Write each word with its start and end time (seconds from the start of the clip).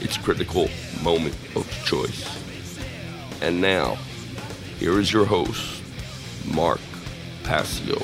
its 0.00 0.16
critical 0.16 0.68
moment 1.02 1.34
of 1.54 1.68
choice. 1.84 2.38
And 3.42 3.60
now, 3.60 3.96
here 4.78 4.98
is 4.98 5.12
your 5.12 5.24
host, 5.24 5.82
Mark 6.46 6.80
Passio. 7.44 7.98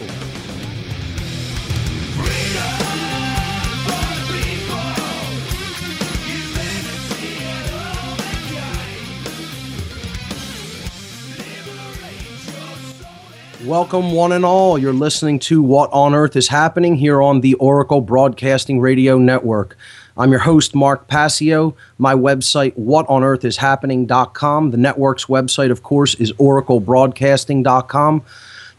Welcome, 13.67 14.12
one 14.12 14.30
and 14.30 14.44
all. 14.44 14.78
You're 14.78 14.92
listening 14.92 15.41
to 15.41 15.61
What 15.61 15.91
on 15.92 16.14
Earth 16.14 16.36
is 16.36 16.47
Happening 16.47 16.94
here 16.94 17.20
on 17.20 17.41
the 17.41 17.55
Oracle 17.55 18.00
Broadcasting 18.00 18.78
Radio 18.78 19.19
Network. 19.19 19.77
I'm 20.19 20.31
your 20.31 20.41
host, 20.41 20.75
Mark 20.75 21.09
Passio. 21.09 21.77
My 21.98 22.14
website, 22.14 22.72
whatonearthishappening.com. 22.78 24.70
The 24.70 24.77
network's 24.78 25.27
website, 25.27 25.70
of 25.70 25.83
course, 25.83 26.14
is 26.14 26.33
oraclebroadcasting.com. 26.34 28.23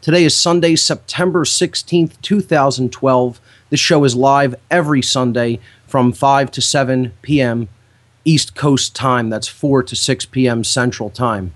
Today 0.02 0.24
is 0.24 0.36
Sunday, 0.36 0.76
September 0.76 1.44
16th, 1.44 2.20
2012. 2.24 3.40
This 3.70 3.80
show 3.80 4.04
is 4.04 4.16
live 4.16 4.56
every 4.72 5.04
Sunday 5.04 5.60
from 5.86 6.12
5 6.12 6.50
to 6.52 6.62
7 6.62 7.14
p.m. 7.22 7.70
East 8.26 8.56
Coast 8.56 8.96
time. 8.96 9.30
That's 9.30 9.48
4 9.48 9.84
to 9.84 9.96
6 9.96 10.26
p.m. 10.26 10.64
Central 10.64 11.12
time. 11.12 11.54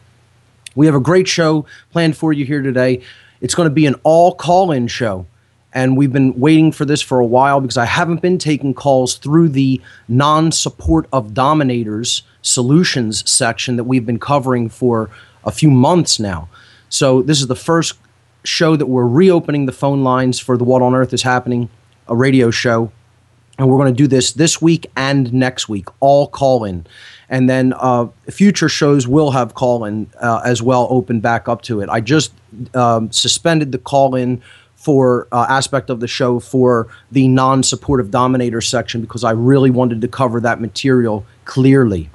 We 0.76 0.86
have 0.86 0.96
a 0.96 1.00
great 1.00 1.28
show 1.28 1.66
planned 1.92 2.16
for 2.16 2.32
you 2.32 2.46
here 2.46 2.62
today. 2.62 3.02
It's 3.42 3.56
going 3.56 3.68
to 3.68 3.74
be 3.74 3.88
an 3.88 3.96
all 4.04 4.36
call 4.36 4.72
in 4.72 4.86
show. 4.88 5.26
And 5.74 5.96
we've 5.96 6.12
been 6.12 6.38
waiting 6.40 6.72
for 6.72 6.86
this 6.86 7.02
for 7.02 7.20
a 7.20 7.26
while 7.26 7.62
because 7.62 7.78
I 7.78 7.86
haven't 7.86 8.22
been 8.22 8.38
taking 8.38 8.74
calls 8.74 9.16
through 9.16 9.50
the 9.50 9.82
non 10.08 10.52
support 10.52 11.08
of 11.14 11.34
dominators 11.34 12.24
solutions 12.42 13.30
section 13.30 13.78
that 13.78 13.86
we've 13.86 14.06
been 14.06 14.20
covering 14.20 14.70
for 14.70 15.10
a 15.44 15.52
few 15.52 15.72
months 15.72 16.20
now. 16.20 16.50
So, 16.90 17.22
this 17.22 17.40
is 17.40 17.48
the 17.48 17.56
first 17.56 17.96
show 18.44 18.76
that 18.76 18.88
we're 18.88 19.08
reopening 19.08 19.66
the 19.66 19.72
phone 19.72 20.04
lines 20.04 20.40
for 20.40 20.58
the 20.58 20.64
What 20.64 20.82
on 20.82 20.94
Earth 20.94 21.14
is 21.14 21.22
Happening, 21.22 21.70
a 22.08 22.16
radio 22.16 22.52
show. 22.52 22.92
And 23.58 23.70
we're 23.70 23.78
going 23.78 23.94
to 23.94 23.98
do 23.98 24.08
this 24.08 24.34
this 24.34 24.62
week 24.62 24.88
and 24.98 25.32
next 25.32 25.70
week, 25.70 25.88
all 26.00 26.28
call 26.28 26.64
in 26.66 26.88
and 27.32 27.50
then 27.50 27.74
uh, 27.78 28.08
future 28.30 28.70
shows 28.70 29.08
will 29.08 29.32
have 29.32 29.56
call 29.56 29.86
in 29.86 30.08
uh, 30.20 30.42
as 30.46 30.62
well 30.62 30.86
open 30.92 31.20
back 31.20 31.50
up 31.50 31.64
to 31.64 31.80
it 31.80 31.90
i 31.90 32.00
just 32.00 32.34
um, 32.76 33.12
suspended 33.12 33.72
the 33.72 33.80
call 33.80 34.14
in 34.14 34.40
for 34.82 35.28
uh, 35.32 35.46
aspect 35.48 35.90
of 35.90 36.00
the 36.00 36.08
show 36.08 36.40
for 36.40 36.88
the 37.12 37.28
non-supportive 37.28 38.10
dominator 38.10 38.62
section 38.62 39.02
because 39.02 39.24
i 39.24 39.32
really 39.32 39.70
wanted 39.70 40.02
to 40.02 40.08
cover 40.08 40.40
that 40.40 40.60
material 40.60 41.26
clearly 41.46 42.10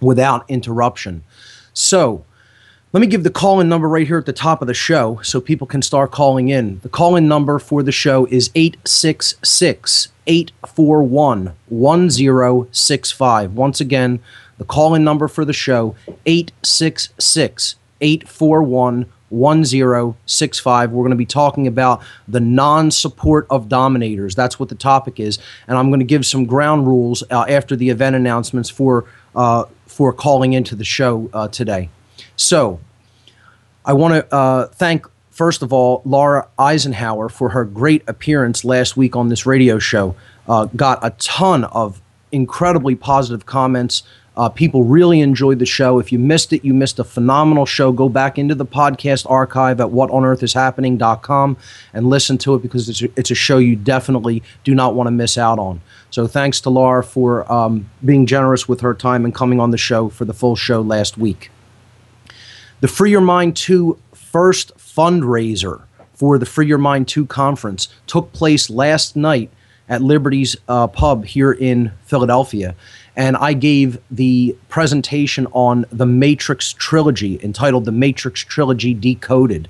without 0.00 0.44
interruption 0.48 1.22
so 1.72 2.24
let 2.92 3.00
me 3.00 3.06
give 3.08 3.24
the 3.24 3.30
call 3.30 3.60
in 3.60 3.68
number 3.68 3.88
right 3.88 4.06
here 4.06 4.16
at 4.16 4.24
the 4.24 4.32
top 4.32 4.62
of 4.62 4.68
the 4.68 4.72
show 4.72 5.20
so 5.22 5.38
people 5.38 5.66
can 5.66 5.82
start 5.82 6.12
calling 6.12 6.48
in. 6.48 6.78
The 6.80 6.88
call 6.88 7.14
in 7.14 7.28
number 7.28 7.58
for 7.58 7.82
the 7.82 7.92
show 7.92 8.26
is 8.30 8.50
866 8.54 10.08
841 10.26 11.52
1065. 11.68 13.52
Once 13.52 13.80
again, 13.80 14.20
the 14.56 14.64
call 14.64 14.94
in 14.94 15.04
number 15.04 15.28
for 15.28 15.44
the 15.44 15.52
show 15.52 15.94
866 16.24 17.76
841 18.00 19.06
1065. 19.30 20.90
We're 20.90 21.02
going 21.02 21.10
to 21.10 21.16
be 21.16 21.26
talking 21.26 21.66
about 21.66 22.02
the 22.28 22.40
non 22.40 22.90
support 22.90 23.46
of 23.50 23.68
dominators. 23.68 24.34
That's 24.34 24.58
what 24.58 24.68
the 24.68 24.74
topic 24.74 25.20
is. 25.20 25.38
And 25.66 25.76
I'm 25.76 25.90
going 25.90 26.00
to 26.00 26.06
give 26.06 26.24
some 26.26 26.44
ground 26.44 26.86
rules 26.86 27.22
uh, 27.30 27.44
after 27.48 27.76
the 27.76 27.90
event 27.90 28.16
announcements 28.16 28.70
for, 28.70 29.04
uh, 29.34 29.64
for 29.86 30.12
calling 30.12 30.52
into 30.52 30.74
the 30.76 30.84
show 30.84 31.30
uh, 31.32 31.48
today. 31.48 31.88
So, 32.36 32.80
I 33.84 33.92
want 33.92 34.14
to 34.14 34.34
uh, 34.34 34.66
thank, 34.66 35.06
first 35.30 35.62
of 35.62 35.72
all, 35.72 36.02
Laura 36.04 36.48
Eisenhower 36.58 37.28
for 37.28 37.50
her 37.50 37.64
great 37.64 38.02
appearance 38.08 38.64
last 38.64 38.96
week 38.96 39.14
on 39.14 39.28
this 39.28 39.46
radio 39.46 39.78
show. 39.78 40.16
Uh, 40.48 40.64
got 40.76 40.98
a 41.02 41.10
ton 41.10 41.64
of 41.64 42.00
incredibly 42.32 42.96
positive 42.96 43.46
comments. 43.46 44.02
Uh, 44.36 44.48
people 44.50 44.84
really 44.84 45.20
enjoyed 45.20 45.58
the 45.58 45.66
show. 45.66 45.98
If 45.98 46.12
you 46.12 46.18
missed 46.18 46.52
it, 46.52 46.64
you 46.64 46.74
missed 46.74 46.98
a 46.98 47.04
phenomenal 47.04 47.64
show. 47.64 47.90
Go 47.90 48.08
back 48.08 48.38
into 48.38 48.54
the 48.54 48.66
podcast 48.66 49.28
archive 49.30 49.80
at 49.80 49.88
whatonearthishappening.com 49.88 51.56
and 51.94 52.06
listen 52.06 52.36
to 52.38 52.54
it 52.54 52.62
because 52.62 52.88
it's 52.88 53.02
a, 53.02 53.08
it's 53.16 53.30
a 53.30 53.34
show 53.34 53.58
you 53.58 53.76
definitely 53.76 54.42
do 54.62 54.74
not 54.74 54.94
want 54.94 55.06
to 55.06 55.10
miss 55.10 55.38
out 55.38 55.58
on. 55.58 55.80
So 56.10 56.26
thanks 56.26 56.60
to 56.62 56.70
Laura 56.70 57.02
for 57.02 57.50
um, 57.50 57.88
being 58.04 58.26
generous 58.26 58.68
with 58.68 58.80
her 58.82 58.92
time 58.92 59.24
and 59.24 59.34
coming 59.34 59.58
on 59.58 59.70
the 59.70 59.78
show 59.78 60.10
for 60.10 60.24
the 60.24 60.34
full 60.34 60.56
show 60.56 60.82
last 60.82 61.16
week. 61.16 61.50
The 62.80 62.88
Free 62.88 63.10
Your 63.10 63.22
Mind 63.22 63.56
2 63.56 63.98
first 64.12 64.76
fundraiser 64.76 65.82
for 66.12 66.38
the 66.38 66.46
Free 66.46 66.66
Your 66.66 66.78
Mind 66.78 67.08
2 67.08 67.24
conference 67.26 67.88
took 68.06 68.32
place 68.34 68.68
last 68.68 69.16
night 69.16 69.50
at 69.88 70.02
Liberty's 70.02 70.56
uh, 70.68 70.86
Pub 70.88 71.24
here 71.24 71.52
in 71.52 71.92
Philadelphia. 72.04 72.74
And 73.16 73.36
I 73.38 73.54
gave 73.54 73.98
the 74.10 74.56
presentation 74.68 75.46
on 75.52 75.86
the 75.90 76.06
Matrix 76.06 76.74
trilogy 76.74 77.40
entitled 77.42 77.86
The 77.86 77.92
Matrix 77.92 78.40
Trilogy 78.42 78.92
Decoded. 78.92 79.68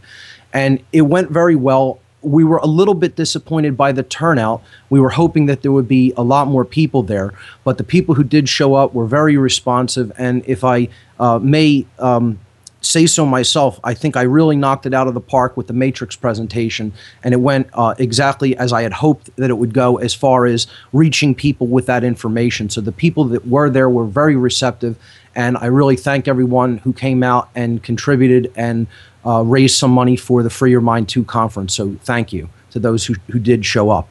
And 0.53 0.83
it 0.93 1.03
went 1.03 1.31
very 1.31 1.55
well. 1.55 2.01
We 2.23 2.43
were 2.43 2.57
a 2.59 2.67
little 2.67 2.95
bit 2.95 3.15
disappointed 3.15 3.77
by 3.77 3.93
the 3.93 4.03
turnout. 4.03 4.62
We 4.91 4.99
were 4.99 5.11
hoping 5.11 5.47
that 5.47 5.62
there 5.62 5.71
would 5.71 5.87
be 5.87 6.12
a 6.17 6.23
lot 6.23 6.49
more 6.49 6.65
people 6.65 7.05
there, 7.05 7.33
but 7.62 7.79
the 7.79 7.84
people 7.84 8.17
who 8.17 8.25
did 8.25 8.49
show 8.49 8.75
up 8.75 8.95
were 8.95 9.07
very 9.07 9.37
responsive. 9.37 10.11
And 10.19 10.43
if 10.47 10.65
I 10.65 10.89
uh, 11.21 11.39
may 11.39 11.87
um, 12.01 12.41
say 12.81 13.07
so 13.07 13.27
myself, 13.27 13.81
I 13.83 13.95
think 13.95 14.17
I 14.17 14.23
really 14.23 14.57
knocked 14.57 14.87
it 14.87 14.95
out 14.95 15.09
of 15.09 15.15
the 15.15 15.21
park 15.21 15.57
with 15.57 15.67
the 15.67 15.73
Matrix 15.73 16.17
presentation, 16.17 16.93
and 17.23 17.35
it 17.35 17.39
went 17.39 17.69
uh, 17.73 17.95
exactly 17.99 18.57
as 18.57 18.73
I 18.73 18.83
had 18.83 18.93
hoped 18.93 19.35
that 19.37 19.51
it 19.51 19.55
would 19.55 19.75
go 19.75 19.97
as 19.97 20.15
far 20.15 20.47
as 20.47 20.67
reaching 20.93 21.34
people 21.34 21.67
with 21.67 21.87
that 21.87 22.05
information. 22.05 22.71
So 22.71 22.81
the 22.81 22.93
people 22.93 23.25
that 23.25 23.47
were 23.47 23.71
there 23.71 23.91
were 23.91 24.05
very 24.05 24.37
receptive, 24.37 24.97
and 25.34 25.57
I 25.59 25.67
really 25.67 25.97
thank 25.97 26.28
everyone 26.28 26.78
who 26.78 26.93
came 26.93 27.23
out 27.23 27.49
and 27.55 27.83
contributed 27.83 28.53
and 28.57 28.87
uh, 29.27 29.43
raised 29.43 29.77
some 29.77 29.91
money 29.91 30.17
for 30.17 30.43
the 30.43 30.51
Free 30.51 30.71
Your 30.71 30.81
Mind 30.81 31.09
2 31.09 31.25
conference. 31.25 31.75
So 31.75 31.97
thank 32.03 32.33
you 32.33 32.49
to 32.71 32.79
those 32.79 33.07
who, 33.07 33.15
who 33.31 33.39
did 33.39 33.67
show 33.67 33.91
up. 33.91 34.09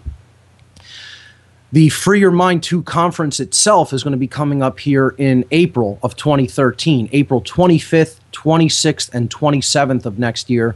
The 1.71 1.89
Free 1.89 2.19
Your 2.19 2.31
Mind 2.31 2.63
2 2.63 2.83
conference 2.83 3.39
itself 3.39 3.91
is 3.91 4.03
going 4.03 4.13
to 4.13 4.17
be 4.17 4.27
coming 4.27 4.61
up 4.61 4.79
here 4.79 5.15
in 5.17 5.43
April 5.51 5.99
of 6.03 6.15
2013, 6.15 7.09
April 7.11 7.41
25th, 7.41 8.19
26th, 8.45 9.11
and 9.13 9.29
27th 9.29 10.05
of 10.05 10.19
next 10.19 10.49
year. 10.49 10.75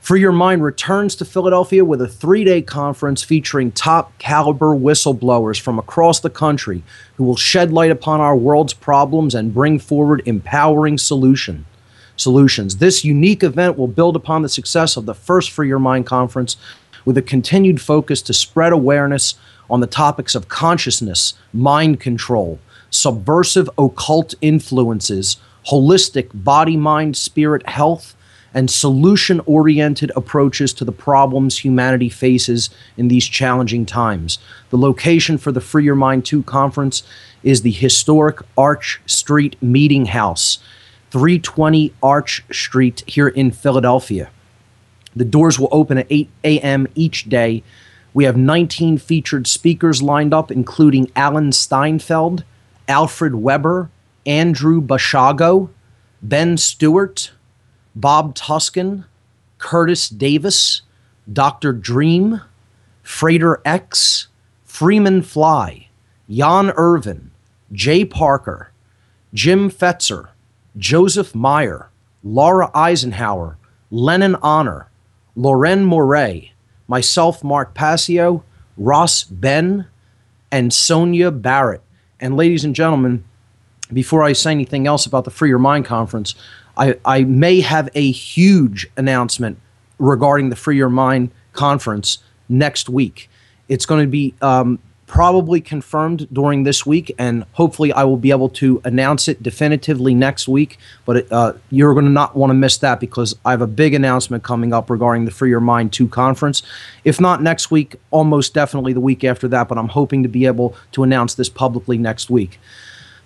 Free 0.00 0.20
Your 0.20 0.32
Mind 0.32 0.62
returns 0.62 1.14
to 1.16 1.24
Philadelphia 1.24 1.84
with 1.84 2.02
a 2.02 2.08
three 2.08 2.44
day 2.44 2.60
conference 2.60 3.22
featuring 3.22 3.72
top 3.72 4.18
caliber 4.18 4.74
whistleblowers 4.74 5.58
from 5.58 5.78
across 5.78 6.20
the 6.20 6.28
country 6.28 6.82
who 7.16 7.24
will 7.24 7.36
shed 7.36 7.72
light 7.72 7.90
upon 7.90 8.20
our 8.20 8.36
world's 8.36 8.74
problems 8.74 9.34
and 9.34 9.54
bring 9.54 9.78
forward 9.78 10.22
empowering 10.26 10.98
solution, 10.98 11.64
solutions. 12.16 12.76
This 12.76 13.04
unique 13.04 13.42
event 13.42 13.78
will 13.78 13.88
build 13.88 14.16
upon 14.16 14.42
the 14.42 14.48
success 14.48 14.96
of 14.96 15.06
the 15.06 15.14
first 15.14 15.50
Free 15.50 15.68
Your 15.68 15.78
Mind 15.78 16.04
conference 16.04 16.56
with 17.04 17.16
a 17.16 17.22
continued 17.22 17.80
focus 17.80 18.20
to 18.22 18.34
spread 18.34 18.72
awareness 18.72 19.36
on 19.70 19.80
the 19.80 19.86
topics 19.86 20.34
of 20.34 20.48
consciousness, 20.48 21.34
mind 21.54 22.00
control, 22.00 22.58
subversive 22.90 23.70
occult 23.78 24.34
influences, 24.42 25.38
holistic 25.66 26.30
body, 26.34 26.76
mind, 26.76 27.16
spirit 27.16 27.68
health, 27.68 28.16
and 28.54 28.70
solution 28.70 29.40
oriented 29.46 30.12
approaches 30.14 30.72
to 30.74 30.84
the 30.84 30.92
problems 30.92 31.58
humanity 31.58 32.08
faces 32.08 32.70
in 32.96 33.08
these 33.08 33.26
challenging 33.26 33.86
times. 33.86 34.38
The 34.70 34.78
location 34.78 35.38
for 35.38 35.52
the 35.52 35.60
Free 35.60 35.84
Your 35.84 35.94
Mind 35.94 36.26
2 36.26 36.42
conference 36.42 37.02
is 37.42 37.62
the 37.62 37.70
historic 37.70 38.40
Arch 38.56 39.00
Street 39.06 39.60
Meeting 39.62 40.06
House, 40.06 40.58
320 41.10 41.94
Arch 42.02 42.44
Street 42.52 43.02
here 43.06 43.28
in 43.28 43.50
Philadelphia. 43.50 44.30
The 45.14 45.24
doors 45.24 45.58
will 45.58 45.68
open 45.72 45.98
at 45.98 46.06
8 46.08 46.30
a.m. 46.44 46.86
each 46.94 47.28
day. 47.28 47.62
We 48.14 48.24
have 48.24 48.36
19 48.36 48.98
featured 48.98 49.46
speakers 49.46 50.02
lined 50.02 50.34
up, 50.34 50.50
including 50.50 51.10
Alan 51.16 51.52
Steinfeld, 51.52 52.44
Alfred 52.88 53.34
Weber, 53.34 53.90
Andrew 54.26 54.80
Basiago, 54.80 55.70
Ben 56.22 56.56
Stewart, 56.56 57.32
Bob 57.94 58.34
Tuskin, 58.34 59.04
Curtis 59.58 60.08
Davis, 60.08 60.82
Dr. 61.30 61.72
Dream, 61.72 62.40
Frater 63.02 63.60
X, 63.64 64.28
Freeman 64.64 65.22
Fly, 65.22 65.88
Jan 66.28 66.72
Irvin, 66.76 67.30
Jay 67.72 68.04
Parker, 68.04 68.70
Jim 69.34 69.70
Fetzer, 69.70 70.28
Joseph 70.76 71.34
Meyer, 71.34 71.90
Laura 72.22 72.70
Eisenhower, 72.74 73.58
Lennon 73.90 74.36
Honor, 74.36 74.88
Leuren 75.36 75.84
Moret, 75.84 76.52
myself, 76.86 77.42
Mark 77.42 77.74
Passio, 77.74 78.44
Ross 78.76 79.24
Ben, 79.24 79.86
and 80.50 80.72
Sonia 80.72 81.30
Barrett. 81.30 81.82
And 82.20 82.36
ladies 82.36 82.64
and 82.64 82.74
gentlemen, 82.74 83.24
before 83.92 84.22
I 84.22 84.32
say 84.32 84.50
anything 84.50 84.86
else 84.86 85.06
about 85.06 85.24
the 85.24 85.30
Free 85.30 85.48
Your 85.48 85.58
Mind 85.58 85.84
conference, 85.84 86.34
I, 86.76 86.96
I 87.04 87.24
may 87.24 87.60
have 87.60 87.88
a 87.94 88.10
huge 88.10 88.88
announcement 88.96 89.58
regarding 89.98 90.50
the 90.50 90.56
Free 90.56 90.76
Your 90.76 90.88
Mind 90.88 91.30
conference 91.52 92.18
next 92.48 92.88
week. 92.88 93.28
It's 93.68 93.86
going 93.86 94.02
to 94.02 94.10
be 94.10 94.34
um, 94.42 94.78
probably 95.12 95.60
confirmed 95.60 96.26
during 96.32 96.62
this 96.62 96.86
week, 96.86 97.14
and 97.18 97.44
hopefully 97.52 97.92
I 97.92 98.04
will 98.04 98.16
be 98.16 98.30
able 98.30 98.48
to 98.48 98.80
announce 98.82 99.28
it 99.28 99.42
definitively 99.42 100.14
next 100.14 100.48
week. 100.48 100.78
But 101.04 101.30
uh, 101.30 101.52
you're 101.70 101.92
going 101.92 102.06
to 102.06 102.10
not 102.10 102.34
want 102.34 102.48
to 102.48 102.54
miss 102.54 102.78
that 102.78 102.98
because 102.98 103.36
I 103.44 103.50
have 103.50 103.60
a 103.60 103.66
big 103.66 103.92
announcement 103.92 104.42
coming 104.42 104.72
up 104.72 104.88
regarding 104.88 105.26
the 105.26 105.30
Free 105.30 105.50
Your 105.50 105.60
Mind 105.60 105.92
2 105.92 106.08
conference. 106.08 106.62
If 107.04 107.20
not 107.20 107.42
next 107.42 107.70
week, 107.70 107.96
almost 108.10 108.54
definitely 108.54 108.94
the 108.94 109.00
week 109.00 109.22
after 109.22 109.48
that, 109.48 109.68
but 109.68 109.76
I'm 109.76 109.88
hoping 109.88 110.22
to 110.22 110.30
be 110.30 110.46
able 110.46 110.74
to 110.92 111.02
announce 111.02 111.34
this 111.34 111.50
publicly 111.50 111.98
next 111.98 112.30
week. 112.30 112.58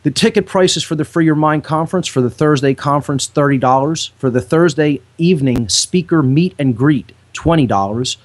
The 0.07 0.13
ticket 0.13 0.47
prices 0.47 0.85
for 0.85 0.95
the 0.95 1.05
Free 1.05 1.25
Your 1.25 1.35
Mind 1.35 1.65
conference 1.65 2.07
for 2.07 2.21
the 2.21 2.31
Thursday 2.31 2.75
conference 2.75 3.27
$30. 3.27 4.13
For 4.17 4.31
the 4.31 4.41
Thursday 4.41 5.01
evening 5.19 5.69
speaker 5.69 6.23
meet 6.23 6.55
and 6.61 6.77
greet 6.77 7.11
$20. 7.35 8.17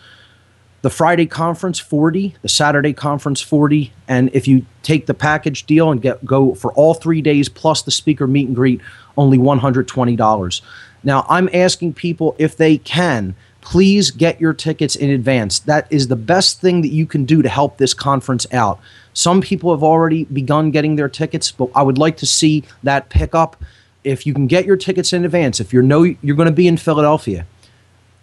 The 0.83 0.89
Friday 0.91 1.25
conference 1.25 1.79
40, 1.79 2.35
the 2.43 2.49
Saturday 2.49 2.93
conference 2.93 3.41
40, 3.41 3.91
and 4.07 4.29
if 4.31 4.47
you 4.47 4.67
take 4.83 5.07
the 5.07 5.15
package 5.15 5.65
deal 5.65 5.89
and 5.89 5.99
get 5.99 6.23
go 6.23 6.53
for 6.53 6.71
all 6.73 6.93
3 6.93 7.19
days 7.19 7.49
plus 7.49 7.81
the 7.81 7.89
speaker 7.89 8.27
meet 8.27 8.45
and 8.45 8.55
greet 8.55 8.79
only 9.17 9.39
$120. 9.39 10.61
Now, 11.03 11.25
I'm 11.29 11.49
asking 11.51 11.93
people 11.93 12.35
if 12.37 12.55
they 12.55 12.77
can 12.77 13.33
please 13.61 14.11
get 14.11 14.41
your 14.41 14.53
tickets 14.53 14.95
in 14.95 15.09
advance. 15.09 15.59
That 15.59 15.87
is 15.89 16.07
the 16.07 16.15
best 16.15 16.59
thing 16.59 16.81
that 16.81 16.89
you 16.89 17.05
can 17.05 17.25
do 17.25 17.41
to 17.41 17.49
help 17.49 17.77
this 17.77 17.93
conference 17.93 18.45
out. 18.51 18.79
Some 19.13 19.41
people 19.41 19.71
have 19.71 19.83
already 19.83 20.25
begun 20.25 20.71
getting 20.71 20.95
their 20.95 21.09
tickets, 21.09 21.51
but 21.51 21.69
I 21.75 21.83
would 21.83 21.97
like 21.97 22.17
to 22.17 22.25
see 22.25 22.63
that 22.83 23.09
pick 23.09 23.35
up. 23.35 23.61
If 24.03 24.25
you 24.25 24.33
can 24.33 24.47
get 24.47 24.65
your 24.65 24.77
tickets 24.77 25.13
in 25.13 25.25
advance, 25.25 25.59
if 25.59 25.73
you 25.73 25.81
know 25.81 26.03
you're 26.03 26.35
going 26.35 26.47
to 26.47 26.51
be 26.51 26.67
in 26.67 26.77
Philadelphia, 26.77 27.45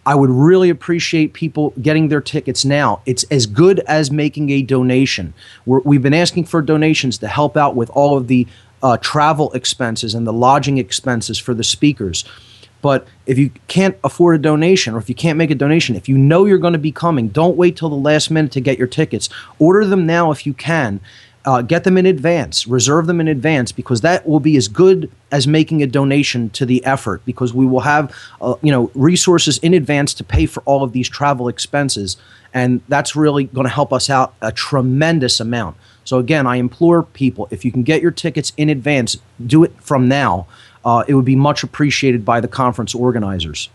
I 0.05 0.15
would 0.15 0.29
really 0.29 0.69
appreciate 0.69 1.33
people 1.33 1.73
getting 1.81 2.07
their 2.07 2.21
tickets 2.21 2.65
now. 2.65 3.01
It's 3.05 3.23
as 3.25 3.45
good 3.45 3.79
as 3.81 4.11
making 4.11 4.49
a 4.49 4.61
donation. 4.61 5.33
we 5.65 5.95
have 5.95 6.03
been 6.03 6.13
asking 6.13 6.45
for 6.45 6.61
donations 6.61 7.17
to 7.19 7.27
help 7.27 7.55
out 7.55 7.75
with 7.75 7.89
all 7.91 8.17
of 8.17 8.27
the 8.27 8.47
uh, 8.81 8.97
travel 8.97 9.51
expenses 9.53 10.15
and 10.15 10.25
the 10.25 10.33
lodging 10.33 10.77
expenses 10.77 11.37
for 11.37 11.53
the 11.53 11.63
speakers. 11.63 12.25
But 12.81 13.07
if 13.25 13.37
you 13.37 13.51
can't 13.67 13.97
afford 14.03 14.35
a 14.35 14.39
donation 14.39 14.93
or 14.93 14.97
if 14.97 15.09
you 15.09 15.15
can't 15.15 15.37
make 15.37 15.51
a 15.51 15.55
donation, 15.55 15.95
if 15.95 16.07
you 16.07 16.17
know 16.17 16.45
you're 16.45 16.57
going 16.57 16.73
to 16.73 16.79
be 16.79 16.91
coming, 16.91 17.27
don't 17.27 17.57
wait 17.57 17.75
till 17.75 17.89
the 17.89 17.95
last 17.95 18.31
minute 18.31 18.51
to 18.53 18.61
get 18.61 18.77
your 18.77 18.87
tickets. 18.87 19.29
Order 19.57 19.85
them 19.85 20.05
now 20.05 20.31
if 20.31 20.45
you 20.45 20.53
can. 20.53 20.99
Uh, 21.45 21.61
get 21.61 21.85
them 21.85 21.97
in 21.97 22.05
advance, 22.05 22.67
reserve 22.67 23.07
them 23.07 23.21
in 23.21 23.27
advance 23.27 23.71
because 23.71 24.01
that 24.01 24.27
will 24.27 24.41
be 24.41 24.57
as 24.57 24.67
good 24.67 25.09
as 25.31 25.47
making 25.47 25.81
a 25.81 25.87
donation 25.87 26.49
to 26.49 26.65
the 26.65 26.83
effort 26.83 27.21
because 27.25 27.53
we 27.53 27.65
will 27.65 27.79
have 27.79 28.13
uh, 28.41 28.55
you 28.61 28.71
know 28.71 28.91
resources 28.93 29.57
in 29.59 29.73
advance 29.73 30.13
to 30.13 30.23
pay 30.23 30.45
for 30.45 30.61
all 30.63 30.83
of 30.83 30.91
these 30.91 31.07
travel 31.07 31.47
expenses 31.47 32.17
and 32.53 32.81
that's 32.89 33.15
really 33.15 33.45
going 33.45 33.65
to 33.65 33.73
help 33.73 33.93
us 33.93 34.09
out 34.09 34.33
a 34.41 34.51
tremendous 34.51 35.39
amount. 35.39 35.77
So 36.03 36.17
again, 36.17 36.45
I 36.45 36.57
implore 36.57 37.03
people 37.03 37.47
if 37.51 37.63
you 37.63 37.71
can 37.71 37.83
get 37.83 38.01
your 38.01 38.11
tickets 38.11 38.51
in 38.57 38.69
advance, 38.69 39.17
do 39.43 39.63
it 39.63 39.73
from 39.81 40.07
now 40.07 40.45
uh, 40.85 41.03
it 41.07 41.13
would 41.13 41.25
be 41.25 41.35
much 41.35 41.63
appreciated 41.63 42.25
by 42.25 42.39
the 42.39 42.47
conference 42.47 42.95
organizers. 42.95 43.69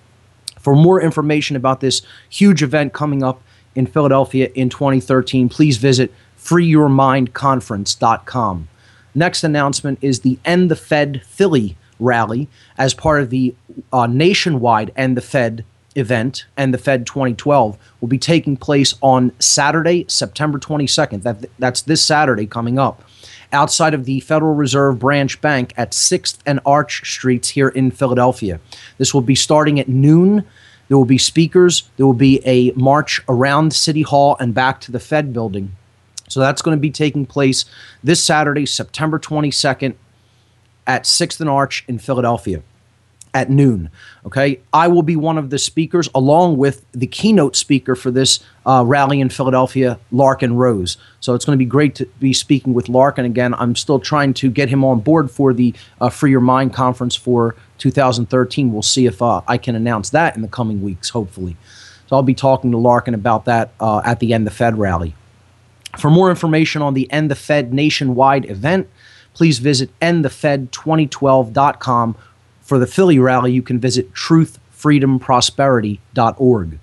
For 0.59 0.75
more 0.75 1.01
information 1.01 1.55
about 1.57 1.81
this 1.81 2.03
huge 2.31 2.63
event 2.63 2.93
coming 2.93 3.23
up 3.23 3.43
in 3.75 3.87
Philadelphia 3.87 4.51
in 4.55 4.71
2013, 4.71 5.49
please 5.49 5.77
visit 5.77 6.13
freeyourmindconference.com. 6.39 8.69
Next 9.15 9.45
announcement 9.45 9.99
is 10.01 10.21
the 10.21 10.39
End 10.45 10.71
the 10.71 10.77
Fed 10.77 11.23
Philly 11.27 11.77
rally 12.01 12.49
as 12.77 12.95
part 12.95 13.21
of 13.21 13.31
the 13.31 13.55
uh, 13.93 14.07
nationwide 14.07 14.93
End 14.97 15.17
the 15.17 15.21
Fed 15.21 15.65
event, 15.95 16.47
End 16.57 16.75
the 16.75 16.79
Fed 16.79 17.07
2012, 17.07 17.79
will 18.01 18.09
be 18.09 18.19
taking 18.19 18.57
place 18.57 18.95
on 19.01 19.31
Saturday, 19.39 20.05
September 20.09 20.59
22nd. 20.59 21.23
That, 21.23 21.45
that's 21.59 21.83
this 21.83 22.03
Saturday 22.03 22.47
coming 22.47 22.79
up 22.79 23.03
outside 23.55 23.95
of 23.95 24.05
the 24.05 24.21
Federal 24.21 24.55
Reserve 24.55 24.99
Branch 24.99 25.41
Bank 25.41 25.73
at 25.77 25.93
6th 25.93 26.39
and 26.45 26.61
Arch 26.67 27.11
Streets 27.11 27.51
here 27.51 27.69
in 27.69 27.91
Philadelphia. 27.91 28.61
This 28.99 29.15
will 29.15 29.23
be 29.23 29.35
starting 29.35 29.81
at 29.81 29.89
noon. 29.89 30.45
There 30.89 30.99
will 30.99 31.07
be 31.07 31.17
speakers. 31.17 31.89
There 31.97 32.05
will 32.05 32.13
be 32.13 32.43
a 32.45 32.73
march 32.73 33.23
around 33.29 33.73
City 33.73 34.03
Hall 34.03 34.37
and 34.39 34.53
back 34.53 34.81
to 34.83 34.93
the 34.93 35.01
Fed 35.01 35.33
building. 35.33 35.75
So 36.29 36.41
that's 36.41 36.61
going 36.61 36.77
to 36.77 36.81
be 36.81 36.91
taking 36.91 37.25
place 37.25 37.65
this 38.03 38.23
Saturday, 38.23 38.67
September 38.67 39.19
22nd 39.19 39.95
at 40.87 41.05
6th 41.05 41.41
and 41.41 41.49
Arch 41.49 41.85
in 41.89 41.99
Philadelphia 41.99 42.63
at 43.35 43.51
noon. 43.51 43.91
Okay, 44.25 44.61
I 44.73 44.89
will 44.89 45.03
be 45.03 45.17
one 45.17 45.37
of 45.37 45.51
the 45.51 45.59
speakers 45.59 46.09
along 46.15 46.57
with 46.57 46.87
the 46.93 47.07
keynote 47.07 47.57
speaker 47.57 47.95
for 47.97 48.11
this 48.11 48.43
uh, 48.65 48.83
rally 48.87 49.21
in 49.21 49.29
Philadelphia, 49.29 49.99
Larken 50.13 50.57
Rose. 50.57 50.97
So 51.21 51.35
it's 51.35 51.45
going 51.45 51.59
to 51.59 51.63
be 51.63 51.69
great 51.69 51.95
to 51.97 52.07
be 52.21 52.33
speaking 52.33 52.73
with 52.73 52.87
Larken 52.87 53.27
again. 53.27 53.53
I'm 53.55 53.77
still 53.77 53.99
trying 53.99 54.33
to 54.35 54.51
get 54.51 54.71
him 54.71 54.85
on 54.85 55.01
board 55.01 55.31
for 55.31 55.53
the 55.53 55.75
uh, 56.01 56.09
Free 56.09 56.31
Your 56.31 56.41
Mind 56.41 56.73
conference 56.73 57.15
for 57.17 57.57
2013. 57.79 58.73
We'll 58.73 58.83
see 58.83 59.07
if 59.07 59.21
uh, 59.21 59.41
I 59.49 59.59
can 59.59 59.75
announce 59.75 60.11
that 60.11 60.37
in 60.37 60.43
the 60.43 60.49
coming 60.49 60.81
weeks, 60.81 61.09
hopefully. 61.11 61.57
So 62.07 62.15
I'll 62.17 62.23
be 62.23 62.35
talking 62.35 62.71
to 62.71 62.77
Larken 62.77 63.15
about 63.15 63.47
that 63.47 63.73
uh, 63.81 64.01
at 64.05 64.21
the 64.21 64.33
End 64.33 64.47
the 64.47 64.53
Fed 64.53 64.79
rally. 64.79 65.17
For 65.99 66.11
more 66.11 66.31
information 66.31 66.83
on 66.83 66.95
the 66.95 67.11
End 67.13 67.29
the 67.31 67.35
Fed 67.35 67.75
nationwide 67.75 68.49
event, 68.49 68.89
please 69.33 69.59
visit 69.59 69.91
endthefed2012.com 70.01 72.17
for 72.65 72.79
the 72.79 72.87
Philly 72.87 73.19
rally, 73.19 73.53
you 73.53 73.63
can 73.63 73.79
visit 73.79 74.15
truthfreedomprosperity.org. 74.15 76.79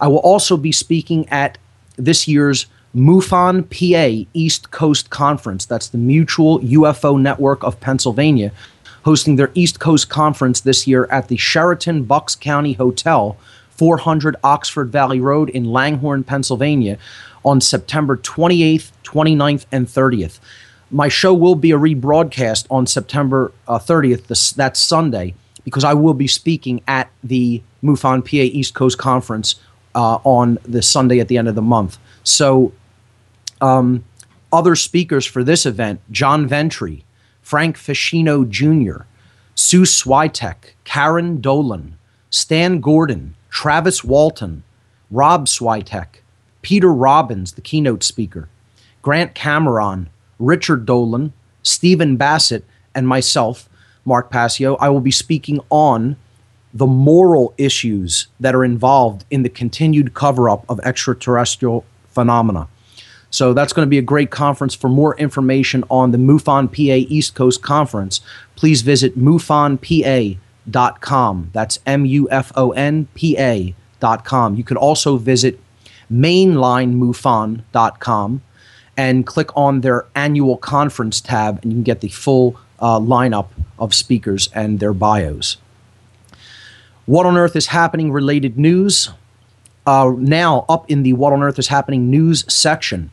I 0.00 0.08
will 0.08 0.18
also 0.18 0.56
be 0.56 0.72
speaking 0.72 1.28
at 1.28 1.58
this 1.96 2.26
year's 2.26 2.64
MUFON 2.94 3.68
PA 3.68 4.24
East 4.32 4.70
Coast 4.70 5.10
Conference. 5.10 5.66
That's 5.66 5.88
the 5.88 5.98
Mutual 5.98 6.60
UFO 6.60 7.20
Network 7.20 7.62
of 7.62 7.78
Pennsylvania, 7.78 8.50
hosting 9.04 9.36
their 9.36 9.50
East 9.54 9.78
Coast 9.78 10.08
Conference 10.08 10.62
this 10.62 10.86
year 10.86 11.06
at 11.10 11.28
the 11.28 11.36
Sheraton 11.36 12.04
Bucks 12.04 12.34
County 12.34 12.72
Hotel, 12.72 13.36
400 13.70 14.36
Oxford 14.42 14.90
Valley 14.90 15.20
Road 15.20 15.50
in 15.50 15.66
Langhorne, 15.66 16.24
Pennsylvania, 16.24 16.96
on 17.44 17.60
September 17.60 18.16
28th, 18.16 18.90
29th, 19.04 19.66
and 19.70 19.86
30th. 19.86 20.38
My 20.90 21.08
show 21.08 21.32
will 21.32 21.54
be 21.54 21.70
a 21.70 21.78
rebroadcast 21.78 22.66
on 22.70 22.86
September 22.86 23.52
uh, 23.68 23.78
30th, 23.78 24.26
this, 24.26 24.50
that's 24.52 24.80
Sunday, 24.80 25.34
because 25.64 25.84
I 25.84 25.94
will 25.94 26.14
be 26.14 26.26
speaking 26.26 26.82
at 26.88 27.10
the 27.22 27.62
MUFON 27.82 28.24
PA 28.24 28.36
East 28.36 28.74
Coast 28.74 28.98
Conference 28.98 29.56
uh, 29.94 30.18
on 30.24 30.58
the 30.64 30.82
Sunday 30.82 31.20
at 31.20 31.28
the 31.28 31.38
end 31.38 31.48
of 31.48 31.54
the 31.54 31.62
month. 31.62 31.98
So, 32.24 32.72
um, 33.60 34.04
other 34.52 34.74
speakers 34.74 35.26
for 35.26 35.44
this 35.44 35.64
event 35.64 36.00
John 36.10 36.46
Ventre, 36.46 36.98
Frank 37.40 37.76
Feschino 37.76 38.48
Jr., 38.48 39.04
Sue 39.54 39.82
Swiatek, 39.82 40.74
Karen 40.84 41.40
Dolan, 41.40 41.96
Stan 42.30 42.80
Gordon, 42.80 43.34
Travis 43.50 44.02
Walton, 44.02 44.62
Rob 45.10 45.46
Swiatek, 45.46 46.22
Peter 46.62 46.92
Robbins, 46.92 47.52
the 47.52 47.60
keynote 47.60 48.02
speaker, 48.02 48.48
Grant 49.02 49.34
Cameron, 49.34 50.08
Richard 50.40 50.86
Dolan, 50.86 51.32
Stephen 51.62 52.16
Bassett, 52.16 52.64
and 52.94 53.06
myself, 53.06 53.68
Mark 54.04 54.30
Passio. 54.30 54.74
I 54.76 54.88
will 54.88 55.00
be 55.00 55.12
speaking 55.12 55.60
on 55.70 56.16
the 56.72 56.86
moral 56.86 57.52
issues 57.58 58.28
that 58.38 58.54
are 58.54 58.62
involved 58.64 59.24
in 59.30 59.42
the 59.42 59.48
continued 59.48 60.14
cover 60.14 60.48
up 60.48 60.64
of 60.68 60.78
extraterrestrial 60.80 61.84
phenomena. 62.08 62.68
So 63.30 63.52
that's 63.52 63.72
going 63.72 63.86
to 63.86 63.90
be 63.90 63.98
a 63.98 64.02
great 64.02 64.30
conference. 64.30 64.74
For 64.74 64.88
more 64.88 65.16
information 65.16 65.84
on 65.88 66.10
the 66.10 66.18
MUFON 66.18 66.66
PA 66.68 67.06
East 67.08 67.36
Coast 67.36 67.62
Conference, 67.62 68.20
please 68.56 68.82
visit 68.82 69.16
MUFONPA.com. 69.16 71.50
That's 71.52 71.78
M 71.86 72.04
U 72.04 72.28
F 72.30 72.50
O 72.56 72.72
N 72.72 73.06
P 73.14 73.36
A.com. 73.38 74.56
You 74.56 74.64
could 74.64 74.76
also 74.76 75.16
visit 75.16 75.60
mainlinemufon.com 76.12 78.42
and 79.00 79.24
click 79.24 79.48
on 79.56 79.80
their 79.80 80.04
annual 80.14 80.58
conference 80.58 81.22
tab, 81.22 81.58
and 81.62 81.72
you 81.72 81.76
can 81.76 81.82
get 81.82 82.02
the 82.02 82.08
full 82.08 82.60
uh, 82.80 82.98
lineup 82.98 83.46
of 83.78 83.94
speakers 83.94 84.50
and 84.54 84.78
their 84.78 84.92
bios. 84.92 85.56
What 87.06 87.24
on 87.24 87.38
earth 87.38 87.56
is 87.56 87.68
happening 87.68 88.12
related 88.12 88.58
news? 88.58 89.08
Uh, 89.86 90.12
now, 90.18 90.66
up 90.68 90.90
in 90.90 91.02
the 91.02 91.14
What 91.14 91.32
on 91.32 91.42
Earth 91.42 91.58
is 91.58 91.68
Happening 91.68 92.10
news 92.10 92.44
section, 92.52 93.10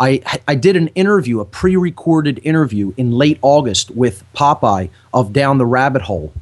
I, 0.00 0.20
I 0.48 0.56
did 0.56 0.74
an 0.74 0.88
interview, 0.88 1.38
a 1.38 1.44
pre 1.44 1.76
recorded 1.76 2.40
interview 2.42 2.92
in 2.96 3.12
late 3.12 3.38
August 3.42 3.92
with 3.92 4.24
Popeye 4.34 4.90
of 5.14 5.32
Down 5.32 5.58
the 5.58 5.66
Rabbit 5.66 6.02
Hole 6.02 6.32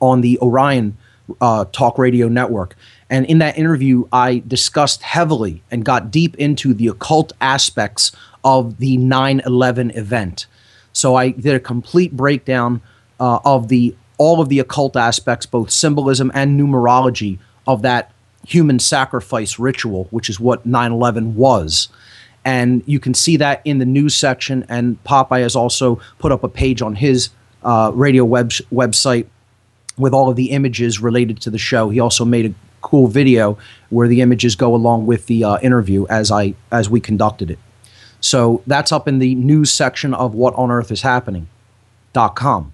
on 0.00 0.22
the 0.22 0.38
Orion 0.40 0.96
uh, 1.42 1.66
Talk 1.70 1.98
Radio 1.98 2.28
Network. 2.28 2.76
And 3.10 3.26
in 3.26 3.38
that 3.38 3.58
interview, 3.58 4.06
I 4.12 4.42
discussed 4.46 5.02
heavily 5.02 5.62
and 5.70 5.84
got 5.84 6.12
deep 6.12 6.36
into 6.36 6.72
the 6.72 6.86
occult 6.86 7.32
aspects 7.40 8.12
of 8.44 8.78
the 8.78 8.96
9 8.96 9.42
11 9.44 9.90
event. 9.90 10.46
So 10.92 11.16
I 11.16 11.30
did 11.30 11.54
a 11.54 11.60
complete 11.60 12.16
breakdown 12.16 12.80
uh, 13.18 13.40
of 13.44 13.68
the 13.68 13.94
all 14.16 14.40
of 14.40 14.48
the 14.48 14.58
occult 14.58 14.96
aspects, 14.96 15.46
both 15.46 15.70
symbolism 15.70 16.30
and 16.34 16.58
numerology 16.58 17.38
of 17.66 17.82
that 17.82 18.12
human 18.46 18.78
sacrifice 18.78 19.58
ritual, 19.58 20.08
which 20.10 20.28
is 20.28 20.38
what 20.38 20.64
9 20.64 20.92
11 20.92 21.34
was. 21.34 21.88
And 22.44 22.82
you 22.86 23.00
can 23.00 23.12
see 23.12 23.36
that 23.38 23.60
in 23.64 23.78
the 23.78 23.86
news 23.86 24.14
section. 24.14 24.64
And 24.68 25.02
Popeye 25.04 25.42
has 25.42 25.56
also 25.56 26.00
put 26.18 26.32
up 26.32 26.44
a 26.44 26.48
page 26.48 26.80
on 26.80 26.94
his 26.94 27.30
uh, 27.62 27.90
radio 27.94 28.24
web- 28.24 28.50
website 28.72 29.26
with 29.98 30.14
all 30.14 30.30
of 30.30 30.36
the 30.36 30.50
images 30.50 31.00
related 31.00 31.40
to 31.42 31.50
the 31.50 31.58
show. 31.58 31.90
He 31.90 32.00
also 32.00 32.24
made 32.24 32.46
a 32.46 32.54
cool 32.80 33.06
video 33.08 33.58
where 33.90 34.08
the 34.08 34.20
images 34.20 34.56
go 34.56 34.74
along 34.74 35.06
with 35.06 35.26
the 35.26 35.44
uh, 35.44 35.58
interview 35.60 36.06
as 36.08 36.30
I 36.30 36.54
as 36.70 36.88
we 36.88 37.00
conducted 37.00 37.50
it. 37.50 37.58
So 38.20 38.62
that's 38.66 38.92
up 38.92 39.08
in 39.08 39.18
the 39.18 39.34
news 39.34 39.72
section 39.72 40.14
of 40.14 40.34
what 40.34 40.54
on 40.54 40.70
earth 40.70 40.90
is 40.90 41.02
happening.com. 41.02 42.72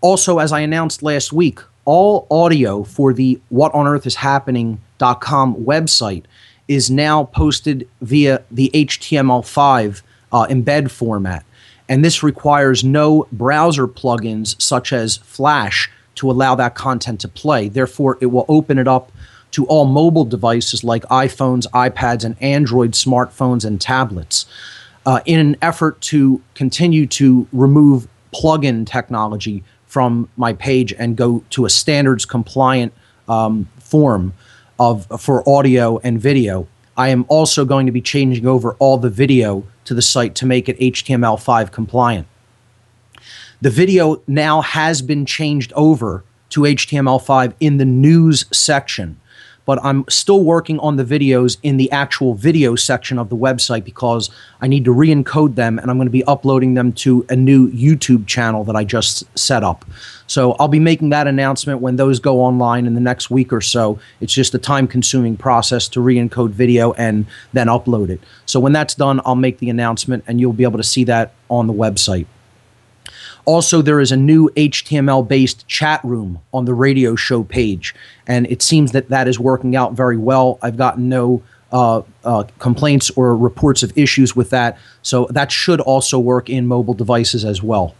Also, 0.00 0.38
as 0.38 0.52
I 0.52 0.60
announced 0.60 1.02
last 1.02 1.32
week, 1.32 1.60
all 1.84 2.26
audio 2.30 2.82
for 2.82 3.12
the 3.12 3.40
what 3.50 3.74
on 3.74 3.86
earth 3.86 4.06
is 4.06 4.16
happening.com 4.16 5.54
website 5.56 6.24
is 6.68 6.90
now 6.90 7.24
posted 7.24 7.88
via 8.00 8.42
the 8.50 8.70
HTML5 8.72 10.02
uh, 10.32 10.46
embed 10.46 10.90
format. 10.90 11.44
And 11.88 12.04
this 12.04 12.22
requires 12.22 12.82
no 12.82 13.26
browser 13.32 13.86
plugins 13.86 14.60
such 14.60 14.92
as 14.92 15.18
Flash 15.18 15.90
to 16.16 16.30
allow 16.30 16.54
that 16.54 16.74
content 16.74 17.20
to 17.20 17.28
play. 17.28 17.68
Therefore, 17.68 18.18
it 18.20 18.26
will 18.26 18.46
open 18.48 18.78
it 18.78 18.88
up 18.88 19.12
to 19.52 19.66
all 19.66 19.84
mobile 19.84 20.24
devices 20.24 20.82
like 20.82 21.02
iPhones, 21.04 21.66
iPads, 21.70 22.24
and 22.24 22.36
Android 22.40 22.92
smartphones 22.92 23.64
and 23.64 23.80
tablets 23.80 24.46
uh, 25.06 25.20
in 25.26 25.38
an 25.38 25.56
effort 25.62 26.00
to 26.00 26.40
continue 26.54 27.06
to 27.06 27.46
remove 27.52 28.08
plugin 28.34 28.86
technology 28.86 29.62
from 29.86 30.28
my 30.36 30.54
page 30.54 30.92
and 30.94 31.16
go 31.16 31.44
to 31.50 31.66
a 31.66 31.70
standards 31.70 32.24
compliant 32.24 32.92
um, 33.28 33.68
form 33.78 34.32
of 34.78 35.06
for 35.20 35.46
audio 35.48 35.98
and 35.98 36.20
video. 36.20 36.66
I 36.96 37.08
am 37.08 37.24
also 37.28 37.64
going 37.64 37.86
to 37.86 37.92
be 37.92 38.00
changing 38.00 38.46
over 38.46 38.74
all 38.78 38.96
the 38.98 39.10
video 39.10 39.64
to 39.84 39.94
the 39.94 40.02
site 40.02 40.34
to 40.36 40.46
make 40.46 40.68
it 40.68 40.78
HTML5 40.78 41.70
compliant. 41.72 42.26
The 43.62 43.70
video 43.70 44.20
now 44.26 44.60
has 44.60 45.02
been 45.02 45.24
changed 45.24 45.72
over 45.76 46.24
to 46.48 46.62
HTML5 46.62 47.54
in 47.60 47.76
the 47.76 47.84
news 47.84 48.44
section, 48.50 49.20
but 49.66 49.78
I'm 49.84 50.04
still 50.08 50.42
working 50.42 50.80
on 50.80 50.96
the 50.96 51.04
videos 51.04 51.58
in 51.62 51.76
the 51.76 51.88
actual 51.92 52.34
video 52.34 52.74
section 52.74 53.20
of 53.20 53.28
the 53.28 53.36
website 53.36 53.84
because 53.84 54.30
I 54.60 54.66
need 54.66 54.84
to 54.86 54.90
re 54.90 55.10
encode 55.10 55.54
them 55.54 55.78
and 55.78 55.92
I'm 55.92 55.96
going 55.96 56.08
to 56.08 56.10
be 56.10 56.24
uploading 56.24 56.74
them 56.74 56.92
to 57.04 57.24
a 57.28 57.36
new 57.36 57.70
YouTube 57.70 58.26
channel 58.26 58.64
that 58.64 58.74
I 58.74 58.82
just 58.82 59.22
set 59.38 59.62
up. 59.62 59.84
So 60.26 60.56
I'll 60.58 60.66
be 60.66 60.80
making 60.80 61.10
that 61.10 61.28
announcement 61.28 61.80
when 61.80 61.94
those 61.94 62.18
go 62.18 62.40
online 62.40 62.84
in 62.84 62.94
the 62.94 63.00
next 63.00 63.30
week 63.30 63.52
or 63.52 63.60
so. 63.60 63.96
It's 64.20 64.34
just 64.34 64.56
a 64.56 64.58
time 64.58 64.88
consuming 64.88 65.36
process 65.36 65.86
to 65.90 66.00
re 66.00 66.16
encode 66.16 66.50
video 66.50 66.94
and 66.94 67.26
then 67.52 67.68
upload 67.68 68.08
it. 68.08 68.18
So 68.44 68.58
when 68.58 68.72
that's 68.72 68.96
done, 68.96 69.20
I'll 69.24 69.36
make 69.36 69.58
the 69.58 69.70
announcement 69.70 70.24
and 70.26 70.40
you'll 70.40 70.52
be 70.52 70.64
able 70.64 70.78
to 70.78 70.82
see 70.82 71.04
that 71.04 71.34
on 71.48 71.68
the 71.68 71.72
website. 71.72 72.26
Also, 73.44 73.82
there 73.82 74.00
is 74.00 74.12
a 74.12 74.16
new 74.16 74.48
HTML 74.50 75.26
based 75.26 75.66
chat 75.66 76.00
room 76.04 76.40
on 76.52 76.64
the 76.64 76.74
radio 76.74 77.16
show 77.16 77.42
page, 77.42 77.94
and 78.26 78.46
it 78.46 78.62
seems 78.62 78.92
that 78.92 79.08
that 79.08 79.26
is 79.26 79.38
working 79.38 79.74
out 79.74 79.94
very 79.94 80.16
well. 80.16 80.58
I've 80.62 80.76
gotten 80.76 81.08
no 81.08 81.42
uh, 81.72 82.02
uh, 82.24 82.44
complaints 82.60 83.10
or 83.10 83.36
reports 83.36 83.82
of 83.82 83.96
issues 83.98 84.36
with 84.36 84.50
that, 84.50 84.78
so 85.02 85.26
that 85.30 85.50
should 85.50 85.80
also 85.80 86.18
work 86.20 86.48
in 86.48 86.68
mobile 86.68 86.94
devices 86.94 87.44
as 87.44 87.62
well. 87.62 87.96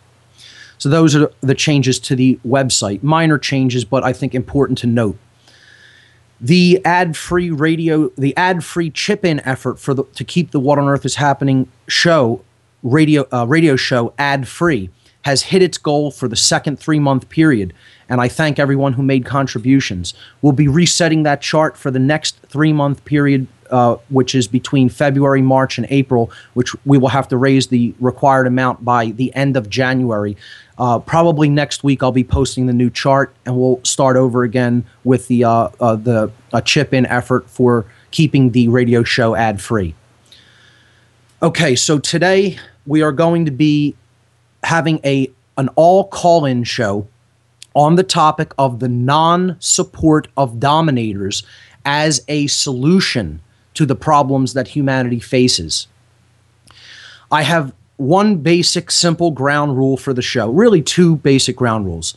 So, 0.78 0.88
those 0.88 1.16
are 1.16 1.32
the 1.40 1.56
changes 1.56 1.98
to 2.00 2.14
the 2.14 2.38
website. 2.46 3.02
Minor 3.02 3.38
changes, 3.38 3.84
but 3.84 4.04
I 4.04 4.12
think 4.12 4.36
important 4.36 4.78
to 4.78 4.86
note. 4.86 5.18
The 6.40 6.80
ad-free 6.84 7.50
radio, 7.50 8.10
the 8.10 8.36
ad-free 8.36 8.90
chip-in 8.90 9.40
effort 9.40 9.80
for 9.80 9.94
the, 9.94 10.04
to 10.04 10.24
keep 10.24 10.52
the 10.52 10.60
What 10.60 10.78
on 10.78 10.88
Earth 10.88 11.04
is 11.04 11.16
Happening 11.16 11.68
show 11.88 12.44
radio 12.82 13.26
uh, 13.32 13.46
radio 13.46 13.76
show 13.76 14.12
ad-free 14.18 14.90
has 15.22 15.42
hit 15.42 15.62
its 15.62 15.78
goal 15.78 16.10
for 16.10 16.28
the 16.28 16.36
second 16.36 16.78
three 16.78 16.98
month 16.98 17.28
period, 17.28 17.72
and 18.08 18.20
I 18.20 18.28
thank 18.28 18.58
everyone 18.58 18.92
who 18.94 19.02
made 19.02 19.24
contributions. 19.24 20.14
We'll 20.42 20.52
be 20.52 20.68
resetting 20.68 21.22
that 21.22 21.40
chart 21.40 21.76
for 21.76 21.90
the 21.90 21.98
next 21.98 22.36
three 22.48 22.72
month 22.72 23.04
period, 23.04 23.46
uh, 23.70 23.96
which 24.08 24.34
is 24.34 24.48
between 24.48 24.88
February, 24.88 25.42
March, 25.42 25.78
and 25.78 25.86
April, 25.90 26.30
which 26.54 26.74
we 26.84 26.98
will 26.98 27.08
have 27.08 27.28
to 27.28 27.36
raise 27.36 27.68
the 27.68 27.94
required 28.00 28.46
amount 28.46 28.84
by 28.84 29.06
the 29.06 29.34
end 29.34 29.56
of 29.56 29.70
January. 29.70 30.36
Uh, 30.76 30.98
probably 30.98 31.48
next 31.48 31.84
week, 31.84 32.02
I'll 32.02 32.12
be 32.12 32.24
posting 32.24 32.66
the 32.66 32.72
new 32.72 32.90
chart, 32.90 33.34
and 33.46 33.56
we'll 33.56 33.80
start 33.84 34.16
over 34.16 34.42
again 34.42 34.84
with 35.04 35.28
the 35.28 35.44
uh, 35.44 35.68
uh 35.80 35.96
the 35.96 36.32
chip 36.64 36.92
in 36.92 37.06
effort 37.06 37.48
for 37.48 37.86
keeping 38.10 38.50
the 38.50 38.68
radio 38.68 39.02
show 39.02 39.34
ad 39.34 39.60
free. 39.60 39.94
Okay, 41.42 41.74
so 41.74 41.98
today 41.98 42.58
we 42.86 43.02
are 43.02 43.12
going 43.12 43.44
to 43.44 43.50
be 43.50 43.96
having 44.62 45.00
a 45.04 45.30
an 45.58 45.68
all 45.76 46.08
call-in 46.08 46.64
show 46.64 47.06
on 47.74 47.96
the 47.96 48.02
topic 48.02 48.52
of 48.58 48.80
the 48.80 48.88
non-support 48.88 50.28
of 50.36 50.58
dominators 50.58 51.42
as 51.84 52.24
a 52.28 52.46
solution 52.46 53.40
to 53.74 53.86
the 53.86 53.94
problems 53.94 54.54
that 54.54 54.68
humanity 54.68 55.20
faces. 55.20 55.88
I 57.30 57.42
have 57.42 57.72
one 57.96 58.38
basic 58.38 58.90
simple 58.90 59.30
ground 59.30 59.76
rule 59.76 59.96
for 59.96 60.12
the 60.12 60.22
show, 60.22 60.50
really 60.50 60.82
two 60.82 61.16
basic 61.16 61.56
ground 61.56 61.86
rules. 61.86 62.16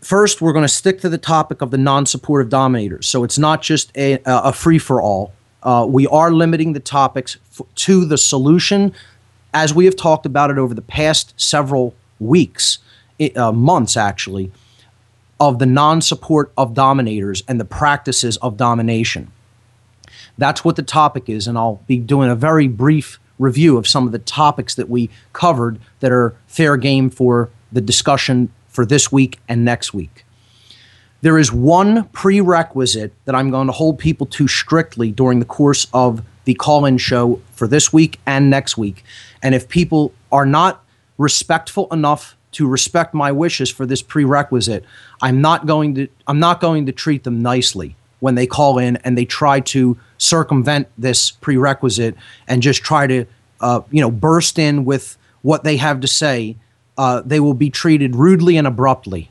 First, 0.00 0.40
we're 0.40 0.54
going 0.54 0.64
to 0.64 0.68
stick 0.68 1.00
to 1.00 1.08
the 1.10 1.18
topic 1.18 1.60
of 1.60 1.70
the 1.70 1.78
non 1.78 2.06
supportive 2.06 2.48
dominators. 2.48 3.06
So 3.06 3.22
it's 3.22 3.38
not 3.38 3.60
just 3.60 3.94
a, 3.96 4.20
a 4.24 4.52
free 4.52 4.78
for 4.78 5.02
all. 5.02 5.32
Uh, 5.62 5.86
we 5.86 6.06
are 6.06 6.32
limiting 6.32 6.72
the 6.72 6.80
topics 6.80 7.36
f- 7.52 7.66
to 7.74 8.06
the 8.06 8.16
solution 8.16 8.94
as 9.52 9.74
we 9.74 9.84
have 9.84 9.96
talked 9.96 10.26
about 10.26 10.50
it 10.50 10.58
over 10.58 10.74
the 10.74 10.82
past 10.82 11.34
several 11.36 11.94
weeks, 12.18 12.78
uh, 13.36 13.52
months 13.52 13.96
actually, 13.96 14.52
of 15.38 15.58
the 15.58 15.66
non 15.66 16.00
support 16.00 16.52
of 16.56 16.74
dominators 16.74 17.42
and 17.48 17.58
the 17.58 17.64
practices 17.64 18.36
of 18.38 18.56
domination. 18.56 19.32
That's 20.38 20.64
what 20.64 20.76
the 20.76 20.82
topic 20.82 21.28
is, 21.28 21.46
and 21.46 21.58
I'll 21.58 21.82
be 21.86 21.98
doing 21.98 22.30
a 22.30 22.36
very 22.36 22.68
brief 22.68 23.18
review 23.38 23.78
of 23.78 23.88
some 23.88 24.06
of 24.06 24.12
the 24.12 24.18
topics 24.18 24.74
that 24.74 24.88
we 24.88 25.10
covered 25.32 25.80
that 26.00 26.12
are 26.12 26.36
fair 26.46 26.76
game 26.76 27.10
for 27.10 27.48
the 27.72 27.80
discussion 27.80 28.52
for 28.68 28.84
this 28.84 29.10
week 29.10 29.38
and 29.48 29.64
next 29.64 29.94
week. 29.94 30.24
There 31.22 31.38
is 31.38 31.52
one 31.52 32.04
prerequisite 32.08 33.12
that 33.24 33.34
I'm 33.34 33.50
going 33.50 33.66
to 33.66 33.72
hold 33.72 33.98
people 33.98 34.26
to 34.26 34.48
strictly 34.48 35.10
during 35.10 35.38
the 35.38 35.44
course 35.44 35.86
of 35.92 36.22
the 36.50 36.54
call 36.54 36.84
in 36.90 36.98
show 36.98 37.24
for 37.58 37.66
this 37.68 37.92
week 37.92 38.12
and 38.26 38.50
next 38.50 38.76
week, 38.76 39.04
and 39.42 39.54
if 39.54 39.68
people 39.68 40.02
are 40.30 40.46
not 40.46 40.72
respectful 41.18 41.86
enough 41.92 42.36
to 42.52 42.66
respect 42.66 43.14
my 43.14 43.30
wishes 43.32 43.70
for 43.70 43.86
this 43.86 44.02
prerequisite, 44.02 44.84
I'm 45.22 45.40
not 45.40 45.66
going 45.66 45.94
to 45.94 46.08
I'm 46.28 46.40
not 46.40 46.60
going 46.60 46.86
to 46.86 46.92
treat 46.92 47.22
them 47.24 47.36
nicely. 47.42 47.94
when 48.20 48.34
they 48.34 48.46
call 48.46 48.78
in 48.78 48.96
and 48.98 49.18
they 49.18 49.24
try 49.24 49.60
to 49.60 49.98
circumvent 50.18 50.86
this 50.96 51.30
prerequisite 51.30 52.14
and 52.46 52.62
just 52.62 52.82
try 52.82 53.06
to, 53.06 53.24
uh, 53.60 53.80
you 53.90 54.00
know, 54.00 54.10
burst 54.10 54.58
in 54.58 54.84
with 54.84 55.16
what 55.42 55.64
they 55.64 55.76
have 55.78 56.00
to 56.00 56.06
say, 56.06 56.56
uh, 56.96 57.22
they 57.24 57.40
will 57.40 57.54
be 57.54 57.70
treated 57.70 58.14
rudely 58.14 58.56
and 58.56 58.66
abruptly. 58.66 59.30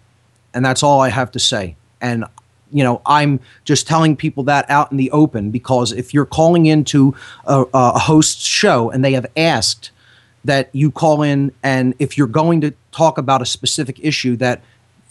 And 0.53 0.65
that's 0.65 0.81
all 0.83 0.99
I 0.99 1.09
have 1.09 1.31
to 1.31 1.39
say. 1.39 1.75
And 2.01 2.25
you 2.71 2.83
know, 2.83 3.01
I'm 3.05 3.39
just 3.65 3.87
telling 3.87 4.15
people 4.15 4.43
that 4.43 4.69
out 4.69 4.91
in 4.91 4.97
the 4.97 5.11
open 5.11 5.51
because 5.51 5.91
if 5.91 6.13
you're 6.13 6.25
calling 6.25 6.65
into 6.65 7.15
a, 7.45 7.65
a 7.73 7.99
host's 7.99 8.45
show 8.45 8.89
and 8.89 9.03
they 9.03 9.13
have 9.13 9.25
asked 9.35 9.91
that 10.45 10.69
you 10.73 10.91
call 10.91 11.21
in, 11.21 11.51
and 11.63 11.93
if 11.99 12.17
you're 12.17 12.27
going 12.27 12.61
to 12.61 12.73
talk 12.91 13.17
about 13.17 13.41
a 13.41 13.45
specific 13.45 13.99
issue, 14.01 14.35
that 14.37 14.61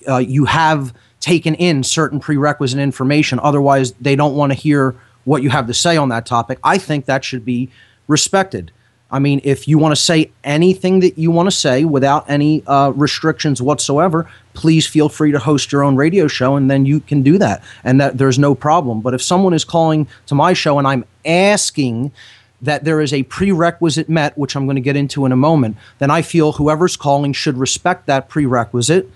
uh, 0.08 0.18
you 0.18 0.46
have 0.46 0.94
taken 1.20 1.54
in 1.54 1.82
certain 1.82 2.20
prerequisite 2.20 2.78
information. 2.78 3.38
Otherwise, 3.42 3.92
they 4.00 4.16
don't 4.16 4.34
want 4.34 4.52
to 4.52 4.58
hear 4.58 4.94
what 5.24 5.42
you 5.42 5.50
have 5.50 5.66
to 5.66 5.74
say 5.74 5.96
on 5.96 6.08
that 6.08 6.24
topic. 6.24 6.58
I 6.64 6.78
think 6.78 7.04
that 7.04 7.24
should 7.24 7.44
be 7.44 7.70
respected. 8.06 8.72
I 9.10 9.18
mean, 9.18 9.40
if 9.42 9.66
you 9.66 9.78
want 9.78 9.92
to 9.92 10.00
say 10.00 10.30
anything 10.44 11.00
that 11.00 11.16
you 11.16 11.30
want 11.30 11.46
to 11.46 11.56
say 11.56 11.84
without 11.84 12.28
any 12.28 12.62
uh, 12.66 12.92
restrictions 12.94 13.62
whatsoever, 13.62 14.30
please 14.52 14.86
feel 14.86 15.08
free 15.08 15.32
to 15.32 15.38
host 15.38 15.72
your 15.72 15.82
own 15.82 15.96
radio 15.96 16.28
show, 16.28 16.56
and 16.56 16.70
then 16.70 16.84
you 16.84 17.00
can 17.00 17.22
do 17.22 17.38
that, 17.38 17.62
and 17.84 18.00
that 18.00 18.18
there's 18.18 18.38
no 18.38 18.54
problem. 18.54 19.00
But 19.00 19.14
if 19.14 19.22
someone 19.22 19.54
is 19.54 19.64
calling 19.64 20.08
to 20.26 20.34
my 20.34 20.52
show 20.52 20.78
and 20.78 20.86
I'm 20.86 21.06
asking 21.24 22.12
that 22.60 22.84
there 22.84 23.00
is 23.00 23.12
a 23.12 23.22
prerequisite 23.22 24.08
met, 24.08 24.36
which 24.36 24.56
I'm 24.56 24.66
going 24.66 24.76
to 24.76 24.82
get 24.82 24.96
into 24.96 25.24
in 25.24 25.32
a 25.32 25.36
moment, 25.36 25.76
then 26.00 26.10
I 26.10 26.22
feel 26.22 26.52
whoever's 26.52 26.96
calling 26.96 27.32
should 27.32 27.56
respect 27.56 28.06
that 28.06 28.28
prerequisite 28.28 29.08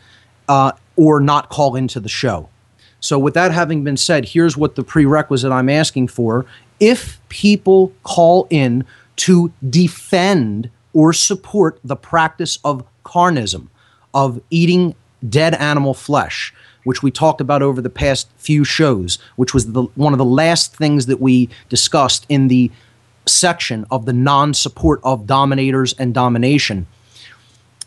uh, 0.48 0.72
or 0.96 1.20
not 1.20 1.50
call 1.50 1.76
into 1.76 2.00
the 2.00 2.08
show. 2.08 2.48
So, 3.00 3.18
with 3.18 3.34
that 3.34 3.50
having 3.50 3.82
been 3.82 3.96
said, 3.96 4.26
here's 4.26 4.56
what 4.56 4.76
the 4.76 4.84
prerequisite 4.84 5.50
I'm 5.50 5.68
asking 5.68 6.08
for. 6.08 6.46
If 6.78 7.20
people 7.28 7.92
call 8.04 8.46
in 8.48 8.84
to 9.16 9.52
defend 9.68 10.70
or 10.92 11.12
support 11.12 11.78
the 11.84 11.96
practice 11.96 12.58
of 12.64 12.84
carnism, 13.04 13.68
of 14.14 14.40
eating 14.50 14.94
dead 15.26 15.54
animal 15.54 15.94
flesh, 15.94 16.52
which 16.84 17.02
we 17.02 17.10
talked 17.10 17.40
about 17.40 17.62
over 17.62 17.80
the 17.80 17.90
past 17.90 18.28
few 18.36 18.64
shows, 18.64 19.18
which 19.36 19.54
was 19.54 19.72
the, 19.72 19.82
one 19.94 20.12
of 20.12 20.18
the 20.18 20.24
last 20.24 20.76
things 20.76 21.06
that 21.06 21.20
we 21.20 21.48
discussed 21.68 22.26
in 22.28 22.48
the 22.48 22.70
section 23.26 23.86
of 23.90 24.04
the 24.04 24.12
non 24.12 24.52
support 24.52 25.00
of 25.04 25.26
dominators 25.26 25.94
and 25.98 26.12
domination. 26.12 26.86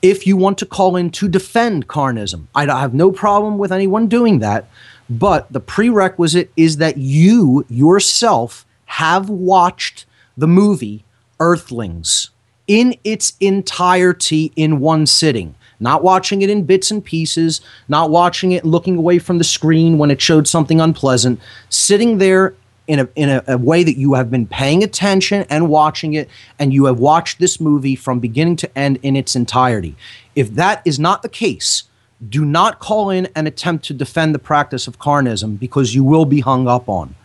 If 0.01 0.27
you 0.27 0.37
want 0.37 0.57
to 0.59 0.65
call 0.65 0.95
in 0.95 1.09
to 1.11 1.27
defend 1.27 1.87
carnism, 1.87 2.47
I 2.53 2.65
have 2.65 2.93
no 2.93 3.11
problem 3.11 3.57
with 3.57 3.71
anyone 3.71 4.07
doing 4.07 4.39
that. 4.39 4.69
But 5.09 5.51
the 5.51 5.59
prerequisite 5.59 6.51
is 6.55 6.77
that 6.77 6.97
you 6.97 7.65
yourself 7.69 8.65
have 8.85 9.29
watched 9.29 10.05
the 10.37 10.47
movie 10.47 11.04
Earthlings 11.39 12.29
in 12.67 12.95
its 13.03 13.33
entirety 13.39 14.51
in 14.55 14.79
one 14.79 15.05
sitting. 15.05 15.55
Not 15.79 16.03
watching 16.03 16.41
it 16.41 16.49
in 16.49 16.63
bits 16.63 16.89
and 16.89 17.03
pieces, 17.03 17.61
not 17.87 18.09
watching 18.09 18.53
it 18.53 18.65
looking 18.65 18.97
away 18.97 19.19
from 19.19 19.37
the 19.37 19.43
screen 19.43 19.97
when 19.97 20.09
it 20.09 20.21
showed 20.21 20.47
something 20.47 20.79
unpleasant, 20.79 21.39
sitting 21.69 22.17
there 22.17 22.55
in 22.87 22.99
a 22.99 23.09
in 23.15 23.29
a, 23.29 23.43
a, 23.47 23.57
way 23.57 23.83
that 23.83 23.97
you 23.97 24.13
have 24.13 24.29
been 24.29 24.45
paying 24.47 24.83
attention 24.83 25.45
and 25.49 25.69
watching 25.69 26.13
it, 26.13 26.29
and 26.59 26.73
you 26.73 26.85
have 26.85 26.99
watched 26.99 27.39
this 27.39 27.59
movie 27.59 27.95
from 27.95 28.19
beginning 28.19 28.55
to 28.57 28.77
end 28.77 28.99
in 29.01 29.15
its 29.15 29.35
entirety. 29.35 29.95
If 30.35 30.53
that 30.55 30.81
is 30.85 30.99
not 30.99 31.23
the 31.23 31.29
case, 31.29 31.83
do 32.29 32.45
not 32.45 32.79
call 32.79 33.09
in 33.09 33.27
and 33.35 33.47
attempt 33.47 33.85
to 33.85 33.93
defend 33.93 34.33
the 34.33 34.39
practice 34.39 34.87
of 34.87 34.99
carnism 34.99 35.59
because 35.59 35.95
you 35.95 36.03
will 36.03 36.25
be 36.25 36.39
hung 36.39 36.67
up 36.67 36.87
on. 36.87 37.15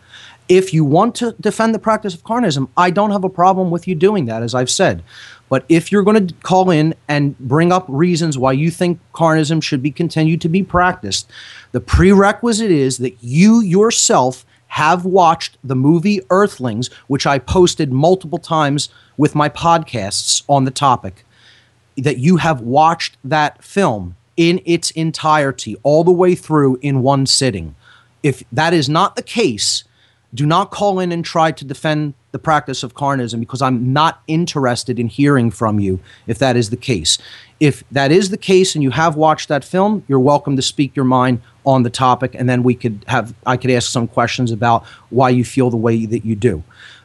If 0.51 0.73
you 0.73 0.83
want 0.83 1.15
to 1.15 1.33
defend 1.39 1.73
the 1.73 1.79
practice 1.79 2.13
of 2.13 2.25
carnism, 2.25 2.67
I 2.75 2.89
don't 2.89 3.11
have 3.11 3.23
a 3.23 3.29
problem 3.29 3.71
with 3.71 3.87
you 3.87 3.95
doing 3.95 4.25
that, 4.25 4.43
as 4.43 4.53
I've 4.53 4.69
said. 4.69 5.01
But 5.47 5.63
if 5.69 5.93
you're 5.93 6.03
going 6.03 6.27
to 6.27 6.33
call 6.43 6.69
in 6.69 6.93
and 7.07 7.39
bring 7.39 7.71
up 7.71 7.85
reasons 7.87 8.37
why 8.37 8.51
you 8.51 8.69
think 8.69 8.99
carnism 9.13 9.63
should 9.63 9.81
be 9.81 9.91
continued 9.91 10.41
to 10.41 10.49
be 10.49 10.61
practiced, 10.61 11.31
the 11.71 11.79
prerequisite 11.79 12.69
is 12.69 12.97
that 12.97 13.15
you 13.21 13.61
yourself 13.61 14.45
have 14.67 15.05
watched 15.05 15.57
the 15.63 15.73
movie 15.73 16.19
Earthlings, 16.29 16.89
which 17.07 17.25
I 17.25 17.39
posted 17.39 17.93
multiple 17.93 18.37
times 18.37 18.89
with 19.15 19.33
my 19.33 19.47
podcasts 19.47 20.43
on 20.49 20.65
the 20.65 20.69
topic, 20.69 21.23
that 21.95 22.17
you 22.17 22.37
have 22.37 22.59
watched 22.59 23.15
that 23.23 23.63
film 23.63 24.17
in 24.35 24.59
its 24.65 24.91
entirety, 24.91 25.77
all 25.83 26.03
the 26.03 26.11
way 26.11 26.35
through 26.35 26.77
in 26.81 27.01
one 27.01 27.25
sitting. 27.25 27.73
If 28.21 28.43
that 28.51 28.73
is 28.73 28.89
not 28.89 29.15
the 29.15 29.23
case, 29.23 29.85
do 30.33 30.45
not 30.45 30.71
call 30.71 30.99
in 30.99 31.11
and 31.11 31.25
try 31.25 31.51
to 31.51 31.65
defend 31.65 32.13
the 32.31 32.39
practice 32.39 32.83
of 32.83 32.93
carnism 32.93 33.39
because 33.39 33.61
I'm 33.61 33.91
not 33.91 34.21
interested 34.27 34.99
in 34.99 35.07
hearing 35.07 35.51
from 35.51 35.79
you 35.79 35.99
if 36.27 36.39
that 36.39 36.55
is 36.55 36.69
the 36.69 36.77
case. 36.77 37.17
If 37.59 37.83
that 37.91 38.11
is 38.11 38.29
the 38.29 38.37
case 38.37 38.73
and 38.73 38.83
you 38.83 38.91
have 38.91 39.15
watched 39.15 39.49
that 39.49 39.63
film, 39.63 40.03
you're 40.07 40.19
welcome 40.19 40.55
to 40.55 40.61
speak 40.61 40.95
your 40.95 41.05
mind 41.05 41.41
on 41.65 41.83
the 41.83 41.89
topic 41.89 42.33
and 42.33 42.49
then 42.49 42.63
we 42.63 42.73
could 42.73 43.03
have 43.07 43.33
I 43.45 43.57
could 43.57 43.71
ask 43.71 43.91
some 43.91 44.07
questions 44.07 44.51
about 44.51 44.85
why 45.09 45.29
you 45.29 45.43
feel 45.43 45.69
the 45.69 45.77
way 45.77 46.05
that 46.05 46.25
you 46.25 46.35
do. 46.35 46.63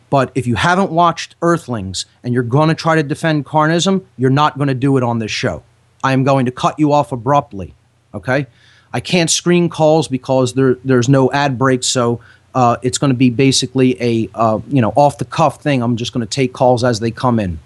But 0.09 0.31
if 0.37 0.47
you 0.47 0.55
haven't 0.55 0.93
watched 0.93 1.35
Earthlings 1.43 2.07
and 2.23 2.33
you're 2.33 2.45
going 2.45 2.69
to 2.69 2.75
try 2.77 2.95
to 2.95 3.03
defend 3.03 3.45
carnism, 3.45 4.05
you're 4.17 4.31
not 4.31 4.57
going 4.57 4.69
to 4.69 4.75
do 4.75 4.97
it 4.97 5.03
on 5.03 5.19
this 5.19 5.33
show. 5.33 5.65
I 6.05 6.13
am 6.13 6.23
going 6.23 6.47
to 6.47 6.53
cut 6.53 6.79
you 6.79 6.93
off 6.93 7.11
abruptly. 7.11 7.75
Okay? 8.15 8.47
I 8.93 9.01
can't 9.01 9.31
screen 9.31 9.69
calls 9.69 10.09
because 10.09 10.55
there, 10.55 10.77
there's 10.85 11.09
no 11.09 11.31
ad 11.33 11.59
break, 11.59 11.83
so 11.83 12.21
uh, 12.57 12.79
it's 12.81 12.97
going 12.97 13.11
to 13.11 13.17
be 13.17 13.29
basically 13.29 14.03
a 14.03 14.31
uh, 14.35 14.59
you 14.69 14.81
know 14.81 14.93
off 14.97 15.19
the 15.19 15.27
cuff 15.27 15.63
thing. 15.63 15.83
I'm 15.83 15.97
just 15.97 16.13
going 16.15 16.27
to 16.27 16.31
take 16.31 16.55
calls 16.55 16.83
as 16.83 16.99
they 17.01 17.11
come 17.11 17.39
in. 17.39 17.61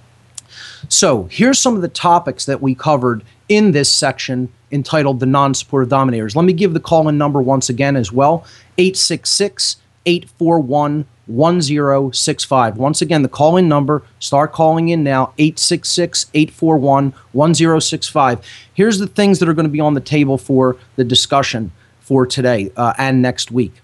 So 0.88 1.28
here's 1.30 1.60
some 1.60 1.76
of 1.76 1.82
the 1.82 1.88
topics 1.88 2.44
that 2.46 2.60
we 2.60 2.74
covered 2.74 3.22
in 3.48 3.70
this 3.70 3.90
section 3.90 4.52
entitled 4.72 5.20
"The 5.20 5.26
Non-Supportive 5.26 5.88
Dominators." 5.88 6.34
Let 6.34 6.44
me 6.44 6.52
give 6.52 6.74
the 6.74 6.80
call-in 6.80 7.16
number 7.16 7.40
once 7.40 7.68
again 7.68 7.94
as 7.94 8.10
well: 8.10 8.44
866 8.78 9.76
841 10.06 11.06
1065. 11.26 12.76
Once 12.76 13.00
again, 13.00 13.22
the 13.22 13.28
call 13.28 13.56
in 13.56 13.68
number, 13.68 14.02
start 14.18 14.50
calling 14.50 14.88
in 14.88 15.04
now 15.04 15.32
866 15.38 16.26
841 16.34 17.14
1065. 17.30 18.44
Here's 18.74 18.98
the 18.98 19.06
things 19.06 19.38
that 19.38 19.48
are 19.48 19.54
going 19.54 19.66
to 19.66 19.70
be 19.70 19.78
on 19.78 19.94
the 19.94 20.00
table 20.00 20.36
for 20.36 20.76
the 20.96 21.04
discussion 21.04 21.70
for 22.00 22.26
today 22.26 22.72
uh, 22.76 22.92
and 22.98 23.22
next 23.22 23.52
week 23.52 23.74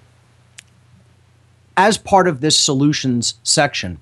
as 1.77 1.99
part 1.99 2.27
of 2.27 2.41
this 2.41 2.57
solutions 2.57 3.35
section, 3.43 3.99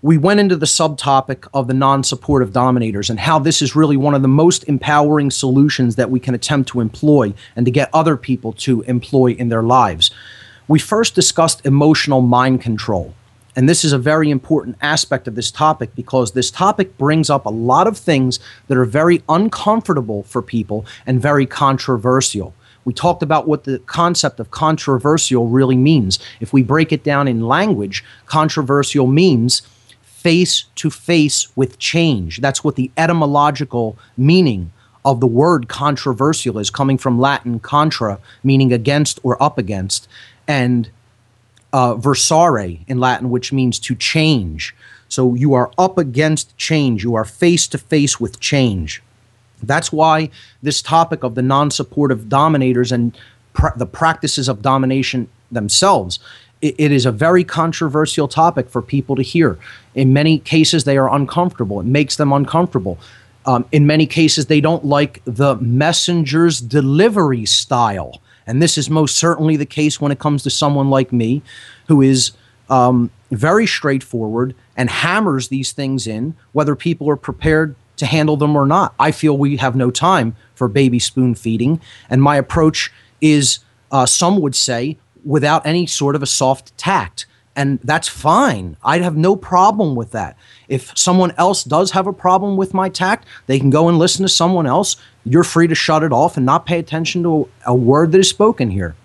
we 0.00 0.18
went 0.18 0.40
into 0.40 0.56
the 0.56 0.66
subtopic 0.66 1.46
of 1.54 1.68
the 1.68 1.74
non 1.74 2.02
supportive 2.02 2.52
dominators 2.52 3.08
and 3.08 3.20
how 3.20 3.38
this 3.38 3.62
is 3.62 3.76
really 3.76 3.96
one 3.96 4.14
of 4.14 4.22
the 4.22 4.28
most 4.28 4.64
empowering 4.64 5.30
solutions 5.30 5.94
that 5.94 6.10
we 6.10 6.18
can 6.18 6.34
attempt 6.34 6.68
to 6.70 6.80
employ 6.80 7.32
and 7.54 7.64
to 7.66 7.72
get 7.72 7.88
other 7.94 8.16
people 8.16 8.52
to 8.52 8.82
employ 8.82 9.30
in 9.32 9.48
their 9.48 9.62
lives. 9.62 10.10
We 10.66 10.80
first 10.80 11.14
discussed 11.14 11.64
emotional 11.64 12.20
mind 12.20 12.62
control. 12.62 13.14
And 13.54 13.68
this 13.68 13.84
is 13.84 13.92
a 13.92 13.98
very 13.98 14.30
important 14.30 14.76
aspect 14.80 15.28
of 15.28 15.34
this 15.34 15.50
topic 15.50 15.94
because 15.94 16.32
this 16.32 16.50
topic 16.50 16.96
brings 16.96 17.28
up 17.28 17.44
a 17.44 17.50
lot 17.50 17.86
of 17.86 17.98
things 17.98 18.40
that 18.66 18.78
are 18.78 18.86
very 18.86 19.22
uncomfortable 19.28 20.22
for 20.22 20.40
people 20.40 20.86
and 21.06 21.20
very 21.20 21.46
controversial. 21.46 22.54
We 22.84 22.92
talked 22.92 23.22
about 23.22 23.46
what 23.46 23.64
the 23.64 23.78
concept 23.80 24.40
of 24.40 24.50
controversial 24.50 25.48
really 25.48 25.76
means. 25.76 26.18
If 26.40 26.52
we 26.52 26.62
break 26.62 26.92
it 26.92 27.04
down 27.04 27.28
in 27.28 27.46
language, 27.46 28.04
controversial 28.26 29.06
means 29.06 29.62
face 30.02 30.64
to 30.76 30.90
face 30.90 31.54
with 31.56 31.78
change. 31.78 32.40
That's 32.40 32.62
what 32.62 32.76
the 32.76 32.90
etymological 32.96 33.98
meaning 34.16 34.72
of 35.04 35.20
the 35.20 35.26
word 35.26 35.68
controversial 35.68 36.58
is, 36.58 36.70
coming 36.70 36.96
from 36.96 37.18
Latin 37.18 37.58
contra, 37.58 38.18
meaning 38.44 38.72
against 38.72 39.18
or 39.22 39.40
up 39.42 39.58
against, 39.58 40.06
and 40.46 40.90
uh, 41.72 41.94
versare 41.94 42.78
in 42.86 43.00
Latin, 43.00 43.30
which 43.30 43.52
means 43.52 43.78
to 43.80 43.94
change. 43.94 44.74
So 45.08 45.34
you 45.34 45.54
are 45.54 45.70
up 45.76 45.98
against 45.98 46.56
change, 46.56 47.02
you 47.02 47.14
are 47.14 47.24
face 47.24 47.66
to 47.68 47.78
face 47.78 48.20
with 48.20 48.40
change. 48.40 49.02
That's 49.62 49.92
why 49.92 50.30
this 50.62 50.82
topic 50.82 51.22
of 51.22 51.34
the 51.34 51.42
non 51.42 51.70
supportive 51.70 52.28
dominators 52.28 52.92
and 52.92 53.16
the 53.76 53.86
practices 53.86 54.48
of 54.48 54.62
domination 54.62 55.28
themselves. 55.50 56.18
It, 56.60 56.74
it 56.78 56.92
is 56.92 57.06
a 57.06 57.12
very 57.12 57.44
controversial 57.44 58.28
topic 58.28 58.68
for 58.68 58.82
people 58.82 59.16
to 59.16 59.22
hear. 59.22 59.58
In 59.94 60.12
many 60.12 60.38
cases, 60.38 60.84
they 60.84 60.96
are 60.96 61.12
uncomfortable. 61.12 61.80
It 61.80 61.86
makes 61.86 62.16
them 62.16 62.32
uncomfortable. 62.32 62.98
Um, 63.44 63.64
in 63.72 63.86
many 63.86 64.06
cases, 64.06 64.46
they 64.46 64.60
don't 64.60 64.84
like 64.84 65.20
the 65.24 65.56
messenger's 65.56 66.60
delivery 66.60 67.44
style. 67.44 68.20
And 68.46 68.62
this 68.62 68.78
is 68.78 68.88
most 68.88 69.16
certainly 69.16 69.56
the 69.56 69.66
case 69.66 70.00
when 70.00 70.12
it 70.12 70.18
comes 70.18 70.42
to 70.44 70.50
someone 70.50 70.90
like 70.90 71.12
me, 71.12 71.42
who 71.88 72.02
is 72.02 72.32
um, 72.70 73.10
very 73.30 73.66
straightforward 73.66 74.54
and 74.76 74.88
hammers 74.88 75.48
these 75.48 75.72
things 75.72 76.06
in, 76.06 76.34
whether 76.52 76.74
people 76.74 77.08
are 77.10 77.16
prepared 77.16 77.74
to 78.02 78.06
handle 78.06 78.36
them 78.36 78.56
or 78.56 78.66
not. 78.66 78.96
I 78.98 79.12
feel 79.12 79.38
we 79.38 79.58
have 79.58 79.76
no 79.76 79.92
time 79.92 80.34
for 80.56 80.66
baby 80.66 80.98
spoon 80.98 81.36
feeding. 81.36 81.80
And 82.10 82.20
my 82.20 82.34
approach 82.34 82.92
is 83.20 83.60
uh, 83.92 84.06
some 84.06 84.40
would 84.40 84.56
say, 84.56 84.98
without 85.24 85.64
any 85.64 85.86
sort 85.86 86.16
of 86.16 86.22
a 86.22 86.26
soft 86.26 86.76
tact. 86.76 87.26
And 87.54 87.78
that's 87.84 88.08
fine. 88.08 88.76
I'd 88.82 89.02
have 89.02 89.16
no 89.16 89.36
problem 89.36 89.94
with 89.94 90.10
that. 90.10 90.36
If 90.66 90.98
someone 90.98 91.32
else 91.38 91.62
does 91.62 91.92
have 91.92 92.08
a 92.08 92.12
problem 92.12 92.56
with 92.56 92.74
my 92.74 92.88
tact, 92.88 93.28
they 93.46 93.60
can 93.60 93.70
go 93.70 93.88
and 93.88 94.00
listen 94.00 94.24
to 94.24 94.28
someone 94.28 94.66
else. 94.66 94.96
You're 95.24 95.44
free 95.44 95.68
to 95.68 95.74
shut 95.76 96.02
it 96.02 96.12
off 96.12 96.36
and 96.36 96.44
not 96.44 96.66
pay 96.66 96.80
attention 96.80 97.22
to 97.22 97.48
a, 97.64 97.74
word 97.74 98.10
that 98.12 98.18
is 98.18 98.28
spoken 98.28 98.70
here. 98.70 98.96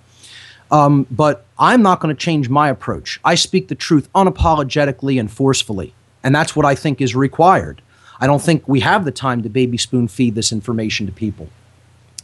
Um, 0.72 1.06
but 1.12 1.46
I'm 1.60 1.84
not 1.84 2.00
going 2.00 2.16
to 2.16 2.20
change 2.20 2.50
my 2.50 2.70
approach. 2.70 3.20
I 3.24 3.36
speak 3.36 3.68
the 3.68 3.76
truth 3.76 4.12
unapologetically 4.14 5.20
and 5.20 5.30
forcefully. 5.30 5.94
And 6.24 6.34
that's 6.34 6.56
what 6.56 6.66
I 6.66 6.74
think 6.74 7.00
is 7.00 7.16
required. 7.16 7.84
I 8.20 8.28
don't 8.28 8.42
think 8.42 8.68
we 8.68 8.80
have 8.82 9.06
the 9.06 9.12
time 9.12 9.44
to 9.44 9.50
baby 9.50 9.78
spoon 9.78 10.08
feed 10.08 10.36
this 10.36 10.52
information 10.52 11.06
to 11.06 11.12
people. 11.12 11.50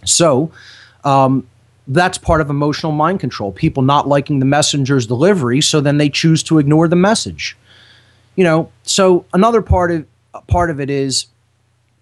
So 0.06 0.52
um, 1.04 1.48
that's 1.88 2.18
part 2.18 2.42
of 2.42 2.50
emotional 2.50 2.92
mind 2.92 3.20
control. 3.20 3.52
People 3.52 3.84
not 3.84 4.08
liking 4.08 4.40
the 4.40 4.46
messenger's 4.46 5.06
delivery, 5.06 5.62
so 5.62 5.82
then 5.82 5.98
they 5.98 6.10
choose 6.10 6.44
to 6.44 6.60
ignore 6.60 6.88
the 6.88 6.96
message. 6.96 7.58
You 8.36 8.44
know, 8.44 8.72
so 8.84 9.26
another 9.34 9.62
part 9.62 9.92
of 9.92 10.06
part 10.48 10.70
of 10.70 10.80
it 10.80 10.90
is 10.90 11.28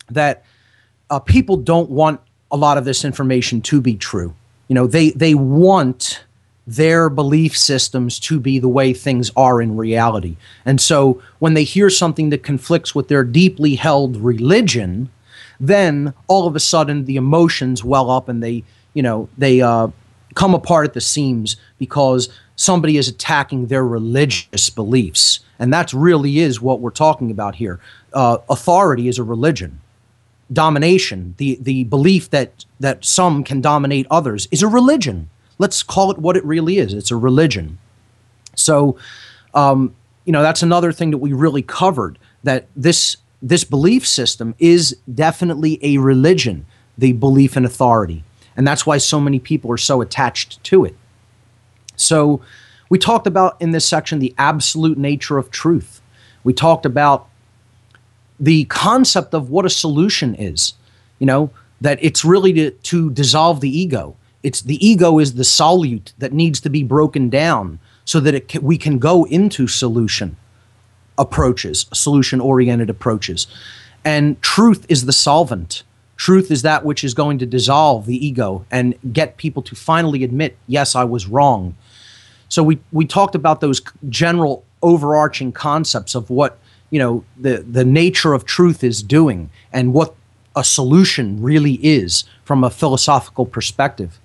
that 0.10 0.46
uh, 1.10 1.20
people 1.20 1.58
don't 1.58 1.90
want 1.90 2.22
a 2.52 2.58
lot 2.58 2.78
of 2.78 2.86
this 2.86 3.04
information 3.04 3.62
to 3.62 3.82
be 3.82 3.96
true. 3.96 4.34
You 4.68 4.76
know, 4.76 4.88
they 4.88 5.12
they 5.12 5.34
want 5.34 6.24
their 6.68 7.10
belief 7.10 7.58
systems 7.58 8.20
to 8.20 8.40
be 8.40 8.60
the 8.60 8.70
way 8.70 8.94
things 8.94 9.32
are 9.36 9.62
in 9.62 9.76
reality. 9.76 10.38
And 10.66 10.80
so 10.80 11.22
when 11.40 11.54
they 11.54 11.64
hear 11.64 11.90
something 11.90 12.30
that 12.30 12.44
conflicts 12.44 12.94
with 12.94 13.08
their 13.08 13.24
deeply 13.24 13.76
held 13.76 14.18
religion, 14.18 15.10
then 15.60 16.14
all 16.28 16.48
of 16.48 16.56
a 16.56 16.60
sudden 16.60 17.06
the 17.06 17.16
emotions 17.16 17.84
well 17.84 18.10
up 18.12 18.30
and 18.30 18.44
they, 18.44 18.64
you 18.94 19.02
know, 19.02 19.28
they 19.38 19.62
uh, 19.62 19.88
come 20.36 20.54
apart 20.54 20.86
at 20.86 20.94
the 20.94 21.02
seams 21.02 21.56
because 21.78 22.30
somebody 22.56 22.98
is 22.98 23.08
attacking 23.08 23.68
their 23.68 23.86
religious 23.86 24.70
beliefs. 24.70 25.40
And 25.58 25.74
that 25.74 25.94
really 25.94 26.40
is 26.40 26.62
what 26.62 26.80
we're 26.80 26.92
talking 26.92 27.32
about 27.32 27.56
here. 27.56 27.80
Uh, 28.14 28.38
authority 28.50 29.08
is 29.08 29.18
a 29.18 29.24
religion. 29.24 29.82
Domination, 30.52 31.34
the, 31.38 31.58
the 31.62 31.86
belief 31.86 32.30
that, 32.30 32.66
that 32.80 33.04
some 33.06 33.44
can 33.44 33.62
dominate 33.62 34.06
others, 34.12 34.48
is 34.52 34.62
a 34.62 34.68
religion 34.68 35.30
let's 35.62 35.84
call 35.84 36.10
it 36.10 36.18
what 36.18 36.36
it 36.36 36.44
really 36.44 36.80
is 36.80 36.94
it's 36.94 37.12
a 37.12 37.16
religion. 37.16 37.78
So, 38.56 38.98
um, 39.54 39.96
you 40.26 40.34
know, 40.34 40.42
that's 40.42 40.64
another 40.64 40.92
thing 40.92 41.12
that 41.12 41.20
we 41.20 41.34
really 41.34 41.62
covered 41.62 42.18
that 42.44 42.68
this 42.76 43.18
this 43.44 43.64
belief 43.64 44.06
system 44.06 44.56
is 44.60 44.98
definitely 45.14 45.80
a 45.82 45.98
religion, 45.98 46.66
the 46.98 47.14
belief 47.14 47.56
in 47.56 47.66
authority. 47.66 48.24
And 48.58 48.68
that's 48.68 48.86
why 48.86 48.98
so 48.98 49.20
many 49.20 49.40
people 49.40 49.72
are 49.72 49.78
so 49.78 50.02
attached 50.02 50.64
to 50.66 50.84
it. 50.84 50.96
So, 51.96 52.42
we 52.90 52.98
talked 52.98 53.28
about 53.28 53.56
in 53.62 53.72
this 53.72 53.88
section 53.88 54.20
the 54.20 54.34
absolute 54.38 54.98
nature 54.98 55.38
of 55.38 55.52
truth. 55.52 56.02
We 56.44 56.54
talked 56.54 56.86
about 56.86 57.30
the 58.40 58.66
concept 58.66 59.34
of 59.36 59.52
what 59.52 59.66
a 59.66 59.70
solution 59.70 60.34
is, 60.34 60.74
you 61.20 61.28
know, 61.28 61.52
that 61.80 62.00
it's 62.02 62.26
really 62.26 62.52
to, 62.54 62.72
to 62.72 63.12
dissolve 63.12 63.62
the 63.62 63.70
ego 63.70 64.16
it's 64.44 64.62
the 64.62 64.86
ego 64.86 65.20
is 65.20 65.36
the 65.36 65.44
solute 65.44 66.14
that 66.18 66.34
needs 66.34 66.60
to 66.62 66.70
be 66.70 66.84
broken 66.84 67.30
down 67.30 67.80
so 68.06 68.20
that 68.20 68.48
can, 68.48 68.64
we 68.64 68.78
can 68.78 69.00
go 69.00 69.26
into 69.26 69.68
solution 69.68 70.38
approaches, 71.18 71.86
solution 71.94 72.42
oriented 72.42 72.90
approaches. 72.90 73.48
And 74.04 74.42
truth 74.42 74.86
is 74.90 75.06
the 75.06 75.14
solvent. 75.14 75.84
Truth 76.18 76.52
is 76.52 76.62
that 76.64 76.84
which 76.84 77.04
is 77.04 77.14
going 77.14 77.38
to 77.40 77.46
dissolve 77.46 78.06
the 78.06 78.26
ego 78.26 78.66
and 78.72 78.96
get 79.14 79.38
people 79.38 79.62
to 79.64 79.76
finally 79.76 80.24
admit, 80.24 80.58
yes, 80.68 80.96
I 80.96 81.04
was 81.04 81.28
wrong. 81.28 81.76
So 82.50 82.64
we, 82.64 82.80
we 82.92 83.06
talked 83.06 83.36
about 83.36 83.62
those 83.62 83.82
general 84.10 84.64
overarching 84.82 85.52
concepts 85.52 86.16
of 86.16 86.30
what 86.30 86.58
you 86.90 87.00
know 87.00 87.24
the, 87.38 87.58
the 87.58 87.86
nature 87.86 88.34
of 88.34 88.46
truth 88.46 88.84
is 88.84 89.02
doing 89.04 89.50
and 89.72 89.94
what 89.94 90.16
a 90.56 90.64
solution 90.64 91.42
really 91.42 91.76
is 91.76 92.26
from 92.44 92.64
a 92.64 92.70
philosophical 92.70 93.46
perspective 93.46 94.20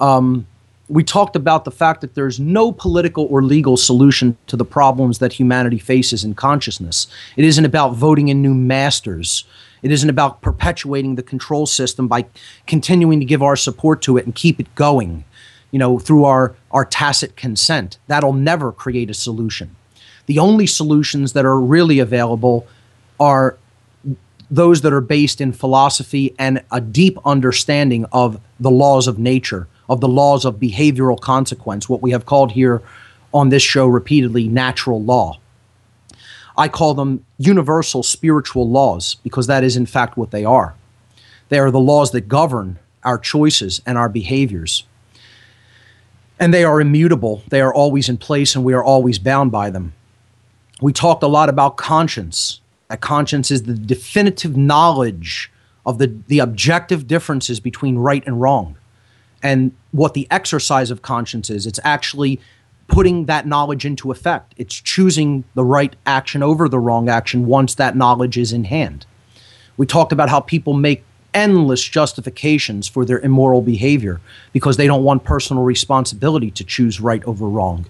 um, 0.00 0.46
we 0.88 1.02
talked 1.02 1.34
about 1.34 1.64
the 1.64 1.70
fact 1.70 2.00
that 2.00 2.14
there's 2.14 2.38
no 2.38 2.70
political 2.70 3.26
or 3.26 3.42
legal 3.42 3.76
solution 3.76 4.36
to 4.46 4.56
the 4.56 4.64
problems 4.64 5.18
that 5.18 5.32
humanity 5.32 5.78
faces 5.78 6.22
in 6.22 6.34
consciousness. 6.34 7.08
It 7.36 7.44
isn't 7.44 7.64
about 7.64 7.94
voting 7.94 8.28
in 8.28 8.40
new 8.40 8.54
masters. 8.54 9.44
It 9.82 9.90
isn't 9.90 10.08
about 10.08 10.42
perpetuating 10.42 11.16
the 11.16 11.22
control 11.22 11.66
system 11.66 12.06
by 12.06 12.26
continuing 12.66 13.18
to 13.18 13.26
give 13.26 13.42
our 13.42 13.56
support 13.56 14.00
to 14.02 14.16
it 14.16 14.26
and 14.26 14.34
keep 14.34 14.60
it 14.60 14.72
going, 14.74 15.24
you 15.72 15.78
know, 15.78 15.98
through 15.98 16.24
our, 16.24 16.54
our 16.70 16.84
tacit 16.84 17.36
consent. 17.36 17.98
That'll 18.06 18.32
never 18.32 18.70
create 18.70 19.10
a 19.10 19.14
solution. 19.14 19.74
The 20.26 20.38
only 20.38 20.66
solutions 20.66 21.32
that 21.32 21.44
are 21.44 21.60
really 21.60 21.98
available 21.98 22.66
are 23.18 23.58
those 24.50 24.82
that 24.82 24.92
are 24.92 25.00
based 25.00 25.40
in 25.40 25.52
philosophy 25.52 26.34
and 26.38 26.62
a 26.70 26.80
deep 26.80 27.18
understanding 27.24 28.04
of 28.12 28.40
the 28.60 28.70
laws 28.70 29.08
of 29.08 29.18
nature 29.18 29.66
of 29.88 30.00
the 30.00 30.08
laws 30.08 30.44
of 30.44 30.56
behavioral 30.56 31.20
consequence, 31.20 31.88
what 31.88 32.02
we 32.02 32.10
have 32.10 32.26
called 32.26 32.52
here 32.52 32.82
on 33.32 33.48
this 33.48 33.62
show 33.62 33.86
repeatedly 33.86 34.48
natural 34.48 35.02
law. 35.02 35.38
I 36.56 36.68
call 36.68 36.94
them 36.94 37.24
universal 37.38 38.02
spiritual 38.02 38.68
laws 38.68 39.16
because 39.22 39.46
that 39.46 39.62
is, 39.62 39.76
in 39.76 39.86
fact, 39.86 40.16
what 40.16 40.30
they 40.30 40.44
are. 40.44 40.74
They 41.48 41.58
are 41.58 41.70
the 41.70 41.78
laws 41.78 42.12
that 42.12 42.28
govern 42.28 42.78
our 43.04 43.18
choices 43.18 43.82
and 43.86 43.98
our 43.98 44.08
behaviors. 44.08 44.84
And 46.38 46.52
they 46.52 46.64
are 46.64 46.80
immutable, 46.80 47.42
they 47.48 47.60
are 47.60 47.72
always 47.72 48.08
in 48.08 48.18
place, 48.18 48.54
and 48.54 48.64
we 48.64 48.74
are 48.74 48.84
always 48.84 49.18
bound 49.18 49.52
by 49.52 49.70
them. 49.70 49.94
We 50.80 50.92
talked 50.92 51.22
a 51.22 51.28
lot 51.28 51.48
about 51.48 51.76
conscience. 51.76 52.60
That 52.88 53.00
conscience 53.00 53.50
is 53.50 53.62
the 53.62 53.74
definitive 53.74 54.56
knowledge 54.56 55.50
of 55.84 55.98
the, 55.98 56.14
the 56.26 56.40
objective 56.40 57.06
differences 57.06 57.60
between 57.60 57.96
right 57.96 58.22
and 58.26 58.40
wrong 58.40 58.76
and 59.42 59.72
what 59.92 60.14
the 60.14 60.26
exercise 60.30 60.90
of 60.90 61.02
conscience 61.02 61.50
is. 61.50 61.66
It's 61.66 61.80
actually 61.84 62.40
putting 62.88 63.26
that 63.26 63.46
knowledge 63.46 63.84
into 63.84 64.10
effect. 64.10 64.54
It's 64.56 64.74
choosing 64.74 65.44
the 65.54 65.64
right 65.64 65.94
action 66.06 66.42
over 66.42 66.68
the 66.68 66.78
wrong 66.78 67.08
action 67.08 67.46
once 67.46 67.74
that 67.74 67.96
knowledge 67.96 68.38
is 68.38 68.52
in 68.52 68.64
hand. 68.64 69.06
We 69.76 69.86
talked 69.86 70.12
about 70.12 70.28
how 70.28 70.40
people 70.40 70.72
make 70.72 71.04
endless 71.34 71.82
justifications 71.82 72.88
for 72.88 73.04
their 73.04 73.18
immoral 73.20 73.60
behavior 73.60 74.20
because 74.52 74.76
they 74.78 74.86
don't 74.86 75.04
want 75.04 75.24
personal 75.24 75.64
responsibility 75.64 76.50
to 76.50 76.64
choose 76.64 77.00
right 77.00 77.22
over 77.24 77.46
wrong. 77.46 77.86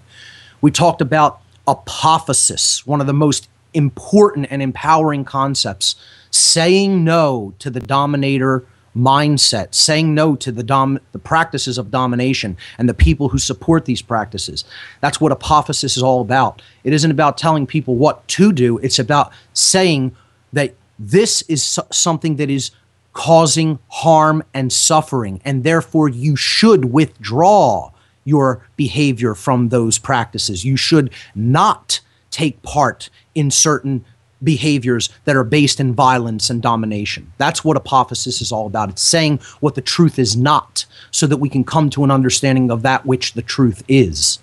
We 0.59 0.71
talked 0.71 1.01
about 1.01 1.41
apophasis, 1.67 2.85
one 2.85 2.99
of 2.99 3.07
the 3.07 3.13
most 3.13 3.47
important 3.73 4.47
and 4.49 4.61
empowering 4.61 5.23
concepts, 5.23 5.95
saying 6.31 7.03
no 7.03 7.53
to 7.59 7.69
the 7.69 7.79
dominator 7.79 8.65
mindset, 8.97 9.73
saying 9.73 10.13
no 10.13 10.35
to 10.35 10.51
the 10.51 10.63
dom- 10.63 10.99
the 11.11 11.19
practices 11.19 11.77
of 11.77 11.91
domination 11.91 12.57
and 12.77 12.89
the 12.89 12.93
people 12.93 13.29
who 13.29 13.37
support 13.37 13.85
these 13.85 14.01
practices. 14.01 14.65
That's 15.01 15.21
what 15.21 15.37
apophasis 15.37 15.95
is 15.95 16.03
all 16.03 16.21
about. 16.21 16.61
It 16.83 16.93
isn't 16.93 17.11
about 17.11 17.37
telling 17.37 17.67
people 17.67 17.95
what 17.95 18.27
to 18.29 18.51
do. 18.51 18.77
It's 18.79 18.99
about 18.99 19.31
saying 19.53 20.15
that 20.53 20.73
this 20.97 21.43
is 21.43 21.63
so- 21.63 21.87
something 21.91 22.37
that 22.37 22.49
is 22.49 22.71
causing 23.13 23.79
harm 23.89 24.43
and 24.53 24.71
suffering, 24.71 25.41
and 25.45 25.63
therefore 25.63 26.09
you 26.09 26.35
should 26.35 26.85
withdraw 26.85 27.91
your 28.23 28.61
behavior 28.75 29.33
from 29.33 29.69
those 29.69 29.97
practices. 29.97 30.65
You 30.65 30.75
should 30.75 31.09
not 31.33 32.01
take 32.29 32.61
part 32.61 33.09
in 33.33 33.49
certain 33.49 34.03
behaviors 34.43 35.09
that 35.25 35.35
are 35.35 35.43
based 35.43 35.79
in 35.79 35.93
violence 35.93 36.49
and 36.49 36.61
domination. 36.61 37.31
That's 37.37 37.63
what 37.63 37.77
apophasis 37.77 38.41
is 38.41 38.51
all 38.51 38.67
about. 38.67 38.89
It's 38.89 39.01
saying 39.01 39.39
what 39.59 39.75
the 39.75 39.81
truth 39.81 40.19
is 40.19 40.35
not 40.35 40.85
so 41.11 41.27
that 41.27 41.37
we 41.37 41.49
can 41.49 41.63
come 41.63 41.89
to 41.91 42.03
an 42.03 42.11
understanding 42.11 42.69
of 42.69 42.83
that 42.83 43.05
which 43.05 43.33
the 43.33 43.41
truth 43.41 43.83
is. 43.87 44.39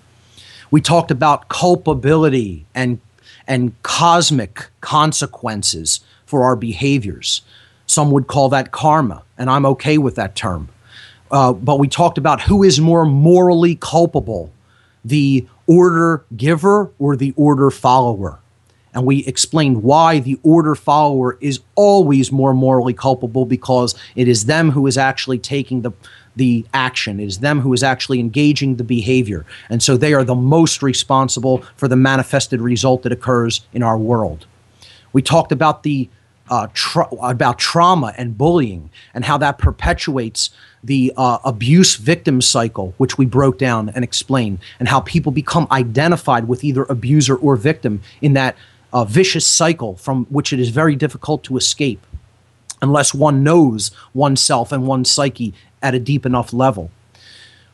We 0.71 0.81
talked 0.81 1.11
about 1.11 1.49
culpability 1.49 2.67
and 2.75 3.01
and 3.47 3.81
cosmic 3.83 4.71
consequences 4.81 6.01
for 6.25 6.45
our 6.45 6.57
behaviors. 6.57 7.43
Some 7.87 8.11
would 8.13 8.27
call 8.27 8.49
that 8.49 8.73
karma, 8.73 9.23
and 9.37 9.51
I'm 9.51 9.67
okay 9.67 9.99
with 9.99 10.15
that 10.15 10.35
term. 10.35 10.71
Uh, 11.31 11.53
but 11.53 11.79
we 11.79 11.87
talked 11.87 12.17
about 12.17 12.41
who 12.41 12.63
is 12.63 12.81
more 12.81 13.05
morally 13.05 13.77
culpable, 13.77 14.51
the 15.05 15.47
order 15.67 16.25
giver 16.37 16.91
or 16.99 17.17
the 17.17 17.35
order 17.37 17.71
follower 17.71 18.39
and 18.95 19.05
we 19.05 19.27
explained 19.27 19.83
why 19.83 20.21
the 20.21 20.39
order 20.43 20.75
follower 20.75 21.37
is 21.41 21.61
always 21.75 22.31
more 22.31 22.55
morally 22.55 22.95
culpable 22.95 23.45
because 23.45 23.95
it 24.15 24.29
is 24.29 24.47
them 24.47 24.71
who 24.71 24.87
is 24.87 24.97
actually 24.97 25.39
taking 25.39 25.83
the 25.83 25.93
the 26.37 26.67
action. 26.75 27.21
It 27.21 27.27
is 27.27 27.39
them 27.39 27.61
who 27.61 27.73
is 27.73 27.85
actually 27.85 28.19
engaging 28.19 28.75
the 28.75 28.83
behavior. 28.83 29.47
And 29.71 29.81
so 29.81 29.97
they 29.97 30.15
are 30.15 30.25
the 30.25 30.35
most 30.35 30.83
responsible 30.83 31.59
for 31.77 31.87
the 31.87 31.95
manifested 31.95 32.61
result 32.61 33.05
that 33.05 33.13
occurs 33.13 33.65
in 33.73 33.85
our 33.85 33.97
world. 33.97 34.47
We 35.13 35.23
talked 35.23 35.53
about 35.53 35.85
the 35.85 36.09
uh, 36.51 36.67
tra- 36.75 37.09
about 37.23 37.59
trauma 37.59 38.13
and 38.19 38.37
bullying 38.37 38.91
and 39.15 39.25
how 39.25 39.39
that 39.39 39.59
perpetuates 39.59 40.51
the 40.83 41.13
uh, 41.17 41.39
abuse 41.45 41.97
victim 41.97 42.41
cycle, 42.43 42.95
which 42.99 43.17
we 43.17 43.25
broke 43.25 43.59
down 43.59 43.89
and 43.91 44.05
explained, 44.05 44.59
and 44.79 44.89
how 44.89 45.01
people 45.01 45.33
become 45.33 45.67
identified 45.71 46.47
with 46.47 46.63
either 46.63 46.83
abuser 46.85 47.37
or 47.37 47.57
victim 47.57 48.03
in 48.21 48.35
that 48.35 48.57
uh, 48.95 49.05
vicious 49.05 49.47
cycle 49.47 49.97
from 49.97 50.25
which 50.27 50.53
it 50.53 50.61
is 50.61 50.71
very 50.71 50.95
difficult 50.95 51.43
to 51.45 51.57
escape 51.57 52.07
unless 52.81 53.13
one 53.13 53.43
knows 53.43 53.91
oneself 54.15 54.71
and 54.71 54.87
one's 54.87 55.11
psyche 55.11 55.53
at 55.83 55.95
a 55.95 55.99
deep 55.99 56.25
enough 56.25 56.53
level. 56.53 56.91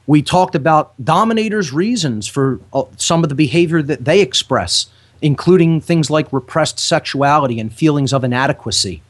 We 0.06 0.22
talked 0.22 0.54
about 0.54 0.92
dominators' 1.02 1.72
reasons 1.72 2.26
for 2.26 2.58
uh, 2.72 2.84
some 2.96 3.22
of 3.22 3.28
the 3.28 3.34
behavior 3.34 3.82
that 3.82 4.04
they 4.04 4.20
express, 4.20 4.86
including 5.20 5.80
things 5.80 6.10
like 6.10 6.32
repressed 6.32 6.78
sexuality 6.80 7.60
and 7.60 7.72
feelings 7.72 8.12
of 8.12 8.24
inadequacy 8.24 9.02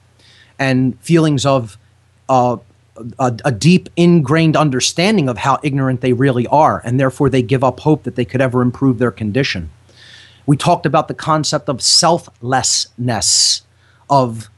and 0.58 0.98
feelings 1.00 1.46
of 1.46 1.78
uh, 2.28 2.56
a, 3.18 3.36
a, 3.44 3.52
deep 3.52 3.88
ingrained 3.96 4.56
understanding 4.56 5.28
of 5.28 5.38
how 5.38 5.58
ignorant 5.62 6.00
they 6.00 6.12
really 6.12 6.46
are, 6.48 6.82
and 6.84 7.00
therefore 7.00 7.30
they 7.30 7.42
give 7.42 7.64
up 7.64 7.80
hope 7.80 8.02
that 8.02 8.14
they 8.14 8.24
could 8.24 8.40
ever 8.40 8.60
improve 8.60 8.98
their 8.98 9.10
condition. 9.10 9.70
We 10.46 10.56
talked 10.56 10.86
about 10.86 11.08
the 11.08 11.14
concept 11.14 11.68
of 11.68 11.80
selflessness, 11.80 13.62
of 14.08 14.50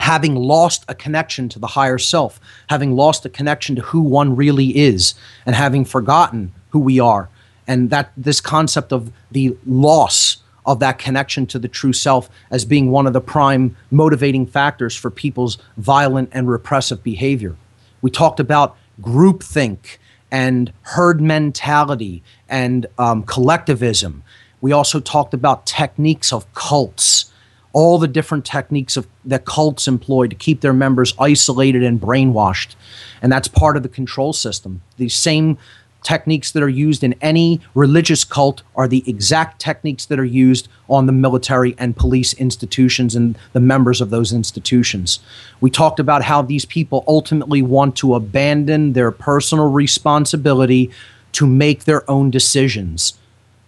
having 0.00 0.36
lost 0.36 0.84
a 0.88 0.94
connection 0.94 1.48
to 1.50 1.58
the 1.58 1.68
higher 1.68 1.98
self, 1.98 2.40
having 2.68 2.94
lost 2.94 3.26
a 3.26 3.28
connection 3.28 3.76
to 3.76 3.82
who 3.82 4.00
one 4.00 4.36
really 4.36 4.76
is, 4.76 5.14
and 5.44 5.54
having 5.56 5.84
forgotten 5.84 6.52
who 6.70 6.78
we 6.78 7.00
are. 7.00 7.28
And 7.66 7.90
that 7.90 8.12
this 8.16 8.40
concept 8.40 8.92
of 8.92 9.12
the 9.30 9.56
loss 9.66 10.38
of 10.64 10.80
that 10.80 10.98
connection 10.98 11.46
to 11.46 11.58
the 11.58 11.68
true 11.68 11.92
self 11.92 12.28
as 12.50 12.64
being 12.64 12.90
one 12.90 13.06
of 13.06 13.12
the 13.12 13.20
prime 13.20 13.76
motivating 13.90 14.46
factors 14.46 14.94
for 14.94 15.10
people's 15.10 15.58
violent 15.76 16.28
and 16.32 16.48
repressive 16.48 17.02
behavior. 17.02 17.56
We 18.02 18.10
talked 18.10 18.38
about 18.38 18.76
groupthink 19.00 19.98
and 20.30 20.72
herd 20.82 21.20
mentality 21.20 22.22
and 22.48 22.86
um, 22.98 23.22
collectivism. 23.22 24.22
We 24.60 24.72
also 24.72 25.00
talked 25.00 25.34
about 25.34 25.66
techniques 25.66 26.32
of 26.32 26.52
cults 26.54 27.30
all 27.72 27.98
the 27.98 28.08
different 28.08 28.44
techniques 28.44 28.96
of 28.96 29.06
that 29.24 29.44
cults 29.44 29.86
employ 29.86 30.26
to 30.26 30.34
keep 30.34 30.60
their 30.60 30.72
members 30.72 31.14
isolated 31.18 31.82
and 31.82 32.00
brainwashed. 32.00 32.74
And 33.20 33.30
that's 33.30 33.48
part 33.48 33.76
of 33.76 33.82
the 33.82 33.88
control 33.88 34.32
system. 34.32 34.82
These 34.96 35.14
same 35.14 35.58
techniques 36.02 36.52
that 36.52 36.62
are 36.62 36.68
used 36.68 37.02
in 37.02 37.14
any 37.20 37.60
religious 37.74 38.24
cult 38.24 38.62
are 38.76 38.88
the 38.88 39.04
exact 39.06 39.60
techniques 39.60 40.06
that 40.06 40.18
are 40.18 40.24
used 40.24 40.68
on 40.88 41.06
the 41.06 41.12
military 41.12 41.74
and 41.76 41.96
police 41.96 42.32
institutions 42.34 43.14
and 43.14 43.36
the 43.52 43.60
members 43.60 44.00
of 44.00 44.10
those 44.10 44.32
institutions. 44.32 45.18
We 45.60 45.70
talked 45.70 46.00
about 46.00 46.22
how 46.22 46.42
these 46.42 46.64
people 46.64 47.04
ultimately 47.06 47.62
want 47.62 47.96
to 47.96 48.14
abandon 48.14 48.92
their 48.92 49.10
personal 49.10 49.70
responsibility 49.70 50.90
to 51.32 51.46
make 51.46 51.84
their 51.84 52.08
own 52.10 52.30
decisions 52.30 53.17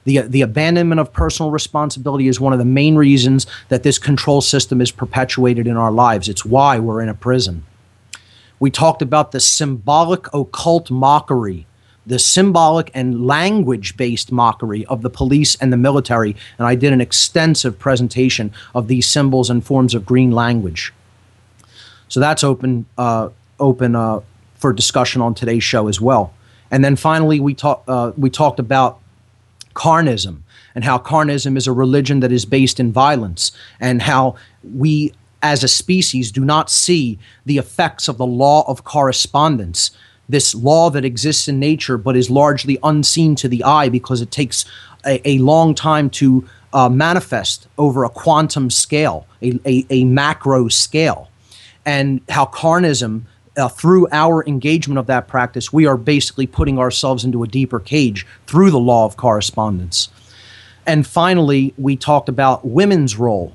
the, 0.05 0.21
the 0.21 0.43
abandonment 0.43 1.01
of 1.01 1.13
personal 1.13 1.51
responsibility 1.51 2.29
is 2.29 2.41
one 2.41 2.53
of 2.53 2.59
the 2.59 2.65
main 2.65 2.97
reasons 2.97 3.47
that 3.69 3.83
this 3.83 3.99
control 3.99 4.41
system 4.41 4.81
is 4.81 4.91
perpetuated 4.91 5.67
in 5.67 5.77
our 5.77 5.91
lives. 5.91 6.29
It's 6.29 6.45
why 6.45 6.79
we're 6.79 7.03
in 7.03 7.09
a 7.09 7.15
prison. 7.15 7.65
We 8.59 8.71
talked 8.71 9.03
about 9.03 9.33
the 9.33 9.41
symbolic 9.41 10.33
occult 10.35 10.91
mockery, 10.91 11.67
the 12.07 12.19
symbolic 12.19 12.91
and 12.95 13.27
language 13.27 13.97
based 13.97 14.33
mockery 14.33 14.85
of 14.87 15.03
the 15.03 15.11
police 15.11 15.55
and 15.57 15.73
the 15.73 15.77
military. 15.77 16.35
And 16.59 16.67
I 16.67 16.75
did 16.75 16.93
an 16.93 17.01
extensive 17.01 17.79
presentation 17.79 18.53
of 18.75 18.89
these 18.89 19.07
symbols 19.07 19.51
and 19.51 19.65
forms 19.65 19.95
of 19.95 20.07
green 20.07 20.31
language. 20.31 20.93
So 22.09 22.21
that's 22.21 22.43
open, 22.43 22.87
uh, 22.99 23.29
open 23.59 23.95
uh, 23.95 24.21
for 24.57 24.73
discussion 24.73 25.23
on 25.23 25.35
today's 25.35 25.63
show 25.63 25.89
as 25.89 26.01
well. 26.01 26.35
And 26.71 26.85
then 26.85 26.97
finally, 26.97 27.41
we, 27.41 27.55
talk, 27.55 27.85
uh, 27.89 28.13
we 28.17 28.31
talked 28.31 28.59
about 28.59 29.01
carnism 29.81 30.43
and 30.75 30.85
how 30.85 30.99
carnism 30.99 31.57
is 31.57 31.67
a 31.67 31.73
religion 31.73 32.21
that 32.21 32.33
is 32.33 32.45
based 32.45 32.79
in 32.79 32.93
violence 32.93 33.53
and 33.81 34.03
how 34.03 34.35
we 34.63 35.13
as 35.43 35.65
a 35.65 35.69
species 35.69 36.31
do 36.31 36.45
not 36.45 36.69
see 36.69 37.19
the 37.47 37.57
effects 37.57 38.09
of 38.09 38.19
the 38.19 38.27
law 38.27 38.59
of 38.69 38.85
correspondence 38.85 39.91
this 40.29 40.55
law 40.55 40.91
that 40.91 41.05
exists 41.05 41.49
in 41.49 41.59
nature 41.59 41.97
but 41.97 42.17
is 42.17 42.29
largely 42.31 42.77
unseen 42.83 43.35
to 43.35 43.49
the 43.49 43.65
eye 43.65 43.89
because 43.89 44.21
it 44.21 44.31
takes 44.31 44.65
a, 45.07 45.29
a 45.29 45.39
long 45.39 45.75
time 45.75 46.11
to 46.11 46.47
uh, 46.73 46.89
manifest 46.89 47.67
over 47.79 48.05
a 48.05 48.11
quantum 48.11 48.71
scale 48.71 49.27
a, 49.43 49.59
a, 49.67 49.87
a 49.91 50.05
macro 50.05 50.69
scale. 50.69 51.29
And 51.85 52.21
how 52.29 52.47
carnism 52.47 53.23
uh, 53.61 53.69
through 53.69 54.09
our 54.11 54.45
engagement 54.47 54.99
of 54.99 55.07
that 55.07 55.29
practice, 55.29 55.73
we 55.73 55.87
are 55.87 55.97
basically 55.97 56.47
putting 56.47 56.79
ourselves 56.79 57.25
into 57.25 57.43
a 57.43 57.47
deeper 57.47 57.79
cage 57.79 58.27
through 58.47 58.71
the 58.71 58.79
law 58.79 59.05
of 59.05 59.17
correspondence. 59.17 60.09
And 60.87 61.07
finally, 61.07 61.75
we 61.77 61.95
talked 61.95 62.29
about 62.29 62.67
women's 62.67 63.17
role, 63.17 63.55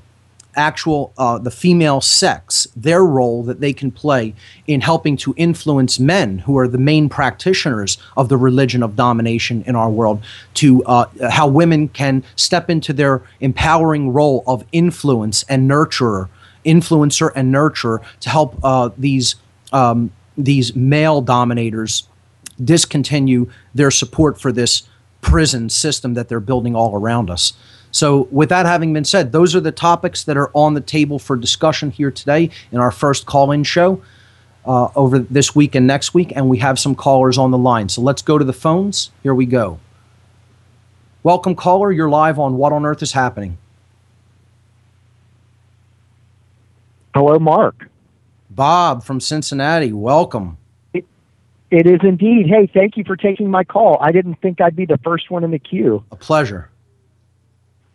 actual 0.54 1.12
uh, 1.18 1.38
the 1.38 1.50
female 1.50 2.00
sex, 2.00 2.66
their 2.74 3.04
role 3.04 3.42
that 3.42 3.60
they 3.60 3.72
can 3.72 3.90
play 3.90 4.32
in 4.66 4.80
helping 4.80 5.16
to 5.18 5.34
influence 5.36 5.98
men 5.98 6.38
who 6.38 6.56
are 6.56 6.68
the 6.68 6.78
main 6.78 7.08
practitioners 7.08 7.98
of 8.16 8.28
the 8.28 8.36
religion 8.36 8.82
of 8.82 8.96
domination 8.96 9.62
in 9.66 9.76
our 9.76 9.90
world. 9.90 10.22
To 10.54 10.82
uh, 10.84 11.06
how 11.30 11.48
women 11.48 11.88
can 11.88 12.24
step 12.36 12.70
into 12.70 12.92
their 12.92 13.22
empowering 13.40 14.12
role 14.12 14.44
of 14.46 14.64
influence 14.72 15.42
and 15.48 15.68
nurturer, 15.68 16.28
influencer 16.64 17.30
and 17.34 17.52
nurturer 17.52 18.02
to 18.20 18.30
help 18.30 18.58
uh, 18.62 18.90
these 18.96 19.34
um, 19.72 20.10
these 20.36 20.74
male 20.74 21.20
dominators 21.20 22.08
discontinue 22.62 23.50
their 23.74 23.90
support 23.90 24.40
for 24.40 24.52
this 24.52 24.88
prison 25.20 25.68
system 25.68 26.14
that 26.14 26.28
they're 26.28 26.40
building 26.40 26.74
all 26.76 26.94
around 26.94 27.30
us. 27.30 27.52
So, 27.90 28.28
with 28.30 28.48
that 28.50 28.66
having 28.66 28.92
been 28.92 29.04
said, 29.04 29.32
those 29.32 29.54
are 29.54 29.60
the 29.60 29.72
topics 29.72 30.24
that 30.24 30.36
are 30.36 30.50
on 30.54 30.74
the 30.74 30.80
table 30.80 31.18
for 31.18 31.36
discussion 31.36 31.90
here 31.90 32.10
today 32.10 32.50
in 32.70 32.78
our 32.78 32.90
first 32.90 33.26
call 33.26 33.52
in 33.52 33.64
show 33.64 34.02
uh, 34.66 34.88
over 34.94 35.18
this 35.18 35.54
week 35.54 35.74
and 35.74 35.86
next 35.86 36.12
week. 36.12 36.32
And 36.36 36.48
we 36.48 36.58
have 36.58 36.78
some 36.78 36.94
callers 36.94 37.38
on 37.38 37.50
the 37.50 37.58
line. 37.58 37.88
So, 37.88 38.02
let's 38.02 38.22
go 38.22 38.38
to 38.38 38.44
the 38.44 38.52
phones. 38.52 39.10
Here 39.22 39.34
we 39.34 39.46
go. 39.46 39.80
Welcome, 41.22 41.54
caller. 41.54 41.90
You're 41.90 42.10
live 42.10 42.38
on 42.38 42.56
What 42.56 42.72
on 42.72 42.84
Earth 42.84 43.02
is 43.02 43.12
Happening. 43.12 43.56
Hello, 47.14 47.38
Mark. 47.38 47.88
Bob 48.56 49.04
from 49.04 49.20
Cincinnati, 49.20 49.92
welcome. 49.92 50.56
It, 50.94 51.04
it 51.70 51.86
is 51.86 52.00
indeed. 52.02 52.46
Hey, 52.46 52.66
thank 52.66 52.96
you 52.96 53.04
for 53.04 53.14
taking 53.14 53.50
my 53.50 53.64
call. 53.64 53.98
I 54.00 54.12
didn't 54.12 54.36
think 54.40 54.62
I'd 54.62 54.74
be 54.74 54.86
the 54.86 54.96
first 55.04 55.30
one 55.30 55.44
in 55.44 55.50
the 55.50 55.58
queue. 55.58 56.02
A 56.10 56.16
pleasure. 56.16 56.70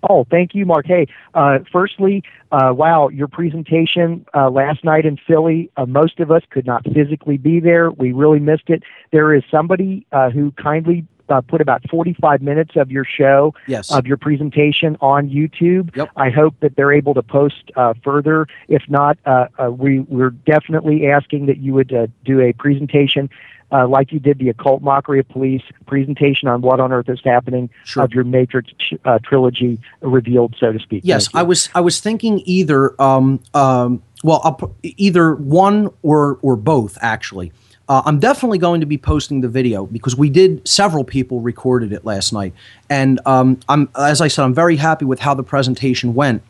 Oh, 0.07 0.23
thank 0.29 0.53
you, 0.53 0.65
Mark. 0.67 0.85
Hey, 0.85 1.07
uh, 1.33 1.59
firstly, 1.71 2.23
uh, 2.51 2.73
wow, 2.75 3.09
your 3.09 3.27
presentation 3.27 4.23
uh, 4.35 4.49
last 4.51 4.83
night 4.83 5.05
in 5.05 5.17
Philly, 5.17 5.71
uh, 5.77 5.85
most 5.87 6.19
of 6.19 6.31
us 6.31 6.43
could 6.51 6.65
not 6.65 6.83
physically 6.93 7.37
be 7.37 7.59
there. 7.59 7.89
We 7.91 8.11
really 8.11 8.39
missed 8.39 8.69
it. 8.69 8.83
There 9.11 9.33
is 9.33 9.43
somebody 9.49 10.05
uh, 10.11 10.29
who 10.29 10.51
kindly 10.51 11.05
uh, 11.31 11.41
put 11.41 11.61
about 11.61 11.89
45 11.89 12.41
minutes 12.41 12.71
of 12.75 12.91
your 12.91 13.05
show, 13.05 13.53
yes. 13.67 13.91
of 13.91 14.05
your 14.05 14.17
presentation 14.17 14.97
on 15.01 15.29
YouTube. 15.29 15.95
Yep. 15.95 16.09
I 16.15 16.29
hope 16.29 16.55
that 16.59 16.75
they're 16.75 16.93
able 16.93 17.13
to 17.13 17.23
post 17.23 17.71
uh, 17.75 17.93
further. 18.03 18.47
If 18.67 18.83
not, 18.89 19.17
uh, 19.25 19.47
uh 19.57 19.71
we, 19.71 19.99
we're 20.01 20.31
definitely 20.31 21.07
asking 21.07 21.47
that 21.47 21.57
you 21.57 21.73
would 21.73 21.93
uh, 21.93 22.07
do 22.25 22.41
a 22.41 22.53
presentation 22.53 23.29
uh, 23.71 23.87
like 23.87 24.11
you 24.11 24.19
did 24.19 24.37
the 24.39 24.49
occult 24.49 24.81
mockery 24.81 25.19
of 25.19 25.27
police 25.29 25.63
presentation 25.85 26.47
on 26.47 26.61
what 26.61 26.79
on 26.79 26.91
earth 26.91 27.09
is 27.09 27.21
happening 27.23 27.69
sure. 27.85 28.03
of 28.03 28.11
your 28.11 28.23
Matrix 28.23 28.71
uh, 29.05 29.19
trilogy 29.23 29.79
revealed, 30.01 30.55
so 30.59 30.71
to 30.71 30.79
speak. 30.79 31.03
Yes, 31.05 31.29
I 31.33 31.43
was 31.43 31.69
I 31.73 31.81
was 31.81 31.99
thinking 31.99 32.41
either 32.45 33.01
um, 33.01 33.39
um, 33.53 34.03
well 34.23 34.41
I'll, 34.43 34.75
either 34.83 35.35
one 35.35 35.89
or 36.01 36.37
or 36.41 36.55
both 36.55 36.97
actually. 37.01 37.51
Uh, 37.91 38.01
I'm 38.05 38.21
definitely 38.21 38.57
going 38.57 38.79
to 38.79 38.85
be 38.85 38.97
posting 38.97 39.41
the 39.41 39.49
video 39.49 39.85
because 39.85 40.15
we 40.15 40.29
did 40.29 40.65
several 40.65 41.03
people 41.03 41.41
recorded 41.41 41.91
it 41.91 42.05
last 42.05 42.31
night, 42.31 42.53
and 42.89 43.19
um, 43.25 43.59
I'm 43.67 43.89
as 43.97 44.21
I 44.21 44.29
said, 44.29 44.45
I'm 44.45 44.53
very 44.53 44.77
happy 44.77 45.03
with 45.03 45.19
how 45.19 45.33
the 45.33 45.43
presentation 45.43 46.13
went. 46.13 46.41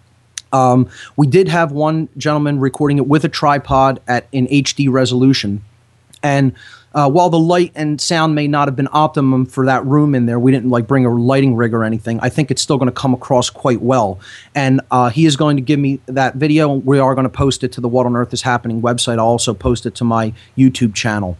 Um, 0.53 0.87
we 1.17 1.25
did 1.25 1.47
have 1.47 1.71
one 1.71 2.09
gentleman 2.15 2.59
recording 2.59 2.99
it 2.99 3.07
with 3.07 3.25
a 3.25 3.27
tripod 3.27 4.01
at 4.07 4.27
in 4.31 4.45
HD 4.49 4.91
resolution, 4.91 5.63
and 6.21 6.53
uh, 6.93 7.09
while 7.09 7.29
the 7.29 7.39
light 7.39 7.71
and 7.75 8.01
sound 8.01 8.35
may 8.35 8.47
not 8.47 8.67
have 8.67 8.75
been 8.75 8.89
optimum 8.91 9.45
for 9.45 9.65
that 9.65 9.85
room 9.85 10.13
in 10.13 10.25
there, 10.25 10.39
we 10.39 10.51
didn't 10.51 10.69
like 10.69 10.87
bring 10.87 11.05
a 11.05 11.09
lighting 11.09 11.55
rig 11.55 11.73
or 11.73 11.83
anything. 11.83 12.19
I 12.21 12.29
think 12.29 12.51
it's 12.51 12.61
still 12.61 12.77
going 12.77 12.89
to 12.89 12.93
come 12.93 13.13
across 13.13 13.49
quite 13.49 13.81
well. 13.81 14.19
And 14.55 14.81
uh, 14.91 15.09
he 15.09 15.25
is 15.25 15.35
going 15.37 15.55
to 15.55 15.61
give 15.61 15.79
me 15.79 16.01
that 16.07 16.35
video. 16.35 16.73
We 16.73 16.99
are 16.99 17.15
going 17.15 17.23
to 17.23 17.29
post 17.29 17.63
it 17.63 17.71
to 17.73 17.81
the 17.81 17.87
What 17.87 18.05
on 18.05 18.15
Earth 18.15 18.33
is 18.33 18.41
Happening 18.41 18.81
website. 18.81 19.19
I'll 19.19 19.27
also 19.27 19.53
post 19.53 19.85
it 19.85 19.95
to 19.95 20.03
my 20.03 20.33
YouTube 20.57 20.93
channel 20.93 21.37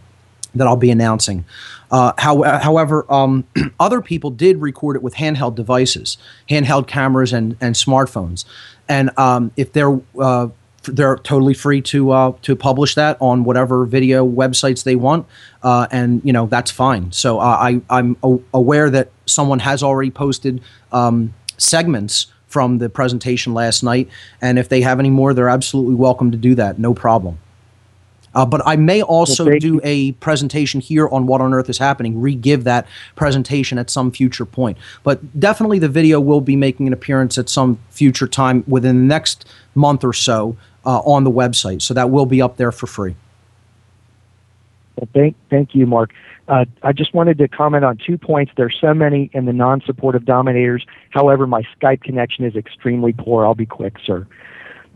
that 0.54 0.66
I'll 0.66 0.76
be 0.76 0.90
announcing. 0.90 1.44
Uh, 1.90 2.12
how, 2.18 2.42
however, 2.42 3.10
um, 3.12 3.44
other 3.80 4.00
people 4.00 4.30
did 4.30 4.58
record 4.58 4.96
it 4.96 5.02
with 5.02 5.14
handheld 5.14 5.54
devices, 5.54 6.16
handheld 6.48 6.86
cameras, 6.86 7.32
and, 7.32 7.56
and 7.60 7.74
smartphones. 7.74 8.44
And 8.88 9.10
um, 9.18 9.52
if 9.56 9.72
they're 9.72 10.00
uh, 10.18 10.48
they're 10.84 11.16
totally 11.16 11.54
free 11.54 11.80
to 11.82 12.10
uh, 12.10 12.32
to 12.42 12.56
publish 12.56 12.94
that 12.94 13.16
on 13.20 13.44
whatever 13.44 13.84
video 13.84 14.26
websites 14.26 14.84
they 14.84 14.96
want, 14.96 15.26
uh, 15.62 15.86
and 15.90 16.20
you 16.24 16.32
know 16.32 16.46
that's 16.46 16.70
fine. 16.70 17.12
So 17.12 17.38
uh, 17.38 17.42
I 17.42 17.80
I'm 17.90 18.16
a- 18.22 18.38
aware 18.54 18.90
that 18.90 19.10
someone 19.26 19.60
has 19.60 19.82
already 19.82 20.10
posted 20.10 20.60
um, 20.90 21.34
segments 21.56 22.26
from 22.46 22.78
the 22.78 22.88
presentation 22.88 23.54
last 23.54 23.82
night, 23.82 24.08
and 24.40 24.58
if 24.58 24.68
they 24.68 24.82
have 24.82 24.98
any 24.98 25.10
more, 25.10 25.32
they're 25.34 25.48
absolutely 25.48 25.94
welcome 25.94 26.30
to 26.30 26.36
do 26.38 26.54
that. 26.56 26.78
No 26.78 26.94
problem. 26.94 27.38
Uh, 28.34 28.46
but 28.46 28.62
I 28.66 28.76
may 28.76 29.02
also 29.02 29.44
thank 29.44 29.60
do 29.60 29.80
a 29.84 30.12
presentation 30.12 30.80
here 30.80 31.08
on 31.08 31.26
what 31.26 31.40
on 31.40 31.52
earth 31.52 31.68
is 31.68 31.78
happening, 31.78 32.20
re 32.20 32.34
give 32.34 32.64
that 32.64 32.86
presentation 33.14 33.78
at 33.78 33.90
some 33.90 34.10
future 34.10 34.46
point. 34.46 34.78
But 35.02 35.38
definitely 35.38 35.78
the 35.78 35.88
video 35.88 36.20
will 36.20 36.40
be 36.40 36.56
making 36.56 36.86
an 36.86 36.92
appearance 36.92 37.36
at 37.38 37.48
some 37.48 37.78
future 37.90 38.26
time 38.26 38.64
within 38.66 38.96
the 39.00 39.04
next 39.04 39.44
month 39.74 40.04
or 40.04 40.12
so 40.12 40.56
uh, 40.84 41.00
on 41.00 41.24
the 41.24 41.30
website. 41.30 41.82
So 41.82 41.94
that 41.94 42.10
will 42.10 42.26
be 42.26 42.42
up 42.42 42.56
there 42.56 42.72
for 42.72 42.86
free. 42.86 43.14
Well, 44.96 45.08
thank, 45.14 45.36
thank 45.50 45.74
you, 45.74 45.86
Mark. 45.86 46.12
Uh, 46.48 46.64
I 46.82 46.92
just 46.92 47.14
wanted 47.14 47.38
to 47.38 47.48
comment 47.48 47.84
on 47.84 47.96
two 47.96 48.18
points. 48.18 48.52
There's 48.56 48.76
so 48.78 48.92
many 48.92 49.30
in 49.32 49.46
the 49.46 49.52
non-supportive 49.52 50.24
dominators. 50.24 50.84
However, 51.10 51.46
my 51.46 51.62
Skype 51.80 52.02
connection 52.02 52.44
is 52.44 52.56
extremely 52.56 53.12
poor. 53.12 53.46
I'll 53.46 53.54
be 53.54 53.66
quick, 53.66 53.96
sir. 54.04 54.26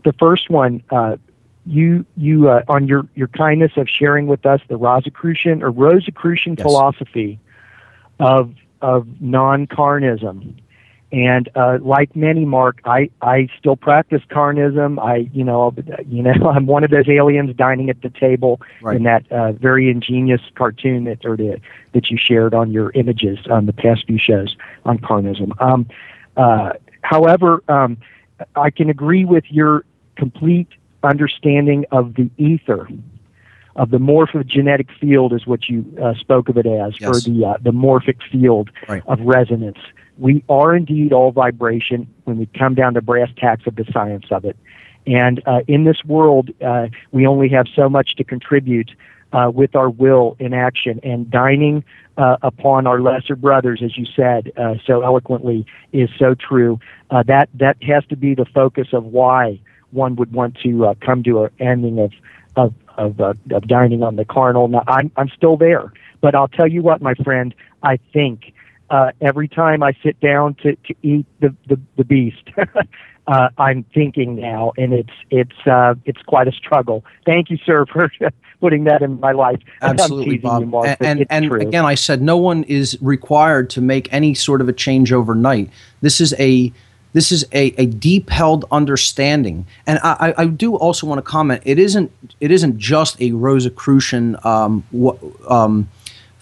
The 0.03 0.13
first 0.13 0.49
one, 0.49 0.83
uh, 0.91 1.17
you 1.65 2.05
you 2.15 2.49
uh, 2.49 2.63
on 2.69 2.87
your 2.87 3.07
your 3.15 3.27
kindness 3.27 3.73
of 3.75 3.89
sharing 3.89 4.27
with 4.27 4.45
us 4.45 4.61
the 4.69 4.77
Rosicrucian 4.77 5.61
or 5.63 5.71
Rosicrucian 5.71 6.55
Yes. 6.57 6.63
philosophy 6.63 7.39
of 8.19 8.53
of 8.81 9.07
non-carnism. 9.19 10.55
And 11.11 11.47
uh, 11.55 11.77
like 11.81 12.13
many, 12.17 12.43
Mark, 12.43 12.81
I, 12.83 13.09
I 13.21 13.47
still 13.57 13.77
practice 13.77 14.21
carnism. 14.29 14.99
I, 15.01 15.29
you 15.31 15.43
know, 15.45 15.73
you 16.07 16.21
know, 16.21 16.33
I'm 16.49 16.65
one 16.65 16.83
of 16.83 16.91
those 16.91 17.07
aliens 17.07 17.55
dining 17.55 17.89
at 17.89 18.01
the 18.01 18.09
table 18.09 18.59
Right. 18.81 18.97
in 18.97 19.03
that 19.03 19.29
uh, 19.31 19.53
very 19.53 19.89
ingenious 19.89 20.41
cartoon 20.55 21.05
that 21.05 21.25
or 21.25 21.37
the, 21.37 21.61
that 21.93 22.09
you 22.09 22.17
shared 22.17 22.53
on 22.53 22.71
your 22.71 22.91
images 22.91 23.39
on 23.49 23.67
the 23.67 23.73
past 23.73 24.05
few 24.05 24.17
shows 24.19 24.55
on 24.85 24.97
carnism. 24.97 25.51
Um, 25.61 25.87
uh, 26.35 26.73
however, 27.03 27.63
um, 27.69 27.97
I 28.55 28.69
can 28.69 28.89
agree 28.89 29.23
with 29.23 29.45
your 29.49 29.85
complete 30.17 30.67
understanding 31.03 31.85
of 31.91 32.15
the 32.15 32.29
ether, 32.37 32.87
of 33.77 33.91
the 33.91 33.97
morphogenetic 33.97 34.89
field, 34.99 35.31
is 35.33 35.47
what 35.47 35.69
you 35.69 35.85
uh, 36.03 36.15
spoke 36.15 36.49
of 36.49 36.57
it 36.57 36.65
as, 36.65 36.99
Yes. 36.99 37.09
or 37.09 37.31
the 37.31 37.45
uh, 37.45 37.57
the 37.61 37.71
morphic 37.71 38.17
field 38.29 38.71
Right. 38.89 39.03
of 39.07 39.19
resonance. 39.21 39.77
We 40.19 40.43
are 40.49 40.75
indeed 40.75 41.13
all 41.13 41.31
vibration 41.31 42.07
when 42.23 42.37
we 42.37 42.47
come 42.47 42.75
down 42.75 42.95
to 42.95 43.01
brass 43.01 43.29
tacks 43.37 43.67
of 43.67 43.75
the 43.75 43.85
science 43.91 44.25
of 44.31 44.45
it. 44.45 44.57
And 45.05 45.41
uh, 45.45 45.61
in 45.67 45.85
this 45.85 46.03
world, 46.05 46.49
uh, 46.61 46.87
we 47.11 47.25
only 47.25 47.49
have 47.49 47.67
so 47.73 47.87
much 47.87 48.15
to 48.15 48.23
contribute 48.23 48.91
uh, 49.31 49.51
with 49.53 49.75
our 49.75 49.89
will 49.89 50.35
in 50.39 50.53
action. 50.53 50.99
And 51.03 51.29
dining 51.29 51.83
uh, 52.17 52.37
upon 52.41 52.87
our 52.87 52.99
lesser 52.99 53.35
brothers, 53.35 53.81
as 53.83 53.97
you 53.97 54.05
said 54.05 54.51
uh, 54.57 54.75
so 54.85 55.01
eloquently, 55.01 55.65
is 55.93 56.09
so 56.17 56.35
true. 56.35 56.79
Uh, 57.09 57.23
that 57.23 57.49
that 57.53 57.81
has 57.83 58.05
to 58.07 58.17
be 58.17 58.35
the 58.35 58.45
focus 58.45 58.89
of 58.91 59.05
why 59.05 59.59
one 59.91 60.15
would 60.17 60.33
want 60.33 60.57
to 60.63 60.93
come 60.99 61.23
to 61.23 61.43
an 61.45 61.51
ending 61.59 61.99
of 61.99 62.11
of 62.55 62.73
of, 62.97 63.19
of 63.19 63.67
dining 63.67 64.03
on 64.03 64.15
the 64.15 64.25
carnal. 64.25 64.67
Now, 64.67 64.83
I'm 64.87 65.11
I'm 65.15 65.29
still 65.29 65.55
there, 65.55 65.93
but 66.19 66.35
I'll 66.35 66.47
tell 66.47 66.67
you 66.67 66.81
what, 66.81 67.01
my 67.01 67.13
friend. 67.13 67.53
I 67.83 67.97
think 68.11 68.53
uh, 68.89 69.11
every 69.21 69.47
time 69.47 69.83
I 69.83 69.93
sit 70.03 70.19
down 70.19 70.55
to, 70.63 70.75
to 70.75 70.95
eat 71.03 71.25
the 71.39 71.55
the, 71.67 71.79
the 71.97 72.03
beast, 72.03 72.49
uh, 73.27 73.49
I'm 73.57 73.83
thinking 73.93 74.35
now, 74.35 74.71
and 74.77 74.93
it's 74.93 75.13
it's 75.29 75.67
uh, 75.67 75.95
it's 76.05 76.21
quite 76.23 76.47
a 76.47 76.51
struggle. 76.51 77.03
Thank 77.25 77.49
you, 77.49 77.57
sir, 77.65 77.85
for 77.91 78.09
putting 78.59 78.85
that 78.85 79.01
in 79.01 79.19
my 79.19 79.33
life. 79.33 79.61
Absolutely, 79.81 80.37
Bob. 80.37 80.61
you, 80.61 80.67
Mark, 80.67 80.97
and 80.99 81.25
and, 81.29 81.45
and 81.51 81.61
again, 81.61 81.85
I 81.85 81.95
said 81.95 82.21
no 82.21 82.37
one 82.37 82.63
is 82.63 82.97
required 83.01 83.69
to 83.71 83.81
make 83.81 84.11
any 84.13 84.33
sort 84.33 84.61
of 84.61 84.69
a 84.69 84.73
change 84.73 85.11
overnight. 85.11 85.69
This 86.01 86.21
is 86.21 86.33
a 86.39 86.71
this 87.13 87.31
is 87.31 87.45
a, 87.51 87.73
a 87.77 87.87
deep 87.87 88.29
held 88.29 88.65
understanding, 88.71 89.65
and 89.85 89.99
I, 90.03 90.33
I 90.37 90.45
do 90.45 90.75
also 90.75 91.07
want 91.07 91.19
to 91.19 91.23
comment. 91.23 91.61
It 91.65 91.79
isn't 91.79 92.11
it 92.39 92.51
isn't 92.51 92.77
just 92.77 93.19
a 93.21 93.31
Rosicrucian 93.31 94.37
um, 94.43 94.83
um, 95.49 95.89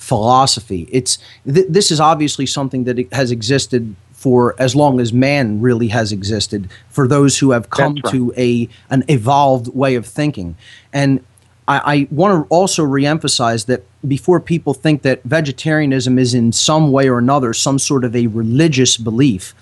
philosophy. 0.05 0.87
It's 0.91 1.17
th- 1.51 1.65
this 1.67 1.89
is 1.89 1.99
obviously 1.99 2.45
something 2.45 2.83
that 2.83 3.11
has 3.11 3.31
existed 3.31 3.95
for 4.13 4.55
as 4.59 4.75
long 4.75 4.99
as 4.99 5.11
man 5.11 5.61
really 5.61 5.87
has 5.87 6.11
existed. 6.11 6.69
For 6.89 7.07
those 7.07 7.39
who 7.39 7.51
have 7.51 7.69
come 7.71 7.95
right. 7.95 8.11
to 8.11 8.33
a 8.37 8.69
an 8.89 9.03
evolved 9.07 9.67
way 9.75 9.95
of 9.95 10.05
thinking, 10.05 10.55
and 10.93 11.23
I, 11.67 11.77
I 11.93 12.07
want 12.11 12.31
to 12.35 12.55
also 12.55 12.85
reemphasize 12.85 13.65
that 13.65 13.83
before 14.07 14.39
people 14.39 14.75
think 14.75 15.01
that 15.01 15.23
vegetarianism 15.23 16.19
is 16.19 16.35
in 16.35 16.51
some 16.51 16.91
way 16.91 17.09
or 17.09 17.17
another 17.17 17.53
some 17.53 17.79
sort 17.79 18.03
of 18.03 18.15
a 18.15 18.27
religious 18.27 18.97
belief, 18.97 19.55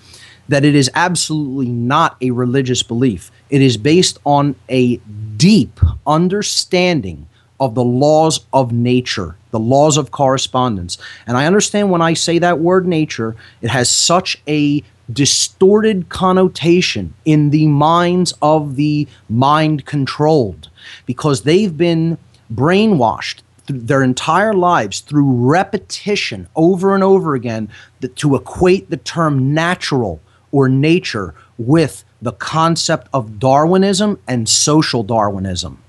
that 0.48 0.62
it 0.62 0.74
is 0.74 0.90
absolutely 0.94 1.70
not 1.70 2.16
a 2.20 2.30
religious 2.32 2.82
belief. 2.82 3.30
It 3.48 3.62
is 3.62 3.78
based 3.78 4.18
on 4.26 4.56
a 4.68 4.96
deep 5.38 5.80
understanding 6.06 7.28
of 7.58 7.74
the 7.74 7.84
laws 7.84 8.44
of 8.52 8.72
nature, 8.72 9.36
the 9.54 9.60
laws 9.60 9.96
of 9.96 10.10
correspondence. 10.10 10.98
And 11.28 11.36
I 11.36 11.46
understand 11.46 11.88
when 11.88 12.02
I 12.02 12.14
say 12.14 12.40
that 12.40 12.58
word 12.58 12.88
nature, 12.88 13.36
it 13.62 13.70
has 13.70 13.88
such 13.88 14.42
a 14.48 14.82
distorted 15.12 16.08
connotation 16.08 17.14
in 17.24 17.50
the 17.50 17.68
minds 17.68 18.34
of 18.42 18.74
the 18.74 19.06
mind 19.28 19.86
controlled 19.86 20.70
because 21.06 21.42
they've 21.42 21.76
been 21.76 22.18
brainwashed 22.52 23.42
their 23.68 24.02
entire 24.02 24.54
lives 24.54 24.98
through 24.98 25.30
repetition 25.46 26.48
over 26.56 26.92
and 26.96 27.04
over 27.04 27.36
again 27.36 27.68
to 28.16 28.34
equate 28.34 28.90
the 28.90 28.96
term 28.96 29.54
natural 29.54 30.20
or 30.50 30.68
nature 30.68 31.32
with 31.58 32.04
the 32.20 32.32
concept 32.32 33.06
of 33.14 33.38
Darwinism 33.38 34.18
and 34.26 34.48
social 34.48 35.04
Darwinism. 35.04 35.80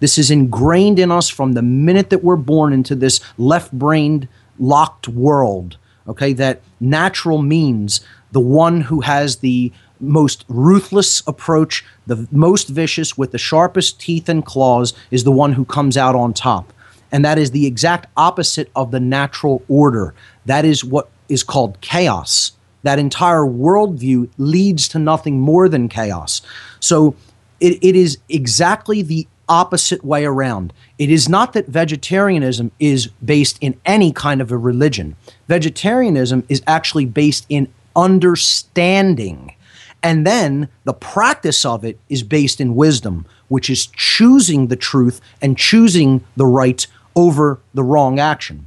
This 0.00 0.18
is 0.18 0.30
ingrained 0.30 0.98
in 0.98 1.10
us 1.10 1.28
from 1.28 1.52
the 1.52 1.62
minute 1.62 2.10
that 2.10 2.24
we're 2.24 2.36
born 2.36 2.72
into 2.72 2.94
this 2.94 3.20
left 3.38 3.72
brained, 3.72 4.28
locked 4.58 5.08
world. 5.08 5.76
Okay, 6.06 6.32
that 6.34 6.60
natural 6.80 7.38
means 7.38 8.00
the 8.32 8.40
one 8.40 8.82
who 8.82 9.00
has 9.00 9.36
the 9.36 9.72
most 10.00 10.44
ruthless 10.48 11.22
approach, 11.26 11.84
the 12.06 12.28
most 12.30 12.68
vicious, 12.68 13.16
with 13.16 13.32
the 13.32 13.38
sharpest 13.38 14.00
teeth 14.00 14.28
and 14.28 14.44
claws, 14.44 14.92
is 15.10 15.24
the 15.24 15.32
one 15.32 15.52
who 15.52 15.64
comes 15.64 15.96
out 15.96 16.14
on 16.14 16.34
top. 16.34 16.72
And 17.10 17.24
that 17.24 17.38
is 17.38 17.52
the 17.52 17.66
exact 17.66 18.06
opposite 18.16 18.70
of 18.74 18.90
the 18.90 19.00
natural 19.00 19.62
order. 19.68 20.14
That 20.46 20.64
is 20.64 20.84
what 20.84 21.08
is 21.28 21.42
called 21.42 21.80
chaos. 21.80 22.52
That 22.82 22.98
entire 22.98 23.44
worldview 23.44 24.28
leads 24.36 24.88
to 24.88 24.98
nothing 24.98 25.40
more 25.40 25.68
than 25.68 25.88
chaos. 25.88 26.42
So 26.80 27.14
it, 27.60 27.78
it 27.82 27.96
is 27.96 28.18
exactly 28.28 29.00
the 29.00 29.26
opposite 29.48 30.04
way 30.04 30.24
around. 30.24 30.72
It 30.98 31.10
is 31.10 31.28
not 31.28 31.52
that 31.52 31.66
vegetarianism 31.66 32.70
is 32.78 33.08
based 33.24 33.58
in 33.60 33.78
any 33.84 34.12
kind 34.12 34.40
of 34.40 34.50
a 34.50 34.58
religion. 34.58 35.16
Vegetarianism 35.48 36.44
is 36.48 36.62
actually 36.66 37.06
based 37.06 37.46
in 37.48 37.72
understanding. 37.96 39.54
And 40.02 40.26
then 40.26 40.68
the 40.84 40.92
practice 40.92 41.64
of 41.64 41.84
it 41.84 41.98
is 42.08 42.22
based 42.22 42.60
in 42.60 42.74
wisdom, 42.74 43.26
which 43.48 43.70
is 43.70 43.86
choosing 43.86 44.68
the 44.68 44.76
truth 44.76 45.20
and 45.40 45.56
choosing 45.56 46.24
the 46.36 46.46
right 46.46 46.86
over 47.16 47.60
the 47.72 47.84
wrong 47.84 48.18
action 48.18 48.66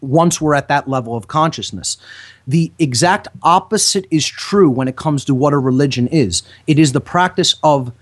once 0.00 0.40
we're 0.40 0.54
at 0.54 0.68
that 0.68 0.88
level 0.88 1.16
of 1.16 1.28
consciousness. 1.28 1.96
The 2.46 2.72
exact 2.78 3.28
opposite 3.42 4.06
is 4.10 4.26
true 4.26 4.68
when 4.68 4.88
it 4.88 4.96
comes 4.96 5.24
to 5.24 5.34
what 5.34 5.52
a 5.52 5.58
religion 5.58 6.08
is. 6.08 6.42
It 6.66 6.78
is 6.78 6.92
the 6.92 7.00
practice 7.00 7.54
of 7.62 7.92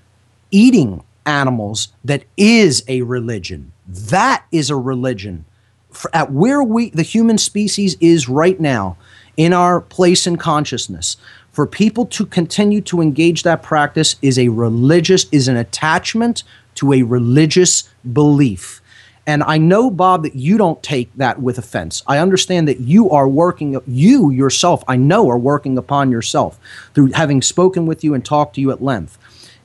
eating 0.51 1.03
animals 1.27 1.89
that 2.05 2.25
is 2.37 2.85
a 2.89 3.03
religion. 3.03 3.73
That 3.87 4.45
is 4.51 4.71
a 4.71 4.77
religion. 4.77 5.45
For, 5.91 6.11
at 6.15 6.33
where 6.33 6.63
we, 6.63 6.91
the 6.91 7.03
human 7.03 7.39
species, 7.39 7.97
is 8.01 8.29
right 8.29 8.59
now 8.59 8.97
in 9.37 9.53
our 9.53 9.81
place 9.81 10.27
in 10.27 10.37
consciousness, 10.37 11.17
for 11.53 11.67
people 11.67 12.07
to 12.07 12.25
continue 12.27 12.81
to 12.83 13.01
engage 13.01 13.43
that 13.43 13.63
practice 13.63 14.17
is 14.23 14.39
a 14.39 14.49
religious, 14.49 15.27
is 15.31 15.49
an 15.49 15.57
attachment 15.57 16.45
to 16.77 16.93
a 16.93 17.03
religious 17.03 17.89
belief. 18.13 18.81
And 19.27 19.43
I 19.45 19.57
know, 19.59 19.91
Bob, 19.91 20.25
that 20.25 20.35
you 20.35 20.59
don't 20.59 20.83
take 20.83 21.15
that 21.15 21.41
with 21.41 21.57
offense. 21.57 22.03
I 22.09 22.19
understand 22.19 22.67
that 22.67 22.81
you 22.81 23.09
are 23.11 23.29
working, 23.29 23.81
you 23.87 24.31
yourself, 24.31 24.83
I 24.89 24.97
know, 24.97 25.29
are 25.31 25.39
working 25.39 25.79
upon 25.79 26.11
yourself 26.11 26.59
through 26.95 27.13
having 27.13 27.41
spoken 27.41 27.87
with 27.87 28.03
you 28.03 28.15
and 28.15 28.25
talked 28.25 28.57
to 28.57 28.61
you 28.61 28.73
at 28.73 28.83
length. 28.83 29.19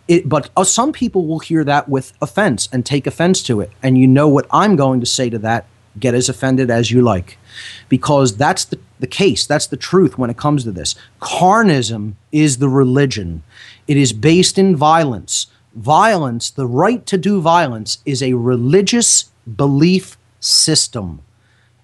It, 0.07 0.27
but 0.29 0.49
uh, 0.55 0.63
some 0.63 0.93
people 0.93 1.27
will 1.27 1.39
hear 1.39 1.63
that 1.63 1.89
with 1.89 2.13
offense 2.21 2.69
and 2.71 2.85
take 2.85 3.07
offense 3.07 3.43
to 3.43 3.59
it. 3.59 3.71
And 3.83 3.97
you 3.97 4.07
know 4.07 4.27
what 4.27 4.47
I'm 4.51 4.75
going 4.75 4.99
to 5.01 5.05
say 5.05 5.29
to 5.29 5.39
that 5.39 5.65
get 5.99 6.13
as 6.13 6.29
offended 6.29 6.69
as 6.69 6.91
you 6.91 7.01
like. 7.01 7.37
Because 7.89 8.37
that's 8.37 8.65
the, 8.65 8.79
the 8.99 9.07
case, 9.07 9.45
that's 9.45 9.67
the 9.67 9.77
truth 9.77 10.17
when 10.17 10.29
it 10.29 10.37
comes 10.37 10.63
to 10.63 10.71
this. 10.71 10.95
Carnism 11.21 12.13
is 12.31 12.59
the 12.59 12.69
religion, 12.69 13.43
it 13.87 13.97
is 13.97 14.13
based 14.13 14.57
in 14.57 14.75
violence 14.75 15.47
violence, 15.77 16.49
the 16.49 16.67
right 16.67 17.05
to 17.05 17.17
do 17.17 17.39
violence, 17.39 17.99
is 18.03 18.23
a 18.23 18.33
religious 18.33 19.31
belief 19.55 20.17
system 20.39 21.21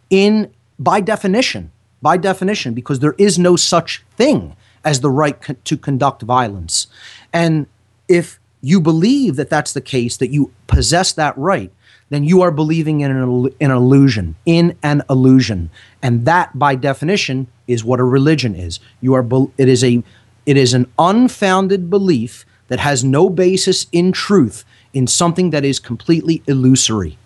in 0.10 0.52
by 0.78 1.00
definition 1.00 1.72
by 2.02 2.18
definition 2.18 2.74
because 2.74 3.00
there 3.00 3.16
is 3.18 3.40
no 3.40 3.56
such 3.56 4.04
thing 4.18 4.56
as 4.84 5.00
the 5.00 5.10
right 5.10 5.42
co- 5.42 5.56
to 5.64 5.78
conduct 5.78 6.22
violence 6.22 6.88
and 7.32 7.66
if 8.08 8.40
you 8.62 8.80
believe 8.80 9.36
that 9.36 9.50
that's 9.50 9.74
the 9.74 9.82
case 9.82 10.18
that 10.18 10.32
you 10.32 10.52
possess 10.68 11.12
that 11.14 11.38
right 11.38 11.72
then 12.14 12.24
you 12.24 12.44
are 12.44 12.52
believing 12.52 13.02
in 13.02 13.10
an, 13.10 13.50
an 13.60 13.72
illusion 13.72 14.36
in 14.46 14.78
an 14.84 15.02
illusion. 15.10 15.72
And 16.02 16.26
that 16.26 16.58
by 16.58 16.76
definition 16.76 17.48
is 17.68 17.84
what 17.84 18.00
a 18.00 18.04
religion 18.04 18.56
is. 18.56 18.80
You 19.02 19.16
are 19.16 19.26
it 19.58 19.68
is 19.68 19.84
a 19.84 20.04
it 20.46 20.56
is 20.56 20.76
an 20.76 20.92
unfounded 21.00 21.90
belief 21.90 22.46
that 22.68 22.80
has 22.80 23.04
no 23.04 23.32
basis 23.32 23.88
in 23.92 24.12
truth 24.12 24.64
in 24.94 25.08
something 25.08 25.50
that 25.50 25.66
is 25.66 25.80
completely 25.80 26.44
illusory. 26.46 27.18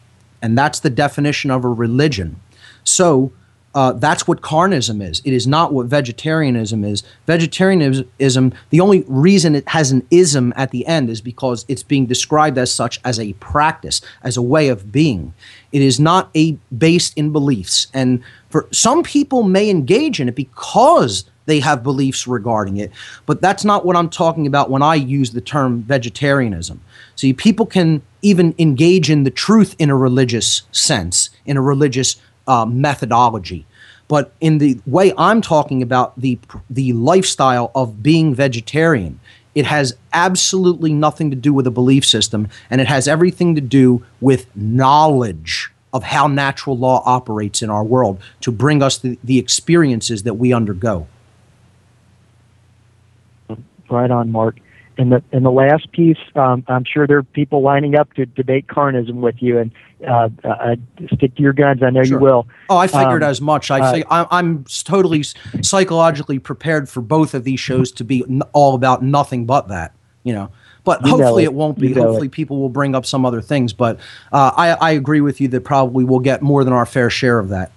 And 0.41 0.57
that's 0.57 0.79
the 0.79 0.89
definition 0.89 1.51
of 1.51 1.65
a 1.65 1.69
religion. 1.69 2.39
So 2.85 3.33
uh, 3.75 3.91
that's 3.91 4.27
what 4.27 4.41
carnism 4.41 5.07
is. 5.07 5.21
It 5.23 5.33
is 5.33 5.45
not 5.45 5.71
what 5.71 5.85
vegetarianism 5.85 6.83
is. 6.83 7.03
Vegetarianism, 7.27 8.53
the 8.69 8.79
only 8.79 9.05
reason 9.07 9.55
it 9.55 9.67
has 9.69 9.91
an 9.91 10.07
ism 10.09 10.51
at 10.55 10.71
the 10.71 10.85
end 10.87 11.09
is 11.09 11.21
because 11.21 11.63
it's 11.67 11.83
being 11.83 12.07
described 12.07 12.57
as 12.57 12.73
such 12.73 12.99
as 13.05 13.19
a 13.19 13.33
practice, 13.33 14.01
as 14.23 14.35
a 14.35 14.41
way 14.41 14.69
of 14.69 14.91
being. 14.91 15.33
It 15.71 15.81
is 15.81 15.99
not 15.99 16.31
a 16.35 16.57
based 16.75 17.15
in 17.17 17.31
beliefs. 17.31 17.87
And 17.93 18.23
for 18.49 18.67
some 18.71 19.03
people 19.03 19.43
may 19.43 19.69
engage 19.69 20.19
in 20.19 20.27
it 20.27 20.35
because 20.35 21.25
they 21.45 21.59
have 21.59 21.83
beliefs 21.83 22.27
regarding 22.27 22.77
it. 22.77 22.91
But 23.25 23.41
that's 23.41 23.63
not 23.63 23.85
what 23.85 23.95
I'm 23.95 24.09
talking 24.09 24.47
about 24.47 24.69
when 24.69 24.81
I 24.81 24.95
use 24.95 25.31
the 25.31 25.41
term 25.41 25.81
vegetarianism. 25.83 26.81
See, 27.15 27.33
people 27.33 27.65
can 27.65 28.01
even 28.21 28.53
engage 28.57 29.09
in 29.09 29.23
the 29.23 29.31
truth 29.31 29.75
in 29.79 29.89
a 29.89 29.95
religious 29.95 30.63
sense, 30.71 31.29
in 31.45 31.57
a 31.57 31.61
religious 31.61 32.17
uh, 32.47 32.65
methodology. 32.65 33.65
But 34.07 34.31
in 34.39 34.59
the 34.59 34.79
way 34.85 35.13
I'm 35.17 35.41
talking 35.41 35.81
about 35.81 36.19
the 36.19 36.39
the 36.69 36.93
lifestyle 36.93 37.71
of 37.75 38.01
being 38.01 38.33
vegetarian, 38.33 39.19
it 39.53 39.65
has 39.65 39.97
absolutely 40.13 40.93
nothing 40.93 41.29
to 41.29 41.35
do 41.35 41.53
with 41.53 41.67
a 41.67 41.71
belief 41.71 42.05
system, 42.05 42.47
and 42.69 42.79
it 42.79 42.87
has 42.87 43.07
everything 43.07 43.55
to 43.55 43.61
do 43.61 44.05
with 44.21 44.45
knowledge 44.55 45.71
of 45.93 46.03
how 46.03 46.27
natural 46.27 46.77
law 46.77 47.01
operates 47.05 47.61
in 47.61 47.69
our 47.69 47.83
world 47.83 48.21
to 48.41 48.51
bring 48.51 48.83
us 48.83 48.97
the, 48.97 49.17
the 49.23 49.39
experiences 49.39 50.23
that 50.23 50.35
we 50.35 50.53
undergo. 50.53 51.07
Right 53.89 54.11
on, 54.11 54.31
Mark. 54.31 54.59
And 54.97 55.11
the 55.11 55.23
and 55.31 55.45
the 55.45 55.51
last 55.51 55.91
piece, 55.91 56.17
um, 56.35 56.63
I'm 56.67 56.83
sure 56.83 57.05
there 57.05 57.19
are 57.19 57.23
people 57.23 57.61
lining 57.61 57.95
up 57.95 58.13
to 58.13 58.25
debate 58.25 58.65
carnism 58.67 59.15
with 59.15 59.35
you, 59.39 59.59
and 59.59 59.71
uh, 60.07 60.29
uh, 60.43 60.75
stick 61.13 61.35
to 61.35 61.41
your 61.41 61.53
guns. 61.53 61.83
I 61.83 61.91
know 61.91 62.03
sure. 62.03 62.17
you 62.17 62.23
will. 62.23 62.47
Oh, 62.69 62.77
I 62.77 62.87
figured 62.87 63.23
um, 63.23 63.29
as 63.29 63.39
much. 63.39 63.69
I 63.69 63.79
uh, 63.79 64.03
I'm, 64.09 64.27
I'm 64.31 64.63
totally 64.63 65.23
psychologically 65.61 66.39
prepared 66.39 66.89
for 66.89 67.01
both 67.01 67.35
of 67.35 67.43
these 67.43 67.59
shows 67.59 67.91
to 67.93 68.03
be 68.03 68.23
all 68.53 68.73
about 68.73 69.03
nothing 69.03 69.45
but 69.45 69.67
that. 69.67 69.93
You 70.23 70.33
know, 70.33 70.51
but 70.83 71.05
you 71.05 71.11
hopefully 71.11 71.43
it. 71.43 71.47
it. 71.47 71.53
won't 71.53 71.77
be. 71.77 71.93
hopefully 71.93 72.27
it. 72.27 72.31
people 72.31 72.59
will 72.59 72.69
bring 72.69 72.95
up 72.95 73.05
some 73.05 73.25
other 73.25 73.41
things. 73.41 73.73
But 73.73 73.99
uh, 74.31 74.51
I 74.55 74.69
I 74.71 74.91
agree 74.91 75.21
with 75.21 75.39
you 75.39 75.47
that 75.49 75.61
probably 75.61 76.05
we'll 76.05 76.19
get 76.19 76.41
more 76.41 76.63
than 76.63 76.73
our 76.73 76.85
fair 76.85 77.09
share 77.09 77.37
of 77.37 77.49
that. 77.49 77.71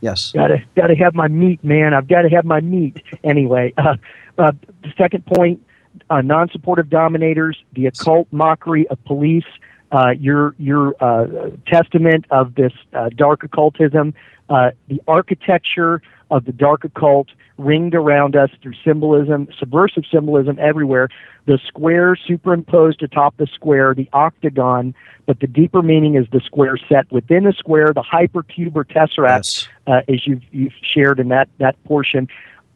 Yes. 0.00 0.32
Gotta 0.32 0.62
gotta 0.74 0.94
have 0.94 1.14
my 1.14 1.28
meat, 1.28 1.62
man. 1.62 1.94
I've 1.94 2.08
got 2.08 2.22
to 2.22 2.28
have 2.30 2.44
my 2.44 2.60
meat 2.60 3.02
anyway. 3.22 3.74
Uh, 3.76 3.96
uh, 4.38 4.52
the 4.82 4.92
second 4.96 5.26
point: 5.26 5.62
uh, 6.08 6.20
non-supportive 6.20 6.90
dominators, 6.90 7.62
the 7.72 7.86
occult 7.86 8.28
mockery 8.30 8.86
of 8.88 9.02
police, 9.04 9.44
uh, 9.92 10.10
your 10.18 10.54
your 10.58 10.94
uh, 11.00 11.50
testament 11.66 12.24
of 12.30 12.54
this 12.54 12.72
uh, 12.92 13.08
dark 13.16 13.42
occultism, 13.42 14.14
uh, 14.48 14.70
the 14.88 15.00
architecture 15.08 16.00
of 16.30 16.44
the 16.44 16.52
dark 16.52 16.84
occult 16.84 17.28
ringed 17.58 17.94
around 17.94 18.36
us 18.36 18.50
through 18.62 18.72
symbolism, 18.84 19.48
subversive 19.58 20.04
symbolism 20.10 20.56
everywhere. 20.60 21.08
The 21.46 21.58
square 21.66 22.16
superimposed 22.16 23.02
atop 23.02 23.36
the 23.36 23.46
square, 23.46 23.94
the 23.94 24.08
octagon, 24.12 24.94
but 25.26 25.40
the 25.40 25.46
deeper 25.46 25.82
meaning 25.82 26.14
is 26.14 26.26
the 26.30 26.40
square 26.40 26.78
set 26.88 27.10
within 27.10 27.44
the 27.44 27.52
square, 27.52 27.92
the 27.92 28.02
hypercube 28.02 28.76
or 28.76 28.84
tesseract, 28.84 29.66
yes. 29.66 29.68
uh, 29.86 30.00
as 30.08 30.26
you've, 30.26 30.42
you've 30.52 30.72
shared 30.82 31.18
in 31.18 31.28
that 31.28 31.48
that 31.58 31.82
portion. 31.84 32.28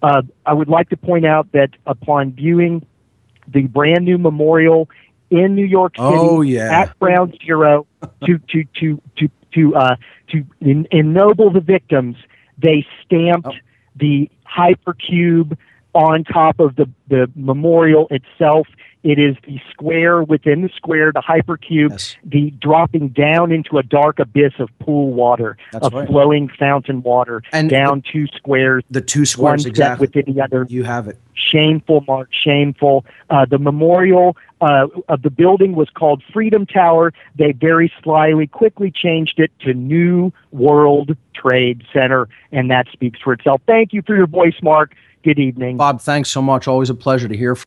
Uh, 0.02 0.22
I 0.44 0.52
would 0.52 0.68
like 0.68 0.90
to 0.90 0.96
point 0.96 1.24
out 1.24 1.50
that 1.52 1.70
upon 1.86 2.32
viewing 2.32 2.84
the 3.48 3.62
brand 3.62 4.04
new 4.04 4.18
memorial 4.18 4.88
in 5.30 5.54
New 5.54 5.64
York 5.64 5.96
City 5.96 6.08
oh, 6.08 6.42
yeah. 6.42 6.82
at 6.82 6.98
Ground 6.98 7.36
Zero 7.44 7.86
to 8.24 8.38
to 8.48 8.64
to 8.80 9.02
to 9.18 9.28
to 9.54 9.76
uh, 9.76 9.96
to 10.28 10.44
ennoble 10.60 11.50
the 11.50 11.60
victims, 11.60 12.16
they 12.58 12.86
stamped 13.04 13.48
oh. 13.48 13.58
the 13.96 14.30
hypercube 14.46 15.56
on 15.94 16.24
top 16.24 16.60
of 16.60 16.76
the 16.76 16.88
the 17.08 17.30
memorial 17.34 18.08
itself 18.10 18.66
it 19.04 19.18
is 19.18 19.36
the 19.46 19.60
square 19.70 20.22
within 20.22 20.62
the 20.62 20.70
square, 20.74 21.12
the 21.12 21.20
hypercube, 21.20 21.90
yes. 21.90 22.16
the 22.24 22.50
dropping 22.52 23.08
down 23.08 23.52
into 23.52 23.76
a 23.76 23.82
dark 23.82 24.18
abyss 24.18 24.54
of 24.58 24.70
pool 24.78 25.12
water, 25.12 25.58
That's 25.72 25.86
of 25.86 25.92
right. 25.92 26.08
flowing 26.08 26.48
fountain 26.48 27.02
water, 27.02 27.42
and 27.52 27.68
down 27.68 28.02
the, 28.04 28.10
two 28.10 28.26
squares. 28.34 28.82
The 28.90 29.02
two 29.02 29.26
squares 29.26 29.66
exactly. 29.66 30.06
within 30.06 30.34
the 30.34 30.42
other. 30.42 30.66
You 30.70 30.84
have 30.84 31.06
it. 31.06 31.20
Shameful, 31.34 32.02
Mark. 32.08 32.30
Shameful. 32.32 33.04
Uh, 33.28 33.44
the 33.44 33.58
memorial 33.58 34.38
uh, 34.62 34.86
of 35.10 35.20
the 35.20 35.30
building 35.30 35.74
was 35.74 35.90
called 35.90 36.22
Freedom 36.32 36.64
Tower. 36.64 37.12
They 37.36 37.52
very 37.52 37.92
slyly, 38.02 38.46
quickly 38.46 38.90
changed 38.90 39.38
it 39.38 39.52
to 39.60 39.74
New 39.74 40.32
World 40.50 41.14
Trade 41.34 41.84
Center, 41.92 42.30
and 42.52 42.70
that 42.70 42.86
speaks 42.90 43.20
for 43.20 43.34
itself. 43.34 43.60
Thank 43.66 43.92
you 43.92 44.00
for 44.00 44.16
your 44.16 44.26
voice, 44.26 44.56
Mark. 44.62 44.94
Good 45.22 45.38
evening. 45.38 45.76
Bob, 45.76 46.00
thanks 46.00 46.30
so 46.30 46.40
much. 46.40 46.66
Always 46.66 46.88
a 46.88 46.94
pleasure 46.94 47.28
to 47.28 47.36
hear 47.36 47.54
from 47.54 47.66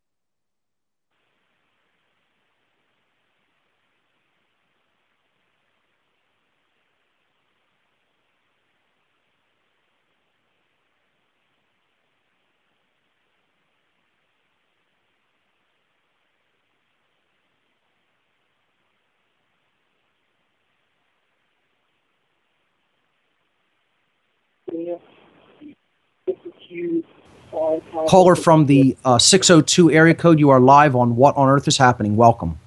Caller 28.07 28.35
from 28.35 28.65
the 28.65 28.97
uh, 29.03 29.19
602 29.19 29.91
area 29.91 30.15
code, 30.15 30.39
you 30.39 30.49
are 30.49 30.59
live 30.59 30.95
on 30.95 31.15
What 31.15 31.35
on 31.35 31.49
Earth 31.49 31.67
is 31.67 31.77
Happening. 31.77 32.15
Welcome. 32.15 32.57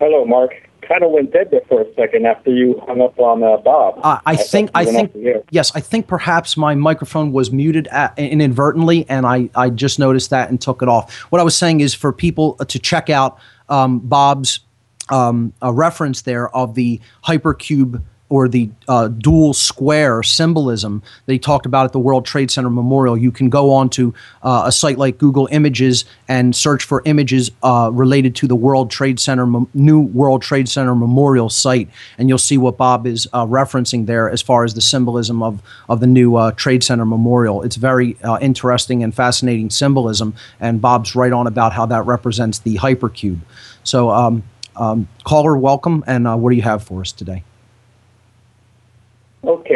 Hello, 0.00 0.24
Mark. 0.24 0.68
Kind 0.82 1.02
of 1.02 1.10
went 1.10 1.32
dead 1.32 1.50
there 1.50 1.62
for 1.68 1.80
a 1.80 1.94
second 1.94 2.26
after 2.26 2.50
you 2.50 2.80
hung 2.86 3.00
up 3.00 3.18
on 3.18 3.42
uh, 3.42 3.56
Bob. 3.56 3.98
Uh, 3.98 4.20
I, 4.24 4.32
I, 4.32 4.36
think, 4.36 4.70
I 4.74 4.84
think, 4.84 5.12
yes, 5.50 5.72
I 5.74 5.80
think 5.80 6.06
perhaps 6.06 6.56
my 6.56 6.74
microphone 6.74 7.32
was 7.32 7.50
muted 7.50 7.88
at, 7.88 8.16
inadvertently, 8.18 9.08
and 9.08 9.26
I, 9.26 9.50
I 9.54 9.70
just 9.70 9.98
noticed 9.98 10.30
that 10.30 10.48
and 10.48 10.60
took 10.60 10.82
it 10.82 10.88
off. 10.88 11.12
What 11.30 11.40
I 11.40 11.44
was 11.44 11.56
saying 11.56 11.80
is 11.80 11.94
for 11.94 12.12
people 12.12 12.54
to 12.54 12.78
check 12.78 13.10
out 13.10 13.38
um, 13.68 13.98
Bob's 13.98 14.60
um, 15.08 15.52
a 15.62 15.72
reference 15.72 16.22
there 16.22 16.54
of 16.54 16.74
the 16.74 17.00
hypercube 17.24 18.02
or 18.28 18.48
the 18.48 18.70
uh, 18.88 19.08
dual 19.08 19.54
square 19.54 20.22
symbolism 20.22 21.02
that 21.26 21.32
he 21.32 21.38
talked 21.38 21.66
about 21.66 21.84
at 21.84 21.92
the 21.92 21.98
World 21.98 22.26
Trade 22.26 22.50
Center 22.50 22.70
Memorial. 22.70 23.16
You 23.16 23.30
can 23.30 23.48
go 23.48 23.72
on 23.72 23.88
to 23.90 24.12
uh, 24.42 24.64
a 24.66 24.72
site 24.72 24.98
like 24.98 25.18
Google 25.18 25.48
Images 25.52 26.04
and 26.28 26.54
search 26.54 26.84
for 26.84 27.02
images 27.04 27.50
uh, 27.62 27.90
related 27.92 28.34
to 28.36 28.48
the 28.48 28.56
World 28.56 28.90
Trade 28.90 29.20
Center, 29.20 29.46
new 29.74 30.00
World 30.00 30.42
Trade 30.42 30.68
Center 30.68 30.94
Memorial 30.94 31.48
site, 31.48 31.88
and 32.18 32.28
you'll 32.28 32.38
see 32.38 32.58
what 32.58 32.76
Bob 32.76 33.06
is 33.06 33.28
uh, 33.32 33.46
referencing 33.46 34.06
there 34.06 34.28
as 34.28 34.42
far 34.42 34.64
as 34.64 34.74
the 34.74 34.80
symbolism 34.80 35.42
of, 35.42 35.62
of 35.88 36.00
the 36.00 36.06
new 36.06 36.36
uh, 36.36 36.50
Trade 36.52 36.82
Center 36.82 37.04
Memorial. 37.04 37.62
It's 37.62 37.76
very 37.76 38.16
uh, 38.22 38.38
interesting 38.40 39.04
and 39.04 39.14
fascinating 39.14 39.70
symbolism, 39.70 40.34
and 40.58 40.80
Bob's 40.80 41.14
right 41.14 41.32
on 41.32 41.46
about 41.46 41.72
how 41.72 41.86
that 41.86 42.06
represents 42.06 42.58
the 42.58 42.76
hypercube. 42.76 43.38
So, 43.84 44.10
um, 44.10 44.42
um, 44.74 45.08
caller, 45.24 45.56
welcome, 45.56 46.04
and 46.06 46.42
what 46.42 46.50
do 46.50 46.56
you 46.56 46.62
have 46.62 46.82
for 46.82 47.00
us 47.00 47.12
today? 47.12 47.44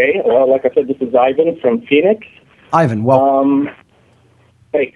Okay. 0.01 0.23
Uh, 0.25 0.47
like 0.47 0.65
I 0.65 0.75
said, 0.75 0.89
this 0.89 0.97
is 1.01 1.15
Ivan 1.15 1.59
from 1.61 1.83
Phoenix. 1.83 2.27
Ivan, 2.73 3.05
welcome. 3.05 3.69
Um, 3.69 3.75
hey, 4.73 4.95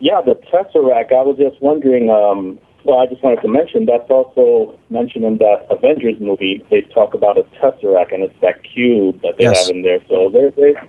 yeah, 0.00 0.20
the 0.20 0.34
Tesseract. 0.34 1.12
I 1.12 1.22
was 1.22 1.36
just 1.38 1.60
wondering. 1.62 2.10
Um, 2.10 2.58
well, 2.84 2.98
I 2.98 3.06
just 3.06 3.22
wanted 3.22 3.40
to 3.42 3.48
mention 3.48 3.86
that's 3.86 4.10
also 4.10 4.78
mentioned 4.90 5.24
in 5.24 5.38
that 5.38 5.66
Avengers 5.70 6.16
movie. 6.20 6.64
They 6.68 6.82
talk 6.82 7.14
about 7.14 7.38
a 7.38 7.44
Tesseract, 7.60 8.12
and 8.12 8.24
it's 8.24 8.34
that 8.42 8.62
cube 8.64 9.22
that 9.22 9.38
they 9.38 9.44
yes. 9.44 9.66
have 9.66 9.76
in 9.76 9.82
there. 9.82 10.00
So 10.08 10.28
they're, 10.30 10.50
they're 10.50 10.88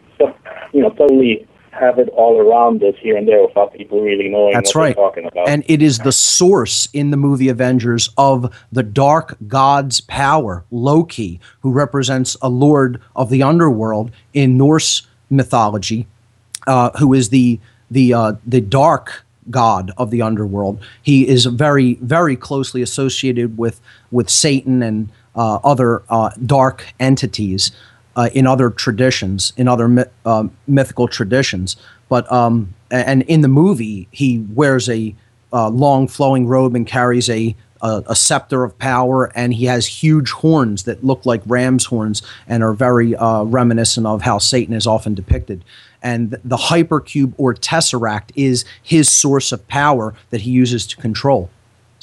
you 0.73 0.81
know, 0.81 0.89
totally 0.89 1.47
have 1.73 1.97
it 1.97 2.09
all 2.09 2.39
around 2.39 2.83
us 2.83 2.95
here 2.99 3.17
and 3.17 3.27
there 3.27 3.45
without 3.45 3.73
people 3.73 4.01
really 4.01 4.29
knowing 4.29 4.53
That's 4.53 4.75
what 4.75 4.81
right. 4.81 4.95
they're 4.95 5.05
talking 5.05 5.25
about. 5.25 5.47
And 5.47 5.63
it 5.67 5.81
is 5.81 5.99
the 5.99 6.11
source 6.11 6.87
in 6.93 7.11
the 7.11 7.17
movie 7.17 7.49
Avengers 7.49 8.09
of 8.17 8.53
the 8.71 8.83
dark 8.83 9.35
god's 9.47 10.01
power, 10.01 10.63
Loki, 10.71 11.39
who 11.61 11.71
represents 11.71 12.37
a 12.41 12.49
lord 12.49 13.01
of 13.15 13.29
the 13.29 13.43
underworld 13.43 14.11
in 14.33 14.57
Norse 14.57 15.07
mythology, 15.29 16.07
uh, 16.67 16.91
who 16.99 17.13
is 17.13 17.29
the 17.29 17.59
the 17.89 18.13
uh, 18.13 18.33
the 18.45 18.61
dark 18.61 19.25
god 19.49 19.91
of 19.97 20.11
the 20.11 20.21
underworld. 20.21 20.79
He 21.01 21.27
is 21.27 21.45
very 21.45 21.95
very 21.95 22.35
closely 22.35 22.81
associated 22.81 23.57
with 23.57 23.81
with 24.11 24.29
Satan 24.29 24.83
and 24.83 25.09
uh, 25.35 25.55
other 25.63 26.03
uh, 26.09 26.29
dark 26.45 26.93
entities 26.99 27.71
uh, 28.15 28.29
in 28.33 28.47
other 28.47 28.69
traditions, 28.69 29.53
in 29.57 29.67
other 29.67 29.87
myth, 29.87 30.11
uh, 30.25 30.47
mythical 30.67 31.07
traditions. 31.07 31.75
But 32.09 32.31
um, 32.31 32.73
and 32.91 33.23
in 33.23 33.41
the 33.41 33.47
movie, 33.47 34.07
he 34.11 34.39
wears 34.53 34.89
a 34.89 35.15
uh, 35.51 35.69
long 35.69 36.07
flowing 36.07 36.47
robe 36.47 36.75
and 36.75 36.85
carries 36.85 37.29
a, 37.29 37.55
a 37.81 38.03
a 38.07 38.15
scepter 38.15 38.63
of 38.63 38.77
power, 38.77 39.31
and 39.35 39.53
he 39.53 39.65
has 39.65 39.85
huge 39.87 40.31
horns 40.31 40.83
that 40.83 41.03
look 41.03 41.25
like 41.25 41.41
ram's 41.45 41.85
horns 41.85 42.21
and 42.47 42.63
are 42.63 42.73
very 42.73 43.15
uh, 43.15 43.43
reminiscent 43.43 44.05
of 44.05 44.21
how 44.21 44.37
Satan 44.37 44.75
is 44.75 44.87
often 44.87 45.13
depicted. 45.13 45.63
And 46.01 46.37
the 46.43 46.57
hypercube 46.57 47.33
or 47.37 47.53
tesseract 47.53 48.31
is 48.35 48.65
his 48.81 49.09
source 49.09 49.51
of 49.51 49.65
power 49.67 50.13
that 50.31 50.41
he 50.41 50.51
uses 50.51 50.85
to 50.87 50.97
control. 50.97 51.49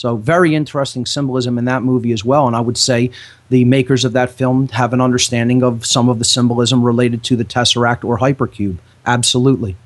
So 0.01 0.17
very 0.17 0.55
interesting 0.55 1.05
symbolism 1.05 1.59
in 1.59 1.67
that 1.67 1.83
movie 1.83 2.13
as 2.13 2.25
well. 2.25 2.47
And 2.47 2.57
I 2.57 2.61
would 2.61 2.79
say 2.79 3.11
the 3.51 3.67
makers 3.67 4.03
of 4.03 4.15
that 4.15 4.31
film 4.31 4.69
have 4.69 4.95
an 4.95 5.01
understanding 5.03 5.63
of 5.63 5.85
some 5.85 6.09
of 6.09 6.19
the 6.19 6.25
symbolism 6.25 6.83
related 6.83 7.23
to 7.25 7.37
the 7.37 7.45
Tesseract 7.45 8.03
or 8.03 8.17
Hypercube. 8.17 8.79
Absolutely. 9.05 9.77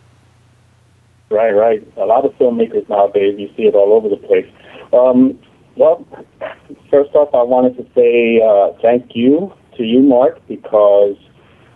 Right, 1.30 1.50
right. 1.50 1.84
A 1.96 2.04
lot 2.04 2.24
of 2.24 2.32
filmmakers 2.34 2.88
nowadays, 2.88 3.34
you 3.40 3.50
see 3.56 3.64
it 3.64 3.74
all 3.74 3.92
over 3.92 4.08
the 4.08 4.16
place. 4.16 4.46
Um, 4.92 5.36
well, 5.74 6.06
first 6.92 7.12
off, 7.16 7.34
I 7.34 7.42
wanted 7.42 7.76
to 7.78 7.84
say 7.92 8.40
uh, 8.40 8.80
thank 8.80 9.16
you 9.16 9.52
to 9.76 9.82
you, 9.82 9.98
Mark, 9.98 10.38
because 10.46 11.16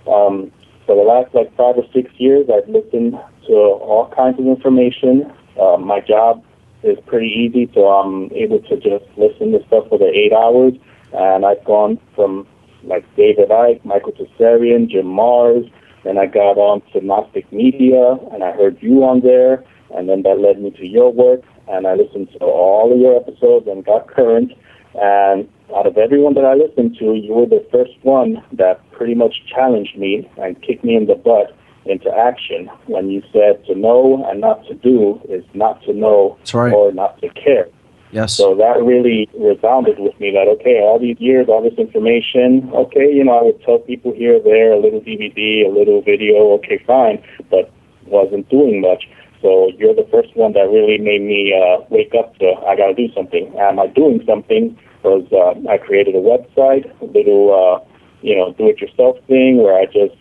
um, 0.06 0.52
for 0.86 0.94
the 0.94 1.02
last 1.02 1.34
like 1.34 1.50
five 1.56 1.74
or 1.76 1.84
six 1.92 2.08
years, 2.18 2.46
I've 2.48 2.68
listened 2.68 3.18
to 3.48 3.52
all 3.52 4.12
kinds 4.14 4.38
of 4.38 4.46
information. 4.46 5.28
Uh, 5.60 5.76
my 5.76 5.98
job 5.98 6.44
is 6.82 6.98
pretty 7.06 7.28
easy, 7.28 7.70
so 7.74 7.88
I'm 7.88 8.32
able 8.32 8.60
to 8.60 8.76
just 8.76 9.04
listen 9.16 9.52
to 9.52 9.64
stuff 9.66 9.88
for 9.88 9.98
the 9.98 10.06
eight 10.06 10.32
hours. 10.32 10.74
And 11.12 11.44
I've 11.44 11.64
gone 11.64 11.98
from 12.14 12.46
like 12.84 13.04
David 13.16 13.48
Icke, 13.48 13.84
Michael 13.84 14.12
Tsarion, 14.12 14.88
Jim 14.88 15.06
Marrs, 15.06 15.70
then 16.04 16.16
I 16.16 16.26
got 16.26 16.56
on 16.58 16.80
to 16.92 17.00
Gnostic 17.04 17.52
Media, 17.52 18.16
and 18.32 18.44
I 18.44 18.52
heard 18.52 18.78
you 18.80 19.04
on 19.04 19.20
there, 19.20 19.64
and 19.94 20.08
then 20.08 20.22
that 20.22 20.38
led 20.38 20.60
me 20.60 20.70
to 20.72 20.86
your 20.86 21.12
work, 21.12 21.42
and 21.66 21.86
I 21.86 21.94
listened 21.94 22.30
to 22.32 22.44
all 22.44 22.92
of 22.92 22.98
your 22.98 23.16
episodes 23.16 23.66
and 23.66 23.84
got 23.84 24.06
current. 24.06 24.52
And 24.94 25.48
out 25.76 25.86
of 25.86 25.98
everyone 25.98 26.34
that 26.34 26.44
I 26.44 26.54
listened 26.54 26.96
to, 26.98 27.14
you 27.14 27.34
were 27.34 27.46
the 27.46 27.66
first 27.70 27.92
one 28.02 28.42
that 28.52 28.80
pretty 28.92 29.14
much 29.14 29.42
challenged 29.46 29.98
me 29.98 30.30
and 30.38 30.60
kicked 30.62 30.84
me 30.84 30.96
in 30.96 31.06
the 31.06 31.14
butt 31.14 31.54
into 31.88 32.10
action 32.10 32.70
when 32.86 33.10
you 33.10 33.22
said 33.32 33.64
to 33.66 33.74
know 33.74 34.24
and 34.28 34.40
not 34.40 34.64
to 34.66 34.74
do 34.74 35.20
is 35.28 35.44
not 35.54 35.82
to 35.82 35.92
know 35.92 36.38
right. 36.52 36.72
or 36.72 36.92
not 36.92 37.20
to 37.20 37.28
care. 37.30 37.68
Yes. 38.10 38.34
So 38.34 38.54
that 38.54 38.82
really 38.82 39.28
resounded 39.38 39.98
with 39.98 40.18
me 40.18 40.30
that, 40.32 40.48
okay, 40.48 40.80
all 40.80 40.98
these 40.98 41.20
years, 41.20 41.48
all 41.48 41.62
this 41.62 41.78
information, 41.78 42.70
okay, 42.72 43.12
you 43.12 43.24
know, 43.24 43.38
I 43.38 43.42
would 43.42 43.62
tell 43.62 43.78
people 43.78 44.14
here 44.14 44.36
or 44.36 44.42
there, 44.42 44.72
a 44.72 44.80
little 44.80 45.00
DVD, 45.00 45.66
a 45.66 45.68
little 45.68 46.00
video, 46.00 46.52
okay, 46.54 46.82
fine, 46.86 47.22
but 47.50 47.70
wasn't 48.06 48.48
doing 48.48 48.80
much. 48.80 49.04
So 49.42 49.70
you're 49.76 49.94
the 49.94 50.08
first 50.10 50.34
one 50.36 50.52
that 50.54 50.68
really 50.68 50.98
made 50.98 51.22
me 51.22 51.52
uh, 51.52 51.84
wake 51.90 52.14
up 52.18 52.36
to, 52.38 52.54
I 52.66 52.76
got 52.76 52.88
to 52.88 52.94
do 52.94 53.12
something. 53.14 53.54
Am 53.58 53.78
I 53.78 53.86
doing 53.88 54.22
something? 54.26 54.76
Because 54.96 55.28
uh, 55.30 55.70
I 55.70 55.78
created 55.78 56.14
a 56.16 56.20
website, 56.20 56.88
a 57.00 57.04
little, 57.04 57.52
uh, 57.52 57.84
you 58.22 58.34
know, 58.34 58.52
do-it-yourself 58.54 59.18
thing 59.28 59.62
where 59.62 59.78
I 59.78 59.84
just 59.84 60.16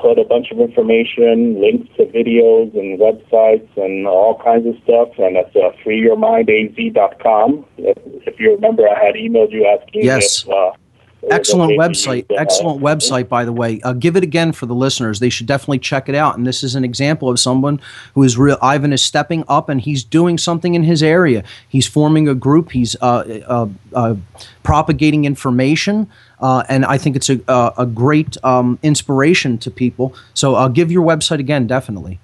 put 0.00 0.18
a 0.18 0.24
bunch 0.24 0.50
of 0.50 0.58
information, 0.60 1.60
links 1.60 1.88
to 1.96 2.04
videos 2.06 2.72
and 2.78 2.98
websites 2.98 3.68
and 3.76 4.06
all 4.06 4.40
kinds 4.42 4.66
of 4.66 4.74
stuff. 4.82 5.08
And 5.18 5.36
that's 5.36 5.54
uh, 5.56 5.70
freeyourmindaz.com. 5.84 7.64
If, 7.78 7.98
if 8.26 8.40
you 8.40 8.54
remember, 8.54 8.88
I 8.88 9.04
had 9.04 9.14
emailed 9.14 9.52
you 9.52 9.66
asking 9.66 10.04
Yes. 10.04 10.42
if. 10.44 10.48
Uh, 10.50 10.72
Excellent 11.30 11.72
website. 11.72 12.26
use 12.30 12.38
uh, 12.38 12.40
Excellent 12.40 12.80
website, 12.80 13.28
by 13.28 13.44
the 13.44 13.52
way. 13.52 13.80
Uh, 13.82 13.92
give 13.92 14.16
it 14.16 14.22
again 14.22 14.52
for 14.52 14.66
the 14.66 14.74
listeners. 14.74 15.18
They 15.18 15.30
should 15.30 15.46
definitely 15.46 15.80
check 15.80 16.08
it 16.08 16.14
out. 16.14 16.36
And 16.38 16.46
this 16.46 16.62
is 16.62 16.74
an 16.76 16.84
example 16.84 17.28
of 17.28 17.40
someone 17.40 17.80
who 18.14 18.22
is 18.22 18.38
real. 18.38 18.56
Ivan 18.62 18.92
is 18.92 19.02
stepping 19.02 19.44
up 19.48 19.68
and 19.68 19.80
he's 19.80 20.04
doing 20.04 20.38
something 20.38 20.74
in 20.74 20.84
his 20.84 21.02
area. 21.02 21.42
He's 21.68 21.86
forming 21.88 22.28
a 22.28 22.34
group. 22.34 22.70
He's 22.70 22.94
uh, 23.00 23.40
uh, 23.48 23.68
uh, 23.94 24.14
propagating 24.62 25.24
information. 25.24 26.08
Uh, 26.40 26.62
and 26.68 26.84
I 26.84 26.98
think 26.98 27.16
it's 27.16 27.30
a, 27.30 27.40
a, 27.48 27.72
a 27.78 27.86
great 27.86 28.36
um, 28.44 28.78
inspiration 28.82 29.56
to 29.58 29.70
people. 29.70 30.14
So 30.34 30.54
uh, 30.54 30.68
give 30.68 30.92
your 30.92 31.04
website 31.04 31.40
again, 31.40 31.66
definitely. 31.66 32.20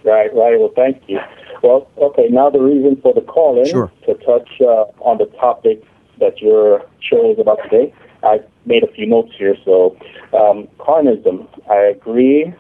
Right, 0.05 0.35
right. 0.35 0.59
Well, 0.59 0.73
thank 0.75 1.03
you. 1.09 1.19
Well, 1.63 1.89
okay. 1.99 2.29
Now 2.31 2.51
the 2.51 2.61
reason 2.61 3.01
for 3.03 3.13
the 3.13 3.21
call 3.21 3.59
in 3.61 3.69
Sure. 3.69 3.93
to 4.07 4.15
touch 4.15 4.49
uh, 4.61 4.85
on 5.01 5.19
the 5.19 5.27
topic 5.39 5.83
that 6.19 6.41
your 6.41 6.87
show 7.01 7.31
is 7.33 7.39
about 7.39 7.59
today. 7.65 7.93
I 8.23 8.41
made 8.67 8.83
a 8.83 8.93
few 8.93 9.07
notes 9.07 9.33
here. 9.37 9.57
So, 9.65 9.97
um, 10.33 10.69
carnism. 10.79 11.47
I 11.71 11.77
agree 11.77 12.53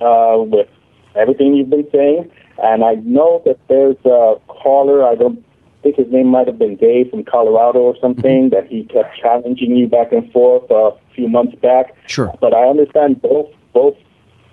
uh, 0.00 0.36
with 0.38 0.68
everything 1.14 1.54
you've 1.54 1.70
been 1.70 1.88
saying, 1.92 2.30
and 2.62 2.84
I 2.84 2.94
know 2.96 3.42
that 3.44 3.58
there's 3.68 3.96
a 4.04 4.36
caller. 4.48 5.06
I 5.06 5.14
don't 5.14 5.44
think 5.82 5.96
his 5.96 6.10
name 6.10 6.28
might 6.28 6.46
have 6.46 6.58
been 6.58 6.76
Dave 6.76 7.10
from 7.10 7.24
Colorado 7.24 7.80
or 7.80 7.96
something. 8.00 8.50
That 8.50 8.66
he 8.66 8.84
kept 8.84 9.16
challenging 9.16 9.76
you 9.76 9.86
back 9.86 10.12
and 10.12 10.30
forth 10.32 10.70
a 10.70 10.90
few 11.14 11.28
months 11.28 11.54
back. 11.60 11.94
Sure. 12.06 12.32
But 12.40 12.54
I 12.54 12.66
understand 12.66 13.22
both 13.22 13.50
both 13.72 13.96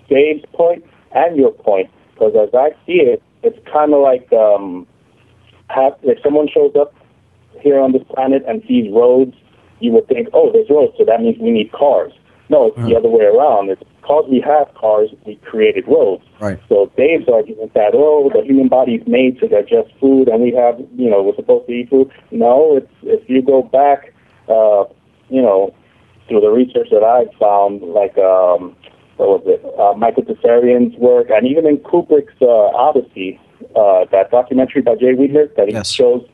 Dave's 0.08 0.44
point 0.52 0.84
and 1.12 1.36
your 1.36 1.52
point 1.52 1.90
because 2.16 2.34
as 2.36 2.54
I 2.54 2.70
see 2.86 3.00
it, 3.00 3.22
it's 3.42 3.58
kind 3.70 3.92
of 3.92 4.02
like 4.02 4.32
um, 4.32 4.86
have, 5.68 5.94
if 6.02 6.18
someone 6.22 6.48
shows 6.48 6.72
up 6.78 6.94
here 7.60 7.78
on 7.78 7.92
this 7.92 8.02
planet 8.08 8.42
and 8.46 8.62
sees 8.66 8.90
roads, 8.92 9.34
you 9.80 9.92
would 9.92 10.06
think, 10.08 10.28
oh, 10.32 10.50
there's 10.52 10.68
roads, 10.70 10.94
so 10.98 11.04
that 11.04 11.20
means 11.20 11.36
we 11.40 11.50
need 11.50 11.72
cars. 11.72 12.12
No, 12.48 12.66
it's 12.68 12.76
the 12.76 12.94
other 12.96 13.08
way 13.08 13.24
around. 13.24 13.70
It's 13.70 13.82
because 14.00 14.24
we 14.30 14.40
have 14.40 14.72
cars, 14.74 15.10
we 15.26 15.34
created 15.36 15.84
roads. 15.88 16.22
Right. 16.40 16.60
So 16.68 16.92
Dave's 16.96 17.28
argument 17.28 17.74
that 17.74 17.90
oh, 17.92 18.30
the 18.32 18.42
human 18.44 18.68
body 18.68 18.94
is 18.94 19.06
made 19.08 19.40
to 19.40 19.48
digest 19.48 19.90
food, 20.00 20.28
and 20.28 20.42
we 20.42 20.52
have, 20.52 20.78
you 20.96 21.10
know, 21.10 21.22
we're 21.24 21.34
supposed 21.34 21.66
to 21.66 21.72
eat 21.72 21.90
food. 21.90 22.10
No, 22.30 22.76
it's 22.76 22.92
if 23.02 23.28
you 23.28 23.42
go 23.42 23.62
back, 23.62 24.12
uh, 24.48 24.84
you 25.28 25.42
know, 25.42 25.74
through 26.28 26.40
the 26.40 26.50
research 26.50 26.88
that 26.92 27.02
I've 27.02 27.34
found, 27.36 27.82
like 27.82 28.16
um, 28.18 28.76
what 29.16 29.28
was 29.28 29.42
it, 29.46 29.64
uh, 29.78 29.94
Michael 29.98 30.22
Tsarion's 30.22 30.94
work, 30.98 31.26
and 31.30 31.46
even 31.46 31.66
in 31.66 31.78
Kubrick's 31.78 32.40
uh, 32.40 32.46
Odyssey, 32.46 33.40
uh, 33.74 34.04
that 34.12 34.30
documentary 34.30 34.82
by 34.82 34.94
Jay 34.94 35.14
Weidner 35.14 35.52
that 35.56 35.66
he 35.66 35.74
Yes. 35.74 35.90
shows 35.90 36.24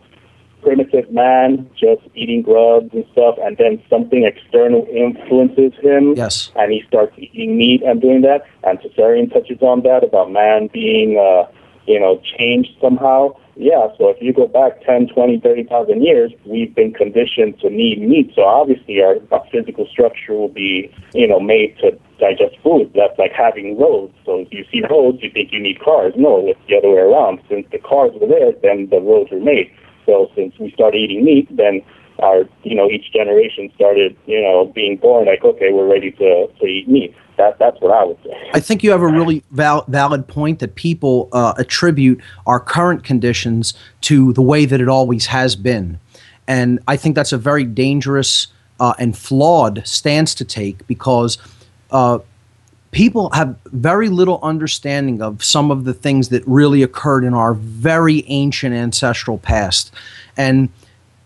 primitive 0.62 1.10
man 1.10 1.68
just 1.78 2.02
eating 2.14 2.42
grubs 2.42 2.90
and 2.92 3.04
stuff, 3.12 3.36
and 3.42 3.56
then 3.58 3.82
something 3.90 4.24
external 4.24 4.86
influences 4.94 5.72
him, 5.82 6.14
Yes. 6.16 6.50
and 6.56 6.72
he 6.72 6.82
starts 6.88 7.12
eating 7.18 7.56
meat 7.56 7.82
and 7.82 8.00
doing 8.00 8.22
that. 8.22 8.44
And 8.62 8.78
Tsarion 8.78 9.32
touches 9.32 9.60
on 9.60 9.82
that 9.82 10.04
about 10.04 10.30
man 10.30 10.68
being, 10.72 11.18
uh, 11.18 11.46
you 11.86 11.98
know, 11.98 12.20
changed 12.38 12.70
somehow. 12.80 13.34
Yeah, 13.54 13.88
so 13.98 14.08
if 14.08 14.16
you 14.22 14.32
go 14.32 14.46
back 14.46 14.80
10, 14.82 15.08
20, 15.08 15.40
30,000 15.40 16.02
years, 16.02 16.32
we've 16.46 16.74
been 16.74 16.92
conditioned 16.94 17.60
to 17.60 17.68
need 17.68 18.00
meat. 18.00 18.32
So 18.34 18.44
obviously 18.44 19.02
our, 19.02 19.16
our 19.30 19.44
physical 19.52 19.86
structure 19.86 20.32
will 20.32 20.48
be, 20.48 20.90
you 21.12 21.26
know, 21.28 21.38
made 21.38 21.76
to 21.80 21.90
digest 22.18 22.56
food. 22.62 22.90
That's 22.94 23.18
like 23.18 23.32
having 23.32 23.78
roads. 23.78 24.14
So 24.24 24.38
if 24.38 24.48
you 24.52 24.64
see 24.72 24.80
roads, 24.88 25.18
you 25.22 25.30
think 25.30 25.52
you 25.52 25.60
need 25.60 25.80
cars. 25.80 26.14
No, 26.16 26.46
it's 26.46 26.58
the 26.66 26.76
other 26.78 26.88
way 26.88 27.00
around. 27.00 27.40
Since 27.50 27.66
the 27.70 27.78
cars 27.78 28.12
were 28.18 28.26
there, 28.28 28.52
then 28.62 28.88
the 28.88 29.00
roads 29.00 29.30
were 29.30 29.40
made. 29.40 29.70
So 30.06 30.30
since 30.34 30.54
we 30.58 30.70
started 30.72 30.98
eating 30.98 31.24
meat, 31.24 31.54
then 31.54 31.82
our, 32.18 32.44
you 32.62 32.74
know, 32.74 32.88
each 32.90 33.12
generation 33.12 33.70
started, 33.74 34.16
you 34.26 34.40
know, 34.40 34.66
being 34.66 34.96
born 34.96 35.26
like, 35.26 35.44
okay, 35.44 35.72
we're 35.72 35.90
ready 35.90 36.10
to, 36.12 36.48
to 36.60 36.66
eat 36.66 36.88
meat. 36.88 37.14
That, 37.38 37.58
that's 37.58 37.80
what 37.80 37.92
I 37.92 38.04
would 38.04 38.18
say. 38.22 38.50
I 38.52 38.60
think 38.60 38.82
you 38.82 38.90
have 38.90 39.00
a 39.00 39.06
really 39.06 39.42
val- 39.50 39.84
valid 39.88 40.28
point 40.28 40.58
that 40.58 40.74
people 40.74 41.28
uh, 41.32 41.54
attribute 41.56 42.20
our 42.46 42.60
current 42.60 43.04
conditions 43.04 43.74
to 44.02 44.32
the 44.34 44.42
way 44.42 44.66
that 44.66 44.80
it 44.80 44.88
always 44.88 45.26
has 45.26 45.56
been. 45.56 45.98
And 46.46 46.80
I 46.86 46.96
think 46.96 47.14
that's 47.14 47.32
a 47.32 47.38
very 47.38 47.64
dangerous 47.64 48.48
uh, 48.78 48.94
and 48.98 49.16
flawed 49.16 49.86
stance 49.86 50.34
to 50.34 50.44
take 50.44 50.86
because 50.86 51.38
uh, 51.90 52.18
people 52.92 53.30
have 53.32 53.56
very 53.66 54.08
little 54.08 54.38
understanding 54.42 55.20
of 55.20 55.42
some 55.42 55.70
of 55.70 55.84
the 55.84 55.94
things 55.94 56.28
that 56.28 56.46
really 56.46 56.82
occurred 56.82 57.24
in 57.24 57.34
our 57.34 57.54
very 57.54 58.22
ancient 58.28 58.74
ancestral 58.74 59.38
past. 59.38 59.90
And, 60.36 60.68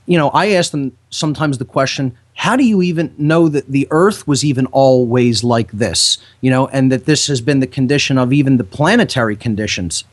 you 0.07 0.17
know, 0.17 0.31
I 0.31 0.53
ask 0.53 0.71
them 0.71 0.97
sometimes 1.11 1.59
the 1.59 1.65
question, 1.65 2.17
how 2.35 2.55
do 2.57 2.65
you 2.65 2.83
even 2.83 3.15
know 3.19 3.49
that 3.49 3.71
the 3.71 3.89
earth 3.91 4.29
was 4.29 4.45
even 4.45 4.67
always 4.67 5.43
like 5.43 5.73
this? 5.73 6.19
You 6.41 6.51
know, 6.51 6.69
and 6.69 6.93
that 6.93 7.05
this 7.05 7.27
has 7.27 7.41
been 7.41 7.61
the 7.61 7.67
condition 7.67 8.17
of 8.17 8.33
even 8.33 8.59
the 8.59 8.65
planetary 8.65 9.37
conditions. 9.37 10.05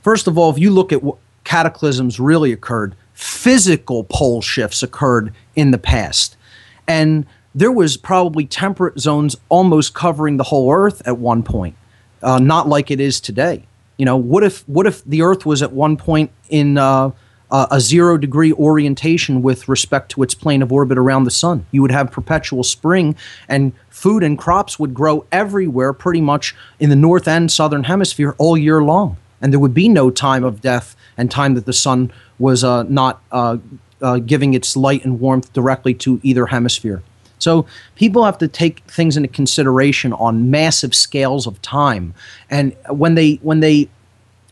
First 0.00 0.28
of 0.28 0.38
all, 0.38 0.50
if 0.50 0.58
you 0.58 0.70
look 0.70 0.92
at 0.92 1.02
what 1.02 1.18
cataclysms 1.44 2.20
really 2.20 2.52
occurred, 2.52 2.94
physical 3.14 4.04
pole 4.04 4.42
shifts 4.42 4.82
occurred 4.82 5.34
in 5.56 5.72
the 5.72 5.78
past. 5.78 6.36
And 6.86 7.26
there 7.54 7.72
was 7.72 7.96
probably 7.96 8.46
temperate 8.46 8.98
zones 8.98 9.36
almost 9.48 9.94
covering 9.94 10.36
the 10.36 10.44
whole 10.44 10.72
earth 10.72 11.02
at 11.06 11.18
one 11.18 11.42
point, 11.42 11.76
uh, 12.22 12.38
not 12.38 12.68
like 12.68 12.90
it 12.90 13.00
is 13.00 13.20
today. 13.20 13.64
You 13.98 14.06
know, 14.06 14.16
what 14.16 14.42
if 14.42 14.66
what 14.68 14.86
if 14.86 15.04
the 15.04 15.22
earth 15.22 15.44
was 15.44 15.62
at 15.62 15.72
one 15.72 15.96
point 15.96 16.30
in 16.48 16.78
uh, 16.78 17.10
uh, 17.50 17.66
a 17.70 17.80
zero 17.80 18.16
degree 18.16 18.52
orientation 18.52 19.42
with 19.42 19.68
respect 19.68 20.10
to 20.12 20.22
its 20.22 20.34
plane 20.34 20.62
of 20.62 20.72
orbit 20.72 20.98
around 20.98 21.24
the 21.24 21.30
sun? 21.30 21.66
You 21.70 21.82
would 21.82 21.90
have 21.90 22.10
perpetual 22.10 22.64
spring, 22.64 23.16
and 23.48 23.72
food 23.90 24.22
and 24.22 24.38
crops 24.38 24.78
would 24.78 24.94
grow 24.94 25.26
everywhere, 25.30 25.92
pretty 25.92 26.20
much 26.20 26.54
in 26.80 26.90
the 26.90 26.96
north 26.96 27.28
and 27.28 27.50
southern 27.50 27.84
hemisphere 27.84 28.34
all 28.38 28.56
year 28.56 28.82
long 28.82 29.18
and 29.42 29.52
there 29.52 29.60
would 29.60 29.74
be 29.74 29.88
no 29.88 30.08
time 30.08 30.44
of 30.44 30.62
death 30.62 30.96
and 31.18 31.30
time 31.30 31.54
that 31.54 31.66
the 31.66 31.72
sun 31.72 32.10
was 32.38 32.64
uh, 32.64 32.84
not 32.84 33.20
uh, 33.32 33.58
uh, 34.00 34.18
giving 34.18 34.54
its 34.54 34.76
light 34.76 35.04
and 35.04 35.20
warmth 35.20 35.52
directly 35.52 35.92
to 35.92 36.20
either 36.22 36.46
hemisphere. 36.46 37.02
So 37.42 37.66
people 37.96 38.24
have 38.24 38.38
to 38.38 38.48
take 38.48 38.80
things 38.80 39.16
into 39.16 39.28
consideration 39.28 40.12
on 40.12 40.50
massive 40.50 40.94
scales 40.94 41.46
of 41.46 41.60
time, 41.62 42.14
and 42.50 42.76
when 42.88 43.14
they 43.14 43.34
when 43.42 43.60
they 43.60 43.88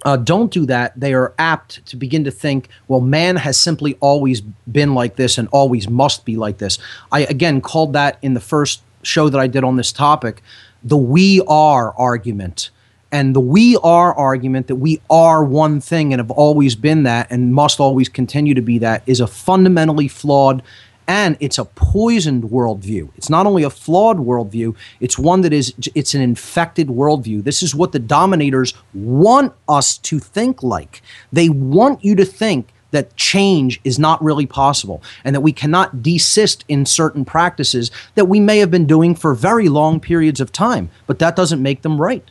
uh, 0.05 0.17
don't 0.17 0.51
do 0.51 0.67
that, 0.67 0.99
they 0.99 1.13
are 1.13 1.35
apt 1.39 1.85
to 1.87 1.97
begin 1.97 2.25
to 2.25 2.31
think, 2.31 2.69
well, 2.89 3.01
man 3.01 3.37
has 3.37 3.61
simply 3.61 3.97
always 4.01 4.41
been 4.41 4.95
like 4.95 5.17
this 5.17 5.37
and 5.37 5.47
always 5.53 5.89
must 5.89 6.25
be 6.25 6.37
like 6.37 6.59
this. 6.59 6.79
I 7.13 7.21
again 7.21 7.61
called 7.61 7.93
that 7.93 8.19
in 8.23 8.35
the 8.35 8.41
first 8.41 8.83
show 9.03 9.29
that 9.29 9.39
I 9.39 9.47
did 9.47 9.65
on 9.65 9.77
this 9.77 9.93
topic 9.93 10.43
the 10.83 10.97
we 10.97 11.43
are 11.47 11.95
argument. 11.97 12.71
And 13.13 13.35
the 13.35 13.41
we 13.41 13.77
are 13.83 14.15
argument 14.15 14.69
that 14.69 14.77
we 14.77 15.01
are 15.11 15.45
one 15.45 15.81
thing 15.81 16.13
and 16.13 16.21
have 16.21 16.31
always 16.31 16.77
been 16.77 17.03
that 17.03 17.27
and 17.31 17.53
must 17.53 17.81
always 17.81 18.09
continue 18.09 18.55
to 18.55 18.63
be 18.63 18.79
that 18.79 19.03
is 19.07 19.21
a 19.21 19.27
fundamentally 19.27 20.07
flawed 20.07 20.63
and 21.11 21.37
it's 21.41 21.59
a 21.59 21.65
poisoned 21.65 22.45
worldview. 22.45 23.11
It's 23.17 23.29
not 23.29 23.45
only 23.45 23.65
a 23.65 23.71
flawed 23.71 24.19
worldview, 24.19 24.77
it's 25.01 25.19
one 25.19 25.41
that 25.41 25.53
is 25.53 25.75
it's 25.97 26.15
an 26.15 26.21
infected 26.21 26.87
worldview. 26.87 27.43
This 27.43 27.65
is 27.65 27.75
what 27.75 27.91
the 27.91 27.99
dominators 27.99 28.75
want 28.95 29.53
us 29.69 29.99
to 29.99 30.21
think 30.21 30.63
like. 30.63 31.03
They 31.33 31.49
want 31.49 32.05
you 32.05 32.15
to 32.15 32.25
think 32.25 32.69
that 32.93 33.17
change 33.17 33.81
is 33.83 33.99
not 33.99 34.23
really 34.23 34.47
possible 34.47 35.03
and 35.25 35.35
that 35.35 35.41
we 35.41 35.53
cannot 35.53 36.01
desist 36.01 36.65
in 36.69 36.87
certain 36.87 37.25
practices 37.25 37.91
that 38.15 38.27
we 38.27 38.39
may 38.39 38.59
have 38.59 38.71
been 38.71 38.87
doing 38.87 39.17
for 39.17 39.35
very 39.35 39.69
long 39.69 39.99
periods 39.99 40.41
of 40.41 40.53
time, 40.53 40.91
but 41.09 41.19
that 41.19 41.35
doesn't 41.35 41.61
make 41.61 41.83
them 41.83 42.01
right. 42.01 42.31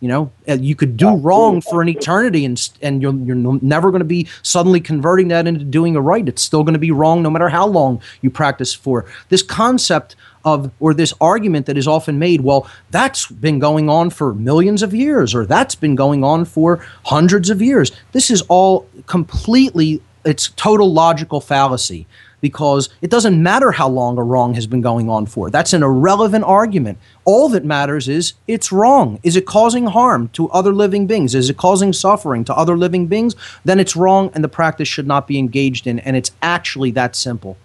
You 0.00 0.08
know, 0.08 0.30
Uh, 0.48 0.54
you 0.54 0.74
could 0.74 0.96
do 0.96 1.14
wrong 1.14 1.60
for 1.60 1.82
an 1.82 1.88
eternity, 1.88 2.46
and 2.46 2.70
and 2.82 3.02
you're 3.02 3.14
you're 3.14 3.58
never 3.60 3.90
going 3.90 4.00
to 4.00 4.04
be 4.04 4.26
suddenly 4.42 4.80
converting 4.80 5.28
that 5.28 5.46
into 5.46 5.64
doing 5.64 5.94
a 5.94 6.00
right. 6.00 6.26
It's 6.26 6.42
still 6.42 6.64
going 6.64 6.74
to 6.74 6.80
be 6.80 6.90
wrong 6.90 7.22
no 7.22 7.30
matter 7.30 7.50
how 7.50 7.66
long 7.66 8.00
you 8.22 8.30
practice 8.30 8.72
for. 8.72 9.04
This 9.28 9.42
concept 9.42 10.16
of 10.42 10.70
or 10.80 10.94
this 10.94 11.12
argument 11.20 11.66
that 11.66 11.76
is 11.76 11.86
often 11.86 12.18
made, 12.18 12.40
well, 12.40 12.66
that's 12.90 13.26
been 13.26 13.58
going 13.58 13.90
on 13.90 14.08
for 14.10 14.32
millions 14.32 14.82
of 14.82 14.94
years, 14.94 15.34
or 15.34 15.44
that's 15.44 15.74
been 15.74 15.96
going 15.96 16.24
on 16.24 16.46
for 16.46 16.80
hundreds 17.04 17.50
of 17.50 17.60
years. 17.60 17.92
This 18.12 18.30
is 18.30 18.42
all 18.48 18.86
completely 19.06 20.00
it's 20.24 20.48
total 20.56 20.92
logical 20.92 21.40
fallacy 21.40 22.06
because 22.40 22.88
it 23.02 23.10
doesn't 23.10 23.42
matter 23.42 23.72
how 23.72 23.88
long 23.88 24.18
a 24.18 24.22
wrong 24.22 24.54
has 24.54 24.66
been 24.66 24.80
going 24.80 25.08
on 25.08 25.26
for. 25.26 25.50
That's 25.50 25.72
an 25.72 25.82
irrelevant 25.82 26.44
argument. 26.44 26.98
All 27.24 27.48
that 27.50 27.64
matters 27.64 28.08
is 28.08 28.34
it's 28.46 28.72
wrong. 28.72 29.20
Is 29.22 29.36
it 29.36 29.46
causing 29.46 29.86
harm 29.86 30.28
to 30.30 30.48
other 30.50 30.72
living 30.72 31.06
beings? 31.06 31.34
Is 31.34 31.50
it 31.50 31.56
causing 31.56 31.92
suffering 31.92 32.44
to 32.44 32.54
other 32.54 32.76
living 32.76 33.06
beings? 33.06 33.34
Then 33.64 33.78
it's 33.78 33.96
wrong 33.96 34.30
and 34.34 34.42
the 34.42 34.48
practice 34.48 34.88
should 34.88 35.06
not 35.06 35.26
be 35.26 35.38
engaged 35.38 35.86
in. 35.86 35.98
And 36.00 36.16
it's 36.16 36.32
actually 36.42 36.90
that 36.92 37.14
simple. 37.14 37.56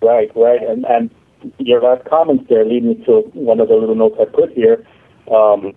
Right, 0.00 0.30
right. 0.34 0.62
And, 0.62 0.84
and 0.86 1.10
your 1.58 1.80
last 1.80 2.04
comments 2.08 2.44
there 2.48 2.64
lead 2.64 2.84
me 2.84 2.94
to 3.06 3.20
one 3.34 3.60
of 3.60 3.68
the 3.68 3.74
little 3.74 3.94
notes 3.94 4.16
I 4.20 4.24
put 4.24 4.52
here 4.52 4.84
um, 5.30 5.74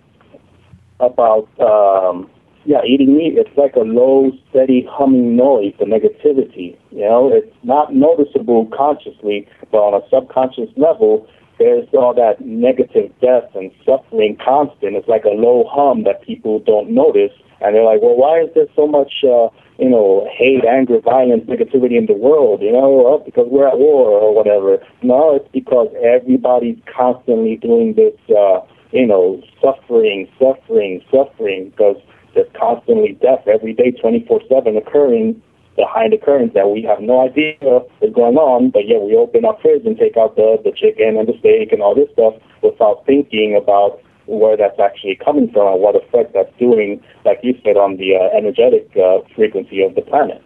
about, 0.98 1.48
um, 1.60 2.30
yeah, 2.66 2.82
eating 2.84 3.16
meat. 3.16 3.34
It's 3.38 3.56
like 3.56 3.76
a 3.76 3.86
low, 3.86 4.32
steady 4.50 4.86
humming 4.90 5.36
noise, 5.36 5.72
the 5.78 5.84
negativity. 5.84 6.76
You 6.90 7.02
know, 7.02 7.30
it's 7.32 7.54
not 7.62 7.94
noticeable 7.94 8.66
consciously, 8.76 9.46
but 9.70 9.78
on 9.78 9.94
a 9.94 10.02
subconscious 10.10 10.70
level, 10.76 11.28
there's 11.58 11.88
all 11.94 12.12
that 12.14 12.40
negative 12.44 13.12
death 13.20 13.48
and 13.54 13.70
suffering 13.86 14.36
constant. 14.44 14.96
It's 14.96 15.08
like 15.08 15.24
a 15.24 15.30
low 15.30 15.64
hum 15.70 16.02
that 16.04 16.22
people 16.22 16.58
don't 16.58 16.90
notice. 16.90 17.32
And 17.60 17.74
they're 17.74 17.84
like, 17.84 18.02
well, 18.02 18.16
why 18.16 18.40
is 18.42 18.50
there 18.54 18.66
so 18.74 18.86
much, 18.86 19.24
uh, 19.24 19.48
you 19.78 19.88
know, 19.88 20.28
hate, 20.36 20.64
anger, 20.66 21.00
violence, 21.00 21.44
negativity 21.44 21.96
in 21.96 22.06
the 22.06 22.18
world? 22.18 22.60
You 22.60 22.72
know, 22.72 22.90
well, 22.90 23.18
because 23.24 23.46
we're 23.48 23.68
at 23.68 23.78
war 23.78 24.10
or 24.10 24.34
whatever. 24.34 24.84
No, 25.02 25.36
it's 25.36 25.48
because 25.52 25.88
everybody's 26.02 26.78
constantly 26.92 27.56
doing 27.56 27.94
this, 27.94 28.14
uh, 28.36 28.60
you 28.92 29.06
know, 29.06 29.40
suffering, 29.62 30.28
suffering, 30.38 31.00
suffering, 31.10 31.70
because 31.70 31.96
there's 32.36 32.52
constantly 32.52 33.18
death 33.20 33.48
every 33.48 33.72
day, 33.72 33.96
24-7 33.96 34.76
occurring 34.76 35.42
behind 35.74 36.12
the 36.12 36.18
curtains 36.18 36.52
that 36.54 36.68
we 36.68 36.82
have 36.82 37.00
no 37.00 37.20
idea 37.20 37.56
is 38.00 38.12
going 38.14 38.36
on, 38.36 38.70
but 38.70 38.86
yet 38.86 39.00
we 39.00 39.16
open 39.16 39.44
our 39.44 39.56
fridge 39.60 39.84
and 39.84 39.96
take 39.98 40.16
out 40.16 40.36
the, 40.36 40.56
the 40.64 40.72
chicken 40.72 41.16
and 41.16 41.26
the 41.26 41.36
steak 41.40 41.72
and 41.72 41.82
all 41.82 41.94
this 41.94 42.08
stuff 42.12 42.34
without 42.62 43.04
thinking 43.04 43.56
about 43.56 44.00
where 44.26 44.56
that's 44.56 44.78
actually 44.80 45.16
coming 45.16 45.50
from 45.52 45.72
and 45.72 45.80
what 45.80 45.96
effect 45.96 46.32
that's 46.34 46.52
doing, 46.58 47.00
like 47.24 47.40
you 47.42 47.56
said, 47.64 47.76
on 47.76 47.96
the 47.96 48.16
uh, 48.16 48.36
energetic 48.36 48.88
uh, 48.96 49.18
frequency 49.34 49.82
of 49.82 49.94
the 49.94 50.02
planet. 50.02 50.42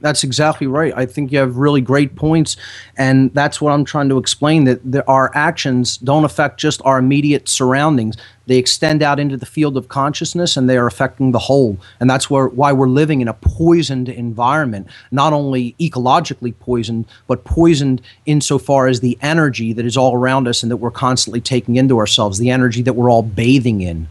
That's 0.00 0.24
exactly 0.24 0.66
right. 0.66 0.94
I 0.96 1.04
think 1.04 1.30
you 1.30 1.38
have 1.38 1.56
really 1.56 1.82
great 1.82 2.16
points, 2.16 2.56
and 2.96 3.32
that's 3.34 3.60
what 3.60 3.72
I'm 3.72 3.84
trying 3.84 4.08
to 4.08 4.16
explain. 4.16 4.64
That 4.64 4.80
there, 4.82 5.08
our 5.08 5.30
actions 5.34 5.98
don't 5.98 6.24
affect 6.24 6.58
just 6.58 6.80
our 6.84 6.98
immediate 6.98 7.48
surroundings; 7.50 8.16
they 8.46 8.56
extend 8.56 9.02
out 9.02 9.20
into 9.20 9.36
the 9.36 9.44
field 9.44 9.76
of 9.76 9.88
consciousness, 9.88 10.56
and 10.56 10.70
they 10.70 10.78
are 10.78 10.86
affecting 10.86 11.32
the 11.32 11.38
whole. 11.38 11.76
And 12.00 12.08
that's 12.08 12.30
where 12.30 12.48
why 12.48 12.72
we're 12.72 12.88
living 12.88 13.20
in 13.20 13.28
a 13.28 13.34
poisoned 13.34 14.08
environment, 14.08 14.86
not 15.10 15.34
only 15.34 15.74
ecologically 15.78 16.58
poisoned, 16.58 17.04
but 17.26 17.44
poisoned 17.44 18.00
insofar 18.24 18.88
as 18.88 19.00
the 19.00 19.18
energy 19.20 19.74
that 19.74 19.84
is 19.84 19.98
all 19.98 20.14
around 20.14 20.48
us 20.48 20.62
and 20.62 20.72
that 20.72 20.78
we're 20.78 20.90
constantly 20.90 21.42
taking 21.42 21.76
into 21.76 21.98
ourselves, 21.98 22.38
the 22.38 22.50
energy 22.50 22.80
that 22.82 22.94
we're 22.94 23.10
all 23.10 23.22
bathing 23.22 23.82
in. 23.82 24.08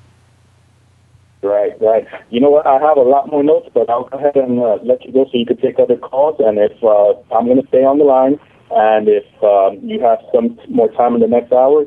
Right, 1.41 1.71
right. 1.81 2.05
You 2.29 2.41
know 2.41 2.49
what? 2.49 2.67
I 2.67 2.79
have 2.79 2.97
a 2.97 3.01
lot 3.01 3.31
more 3.31 3.43
notes, 3.43 3.69
but 3.73 3.89
I'll 3.89 4.09
go 4.09 4.17
ahead 4.17 4.35
and 4.35 4.59
uh, 4.59 4.77
let 4.83 5.05
you 5.05 5.13
go 5.13 5.23
so 5.25 5.31
you 5.33 5.45
can 5.45 5.57
take 5.57 5.79
other 5.79 5.95
calls. 5.95 6.35
And 6.39 6.57
if 6.57 6.83
uh, 6.83 7.13
I'm 7.33 7.45
going 7.45 7.61
to 7.61 7.67
stay 7.69 7.83
on 7.83 7.97
the 7.97 8.03
line, 8.03 8.39
and 8.71 9.07
if 9.07 9.25
um, 9.41 9.79
you 9.81 10.01
have 10.01 10.19
some 10.33 10.59
more 10.67 10.91
time 10.91 11.15
in 11.15 11.21
the 11.21 11.27
next 11.27 11.51
hour, 11.53 11.85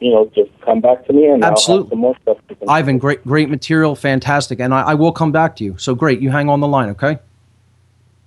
you 0.00 0.12
know, 0.12 0.30
just 0.34 0.50
come 0.64 0.80
back 0.80 1.04
to 1.06 1.12
me 1.12 1.26
and 1.26 1.44
Absolutely. 1.44 1.96
more 1.96 2.16
stuff. 2.22 2.38
Ivan, 2.68 2.98
great, 2.98 3.24
great 3.24 3.50
material, 3.50 3.96
fantastic, 3.96 4.60
and 4.60 4.72
I, 4.72 4.82
I 4.82 4.94
will 4.94 5.12
come 5.12 5.32
back 5.32 5.56
to 5.56 5.64
you. 5.64 5.76
So 5.78 5.94
great, 5.94 6.20
you 6.20 6.30
hang 6.30 6.48
on 6.48 6.60
the 6.60 6.68
line, 6.68 6.88
okay? 6.90 7.18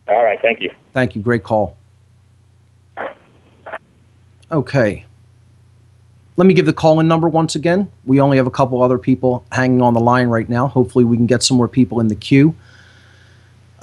All 0.07 0.23
right, 0.23 0.39
thank 0.41 0.61
you. 0.61 0.71
Thank 0.93 1.15
you. 1.15 1.21
Great 1.21 1.43
call. 1.43 1.77
Okay. 4.51 5.05
Let 6.39 6.45
me 6.45 6.53
give 6.53 6.65
the 6.65 6.71
call 6.71 7.01
in 7.01 7.07
number 7.09 7.27
once 7.27 7.55
again. 7.55 7.91
We 8.05 8.21
only 8.21 8.37
have 8.37 8.47
a 8.47 8.49
couple 8.49 8.81
other 8.81 8.97
people 8.97 9.43
hanging 9.51 9.81
on 9.81 9.93
the 9.93 9.99
line 9.99 10.29
right 10.29 10.47
now. 10.47 10.67
Hopefully, 10.67 11.03
we 11.03 11.17
can 11.17 11.25
get 11.25 11.43
some 11.43 11.57
more 11.57 11.67
people 11.67 11.99
in 11.99 12.07
the 12.07 12.15
queue. 12.15 12.55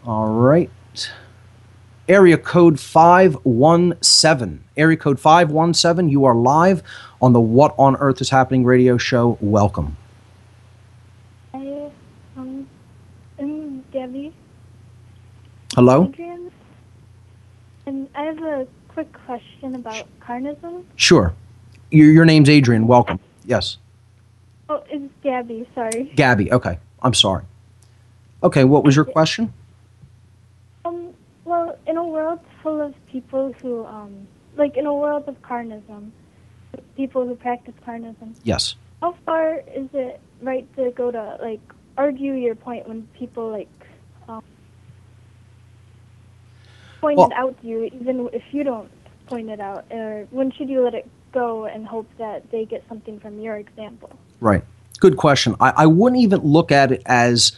All 0.06 0.28
right 0.28 0.70
area 2.08 2.36
code 2.36 2.78
517. 2.78 4.63
Area 4.76 4.96
code 4.96 5.20
517, 5.20 6.08
you 6.08 6.24
are 6.24 6.34
live 6.34 6.82
on 7.22 7.32
the 7.32 7.40
What 7.40 7.74
on 7.78 7.94
Earth 7.96 8.20
is 8.20 8.30
Happening 8.30 8.64
radio 8.64 8.98
show. 8.98 9.38
Welcome. 9.40 9.96
I, 11.52 11.90
um, 12.36 12.66
Debbie. 13.92 14.32
Hello? 15.76 16.08
Adrian. 16.08 16.50
And 17.86 18.08
I 18.16 18.24
have 18.24 18.42
a 18.42 18.66
quick 18.88 19.12
question 19.24 19.76
about 19.76 20.06
carnism. 20.20 20.84
Sure. 20.96 21.32
Your, 21.92 22.10
your 22.10 22.24
name's 22.24 22.48
Adrian. 22.48 22.88
Welcome. 22.88 23.20
Yes. 23.44 23.76
Oh, 24.68 24.82
it's 24.88 25.12
Gabby, 25.22 25.68
sorry. 25.74 26.12
Gabby. 26.16 26.50
Okay. 26.50 26.78
I'm 27.02 27.14
sorry. 27.14 27.44
Okay, 28.42 28.64
what 28.64 28.82
was 28.82 28.96
your 28.96 29.04
question? 29.04 29.52
Um, 30.84 31.14
well, 31.44 31.78
in 31.86 31.96
a 31.96 32.04
world 32.04 32.40
full 32.62 32.80
of 32.80 32.94
people 33.06 33.52
who, 33.60 33.84
um, 33.86 34.26
like 34.56 34.76
in 34.76 34.86
a 34.86 34.94
world 34.94 35.24
of 35.26 35.40
carnism, 35.42 36.10
people 36.96 37.26
who 37.26 37.34
practice 37.34 37.74
carnism, 37.86 38.34
Yes. 38.42 38.76
how 39.00 39.14
far 39.26 39.62
is 39.74 39.88
it 39.92 40.20
right 40.42 40.66
to 40.76 40.90
go 40.92 41.10
to, 41.10 41.38
like, 41.42 41.60
argue 41.96 42.32
your 42.32 42.54
point 42.54 42.88
when 42.88 43.06
people, 43.18 43.50
like, 43.50 43.68
um, 44.28 44.42
point 47.00 47.18
Well- 47.18 47.28
it 47.28 47.34
out 47.34 47.60
to 47.60 47.66
you, 47.66 47.84
even 47.84 48.28
if 48.32 48.42
you 48.52 48.64
don't 48.64 48.90
point 49.26 49.50
it 49.50 49.60
out? 49.60 49.84
Or 49.90 50.26
when 50.30 50.50
should 50.52 50.68
you 50.68 50.82
let 50.82 50.94
it 50.94 51.08
go 51.32 51.64
and 51.66 51.86
hope 51.86 52.08
that 52.18 52.50
they 52.50 52.64
get 52.64 52.84
something 52.88 53.18
from 53.20 53.40
your 53.40 53.56
example? 53.56 54.10
Right. 54.40 54.62
Good 55.00 55.16
question. 55.16 55.56
I, 55.60 55.72
I 55.76 55.86
wouldn't 55.86 56.20
even 56.22 56.40
look 56.40 56.70
at 56.72 56.92
it 56.92 57.02
as 57.06 57.52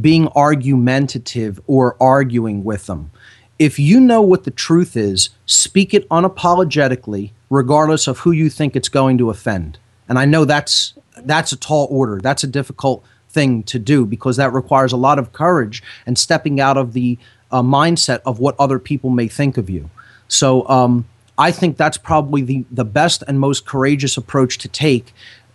being 0.00 0.28
argumentative 0.28 1.60
or 1.66 1.96
arguing 2.00 2.64
with 2.64 2.86
them. 2.86 3.10
If 3.58 3.78
you 3.78 4.00
know 4.00 4.20
what 4.20 4.44
the 4.44 4.50
truth 4.50 4.96
is, 4.96 5.30
speak 5.46 5.94
it 5.94 6.08
unapologetically, 6.08 7.30
regardless 7.48 8.06
of 8.06 8.20
who 8.20 8.32
you 8.32 8.50
think 8.50 8.76
it's 8.76 8.88
going 8.88 9.18
to 9.18 9.30
offend. 9.30 9.78
And 10.08 10.18
I 10.18 10.24
know 10.24 10.44
that's 10.44 10.94
that's 11.18 11.52
a 11.52 11.56
tall 11.56 11.88
order. 11.90 12.20
That's 12.20 12.44
a 12.44 12.46
difficult 12.46 13.02
thing 13.30 13.62
to 13.64 13.78
do 13.78 14.04
because 14.04 14.36
that 14.36 14.52
requires 14.52 14.92
a 14.92 14.96
lot 14.96 15.18
of 15.18 15.32
courage 15.32 15.82
and 16.04 16.18
stepping 16.18 16.60
out 16.60 16.76
of 16.76 16.92
the 16.92 17.18
uh, 17.50 17.62
mindset 17.62 18.20
of 18.26 18.38
what 18.38 18.54
other 18.58 18.78
people 18.78 19.10
may 19.10 19.28
think 19.28 19.56
of 19.56 19.70
you. 19.70 19.88
So 20.28 20.68
um, 20.68 21.06
I 21.38 21.50
think 21.50 21.76
that's 21.76 21.98
probably 21.98 22.42
the, 22.42 22.64
the 22.70 22.84
best 22.84 23.22
and 23.26 23.40
most 23.40 23.66
courageous 23.66 24.16
approach 24.16 24.58
to 24.58 24.68
take 24.68 25.12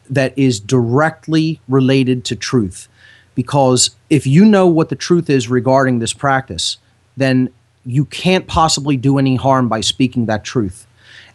that 0.09 0.37
is 0.37 0.59
directly 0.59 1.59
related 1.67 2.25
to 2.25 2.35
truth. 2.35 2.87
Because 3.35 3.91
if 4.09 4.27
you 4.27 4.45
know 4.45 4.67
what 4.67 4.89
the 4.89 4.95
truth 4.95 5.29
is 5.29 5.47
regarding 5.47 5.99
this 5.99 6.13
practice, 6.13 6.77
then 7.15 7.49
you 7.85 8.05
can't 8.05 8.47
possibly 8.47 8.97
do 8.97 9.17
any 9.17 9.35
harm 9.35 9.67
by 9.67 9.81
speaking 9.81 10.25
that 10.25 10.43
truth. 10.43 10.87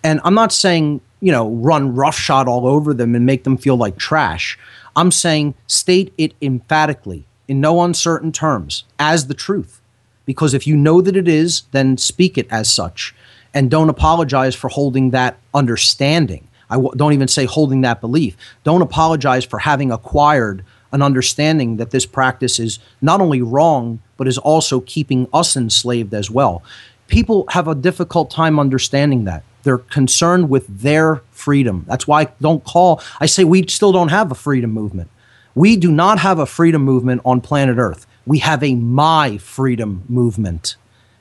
And 0.04 0.20
I'm 0.24 0.34
not 0.34 0.52
saying, 0.52 1.00
you 1.20 1.32
know, 1.32 1.50
run 1.50 1.94
roughshod 1.94 2.48
all 2.48 2.66
over 2.66 2.94
them 2.94 3.14
and 3.14 3.26
make 3.26 3.44
them 3.44 3.56
feel 3.56 3.76
like 3.76 3.96
trash. 3.96 4.58
I'm 4.94 5.10
saying 5.10 5.54
state 5.66 6.12
it 6.16 6.34
emphatically, 6.40 7.26
in 7.48 7.60
no 7.60 7.82
uncertain 7.82 8.32
terms, 8.32 8.84
as 8.98 9.26
the 9.26 9.34
truth. 9.34 9.80
Because 10.24 10.54
if 10.54 10.66
you 10.66 10.76
know 10.76 11.00
that 11.00 11.16
it 11.16 11.28
is, 11.28 11.62
then 11.72 11.98
speak 11.98 12.36
it 12.36 12.46
as 12.50 12.72
such. 12.72 13.14
And 13.54 13.70
don't 13.70 13.88
apologize 13.88 14.54
for 14.54 14.68
holding 14.68 15.10
that 15.10 15.38
understanding. 15.54 16.48
I 16.68 16.74
w- 16.74 16.94
don't 16.96 17.12
even 17.12 17.28
say 17.28 17.44
holding 17.44 17.82
that 17.82 18.00
belief. 18.00 18.36
Don't 18.64 18.82
apologize 18.82 19.44
for 19.44 19.60
having 19.60 19.92
acquired 19.92 20.64
an 20.92 21.02
understanding 21.02 21.76
that 21.76 21.90
this 21.90 22.06
practice 22.06 22.58
is 22.58 22.78
not 23.00 23.20
only 23.20 23.42
wrong, 23.42 24.00
but 24.16 24.28
is 24.28 24.38
also 24.38 24.80
keeping 24.80 25.28
us 25.32 25.56
enslaved 25.56 26.14
as 26.14 26.30
well. 26.30 26.62
People 27.08 27.46
have 27.50 27.68
a 27.68 27.74
difficult 27.74 28.30
time 28.30 28.58
understanding 28.58 29.24
that. 29.24 29.42
They're 29.62 29.78
concerned 29.78 30.48
with 30.48 30.66
their 30.80 31.22
freedom. 31.30 31.84
That's 31.88 32.06
why 32.06 32.22
I 32.22 32.28
don't 32.40 32.64
call, 32.64 33.00
I 33.20 33.26
say 33.26 33.44
we 33.44 33.66
still 33.66 33.92
don't 33.92 34.08
have 34.08 34.30
a 34.30 34.34
freedom 34.36 34.70
movement. 34.70 35.10
We 35.54 35.76
do 35.76 35.90
not 35.90 36.18
have 36.18 36.38
a 36.38 36.46
freedom 36.46 36.82
movement 36.82 37.22
on 37.24 37.40
planet 37.40 37.78
Earth. 37.78 38.06
We 38.26 38.38
have 38.40 38.62
a 38.62 38.74
my 38.74 39.38
freedom 39.38 40.04
movement. 40.08 40.76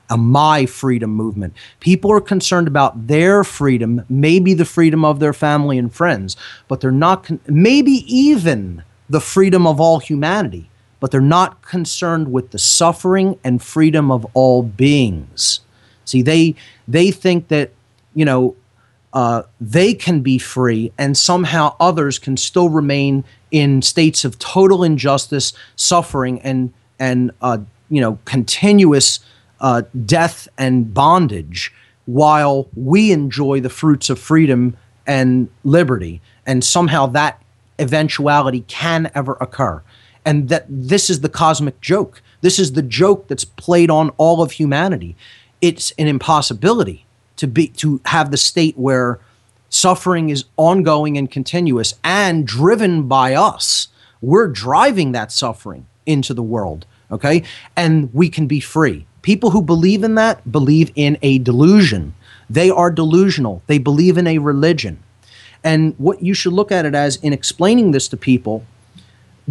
A 0.08 0.16
my 0.16 0.66
freedom 0.66 1.10
movement. 1.10 1.54
People 1.80 2.12
are 2.12 2.20
concerned 2.20 2.68
about 2.68 3.08
their 3.08 3.42
freedom, 3.42 4.04
maybe 4.08 4.54
the 4.54 4.64
freedom 4.64 5.04
of 5.04 5.18
their 5.18 5.32
family 5.32 5.78
and 5.78 5.92
friends, 5.92 6.36
but 6.68 6.80
they're 6.80 6.92
not, 6.92 7.24
con- 7.24 7.40
maybe 7.48 8.04
even 8.06 8.84
the 9.08 9.20
freedom 9.20 9.66
of 9.66 9.80
all 9.80 9.98
humanity, 9.98 10.70
but 11.00 11.10
they're 11.10 11.20
not 11.20 11.62
concerned 11.62 12.32
with 12.32 12.50
the 12.50 12.58
suffering 12.58 13.38
and 13.44 13.62
freedom 13.62 14.10
of 14.10 14.26
all 14.34 14.62
beings. 14.62 15.60
See, 16.04 16.22
they 16.22 16.54
they 16.88 17.10
think 17.10 17.48
that 17.48 17.72
you 18.14 18.24
know 18.24 18.56
uh, 19.12 19.42
they 19.60 19.94
can 19.94 20.20
be 20.20 20.38
free, 20.38 20.92
and 20.98 21.16
somehow 21.16 21.74
others 21.80 22.18
can 22.18 22.36
still 22.36 22.68
remain 22.68 23.24
in 23.50 23.82
states 23.82 24.24
of 24.24 24.38
total 24.38 24.84
injustice, 24.84 25.52
suffering, 25.74 26.40
and 26.42 26.72
and 26.98 27.30
uh, 27.40 27.58
you 27.88 28.00
know 28.00 28.18
continuous 28.24 29.20
uh, 29.60 29.82
death 30.04 30.48
and 30.58 30.92
bondage, 30.92 31.72
while 32.06 32.68
we 32.74 33.10
enjoy 33.12 33.60
the 33.60 33.70
fruits 33.70 34.10
of 34.10 34.18
freedom 34.18 34.76
and 35.06 35.48
liberty, 35.64 36.20
and 36.44 36.62
somehow 36.64 37.06
that 37.06 37.42
eventuality 37.78 38.64
can 38.68 39.10
ever 39.14 39.36
occur, 39.40 39.82
and 40.26 40.48
that 40.48 40.66
this 40.68 41.08
is 41.08 41.20
the 41.20 41.28
cosmic 41.30 41.80
joke. 41.80 42.20
This 42.42 42.58
is 42.58 42.72
the 42.72 42.82
joke 42.82 43.28
that's 43.28 43.44
played 43.44 43.90
on 43.90 44.10
all 44.18 44.42
of 44.42 44.50
humanity. 44.50 45.16
It's 45.62 45.92
an 45.92 46.08
impossibility 46.08 47.06
to 47.36 47.46
be 47.46 47.68
to 47.68 48.00
have 48.06 48.30
the 48.30 48.36
state 48.36 48.76
where 48.76 49.20
suffering 49.68 50.28
is 50.28 50.44
ongoing 50.56 51.16
and 51.16 51.30
continuous 51.30 51.94
and 52.02 52.46
driven 52.46 53.08
by 53.08 53.34
us. 53.34 53.88
We're 54.20 54.48
driving 54.48 55.12
that 55.12 55.30
suffering 55.30 55.86
into 56.04 56.34
the 56.34 56.42
world, 56.42 56.86
okay? 57.10 57.42
And 57.76 58.12
we 58.12 58.28
can 58.28 58.46
be 58.46 58.60
free. 58.60 59.06
People 59.22 59.50
who 59.50 59.62
believe 59.62 60.02
in 60.02 60.14
that 60.16 60.50
believe 60.50 60.90
in 60.94 61.18
a 61.22 61.38
delusion. 61.38 62.14
They 62.48 62.70
are 62.70 62.90
delusional. 62.90 63.62
They 63.66 63.78
believe 63.78 64.18
in 64.18 64.26
a 64.26 64.38
religion. 64.38 65.02
And 65.62 65.94
what 65.98 66.22
you 66.22 66.32
should 66.32 66.52
look 66.52 66.70
at 66.70 66.86
it 66.86 66.94
as 66.94 67.16
in 67.16 67.32
explaining 67.32 67.90
this 67.90 68.08
to 68.08 68.16
people, 68.16 68.64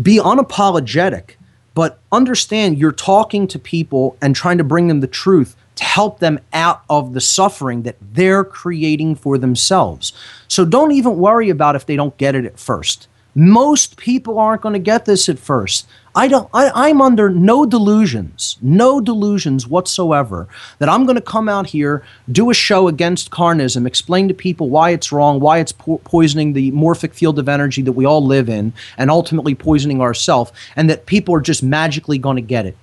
be 0.01 0.17
unapologetic, 0.17 1.31
but 1.73 1.99
understand 2.11 2.77
you're 2.77 2.91
talking 2.91 3.47
to 3.47 3.59
people 3.59 4.17
and 4.21 4.35
trying 4.35 4.57
to 4.57 4.63
bring 4.63 4.87
them 4.87 4.99
the 4.99 5.07
truth 5.07 5.55
to 5.75 5.83
help 5.83 6.19
them 6.19 6.39
out 6.53 6.83
of 6.89 7.13
the 7.13 7.21
suffering 7.21 7.83
that 7.83 7.97
they're 8.01 8.43
creating 8.43 9.15
for 9.15 9.37
themselves. 9.37 10.13
So 10.47 10.63
don't 10.65 10.91
even 10.91 11.17
worry 11.17 11.49
about 11.49 11.75
if 11.75 11.85
they 11.85 11.95
don't 11.95 12.17
get 12.17 12.35
it 12.35 12.45
at 12.45 12.59
first. 12.59 13.07
Most 13.37 13.97
people 13.97 14.39
aren't 14.39 14.61
going 14.61 14.73
to 14.73 14.79
get 14.79 15.03
this 15.03 15.27
at 15.27 15.37
first. 15.37 15.85
I 16.15 16.29
don't 16.29 16.49
I, 16.53 16.71
I'm 16.73 17.01
under 17.01 17.29
no 17.29 17.65
delusions, 17.65 18.57
no 18.61 19.01
delusions 19.01 19.67
whatsoever 19.67 20.47
that 20.79 20.87
I'm 20.87 21.05
going 21.05 21.17
to 21.17 21.21
come 21.21 21.49
out 21.49 21.67
here, 21.67 22.03
do 22.31 22.49
a 22.49 22.53
show 22.53 22.87
against 22.87 23.31
carnism, 23.31 23.85
explain 23.85 24.29
to 24.29 24.33
people 24.33 24.69
why 24.69 24.91
it's 24.91 25.11
wrong, 25.11 25.41
why 25.41 25.59
it's 25.59 25.73
po- 25.73 25.97
poisoning 26.05 26.53
the 26.53 26.71
morphic 26.71 27.13
field 27.13 27.37
of 27.37 27.49
energy 27.49 27.81
that 27.81 27.91
we 27.91 28.05
all 28.05 28.25
live 28.25 28.47
in, 28.47 28.71
and 28.97 29.11
ultimately 29.11 29.53
poisoning 29.53 29.99
ourselves, 29.99 30.53
and 30.77 30.89
that 30.89 31.05
people 31.05 31.35
are 31.35 31.41
just 31.41 31.61
magically 31.61 32.17
going 32.17 32.37
to 32.37 32.41
get 32.41 32.65
it. 32.65 32.77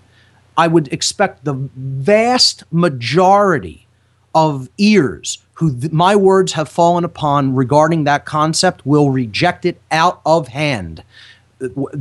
I 0.59 0.69
would 0.69 0.93
expect 0.93 1.47
the 1.47 1.55
vast 1.75 2.65
majority 2.71 3.87
of 4.35 4.69
ears 4.77 5.39
who 5.63 5.79
th- 5.79 5.93
my 5.93 6.17
words 6.17 6.55
have 6.55 6.69
fallen 6.69 7.05
upon 7.05 7.55
regarding 7.55 8.03
that 8.05 8.25
concept 8.25 8.85
will 8.85 9.11
reject 9.11 9.65
it 9.65 9.81
out 9.93 10.21
of 10.27 10.49
hand. 10.49 11.05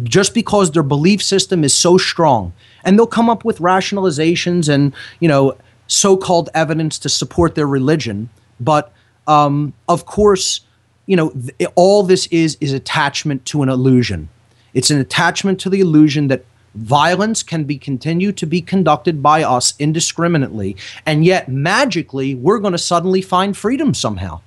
Just 0.03 0.33
because 0.33 0.71
their 0.71 0.81
belief 0.81 1.21
system 1.21 1.63
is 1.63 1.71
so 1.71 1.97
strong 1.97 2.53
and 2.83 2.97
they'll 2.97 3.05
come 3.05 3.29
up 3.29 3.45
with 3.45 3.59
rationalizations 3.59 4.67
and 4.67 4.93
you 5.19 5.27
know 5.27 5.55
so-called 5.85 6.49
evidence 6.55 6.97
to 6.97 7.09
support 7.09 7.53
their 7.53 7.67
religion 7.67 8.29
but 8.59 8.91
um, 9.27 9.73
of 9.87 10.05
course 10.05 10.61
you 11.05 11.15
know 11.15 11.29
th- 11.29 11.69
all 11.75 12.01
this 12.01 12.25
is 12.27 12.57
is 12.59 12.73
attachment 12.73 13.45
to 13.45 13.61
an 13.61 13.69
illusion. 13.69 14.29
It's 14.73 14.89
an 14.89 14.99
attachment 14.99 15.59
to 15.59 15.69
the 15.69 15.81
illusion 15.81 16.27
that 16.29 16.43
violence 16.75 17.43
can 17.43 17.63
be 17.65 17.77
continued 17.77 18.37
to 18.37 18.45
be 18.45 18.61
conducted 18.61 19.21
by 19.21 19.43
us 19.43 19.73
indiscriminately 19.77 20.75
and 21.05 21.25
yet 21.25 21.49
magically 21.49 22.33
we're 22.33 22.59
going 22.59 22.71
to 22.71 22.77
suddenly 22.77 23.21
find 23.21 23.57
freedom 23.57 23.93
somehow. 23.93 24.39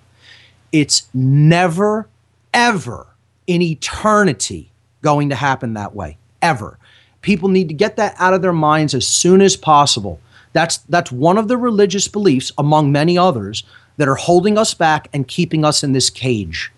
It's 0.73 1.09
never 1.13 2.09
ever 2.53 3.07
in 3.47 3.61
eternity 3.63 4.71
going 5.03 5.29
to 5.29 5.35
happen 5.35 5.75
that 5.75 5.95
way 5.95 6.17
ever. 6.41 6.79
People 7.21 7.49
need 7.49 7.69
to 7.69 7.75
get 7.75 7.97
that 7.97 8.15
out 8.19 8.35
of 8.35 8.43
their 8.43 8.53
minds 8.53 8.95
as 8.95 9.07
soon 9.07 9.41
as 9.41 9.57
possible. 9.57 10.21
That's 10.53 10.79
that's 10.79 11.11
one 11.11 11.39
of 11.39 11.49
the 11.49 11.57
religious 11.57 12.09
beliefs 12.09 12.53
among 12.57 12.93
many 12.93 13.19
others 13.19 13.65
that 13.97 14.09
are 14.09 14.15
holding 14.15 14.59
us 14.59 14.75
back 14.75 15.09
and 15.13 15.27
keeping 15.27 15.65
us 15.65 15.83
in 15.83 15.93
this 15.93 16.11
cage 16.11 16.73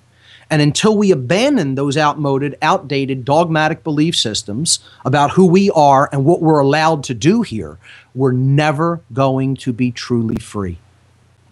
and 0.49 0.63
until 0.63 0.97
we 0.97 1.11
abandon 1.11 1.75
those 1.75 1.97
outmoded, 1.97 2.57
outdated, 2.63 3.25
dogmatic 3.25 3.83
belief 3.83 4.17
systems 4.17 4.79
about 5.05 5.33
who 5.33 5.47
we 5.47 5.71
are 5.71 6.09
and 6.13 6.25
what 6.25 6.41
we're 6.41 6.61
allowed 6.61 7.03
to 7.05 7.15
do 7.15 7.43
here, 7.43 7.79
we're 8.15 8.33
never 8.33 9.01
going 9.13 9.57
to 9.57 9.73
be 9.73 9.91
truly 9.91 10.37
free. 10.37 10.79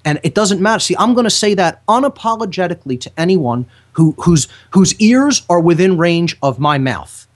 And 0.04 0.20
it 0.22 0.34
doesn't 0.34 0.60
matter. 0.60 0.80
See, 0.80 0.96
I'm 0.96 1.14
going 1.14 1.24
to 1.24 1.30
say 1.30 1.54
that 1.54 1.84
unapologetically 1.86 3.00
to 3.00 3.12
anyone 3.18 3.66
who, 3.92 4.14
whose, 4.18 4.48
whose 4.70 4.94
ears 5.00 5.44
are 5.48 5.60
within 5.60 5.98
range 5.98 6.36
of 6.42 6.60
my 6.60 6.78
mouth. 6.78 7.26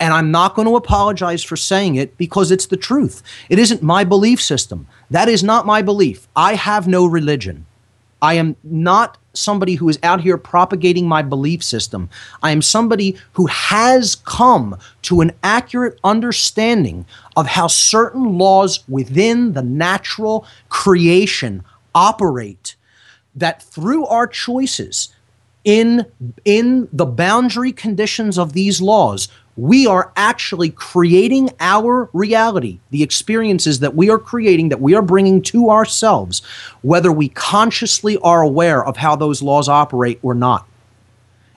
And 0.00 0.12
I'm 0.12 0.30
not 0.30 0.54
going 0.54 0.66
to 0.66 0.76
apologize 0.76 1.42
for 1.42 1.56
saying 1.56 1.94
it 1.96 2.16
because 2.16 2.50
it's 2.50 2.66
the 2.66 2.76
truth. 2.76 3.22
It 3.48 3.58
isn't 3.58 3.82
my 3.82 4.02
belief 4.02 4.40
system. 4.40 4.86
That 5.10 5.28
is 5.28 5.44
not 5.44 5.66
my 5.66 5.82
belief. 5.82 6.26
I 6.34 6.54
have 6.54 6.88
no 6.88 7.06
religion. 7.06 7.66
I 8.22 8.34
am 8.34 8.56
not 8.62 9.18
somebody 9.32 9.74
who 9.74 9.88
is 9.88 9.98
out 10.02 10.20
here 10.20 10.36
propagating 10.36 11.06
my 11.06 11.22
belief 11.22 11.62
system. 11.62 12.08
I 12.42 12.50
am 12.50 12.62
somebody 12.62 13.16
who 13.32 13.46
has 13.46 14.16
come 14.16 14.76
to 15.02 15.20
an 15.20 15.32
accurate 15.42 15.98
understanding 16.04 17.06
of 17.36 17.46
how 17.46 17.68
certain 17.68 18.38
laws 18.38 18.84
within 18.88 19.52
the 19.52 19.62
natural 19.62 20.46
creation 20.68 21.64
operate 21.94 22.76
that 23.34 23.62
through 23.62 24.06
our 24.06 24.26
choices 24.26 25.14
in 25.64 26.06
in 26.44 26.88
the 26.92 27.06
boundary 27.06 27.72
conditions 27.72 28.38
of 28.38 28.54
these 28.54 28.80
laws 28.80 29.28
we 29.60 29.86
are 29.86 30.10
actually 30.16 30.70
creating 30.70 31.50
our 31.60 32.08
reality, 32.14 32.80
the 32.90 33.02
experiences 33.02 33.80
that 33.80 33.94
we 33.94 34.08
are 34.08 34.18
creating, 34.18 34.70
that 34.70 34.80
we 34.80 34.94
are 34.94 35.02
bringing 35.02 35.42
to 35.42 35.68
ourselves, 35.68 36.40
whether 36.80 37.12
we 37.12 37.28
consciously 37.28 38.16
are 38.22 38.40
aware 38.40 38.82
of 38.82 38.96
how 38.96 39.14
those 39.14 39.42
laws 39.42 39.68
operate 39.68 40.18
or 40.22 40.34
not. 40.34 40.66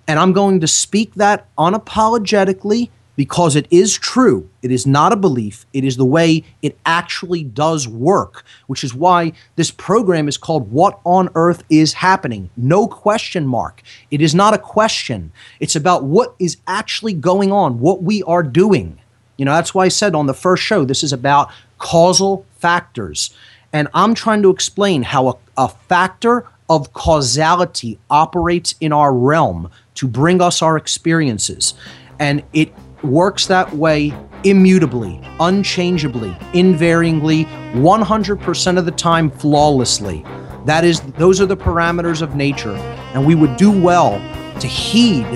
And 0.05 0.19
I'm 0.19 0.33
going 0.33 0.59
to 0.59 0.67
speak 0.67 1.15
that 1.15 1.47
unapologetically 1.57 2.89
because 3.15 3.55
it 3.55 3.67
is 3.69 3.97
true. 3.97 4.49
It 4.61 4.71
is 4.71 4.87
not 4.87 5.13
a 5.13 5.17
belief. 5.17 5.65
It 5.73 5.83
is 5.83 5.97
the 5.97 6.05
way 6.05 6.43
it 6.61 6.77
actually 6.85 7.43
does 7.43 7.87
work, 7.87 8.43
which 8.67 8.83
is 8.83 8.93
why 8.93 9.33
this 9.55 9.71
program 9.71 10.27
is 10.27 10.37
called 10.37 10.71
What 10.71 10.99
on 11.05 11.29
Earth 11.35 11.63
is 11.69 11.93
Happening? 11.93 12.49
No 12.57 12.87
question 12.87 13.45
mark. 13.45 13.83
It 14.09 14.21
is 14.21 14.33
not 14.33 14.53
a 14.53 14.57
question. 14.57 15.31
It's 15.59 15.75
about 15.75 16.03
what 16.03 16.35
is 16.39 16.57
actually 16.67 17.13
going 17.13 17.51
on, 17.51 17.79
what 17.79 18.01
we 18.01 18.23
are 18.23 18.43
doing. 18.43 18.99
You 19.37 19.45
know, 19.45 19.53
that's 19.53 19.73
why 19.73 19.85
I 19.85 19.89
said 19.89 20.15
on 20.15 20.27
the 20.27 20.33
first 20.33 20.63
show, 20.63 20.85
this 20.85 21.03
is 21.03 21.13
about 21.13 21.51
causal 21.77 22.45
factors. 22.57 23.35
And 23.71 23.87
I'm 23.93 24.13
trying 24.13 24.41
to 24.43 24.49
explain 24.49 25.03
how 25.03 25.27
a, 25.29 25.33
a 25.57 25.67
factor 25.67 26.47
of 26.69 26.93
causality 26.93 27.99
operates 28.09 28.75
in 28.79 28.93
our 28.93 29.13
realm 29.13 29.69
to 29.95 30.07
bring 30.07 30.41
us 30.41 30.61
our 30.61 30.77
experiences. 30.77 31.73
And 32.19 32.43
it 32.53 32.71
works 33.03 33.47
that 33.47 33.71
way 33.73 34.13
immutably, 34.43 35.21
unchangeably, 35.39 36.35
invariingly, 36.53 37.45
100% 37.73 38.77
of 38.77 38.85
the 38.85 38.91
time 38.91 39.29
flawlessly. 39.29 40.25
That 40.65 40.83
is 40.83 41.01
those 41.01 41.41
are 41.41 41.45
the 41.45 41.57
parameters 41.57 42.21
of 42.21 42.35
nature 42.35 42.75
and 43.13 43.25
we 43.25 43.35
would 43.35 43.57
do 43.57 43.71
well 43.71 44.19
to 44.59 44.67
heed 44.67 45.27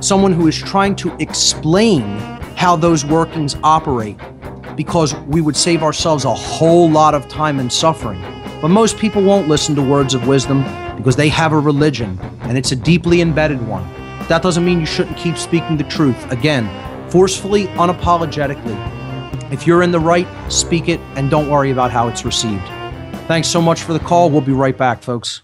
someone 0.00 0.32
who 0.32 0.48
is 0.48 0.56
trying 0.56 0.96
to 0.96 1.14
explain 1.20 2.02
how 2.56 2.76
those 2.76 3.04
workings 3.04 3.56
operate 3.62 4.18
because 4.76 5.14
we 5.26 5.40
would 5.40 5.56
save 5.56 5.82
ourselves 5.82 6.24
a 6.24 6.34
whole 6.34 6.90
lot 6.90 7.14
of 7.14 7.28
time 7.28 7.60
and 7.60 7.72
suffering. 7.72 8.20
But 8.60 8.68
most 8.68 8.98
people 8.98 9.22
won't 9.22 9.48
listen 9.48 9.74
to 9.76 9.82
words 9.82 10.14
of 10.14 10.26
wisdom 10.26 10.62
because 10.96 11.16
they 11.16 11.28
have 11.28 11.52
a 11.52 11.58
religion 11.58 12.18
and 12.42 12.58
it's 12.58 12.72
a 12.72 12.76
deeply 12.76 13.20
embedded 13.20 13.66
one. 13.66 13.84
That 14.28 14.42
doesn't 14.42 14.64
mean 14.64 14.80
you 14.80 14.86
shouldn't 14.86 15.16
keep 15.16 15.36
speaking 15.36 15.76
the 15.76 15.84
truth. 15.84 16.30
Again, 16.32 16.64
forcefully, 17.16 17.64
unapologetically. 17.78 18.76
If 19.50 19.66
you're 19.66 19.82
in 19.82 19.90
the 19.90 19.98
right, 19.98 20.28
speak 20.52 20.90
it 20.90 21.00
and 21.14 21.30
don't 21.30 21.48
worry 21.48 21.70
about 21.70 21.90
how 21.90 22.08
it's 22.08 22.26
received. 22.26 22.62
Thanks 23.26 23.48
so 23.48 23.62
much 23.62 23.84
for 23.84 23.94
the 23.94 23.98
call. 24.00 24.28
We'll 24.28 24.42
be 24.42 24.52
right 24.52 24.76
back, 24.76 25.02
folks. 25.02 25.40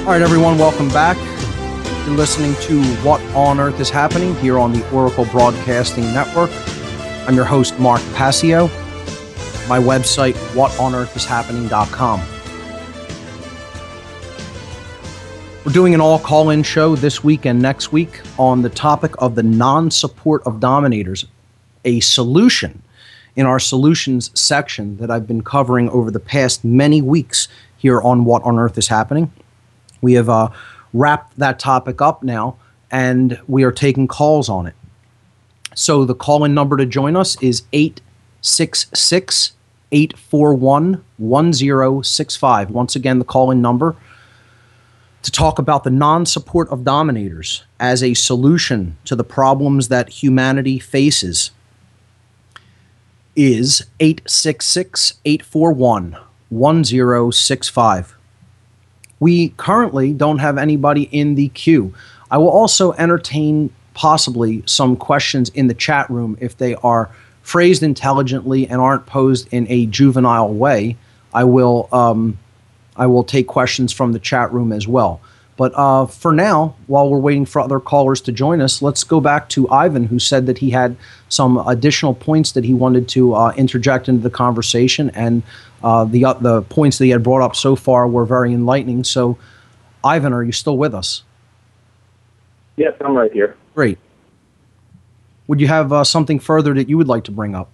All 0.00 0.16
right, 0.16 0.20
everyone, 0.20 0.58
welcome 0.58 0.88
back. 0.88 1.16
You're 2.06 2.16
listening 2.16 2.54
to 2.62 2.82
What 3.04 3.20
on 3.34 3.60
Earth 3.60 3.78
is 3.78 3.90
Happening 3.90 4.34
here 4.36 4.58
on 4.58 4.72
the 4.72 4.90
Oracle 4.90 5.26
Broadcasting 5.26 6.02
Network. 6.14 6.50
I'm 7.28 7.34
your 7.34 7.44
host, 7.44 7.78
Mark 7.78 8.00
Passio. 8.14 8.68
My 9.68 9.78
website, 9.78 10.32
whatonearthishappening.com. 10.54 12.20
We're 15.62 15.72
doing 15.72 15.92
an 15.94 16.00
all 16.00 16.18
call 16.18 16.48
in 16.48 16.62
show 16.62 16.96
this 16.96 17.22
week 17.22 17.44
and 17.44 17.60
next 17.60 17.92
week 17.92 18.22
on 18.38 18.62
the 18.62 18.70
topic 18.70 19.12
of 19.18 19.34
the 19.34 19.42
non 19.42 19.90
support 19.90 20.42
of 20.46 20.58
dominators, 20.58 21.26
a 21.84 22.00
solution 22.00 22.82
in 23.36 23.44
our 23.44 23.58
solutions 23.58 24.30
section 24.32 24.96
that 24.96 25.10
I've 25.10 25.26
been 25.26 25.42
covering 25.42 25.90
over 25.90 26.10
the 26.10 26.18
past 26.18 26.64
many 26.64 27.02
weeks 27.02 27.46
here 27.76 28.00
on 28.00 28.24
What 28.24 28.42
on 28.42 28.58
Earth 28.58 28.78
is 28.78 28.88
Happening. 28.88 29.30
We 30.00 30.14
have 30.14 30.30
uh, 30.30 30.48
wrapped 30.92 31.38
that 31.38 31.58
topic 31.58 32.00
up 32.00 32.22
now, 32.22 32.56
and 32.90 33.38
we 33.46 33.62
are 33.62 33.72
taking 33.72 34.08
calls 34.08 34.48
on 34.48 34.66
it. 34.66 34.74
So 35.74 36.04
the 36.04 36.14
call 36.14 36.44
in 36.44 36.54
number 36.54 36.76
to 36.76 36.86
join 36.86 37.16
us 37.16 37.40
is 37.42 37.62
866 37.72 39.52
841 39.92 41.04
1065. 41.16 42.70
Once 42.70 42.96
again, 42.96 43.18
the 43.18 43.24
call 43.24 43.50
in 43.50 43.60
number 43.62 43.96
to 45.22 45.30
talk 45.30 45.58
about 45.58 45.84
the 45.84 45.90
non 45.90 46.26
support 46.26 46.68
of 46.70 46.84
dominators 46.84 47.64
as 47.78 48.02
a 48.02 48.14
solution 48.14 48.96
to 49.04 49.14
the 49.14 49.24
problems 49.24 49.88
that 49.88 50.08
humanity 50.22 50.78
faces 50.78 51.50
is 53.36 53.86
866 54.00 55.14
841 55.24 56.16
1065. 56.48 58.16
We 59.20 59.50
currently 59.50 60.12
don't 60.12 60.38
have 60.38 60.58
anybody 60.58 61.02
in 61.12 61.34
the 61.36 61.48
queue. 61.50 61.94
I 62.30 62.38
will 62.38 62.50
also 62.50 62.92
entertain 62.92 63.70
possibly 63.94 64.62
some 64.66 64.96
questions 64.96 65.50
in 65.50 65.66
the 65.66 65.74
chat 65.74 66.08
room 66.10 66.36
if 66.40 66.56
they 66.56 66.74
are 66.76 67.10
phrased 67.42 67.82
intelligently 67.82 68.66
and 68.66 68.80
aren't 68.80 69.06
posed 69.06 69.48
in 69.52 69.66
a 69.68 69.86
juvenile 69.86 70.52
way. 70.52 70.96
I 71.34 71.44
will 71.44 71.88
um, 71.92 72.38
I 72.96 73.06
will 73.06 73.24
take 73.24 73.46
questions 73.46 73.92
from 73.92 74.12
the 74.12 74.18
chat 74.18 74.52
room 74.52 74.72
as 74.72 74.88
well. 74.88 75.20
But 75.56 75.72
uh, 75.74 76.06
for 76.06 76.32
now, 76.32 76.74
while 76.86 77.10
we're 77.10 77.18
waiting 77.18 77.44
for 77.44 77.60
other 77.60 77.80
callers 77.80 78.22
to 78.22 78.32
join 78.32 78.62
us, 78.62 78.80
let's 78.80 79.04
go 79.04 79.20
back 79.20 79.50
to 79.50 79.68
Ivan, 79.68 80.04
who 80.04 80.18
said 80.18 80.46
that 80.46 80.56
he 80.56 80.70
had 80.70 80.96
some 81.28 81.58
additional 81.58 82.14
points 82.14 82.52
that 82.52 82.64
he 82.64 82.72
wanted 82.72 83.08
to 83.10 83.34
uh, 83.34 83.52
interject 83.58 84.08
into 84.08 84.22
the 84.22 84.30
conversation, 84.30 85.10
and 85.10 85.42
uh, 85.82 86.04
the 86.04 86.24
uh, 86.24 86.34
the 86.34 86.62
points 86.62 86.98
that 86.98 87.04
he 87.04 87.10
had 87.10 87.22
brought 87.22 87.42
up 87.42 87.56
so 87.56 87.76
far 87.76 88.06
were 88.06 88.24
very 88.24 88.52
enlightening. 88.52 89.04
So, 89.04 89.38
Ivan, 90.04 90.32
are 90.32 90.42
you 90.42 90.52
still 90.52 90.76
with 90.76 90.94
us? 90.94 91.22
Yes, 92.76 92.92
I'm 93.00 93.16
right 93.16 93.32
here. 93.32 93.56
Great. 93.74 93.98
Would 95.46 95.60
you 95.60 95.68
have 95.68 95.92
uh, 95.92 96.04
something 96.04 96.38
further 96.38 96.74
that 96.74 96.88
you 96.88 96.96
would 96.96 97.08
like 97.08 97.24
to 97.24 97.32
bring 97.32 97.54
up? 97.54 97.70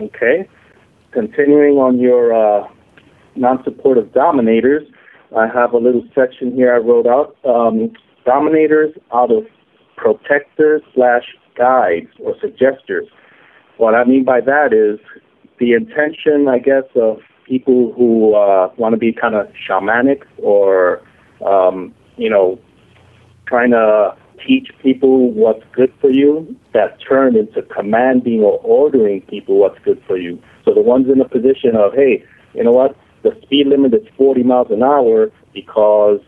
Okay. 0.00 0.48
Continuing 1.10 1.76
on 1.76 1.98
your 1.98 2.32
uh, 2.32 2.68
non-supportive 3.36 4.12
dominators, 4.12 4.86
I 5.36 5.46
have 5.48 5.72
a 5.72 5.78
little 5.78 6.06
section 6.14 6.52
here 6.52 6.74
I 6.74 6.78
wrote 6.78 7.06
out. 7.06 7.36
Um, 7.44 7.92
dominators 8.24 8.94
out 9.12 9.30
of 9.30 9.46
protectors 9.96 10.82
slash 10.94 11.24
guides 11.56 12.08
or 12.20 12.34
suggesters. 12.40 13.06
What 13.76 13.94
I 13.94 14.04
mean 14.04 14.24
by 14.24 14.40
that 14.40 14.72
is 14.72 14.98
the 15.58 15.72
intention, 15.72 16.48
I 16.48 16.58
guess, 16.58 16.84
of 16.94 17.20
people 17.44 17.92
who 17.94 18.34
uh, 18.34 18.70
want 18.76 18.92
to 18.92 18.98
be 18.98 19.12
kind 19.12 19.34
of 19.34 19.48
shamanic 19.68 20.22
or, 20.38 21.02
um, 21.44 21.94
you 22.16 22.30
know, 22.30 22.58
trying 23.46 23.70
to 23.70 24.16
teach 24.46 24.70
people 24.82 25.32
what's 25.32 25.64
good 25.72 25.92
for 26.00 26.10
you 26.10 26.56
that 26.74 26.98
turned 27.00 27.36
into 27.36 27.62
commanding 27.62 28.40
or 28.40 28.58
ordering 28.62 29.20
people 29.22 29.58
what's 29.58 29.78
good 29.80 30.02
for 30.06 30.16
you. 30.16 30.40
So 30.64 30.74
the 30.74 30.82
ones 30.82 31.08
in 31.10 31.18
the 31.18 31.24
position 31.24 31.74
of, 31.74 31.94
hey, 31.94 32.24
you 32.54 32.62
know 32.62 32.72
what, 32.72 32.96
the 33.22 33.38
speed 33.42 33.66
limit 33.66 33.94
is 33.94 34.06
40 34.16 34.42
miles 34.42 34.68
an 34.70 34.82
hour 34.82 35.30
because 35.52 36.20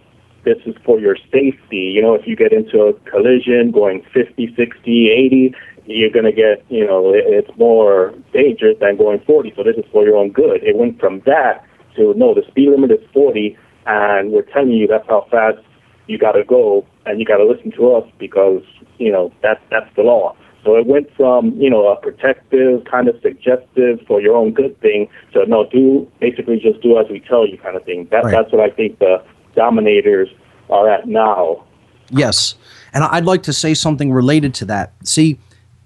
this 0.45 0.59
is 0.65 0.75
for 0.85 0.99
your 0.99 1.17
safety. 1.31 1.93
You 1.95 2.03
know, 2.03 2.15
if 2.15 2.27
you 2.27 2.35
get 2.37 2.53
into 2.53 2.81
a 2.83 2.93
collision 3.11 3.71
going 3.71 4.03
50, 4.13 4.55
60, 4.57 5.11
80, 5.11 5.55
you're 5.87 6.11
going 6.11 6.25
to 6.25 6.33
get, 6.33 6.65
you 6.69 6.87
know, 6.87 7.13
it's 7.15 7.51
more 7.59 8.15
dangerous 8.33 8.77
than 8.81 8.97
going 8.97 9.21
40. 9.27 9.53
So 9.57 9.63
this 9.63 9.77
is 9.77 9.85
for 9.93 10.05
your 10.05 10.17
own 10.17 10.31
good. 10.31 10.63
It 10.63 10.77
went 10.77 11.01
from 11.01 11.21
that 11.27 11.65
to, 11.97 12.15
no, 12.15 12.35
the 12.35 12.43
speed 12.49 12.71
limit 12.71 12.91
is 12.91 13.01
40, 13.13 13.57
and 13.87 14.33
we're 14.33 14.43
telling 14.43 14.71
you 14.71 14.87
that's 14.87 15.07
how 15.09 15.27
fast 15.31 15.59
you 16.07 16.19
got 16.19 16.33
to 16.33 16.45
go, 16.45 16.87
and 17.07 17.21
you 17.21 17.27
got 17.27 17.37
to 17.37 17.45
listen 17.45 17.71
to 17.73 17.95
us 17.95 18.09
because, 18.19 18.63
you 18.99 19.13
know, 19.13 19.33
that, 19.43 19.61
that's 19.71 19.95
the 19.97 20.03
law. 20.03 20.37
So 20.65 20.77
it 20.77 20.87
went 20.87 21.09
from, 21.17 21.53
you 21.59 21.71
know, 21.71 21.89
a 21.89 21.97
protective, 21.97 22.85
kind 22.85 23.09
of 23.09 23.17
suggestive 23.23 24.01
for 24.07 24.21
your 24.21 24.37
own 24.37 24.53
good 24.53 24.79
thing 24.81 25.09
to, 25.33 25.47
no, 25.47 25.67
do, 25.71 26.11
basically 26.21 26.59
just 26.59 26.83
do 26.83 26.99
as 26.99 27.07
we 27.11 27.21
tell 27.21 27.47
you 27.47 27.57
kind 27.59 27.77
of 27.77 27.85
thing. 27.85 28.09
That, 28.11 28.25
right. 28.25 28.31
That's 28.31 28.53
what 28.53 28.61
I 28.61 28.71
think 28.75 28.99
the 28.99 29.25
dominators 29.55 30.29
are 30.69 30.89
at 30.91 31.09
now. 31.09 31.65
Yes. 32.11 32.57
And 32.93 33.05
I'd 33.05 33.25
like 33.25 33.43
to 33.45 33.53
say 33.53 33.73
something 33.73 34.13
related 34.13 34.53
to 34.55 34.65
that. 34.67 34.93
See, 35.05 35.39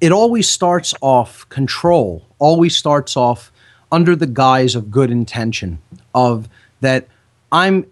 it 0.05 0.13
always 0.13 0.47
starts 0.47 0.93
off 1.01 1.49
control, 1.49 2.27
always 2.39 2.77
starts 2.77 3.17
off 3.17 3.51
under 3.91 4.15
the 4.15 4.27
guise 4.27 4.75
of 4.75 4.91
good 4.91 5.11
intention, 5.11 5.79
of 6.15 6.47
that 6.83 7.09
I'm 7.51 7.87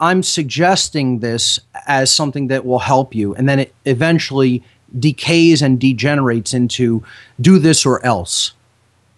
I'm 0.00 0.22
suggesting 0.22 1.18
this 1.18 1.60
as 1.86 2.10
something 2.10 2.46
that 2.48 2.64
will 2.64 2.78
help 2.78 3.14
you, 3.14 3.34
and 3.34 3.46
then 3.46 3.58
it 3.58 3.74
eventually 3.84 4.64
decays 4.98 5.60
and 5.60 5.78
degenerates 5.78 6.54
into 6.54 7.04
do 7.38 7.58
this 7.58 7.84
or 7.84 8.02
else. 8.02 8.54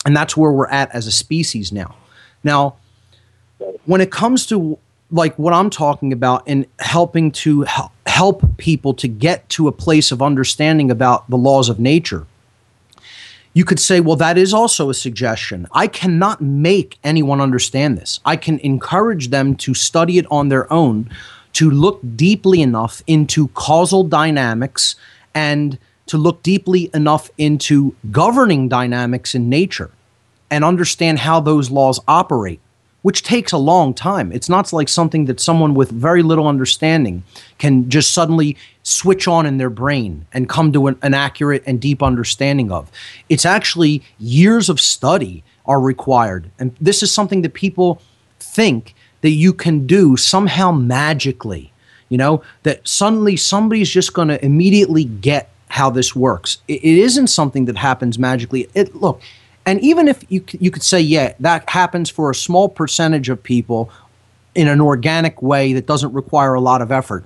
And 0.04 0.16
that's 0.16 0.36
where 0.36 0.50
we're 0.50 0.66
at 0.66 0.92
as 0.92 1.06
a 1.06 1.12
species 1.12 1.70
now. 1.70 1.94
Now, 2.42 2.74
when 3.84 4.00
it 4.00 4.10
comes 4.10 4.44
to 4.46 4.76
like 5.12 5.38
what 5.38 5.54
I'm 5.54 5.70
talking 5.70 6.12
about 6.12 6.48
in 6.48 6.66
helping 6.80 7.30
to 7.30 7.62
help 7.62 7.92
people 8.56 8.94
to 8.94 9.08
get 9.08 9.48
to 9.50 9.68
a 9.68 9.72
place 9.72 10.12
of 10.12 10.22
understanding 10.22 10.90
about 10.90 11.28
the 11.28 11.36
laws 11.36 11.68
of 11.68 11.78
nature, 11.78 12.26
you 13.52 13.64
could 13.64 13.80
say, 13.80 14.00
well, 14.00 14.16
that 14.16 14.36
is 14.36 14.52
also 14.52 14.90
a 14.90 14.94
suggestion. 14.94 15.66
I 15.72 15.86
cannot 15.86 16.40
make 16.40 16.98
anyone 17.04 17.40
understand 17.40 17.96
this. 17.96 18.20
I 18.24 18.36
can 18.36 18.58
encourage 18.60 19.28
them 19.28 19.54
to 19.56 19.74
study 19.74 20.18
it 20.18 20.26
on 20.30 20.48
their 20.48 20.72
own, 20.72 21.10
to 21.54 21.70
look 21.70 22.00
deeply 22.16 22.62
enough 22.62 23.02
into 23.06 23.48
causal 23.48 24.02
dynamics 24.02 24.96
and 25.34 25.78
to 26.06 26.18
look 26.18 26.42
deeply 26.42 26.90
enough 26.92 27.30
into 27.38 27.94
governing 28.10 28.68
dynamics 28.68 29.34
in 29.34 29.48
nature 29.48 29.90
and 30.50 30.64
understand 30.64 31.20
how 31.20 31.40
those 31.40 31.70
laws 31.70 32.00
operate, 32.06 32.60
which 33.04 33.22
takes 33.22 33.52
a 33.52 33.58
long 33.58 33.92
time. 33.92 34.32
It's 34.32 34.48
not 34.48 34.72
like 34.72 34.88
something 34.88 35.26
that 35.26 35.38
someone 35.38 35.74
with 35.74 35.90
very 35.90 36.22
little 36.22 36.46
understanding 36.48 37.22
can 37.58 37.90
just 37.90 38.12
suddenly 38.12 38.56
switch 38.82 39.28
on 39.28 39.44
in 39.44 39.58
their 39.58 39.68
brain 39.68 40.26
and 40.32 40.48
come 40.48 40.72
to 40.72 40.86
an, 40.86 40.98
an 41.02 41.12
accurate 41.12 41.62
and 41.66 41.80
deep 41.80 42.02
understanding 42.02 42.72
of. 42.72 42.90
It's 43.28 43.44
actually 43.44 44.02
years 44.18 44.70
of 44.70 44.80
study 44.80 45.44
are 45.66 45.80
required. 45.80 46.50
And 46.58 46.74
this 46.80 47.02
is 47.02 47.12
something 47.12 47.42
that 47.42 47.52
people 47.52 48.00
think 48.40 48.94
that 49.20 49.30
you 49.30 49.52
can 49.52 49.86
do 49.86 50.16
somehow 50.16 50.72
magically 50.72 51.72
you 52.08 52.18
know, 52.18 52.42
that 52.62 52.86
suddenly 52.86 53.36
somebody's 53.36 53.90
just 53.90 54.12
going 54.12 54.28
to 54.28 54.44
immediately 54.44 55.04
get 55.04 55.50
how 55.68 55.90
this 55.90 56.14
works. 56.14 56.58
It, 56.68 56.84
it 56.84 56.98
isn't 56.98 57.26
something 57.26 57.64
that 57.64 57.76
happens 57.76 58.18
magically. 58.18 58.68
It 58.74 58.94
look, 58.94 59.20
and 59.66 59.80
even 59.80 60.08
if 60.08 60.24
you 60.28 60.44
you 60.52 60.70
could 60.70 60.82
say, 60.82 61.00
yeah, 61.00 61.34
that 61.40 61.68
happens 61.68 62.10
for 62.10 62.30
a 62.30 62.34
small 62.34 62.68
percentage 62.68 63.28
of 63.28 63.42
people 63.42 63.90
in 64.54 64.68
an 64.68 64.80
organic 64.80 65.42
way 65.42 65.72
that 65.72 65.86
doesn't 65.86 66.12
require 66.12 66.54
a 66.54 66.60
lot 66.60 66.80
of 66.80 66.92
effort. 66.92 67.24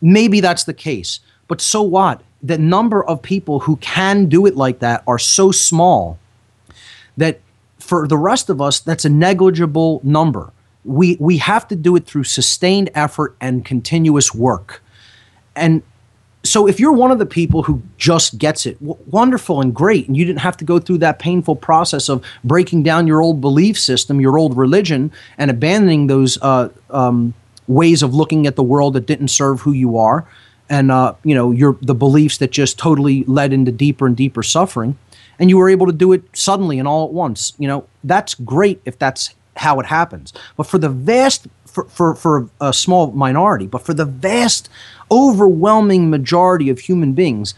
Maybe 0.00 0.40
that's 0.40 0.64
the 0.64 0.74
case. 0.74 1.20
But 1.48 1.60
so 1.60 1.82
what? 1.82 2.22
The 2.42 2.58
number 2.58 3.04
of 3.04 3.20
people 3.22 3.60
who 3.60 3.76
can 3.76 4.26
do 4.26 4.46
it 4.46 4.56
like 4.56 4.78
that 4.78 5.02
are 5.06 5.18
so 5.18 5.50
small 5.50 6.18
that 7.16 7.40
for 7.78 8.06
the 8.06 8.16
rest 8.16 8.48
of 8.48 8.60
us, 8.60 8.80
that's 8.80 9.04
a 9.04 9.08
negligible 9.08 10.00
number 10.04 10.52
we 10.84 11.16
we 11.20 11.38
have 11.38 11.68
to 11.68 11.76
do 11.76 11.96
it 11.96 12.06
through 12.06 12.24
sustained 12.24 12.90
effort 12.94 13.36
and 13.40 13.64
continuous 13.64 14.34
work 14.34 14.82
and 15.54 15.82
so 16.42 16.66
if 16.66 16.80
you're 16.80 16.92
one 16.92 17.10
of 17.10 17.18
the 17.18 17.26
people 17.26 17.62
who 17.62 17.82
just 17.98 18.38
gets 18.38 18.64
it 18.64 18.78
w- 18.80 18.98
wonderful 19.06 19.60
and 19.60 19.74
great 19.74 20.08
and 20.08 20.16
you 20.16 20.24
didn't 20.24 20.40
have 20.40 20.56
to 20.56 20.64
go 20.64 20.78
through 20.78 20.98
that 20.98 21.18
painful 21.18 21.54
process 21.54 22.08
of 22.08 22.24
breaking 22.44 22.82
down 22.82 23.06
your 23.06 23.20
old 23.20 23.40
belief 23.40 23.78
system 23.78 24.20
your 24.20 24.38
old 24.38 24.56
religion 24.56 25.12
and 25.38 25.50
abandoning 25.50 26.06
those 26.06 26.38
uh, 26.42 26.68
um, 26.90 27.34
ways 27.66 28.02
of 28.02 28.14
looking 28.14 28.46
at 28.46 28.56
the 28.56 28.62
world 28.62 28.94
that 28.94 29.06
didn't 29.06 29.28
serve 29.28 29.60
who 29.60 29.72
you 29.72 29.98
are 29.98 30.26
and 30.68 30.90
uh, 30.90 31.14
you 31.24 31.34
know 31.34 31.50
your 31.50 31.76
the 31.82 31.94
beliefs 31.94 32.38
that 32.38 32.50
just 32.50 32.78
totally 32.78 33.24
led 33.24 33.52
into 33.52 33.70
deeper 33.70 34.06
and 34.06 34.16
deeper 34.16 34.42
suffering 34.42 34.96
and 35.38 35.50
you 35.50 35.56
were 35.56 35.68
able 35.68 35.86
to 35.86 35.92
do 35.92 36.12
it 36.12 36.22
suddenly 36.32 36.78
and 36.78 36.88
all 36.88 37.06
at 37.06 37.12
once 37.12 37.52
you 37.58 37.68
know 37.68 37.86
that's 38.04 38.34
great 38.34 38.80
if 38.84 38.98
that's 38.98 39.34
how 39.60 39.78
it 39.78 39.86
happens. 39.86 40.32
But 40.56 40.66
for 40.66 40.78
the 40.78 40.88
vast, 40.88 41.46
for, 41.70 41.84
for, 41.84 42.14
for 42.14 42.48
a 42.60 42.72
small 42.72 43.12
minority, 43.12 43.66
but 43.66 43.82
for 43.82 43.94
the 43.94 44.04
vast, 44.04 44.68
overwhelming 45.10 46.10
majority 46.10 46.70
of 46.70 46.80
human 46.80 47.12
beings, 47.12 47.54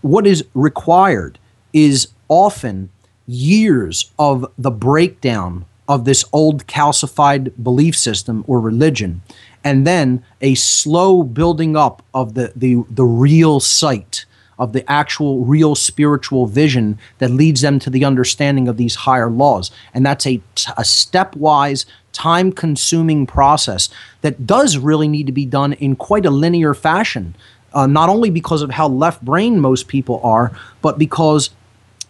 what 0.00 0.26
is 0.26 0.44
required 0.54 1.38
is 1.72 2.08
often 2.28 2.90
years 3.26 4.10
of 4.18 4.50
the 4.56 4.70
breakdown 4.70 5.64
of 5.88 6.04
this 6.04 6.24
old 6.32 6.66
calcified 6.66 7.52
belief 7.62 7.96
system 7.96 8.44
or 8.46 8.60
religion, 8.60 9.22
and 9.64 9.86
then 9.86 10.22
a 10.40 10.54
slow 10.54 11.22
building 11.22 11.76
up 11.76 12.02
of 12.12 12.34
the, 12.34 12.52
the, 12.54 12.84
the 12.90 13.04
real 13.04 13.58
sight 13.58 14.24
of 14.58 14.72
the 14.72 14.88
actual 14.90 15.44
real 15.44 15.74
spiritual 15.74 16.46
vision 16.46 16.98
that 17.18 17.30
leads 17.30 17.60
them 17.60 17.78
to 17.78 17.90
the 17.90 18.04
understanding 18.04 18.68
of 18.68 18.76
these 18.76 18.94
higher 18.94 19.30
laws. 19.30 19.70
And 19.94 20.04
that's 20.04 20.26
a, 20.26 20.40
a 20.76 20.82
stepwise, 20.82 21.84
time 22.12 22.52
consuming 22.52 23.26
process 23.26 23.88
that 24.22 24.46
does 24.46 24.76
really 24.76 25.08
need 25.08 25.26
to 25.26 25.32
be 25.32 25.46
done 25.46 25.72
in 25.74 25.96
quite 25.96 26.26
a 26.26 26.30
linear 26.30 26.74
fashion. 26.74 27.36
Uh, 27.72 27.86
not 27.86 28.08
only 28.08 28.30
because 28.30 28.62
of 28.62 28.70
how 28.70 28.88
left 28.88 29.22
brain 29.24 29.60
most 29.60 29.88
people 29.88 30.20
are, 30.24 30.50
but 30.80 30.98
because 30.98 31.50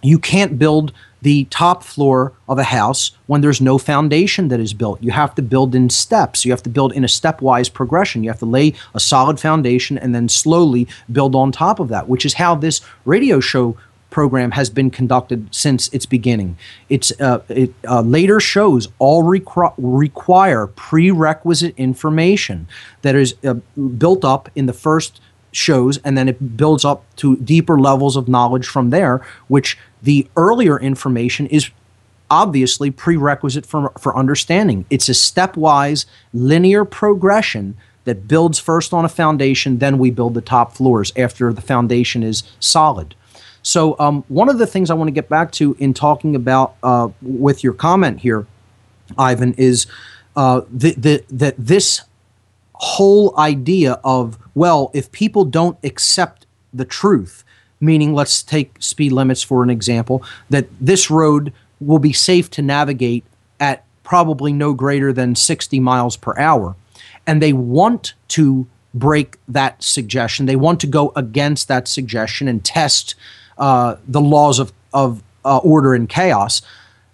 you 0.03 0.19
can't 0.19 0.59
build 0.59 0.93
the 1.23 1.45
top 1.47 1.83
floor 1.83 2.33
of 2.49 2.59
a 2.59 2.65
house 2.65 3.13
when 3.27 3.41
there's 3.41 3.61
no 3.61 3.79
foundation 3.79 4.49
that 4.49 4.61
is 4.61 4.73
built. 4.73 5.03
You 5.03 5.11
have 5.11 5.35
to 5.35 5.43
build 5.43 5.75
in 5.75 5.91
steps. 5.91 6.45
You 6.45 6.53
have 6.53 6.63
to 6.63 6.71
build 6.71 6.93
in 6.93 7.05
a 7.05 7.09
stepwise 7.09 7.73
progression. 7.73 8.23
You 8.23 8.31
have 8.31 8.39
to 8.39 8.47
lay 8.47 8.75
a 8.95 9.01
solid 9.01 9.41
foundation 9.41 9.99
and 9.99 10.15
then 10.15 10.29
slowly 10.29 10.87
build 11.11 11.35
on 11.35 11.53
top 11.53 11.81
of 11.81 11.89
that, 11.89 12.09
which 12.09 12.25
is 12.25 12.35
how 12.35 12.55
this 12.55 12.81
radio 13.05 13.41
show 13.41 13.77
program 14.11 14.53
has 14.53 14.71
been 14.71 14.91
conducted 14.91 15.55
since 15.55 15.89
its 15.89 16.07
beginning. 16.07 16.57
It's 16.89 17.13
uh, 17.21 17.43
it, 17.49 17.75
uh, 17.87 18.01
later 18.01 18.41
shows 18.41 18.89
all 18.99 19.23
requ- 19.23 19.75
require 19.77 20.67
prerequisite 20.67 21.75
information 21.77 22.69
that 23.03 23.15
is 23.15 23.35
uh, 23.45 23.55
built 23.99 24.25
up 24.25 24.49
in 24.55 24.67
the 24.67 24.73
first 24.73 25.21
shows, 25.53 25.99
and 25.99 26.17
then 26.17 26.29
it 26.29 26.57
builds 26.57 26.85
up 26.85 27.05
to 27.17 27.37
deeper 27.37 27.79
levels 27.79 28.17
of 28.17 28.29
knowledge 28.29 28.67
from 28.67 28.91
there. 28.91 29.25
Which 29.49 29.77
the 30.03 30.29
earlier 30.37 30.79
information 30.79 31.47
is 31.47 31.71
obviously 32.31 32.91
prerequisite 32.91 33.67
for 33.67 33.91
for 33.99 34.17
understanding. 34.17 34.85
It's 34.91 35.09
a 35.09 35.13
stepwise 35.13 36.07
linear 36.33 36.85
progression 36.85 37.77
that 38.09 38.27
builds 38.27 38.59
first 38.59 38.95
on 38.95 39.05
a 39.05 39.09
foundation, 39.09 39.79
then 39.79 39.99
we 39.99 40.11
build 40.11 40.33
the 40.33 40.41
top 40.41 40.73
floors 40.73 41.13
after 41.15 41.53
the 41.53 41.61
foundation 41.61 42.23
is 42.23 42.43
solid. 42.59 43.15
So, 43.63 43.97
um, 43.99 44.25
one 44.29 44.49
of 44.49 44.57
the 44.57 44.67
things 44.67 44.91
I 44.91 44.95
want 44.95 45.09
to 45.09 45.13
get 45.13 45.29
back 45.29 45.53
to 45.53 45.77
in 45.79 45.93
talking 45.93 46.35
about 46.35 46.75
uh, 46.83 47.09
with 47.21 47.63
your 47.63 47.75
comment 47.75 48.21
here, 48.21 48.47
Ivan, 49.19 49.53
is 49.55 49.87
uh, 50.37 50.63
the, 50.71 50.93
the, 50.93 51.25
that 51.29 51.55
this 51.59 52.01
whole 52.77 53.39
idea 53.39 54.01
of, 54.05 54.39
well, 54.55 54.91
if 54.95 55.13
people 55.13 55.45
don't 55.45 55.77
accept 55.85 56.47
the 56.73 56.87
truth, 56.87 57.45
meaning 57.81 58.15
let's 58.15 58.43
take 58.43 58.77
speed 58.81 59.13
limits 59.13 59.43
for 59.43 59.63
an 59.63 59.71
example, 59.71 60.23
that 60.51 60.67
this 60.81 61.11
road 61.11 61.53
will 61.81 61.99
be 61.99 62.13
safe 62.13 62.51
to 62.51 62.63
navigate 62.63 63.25
at 63.61 63.85
probably 64.03 64.53
no 64.53 64.73
greater 64.73 65.13
than 65.13 65.35
60 65.35 65.79
miles 65.81 66.17
per 66.17 66.37
hour 66.39 66.75
and 67.29 67.43
they 67.43 67.53
want 67.53 68.15
to 68.29 68.67
break 68.95 69.37
that 69.47 69.83
suggestion. 69.83 70.47
They 70.47 70.57
want 70.57 70.81
to 70.81 70.87
go 70.87 71.13
against 71.15 71.69
that 71.69 71.87
suggestion 71.87 72.49
and 72.49 72.65
test 72.65 73.15
uh, 73.59 73.97
the 74.09 74.21
laws 74.21 74.59
of 74.59 74.73
of 74.95 75.23
uh, 75.45 75.59
order 75.59 75.95
and 75.95 76.09
chaos. 76.09 76.63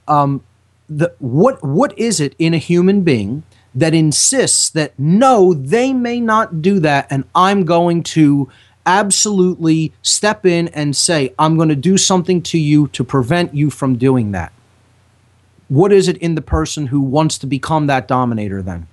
Um, 0.06 0.44
the, 0.88 1.12
what 1.18 1.62
what 1.64 1.98
is 1.98 2.20
it 2.20 2.36
in 2.38 2.54
a 2.54 2.58
human 2.58 3.02
being 3.02 3.42
that 3.74 3.92
insists 3.92 4.70
that 4.70 4.96
no, 4.96 5.52
they 5.52 5.92
may 5.92 6.20
not 6.20 6.62
do 6.62 6.78
that, 6.78 7.08
and 7.10 7.24
I'm 7.34 7.64
going 7.64 8.04
to 8.04 8.48
absolutely 8.86 9.92
step 10.02 10.44
in 10.46 10.68
and 10.68 10.94
say 10.96 11.34
I'm 11.38 11.56
going 11.56 11.68
to 11.68 11.76
do 11.76 11.96
something 11.96 12.42
to 12.42 12.58
you 12.58 12.88
to 12.88 13.04
prevent 13.04 13.54
you 13.54 13.70
from 13.70 13.96
doing 13.96 14.32
that. 14.32 14.52
What 15.68 15.92
is 15.92 16.08
it 16.08 16.16
in 16.18 16.34
the 16.34 16.42
person 16.42 16.86
who 16.86 17.00
wants 17.00 17.38
to 17.38 17.46
become 17.46 17.86
that 17.86 18.06
dominator 18.06 18.62
then? 18.62 18.86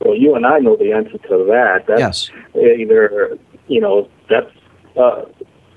Well, 0.00 0.16
you 0.16 0.34
and 0.34 0.44
I 0.44 0.58
know 0.58 0.76
the 0.76 0.92
answer 0.92 1.18
to 1.18 1.44
that. 1.48 1.84
That's 1.86 2.00
yes. 2.00 2.30
Either, 2.54 3.38
you 3.68 3.80
know, 3.80 4.08
that's, 4.28 4.50
uh, 4.96 5.22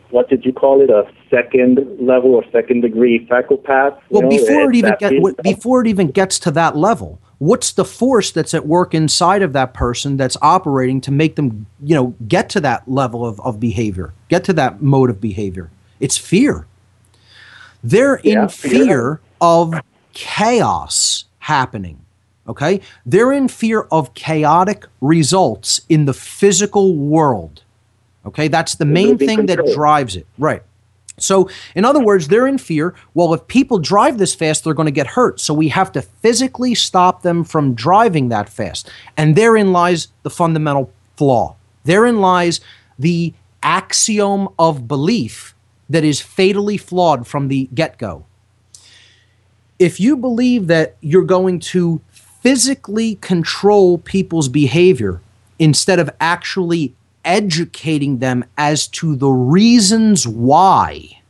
what 0.10 0.30
did 0.30 0.44
you 0.44 0.54
call 0.54 0.82
it? 0.82 0.90
A 0.90 1.10
second 1.30 1.80
level 2.00 2.34
or 2.34 2.44
second 2.52 2.82
degree 2.82 3.26
psychopath? 3.30 4.02
Well, 4.10 4.24
know, 4.24 4.30
before 4.30 4.70
it 4.72 4.76
even 4.76 4.96
get, 5.00 5.44
before 5.44 5.82
it 5.82 5.88
even 5.88 6.12
gets 6.12 6.40
to 6.40 6.52
that 6.52 6.76
level, 6.76 7.20
what's 7.40 7.72
the 7.74 7.86
force 7.86 8.32
that's 8.32 8.54
at 8.54 8.66
work 8.66 8.94
inside 8.94 9.42
of 9.42 9.54
that 9.54 9.74
person 9.74 10.18
that's 10.18 10.38
operating 10.42 11.02
to 11.02 11.12
make 11.12 11.36
them, 11.36 11.68
you 11.84 11.96
know, 11.96 12.16
get 12.28 12.50
to 12.50 12.62
that 12.62 12.88
level 12.90 13.26
of, 13.26 13.40
of 13.42 13.60
behavior, 13.60 14.14
get 14.30 14.44
to 14.46 14.54
that 14.54 14.82
mode 14.82 15.10
of 15.10 15.22
behavior? 15.22 15.70
It's 16.00 16.18
fear. 16.18 16.66
They're 17.84 18.20
Yeah, 18.24 18.44
in 18.44 18.50
fear. 18.50 18.72
fear 18.86 19.22
of 19.40 19.74
chaos 20.14 21.26
happening. 21.40 22.00
Okay? 22.48 22.82
They're 23.06 23.32
in 23.32 23.48
fear 23.48 23.82
of 23.92 24.14
chaotic 24.14 24.86
results 25.02 25.82
in 25.90 26.06
the 26.06 26.14
physical 26.14 26.96
world. 26.96 27.62
Okay? 28.26 28.48
That's 28.48 28.76
the 28.76 28.86
main 28.86 29.18
thing 29.18 29.46
that 29.48 29.60
drives 29.74 30.16
it. 30.16 30.26
Right. 30.38 30.64
So, 31.20 31.50
in 31.74 31.84
other 31.84 32.00
words, 32.00 32.28
they're 32.28 32.46
in 32.46 32.60
fear. 32.60 32.94
Well, 33.16 33.34
if 33.34 33.48
people 33.48 33.80
drive 33.80 34.20
this 34.20 34.36
fast, 34.36 34.64
they're 34.64 34.76
going 34.76 34.86
to 34.86 34.92
get 34.92 35.08
hurt. 35.08 35.40
So, 35.40 35.54
we 35.54 35.70
have 35.70 35.92
to 35.94 36.02
physically 36.02 36.76
stop 36.76 37.24
them 37.24 37.44
from 37.44 37.74
driving 37.74 38.30
that 38.30 38.50
fast. 38.50 38.90
And 39.16 39.36
therein 39.36 39.72
lies 39.72 40.10
the 40.22 40.30
fundamental 40.30 40.92
flaw. 41.16 41.56
Therein 41.86 42.20
lies 42.20 42.62
the 43.00 43.34
axiom 43.64 44.50
of 44.60 44.88
belief 44.88 45.56
that 45.90 46.04
is 46.04 46.22
fatally 46.22 46.78
flawed 46.78 47.26
from 47.26 47.48
the 47.48 47.70
get 47.74 47.98
go. 47.98 48.26
If 49.80 50.00
you 50.00 50.18
believe 50.18 50.68
that 50.68 50.98
you're 51.02 51.24
going 51.24 51.60
to 51.60 52.02
physically 52.12 53.16
control 53.16 53.98
people's 53.98 54.50
behavior 54.50 55.22
instead 55.60 56.00
of 56.00 56.10
actually 56.20 56.94
educating 57.28 58.20
them 58.20 58.46
as 58.58 58.88
to 58.90 59.16
the 59.18 59.30
reasons 59.30 60.28
why 60.28 61.22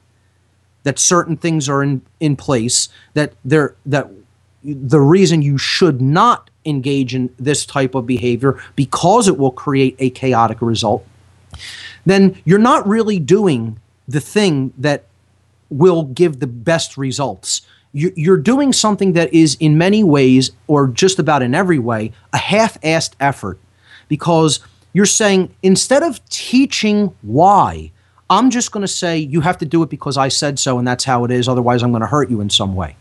that 0.84 1.00
certain 1.00 1.38
things 1.38 1.70
are 1.70 1.84
in, 1.84 2.02
in 2.20 2.36
place 2.38 2.90
that 3.16 3.34
they're 3.46 3.76
that 3.86 4.10
the 4.64 5.02
reason 5.02 5.42
you 5.42 5.58
should 5.58 6.02
not 6.02 6.50
engage 6.66 7.16
in 7.16 7.34
this 7.40 7.66
type 7.66 7.96
of 7.96 8.08
behavior 8.08 8.62
because 8.76 9.28
it 9.28 9.38
will 9.38 9.52
create 9.52 9.96
a 10.00 10.10
chaotic 10.12 10.62
result 10.62 11.06
then 12.06 12.38
you're 12.46 12.60
not 12.60 12.88
really 12.88 13.20
doing 13.20 13.80
the 14.08 14.22
thing 14.22 14.74
that 14.78 15.06
will 15.70 16.04
give 16.06 16.40
the 16.40 16.48
best 16.48 16.98
results. 16.98 17.62
You- 17.94 18.14
You're 18.16 18.38
doing 18.38 18.74
something 18.74 19.14
that 19.14 19.34
is, 19.34 19.58
in 19.60 19.78
many 19.78 20.04
ways, 20.04 20.52
or 20.68 20.88
just 20.88 21.20
about 21.20 21.44
in 21.44 21.56
every 21.56 21.80
way, 21.80 22.12
a 22.34 22.38
half 22.38 22.80
assed 22.82 23.12
effort 23.20 23.60
because 24.10 24.60
you're 24.94 25.06
saying 25.06 25.54
instead 25.62 26.04
of 26.04 26.24
teaching 26.30 27.14
why, 27.22 27.92
I'm 28.30 28.50
just 28.50 28.72
going 28.72 28.82
to 28.82 28.88
say 28.88 29.18
you 29.18 29.42
have 29.42 29.58
to 29.60 29.66
do 29.66 29.84
it 29.84 29.90
because 29.90 30.18
I 30.18 30.28
said 30.28 30.60
so 30.60 30.80
and 30.80 30.88
that's 30.88 31.04
how 31.04 31.24
it 31.26 31.32
is, 31.32 31.48
otherwise, 31.48 31.84
I'm 31.84 31.92
going 31.92 32.02
to 32.02 32.08
hurt 32.08 32.30
you 32.30 32.42
in 32.42 32.50
some 32.50 32.76
way. 32.76 32.96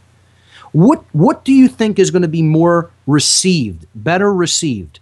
What, 0.72 1.05
what 1.12 1.45
do 1.45 1.53
you 1.53 1.68
think 1.68 1.99
is 1.99 2.11
going 2.11 2.22
to 2.22 2.28
be 2.28 2.43
more 2.43 2.91
received, 3.07 3.87
better 3.95 4.32
received? 4.32 5.01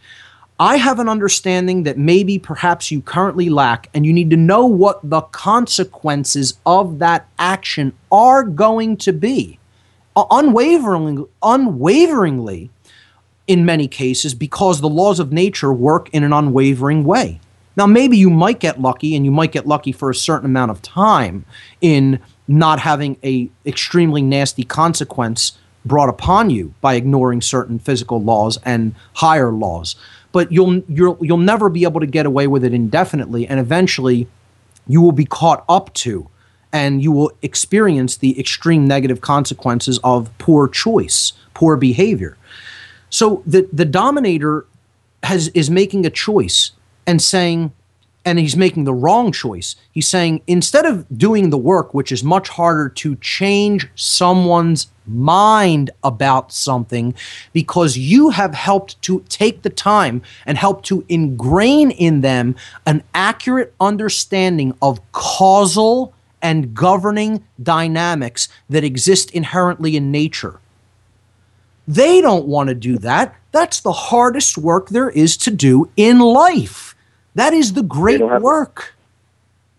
I 0.60 0.76
have 0.76 1.00
an 1.00 1.08
understanding 1.08 1.82
that 1.82 1.98
maybe 1.98 2.38
perhaps 2.38 2.92
you 2.92 3.02
currently 3.02 3.50
lack, 3.50 3.90
and 3.92 4.06
you 4.06 4.12
need 4.12 4.30
to 4.30 4.36
know 4.36 4.64
what 4.66 5.00
the 5.02 5.22
consequences 5.22 6.58
of 6.64 7.00
that 7.00 7.26
action 7.40 7.92
are 8.12 8.44
going 8.44 8.96
to 8.98 9.12
be. 9.12 9.58
Uh, 10.14 10.24
Unwaveringly, 10.30 11.26
unwaveringly, 11.42 12.70
in 13.46 13.64
many 13.64 13.88
cases, 13.88 14.34
because 14.34 14.80
the 14.80 14.88
laws 14.88 15.20
of 15.20 15.32
nature 15.32 15.72
work 15.72 16.08
in 16.10 16.24
an 16.24 16.32
unwavering 16.32 17.04
way. 17.04 17.40
Now, 17.76 17.86
maybe 17.86 18.16
you 18.16 18.30
might 18.30 18.60
get 18.60 18.80
lucky, 18.80 19.16
and 19.16 19.24
you 19.24 19.30
might 19.30 19.52
get 19.52 19.66
lucky 19.66 19.92
for 19.92 20.08
a 20.08 20.14
certain 20.14 20.46
amount 20.46 20.70
of 20.70 20.80
time 20.80 21.44
in 21.80 22.20
not 22.46 22.78
having 22.80 23.16
a 23.24 23.50
extremely 23.66 24.22
nasty 24.22 24.64
consequence 24.64 25.58
brought 25.84 26.08
upon 26.08 26.50
you 26.50 26.74
by 26.80 26.94
ignoring 26.94 27.40
certain 27.40 27.78
physical 27.78 28.22
laws 28.22 28.58
and 28.64 28.94
higher 29.14 29.50
laws. 29.50 29.96
But 30.32 30.50
you'll 30.50 30.82
you'll 30.88 31.18
you'll 31.20 31.36
never 31.38 31.68
be 31.68 31.84
able 31.84 32.00
to 32.00 32.06
get 32.06 32.26
away 32.26 32.46
with 32.46 32.64
it 32.64 32.72
indefinitely, 32.72 33.46
and 33.46 33.60
eventually, 33.60 34.28
you 34.86 35.00
will 35.00 35.12
be 35.12 35.24
caught 35.24 35.64
up 35.68 35.92
to, 35.94 36.28
and 36.72 37.02
you 37.02 37.12
will 37.12 37.32
experience 37.42 38.16
the 38.16 38.38
extreme 38.38 38.86
negative 38.86 39.20
consequences 39.20 39.98
of 40.02 40.30
poor 40.38 40.68
choice, 40.68 41.32
poor 41.54 41.76
behavior. 41.76 42.36
So 43.14 43.44
the 43.46 43.68
the 43.72 43.84
dominator 43.84 44.66
has 45.22 45.46
is 45.48 45.70
making 45.70 46.04
a 46.04 46.10
choice 46.10 46.72
and 47.06 47.22
saying 47.22 47.70
and 48.24 48.40
he's 48.40 48.56
making 48.56 48.84
the 48.84 48.92
wrong 48.92 49.30
choice. 49.30 49.76
He's 49.92 50.08
saying 50.08 50.42
instead 50.48 50.84
of 50.84 51.06
doing 51.16 51.50
the 51.50 51.56
work 51.72 51.94
which 51.94 52.10
is 52.10 52.24
much 52.24 52.48
harder 52.48 52.88
to 52.88 53.14
change 53.16 53.88
someone's 53.94 54.88
mind 55.06 55.92
about 56.02 56.50
something 56.50 57.14
because 57.52 57.96
you 57.96 58.30
have 58.30 58.52
helped 58.52 59.00
to 59.02 59.24
take 59.28 59.62
the 59.62 59.70
time 59.70 60.20
and 60.44 60.58
help 60.58 60.82
to 60.82 61.04
ingrain 61.08 61.92
in 61.92 62.20
them 62.20 62.56
an 62.84 63.04
accurate 63.14 63.72
understanding 63.80 64.76
of 64.82 65.00
causal 65.12 66.12
and 66.42 66.74
governing 66.74 67.44
dynamics 67.62 68.48
that 68.68 68.82
exist 68.82 69.30
inherently 69.30 69.94
in 69.94 70.10
nature. 70.10 70.58
They 71.86 72.20
don't 72.20 72.46
want 72.46 72.68
to 72.68 72.74
do 72.74 72.98
that. 72.98 73.34
That's 73.52 73.80
the 73.80 73.92
hardest 73.92 74.56
work 74.58 74.88
there 74.88 75.10
is 75.10 75.36
to 75.38 75.50
do 75.50 75.90
in 75.96 76.18
life. 76.18 76.94
That 77.34 77.52
is 77.52 77.74
the 77.74 77.82
great 77.82 78.18
don't 78.18 78.42
work. 78.42 78.94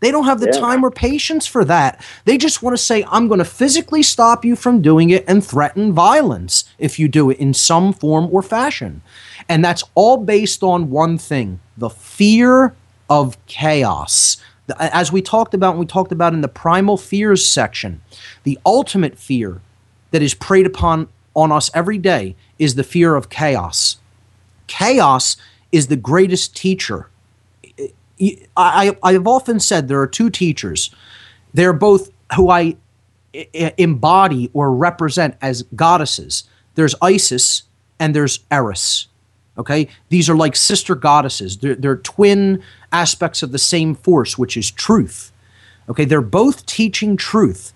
They 0.02 0.12
don't 0.12 0.26
have 0.26 0.40
the 0.40 0.48
Yeah. 0.48 0.60
time 0.60 0.84
or 0.86 0.92
patience 0.92 1.48
for 1.48 1.66
that. 1.66 2.00
They 2.26 2.38
just 2.38 2.62
want 2.62 2.78
to 2.78 2.84
say, 2.84 3.06
I'm 3.10 3.28
going 3.28 3.40
to 3.40 3.46
physically 3.46 4.04
stop 4.04 4.46
you 4.46 4.56
from 4.56 4.82
doing 4.82 5.10
it 5.10 5.24
and 5.28 5.44
threaten 5.44 5.94
violence 5.94 6.66
if 6.78 7.00
you 7.00 7.08
do 7.08 7.30
it 7.32 7.38
in 7.40 7.54
some 7.54 7.92
form 7.92 8.28
or 8.32 8.44
fashion. 8.44 9.02
And 9.50 9.64
that's 9.66 9.84
all 9.96 10.18
based 10.18 10.64
on 10.64 10.92
one 10.92 11.18
thing 11.18 11.60
the 11.78 11.90
fear 11.90 12.76
of 13.10 13.38
chaos. 13.48 14.38
As 14.80 15.12
we 15.12 15.22
talked 15.22 15.54
about, 15.54 15.72
and 15.72 15.80
we 15.80 15.86
talked 15.86 16.12
about 16.12 16.34
in 16.34 16.42
the 16.42 16.48
primal 16.48 16.98
fears 16.98 17.46
section, 17.46 18.02
the 18.44 18.60
ultimate 18.66 19.18
fear 19.18 19.62
that 20.12 20.22
is 20.22 20.34
preyed 20.34 20.66
upon 20.66 21.08
on 21.36 21.52
us 21.52 21.70
every 21.74 21.98
day 21.98 22.36
is 22.58 22.76
the 22.76 22.84
fear 22.84 23.16
of 23.16 23.30
chaos. 23.30 23.98
Chaos 24.68 25.38
is 25.72 25.88
the 25.88 25.96
greatest 25.98 26.56
teacher. 26.56 27.10
I, 27.80 28.38
I, 28.58 28.98
I've 29.04 29.28
often 29.28 29.60
said 29.60 29.88
there 29.88 30.00
are 30.02 30.08
two 30.08 30.30
teachers 30.30 30.90
They're 31.54 31.74
both 31.74 32.10
who 32.36 32.50
I 32.50 32.78
I- 33.36 33.74
embody 33.78 34.50
or 34.54 34.74
represent 34.74 35.36
as 35.42 35.64
goddesses. 35.76 36.46
There's 36.76 36.96
Isis 37.02 37.64
and 38.00 38.16
there's 38.16 38.40
Eris. 38.50 39.08
Okay, 39.58 39.88
these 40.10 40.30
are 40.30 40.36
like 40.36 40.56
sister 40.56 40.96
goddesses. 40.96 41.58
They're, 41.58 41.76
they're 41.76 41.98
twin 41.98 42.62
aspects 42.92 43.42
of 43.44 43.52
the 43.54 43.60
same 43.60 43.96
force, 43.96 44.38
which 44.38 44.58
is 44.58 44.70
truth. 44.72 45.32
Okay, 45.88 46.06
they're 46.06 46.22
both 46.22 46.66
teaching 46.66 47.16
truth. 47.16 47.74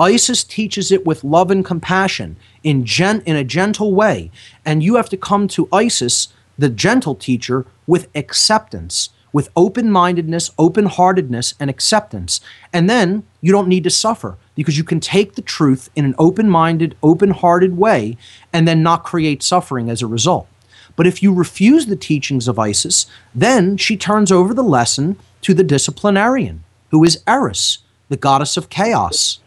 Isis 0.00 0.42
teaches 0.42 0.90
it 0.90 1.04
with 1.04 1.22
love 1.22 1.50
and 1.50 1.62
compassion 1.62 2.36
in 2.62 2.86
gen- 2.86 3.22
in 3.26 3.36
a 3.36 3.44
gentle 3.44 3.92
way, 3.92 4.30
and 4.64 4.82
you 4.82 4.96
have 4.96 5.10
to 5.10 5.16
come 5.18 5.46
to 5.48 5.68
Isis, 5.70 6.28
the 6.58 6.70
gentle 6.70 7.14
teacher, 7.14 7.66
with 7.86 8.08
acceptance, 8.14 9.10
with 9.30 9.50
open-mindedness, 9.54 10.52
open-heartedness, 10.58 11.52
and 11.60 11.68
acceptance. 11.68 12.40
And 12.72 12.88
then 12.88 13.24
you 13.42 13.52
don't 13.52 13.68
need 13.68 13.84
to 13.84 13.90
suffer 13.90 14.38
because 14.54 14.78
you 14.78 14.84
can 14.84 15.00
take 15.00 15.34
the 15.34 15.42
truth 15.42 15.90
in 15.94 16.06
an 16.06 16.14
open-minded, 16.18 16.96
open-hearted 17.02 17.76
way, 17.76 18.16
and 18.54 18.66
then 18.66 18.82
not 18.82 19.04
create 19.04 19.42
suffering 19.42 19.90
as 19.90 20.00
a 20.00 20.06
result. 20.06 20.48
But 20.96 21.06
if 21.06 21.22
you 21.22 21.32
refuse 21.32 21.86
the 21.86 21.94
teachings 21.94 22.48
of 22.48 22.58
Isis, 22.58 23.04
then 23.34 23.76
she 23.76 23.98
turns 23.98 24.32
over 24.32 24.54
the 24.54 24.62
lesson 24.62 25.16
to 25.42 25.52
the 25.52 25.62
disciplinarian, 25.62 26.64
who 26.90 27.04
is 27.04 27.22
Eris, 27.26 27.78
the 28.08 28.16
goddess 28.16 28.56
of 28.56 28.70
chaos. 28.70 29.40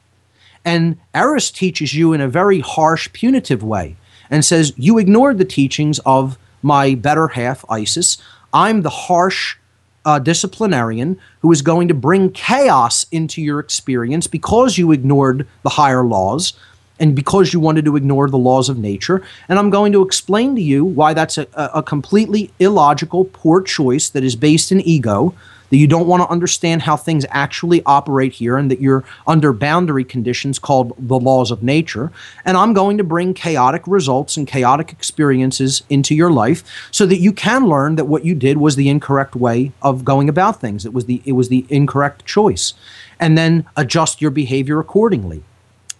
And 0.65 0.97
Eris 1.13 1.51
teaches 1.51 1.93
you 1.93 2.13
in 2.13 2.21
a 2.21 2.27
very 2.27 2.59
harsh, 2.59 3.11
punitive 3.13 3.63
way 3.63 3.95
and 4.29 4.43
says, 4.43 4.73
You 4.77 4.97
ignored 4.97 5.37
the 5.37 5.45
teachings 5.45 5.99
of 5.99 6.37
my 6.61 6.95
better 6.95 7.29
half, 7.29 7.65
Isis. 7.69 8.17
I'm 8.53 8.81
the 8.81 8.89
harsh 8.89 9.57
uh, 10.05 10.19
disciplinarian 10.19 11.19
who 11.41 11.51
is 11.51 11.61
going 11.61 11.87
to 11.87 11.93
bring 11.93 12.31
chaos 12.31 13.05
into 13.11 13.41
your 13.41 13.59
experience 13.59 14.27
because 14.27 14.77
you 14.77 14.91
ignored 14.91 15.47
the 15.63 15.69
higher 15.69 16.03
laws 16.03 16.53
and 16.99 17.15
because 17.15 17.53
you 17.53 17.59
wanted 17.59 17.85
to 17.85 17.95
ignore 17.95 18.29
the 18.29 18.37
laws 18.37 18.69
of 18.69 18.77
nature. 18.77 19.23
And 19.49 19.57
I'm 19.57 19.69
going 19.69 19.91
to 19.93 20.01
explain 20.01 20.55
to 20.55 20.61
you 20.61 20.85
why 20.85 21.13
that's 21.13 21.37
a, 21.37 21.47
a 21.55 21.81
completely 21.81 22.51
illogical, 22.59 23.25
poor 23.25 23.61
choice 23.61 24.09
that 24.09 24.23
is 24.23 24.35
based 24.35 24.71
in 24.71 24.79
ego, 24.81 25.33
that 25.73 25.79
you 25.79 25.87
don't 25.87 26.05
want 26.05 26.21
to 26.21 26.29
understand 26.29 26.83
how 26.83 26.95
things 26.95 27.25
actually 27.31 27.81
operate 27.87 28.33
here, 28.33 28.57
and 28.57 28.69
that 28.69 28.79
you're 28.79 29.03
under 29.25 29.51
boundary 29.51 30.03
conditions 30.03 30.59
called 30.59 30.93
the 30.99 31.17
laws 31.17 31.49
of 31.49 31.63
nature. 31.63 32.11
And 32.45 32.55
I'm 32.57 32.73
going 32.73 32.95
to 32.99 33.03
bring 33.03 33.33
chaotic 33.33 33.81
results 33.87 34.37
and 34.37 34.47
chaotic 34.47 34.91
experiences 34.91 35.81
into 35.89 36.13
your 36.13 36.29
life 36.29 36.63
so 36.91 37.07
that 37.07 37.17
you 37.17 37.33
can 37.33 37.65
learn 37.65 37.95
that 37.95 38.05
what 38.05 38.23
you 38.23 38.35
did 38.35 38.57
was 38.57 38.75
the 38.75 38.87
incorrect 38.87 39.35
way 39.35 39.71
of 39.81 40.05
going 40.05 40.29
about 40.29 40.61
things. 40.61 40.85
It 40.85 40.93
was 40.93 41.05
the 41.05 41.23
it 41.25 41.31
was 41.31 41.49
the 41.49 41.65
incorrect 41.69 42.23
choice. 42.23 42.75
And 43.19 43.35
then 43.35 43.65
adjust 43.75 44.21
your 44.21 44.29
behavior 44.29 44.79
accordingly. 44.79 45.41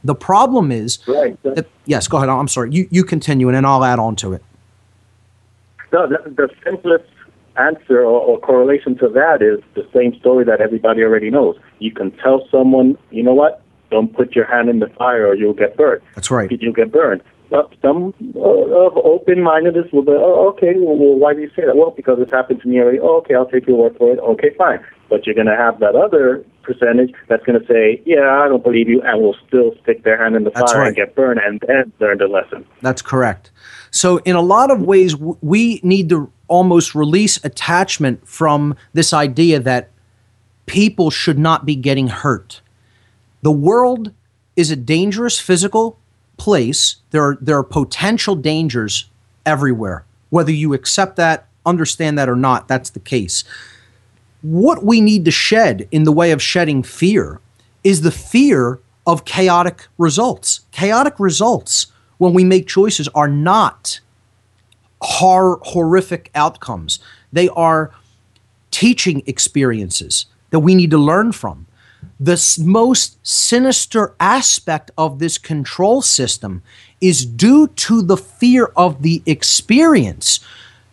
The 0.04 0.14
problem 0.14 0.72
is 0.72 1.00
Right. 1.08 1.36
that, 1.42 1.66
yes, 1.86 2.08
go 2.08 2.18
ahead. 2.18 2.30
I'm 2.30 2.48
sorry. 2.48 2.70
You 2.72 2.88
you 2.92 3.04
continue 3.04 3.48
and 3.48 3.56
then 3.56 3.66
I'll 3.66 3.84
add 3.84 3.98
on 3.98 4.16
to 4.18 4.34
it. 4.34 4.44
No, 5.92 6.06
the, 6.06 6.18
the 6.30 6.50
simplest 6.64 7.06
answer 7.58 8.00
or, 8.00 8.20
or 8.22 8.40
correlation 8.40 8.98
to 8.98 9.10
that 9.10 9.42
is 9.42 9.64
the 9.76 9.88
same 9.94 10.18
story 10.20 10.46
that 10.46 10.62
everybody 10.62 11.04
already 11.04 11.30
knows. 11.30 11.58
You 11.80 11.92
can 11.92 12.12
tell 12.12 12.48
someone, 12.50 12.98
you 13.12 13.24
know 13.24 13.34
what, 13.34 13.62
don't 13.92 14.14
put 14.14 14.36
your 14.36 14.46
hand 14.46 14.70
in 14.70 14.80
the 14.80 14.88
fire 14.88 15.28
or 15.28 15.36
you'll 15.36 15.54
get 15.54 15.78
burned. 15.78 16.02
That's 16.16 16.32
right. 16.32 16.52
You'll 16.52 16.74
get 16.74 16.92
burned. 16.92 17.22
But 17.50 17.72
some 17.84 18.16
uh, 18.36 18.40
of 18.40 18.98
open-mindedness 18.98 19.92
will 19.92 20.02
be, 20.02 20.12
oh, 20.12 20.50
okay, 20.56 20.74
well, 20.76 20.98
well, 20.98 21.20
why 21.20 21.36
do 21.36 21.42
you 21.42 21.50
say 21.56 21.64
that? 21.66 21.76
Well, 21.76 21.92
because 21.92 22.18
it's 22.20 22.32
happened 22.32 22.62
to 22.62 22.68
me 22.68 22.80
already. 22.80 23.00
Oh, 23.00 23.18
okay, 23.18 23.36
I'll 23.36 23.46
take 23.46 23.68
your 23.68 23.78
word 23.78 23.96
for 23.98 24.12
it. 24.12 24.18
Okay, 24.18 24.56
fine. 24.58 24.84
But 25.08 25.28
you're 25.28 25.36
going 25.36 25.48
to 25.48 25.56
have 25.56 25.80
that 25.80 25.96
other 25.96 26.44
percentage 26.64 27.14
that's 27.28 27.44
going 27.44 27.60
to 27.60 27.68
say, 27.68 28.02
yeah, 28.06 28.42
I 28.44 28.48
don't 28.48 28.64
believe 28.64 28.90
you, 28.90 29.04
and 29.04 29.22
will 29.22 29.36
still 29.48 29.76
stick 29.84 30.04
their 30.04 30.18
hand 30.18 30.36
in 30.36 30.46
the 30.46 30.50
That's 30.50 30.72
fire 30.72 30.82
right. 30.82 30.88
and 30.88 30.96
get 30.96 31.14
burned 31.14 31.40
and, 31.44 31.62
and 31.68 31.92
learn 32.00 32.18
the 32.18 32.28
lesson. 32.28 32.66
That's 32.82 33.04
correct. 33.04 33.52
So, 33.94 34.18
in 34.26 34.36
a 34.36 34.42
lot 34.42 34.72
of 34.72 34.82
ways, 34.82 35.16
we 35.16 35.80
need 35.84 36.10
to 36.10 36.32
almost 36.48 36.96
release 36.96 37.38
attachment 37.46 38.28
from 38.28 38.76
this 38.94 39.14
idea 39.14 39.60
that 39.60 39.92
people 40.66 41.12
should 41.12 41.38
not 41.38 41.64
be 41.64 41.76
getting 41.76 42.08
hurt. 42.08 42.62
The 43.44 43.52
world 43.52 44.12
is 44.56 44.72
a 44.72 44.76
dangerous 44.76 45.40
physical 45.40 46.00
place. 46.38 46.96
There 47.12 47.24
are, 47.24 47.38
there 47.40 47.56
are 47.60 47.64
potential 47.64 48.36
dangers 48.36 49.12
everywhere. 49.46 50.06
Whether 50.32 50.52
you 50.52 50.74
accept 50.74 51.16
that, 51.18 51.48
understand 51.64 52.18
that, 52.18 52.28
or 52.28 52.36
not, 52.36 52.68
that's 52.68 52.90
the 52.90 53.00
case. 53.00 53.44
What 54.42 54.84
we 54.84 55.02
need 55.02 55.24
to 55.26 55.32
shed 55.32 55.88
in 55.92 56.04
the 56.04 56.12
way 56.12 56.32
of 56.32 56.42
shedding 56.42 56.82
fear 56.82 57.40
is 57.84 58.02
the 58.02 58.12
fear 58.12 58.80
of 59.06 59.24
chaotic 59.24 59.86
results. 60.00 60.62
Chaotic 60.72 61.20
results, 61.20 61.88
when 62.24 62.34
we 62.34 62.46
make 62.46 62.68
choices, 62.68 63.08
are 63.10 63.28
not 63.28 64.00
hor- 65.02 65.60
horrific 65.62 66.32
outcomes. 66.34 67.00
They 67.34 67.50
are 67.50 67.92
teaching 68.72 69.22
experiences 69.28 70.26
that 70.50 70.60
we 70.60 70.74
need 70.74 70.92
to 70.92 70.98
learn 70.98 71.34
from. 71.34 71.68
The 72.20 72.42
most 72.64 73.18
sinister 73.28 74.16
aspect 74.20 74.92
of 74.98 75.20
this 75.20 75.38
control 75.38 76.02
system 76.02 76.64
is 77.02 77.26
due 77.26 77.68
to 77.68 78.02
the 78.02 78.18
fear 78.18 78.72
of 78.78 79.02
the 79.02 79.22
experience. 79.26 80.40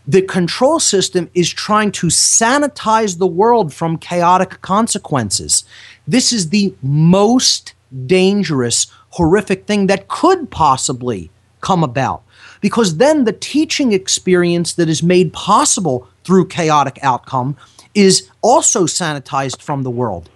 The 0.09 0.23
control 0.23 0.81
system 0.81 1.31
is 1.35 1.49
trying 1.49 1.93
to 1.93 2.09
sanitize 2.09 3.19
the 3.19 3.27
world 3.27 3.73
from 3.73 3.97
chaotic 3.99 4.61
consequences. 4.61 5.65
This 6.09 6.33
is 6.33 6.49
the 6.49 6.75
most 6.83 7.75
dangerous, 8.07 8.87
horrific 9.11 9.67
thing 9.67 9.87
that 9.87 10.09
could 10.09 10.51
possibly 10.51 11.31
come 11.61 11.85
about. 11.85 12.23
Because 12.61 12.97
then 12.97 13.25
the 13.25 13.33
teaching 13.33 13.93
experience 13.93 14.73
that 14.75 14.89
is 14.89 15.03
made 15.03 15.33
possible 15.33 16.09
through 16.25 16.49
chaotic 16.49 16.99
outcome 17.03 17.57
is 17.95 18.29
also 18.43 18.85
sanitized 18.85 19.61
from 19.61 19.83
the 19.83 19.91
world. 19.91 20.31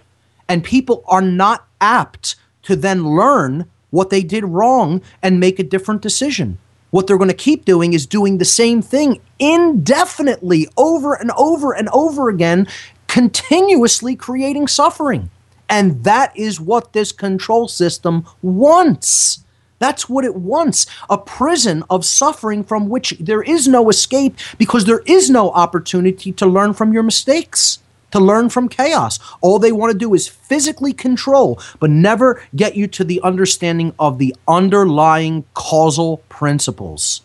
And 0.47 0.63
people 0.63 1.03
are 1.07 1.21
not 1.21 1.67
apt 1.79 2.35
to 2.63 2.75
then 2.75 3.15
learn 3.15 3.65
what 3.91 4.09
they 4.09 4.23
did 4.23 4.43
wrong 4.43 5.01
and 5.21 5.39
make 5.39 5.59
a 5.59 5.63
different 5.63 6.01
decision. 6.01 6.57
What 6.91 7.07
they're 7.07 7.17
going 7.17 7.29
to 7.29 7.33
keep 7.33 7.65
doing 7.65 7.93
is 7.93 8.05
doing 8.05 8.37
the 8.37 8.45
same 8.45 8.81
thing 8.81 9.21
indefinitely 9.39 10.67
over 10.77 11.13
and 11.13 11.31
over 11.37 11.73
and 11.73 11.89
over 11.89 12.29
again, 12.29 12.67
continuously 13.07 14.15
creating 14.15 14.67
suffering. 14.67 15.29
And 15.69 16.03
that 16.03 16.35
is 16.37 16.59
what 16.59 16.93
this 16.93 17.11
control 17.11 17.67
system 17.67 18.25
wants. 18.41 19.43
That's 19.79 20.07
what 20.07 20.25
it 20.25 20.35
wants 20.35 20.85
a 21.09 21.17
prison 21.17 21.83
of 21.89 22.05
suffering 22.05 22.63
from 22.63 22.87
which 22.87 23.11
there 23.19 23.41
is 23.41 23.67
no 23.67 23.89
escape 23.89 24.37
because 24.57 24.85
there 24.85 25.01
is 25.05 25.29
no 25.29 25.51
opportunity 25.51 26.31
to 26.33 26.45
learn 26.45 26.73
from 26.73 26.93
your 26.93 27.03
mistakes, 27.03 27.79
to 28.11 28.19
learn 28.19 28.49
from 28.49 28.69
chaos. 28.69 29.19
All 29.41 29.59
they 29.59 29.73
want 29.73 29.91
to 29.91 29.97
do 29.97 30.13
is 30.13 30.27
physically 30.27 30.93
control, 30.93 31.59
but 31.79 31.89
never 31.89 32.41
get 32.55 32.77
you 32.77 32.87
to 32.87 33.03
the 33.03 33.19
understanding 33.21 33.93
of 33.99 34.17
the 34.17 34.33
underlying 34.47 35.43
causal 35.53 36.17
principles. 36.29 37.21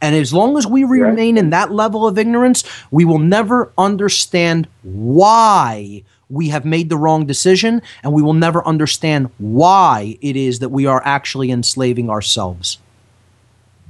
And 0.00 0.14
as 0.14 0.32
long 0.32 0.56
as 0.56 0.66
we 0.66 0.84
remain 0.84 1.36
in 1.36 1.50
that 1.50 1.72
level 1.72 2.06
of 2.06 2.16
ignorance, 2.16 2.64
we 2.90 3.04
will 3.04 3.18
never 3.18 3.72
understand 3.76 4.66
why 4.82 6.04
we 6.30 6.48
have 6.48 6.64
made 6.64 6.88
the 6.88 6.96
wrong 6.96 7.26
decision, 7.26 7.82
and 8.02 8.12
we 8.12 8.22
will 8.22 8.34
never 8.34 8.66
understand 8.66 9.30
why 9.38 10.16
it 10.20 10.36
is 10.36 10.60
that 10.60 10.70
we 10.70 10.86
are 10.86 11.02
actually 11.04 11.50
enslaving 11.50 12.08
ourselves. 12.08 12.78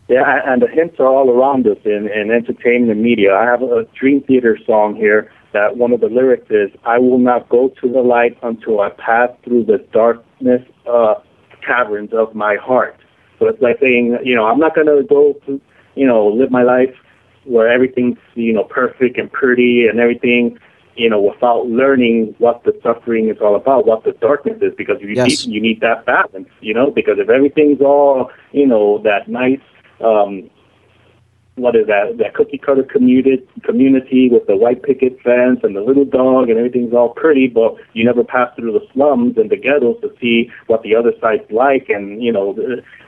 Yeah, 0.08 0.40
and 0.44 0.60
the 0.60 0.66
hints 0.66 0.98
are 0.98 1.06
all 1.06 1.30
around 1.30 1.68
us 1.68 1.78
in, 1.84 2.08
in 2.08 2.32
entertainment 2.32 2.90
and 2.90 3.02
media. 3.02 3.34
I 3.34 3.44
have 3.44 3.62
a 3.62 3.86
Dream 3.94 4.22
Theater 4.22 4.58
song 4.66 4.96
here 4.96 5.30
that 5.52 5.76
one 5.76 5.92
of 5.92 6.00
the 6.00 6.08
lyrics 6.08 6.50
is, 6.50 6.70
I 6.84 6.98
will 6.98 7.18
not 7.18 7.48
go 7.48 7.68
to 7.80 7.88
the 7.88 8.00
light 8.00 8.36
until 8.42 8.80
I 8.80 8.90
pass 8.90 9.30
through 9.44 9.64
the 9.64 9.78
darkness 9.92 10.62
uh, 10.88 11.14
caverns 11.64 12.12
of 12.12 12.34
my 12.34 12.56
heart. 12.56 12.96
So 13.38 13.46
it's 13.46 13.60
like 13.62 13.78
saying, 13.80 14.18
you 14.24 14.34
know, 14.34 14.46
I'm 14.46 14.58
not 14.58 14.74
going 14.74 14.86
to 14.86 15.02
go 15.08 15.34
to, 15.46 15.60
you 15.94 16.06
know, 16.06 16.26
live 16.28 16.50
my 16.50 16.62
life 16.62 16.94
where 17.44 17.68
everything's, 17.68 18.18
you 18.34 18.52
know, 18.52 18.64
perfect 18.64 19.16
and 19.18 19.30
pretty 19.30 19.86
and 19.86 19.98
everything, 19.98 20.58
you 20.96 21.08
know, 21.08 21.20
without 21.20 21.66
learning 21.66 22.34
what 22.38 22.62
the 22.64 22.78
suffering 22.82 23.28
is 23.28 23.38
all 23.40 23.56
about, 23.56 23.86
what 23.86 24.04
the 24.04 24.12
darkness 24.12 24.58
is, 24.60 24.74
because 24.76 25.00
you, 25.00 25.08
Yes. 25.08 25.46
need, 25.46 25.54
you 25.54 25.60
need 25.60 25.80
that 25.80 26.04
balance, 26.04 26.48
you 26.60 26.74
know, 26.74 26.90
because 26.90 27.18
if 27.18 27.28
everything's 27.28 27.80
all, 27.80 28.30
you 28.52 28.66
know, 28.66 28.98
that 29.04 29.28
nice, 29.28 29.60
um, 30.00 30.50
what 31.56 31.76
is 31.76 31.86
that, 31.86 32.16
that 32.18 32.32
cookie 32.34 32.56
cutter 32.58 32.82
community, 32.82 33.46
community 33.64 34.30
with 34.30 34.46
the 34.46 34.56
white 34.56 34.82
picket 34.82 35.20
fence 35.22 35.60
and 35.62 35.76
the 35.76 35.80
little 35.82 36.04
dog 36.06 36.48
and 36.48 36.58
everything's 36.58 36.94
all 36.94 37.10
pretty, 37.10 37.48
but 37.48 37.74
you 37.92 38.04
never 38.04 38.24
pass 38.24 38.48
through 38.56 38.72
the 38.72 38.80
slums 38.92 39.36
and 39.36 39.50
the 39.50 39.56
ghettos 39.56 40.00
to 40.00 40.10
see 40.20 40.50
what 40.68 40.82
the 40.82 40.94
other 40.94 41.12
side's 41.20 41.48
like 41.50 41.88
and, 41.90 42.22
you 42.22 42.32
know, 42.32 42.54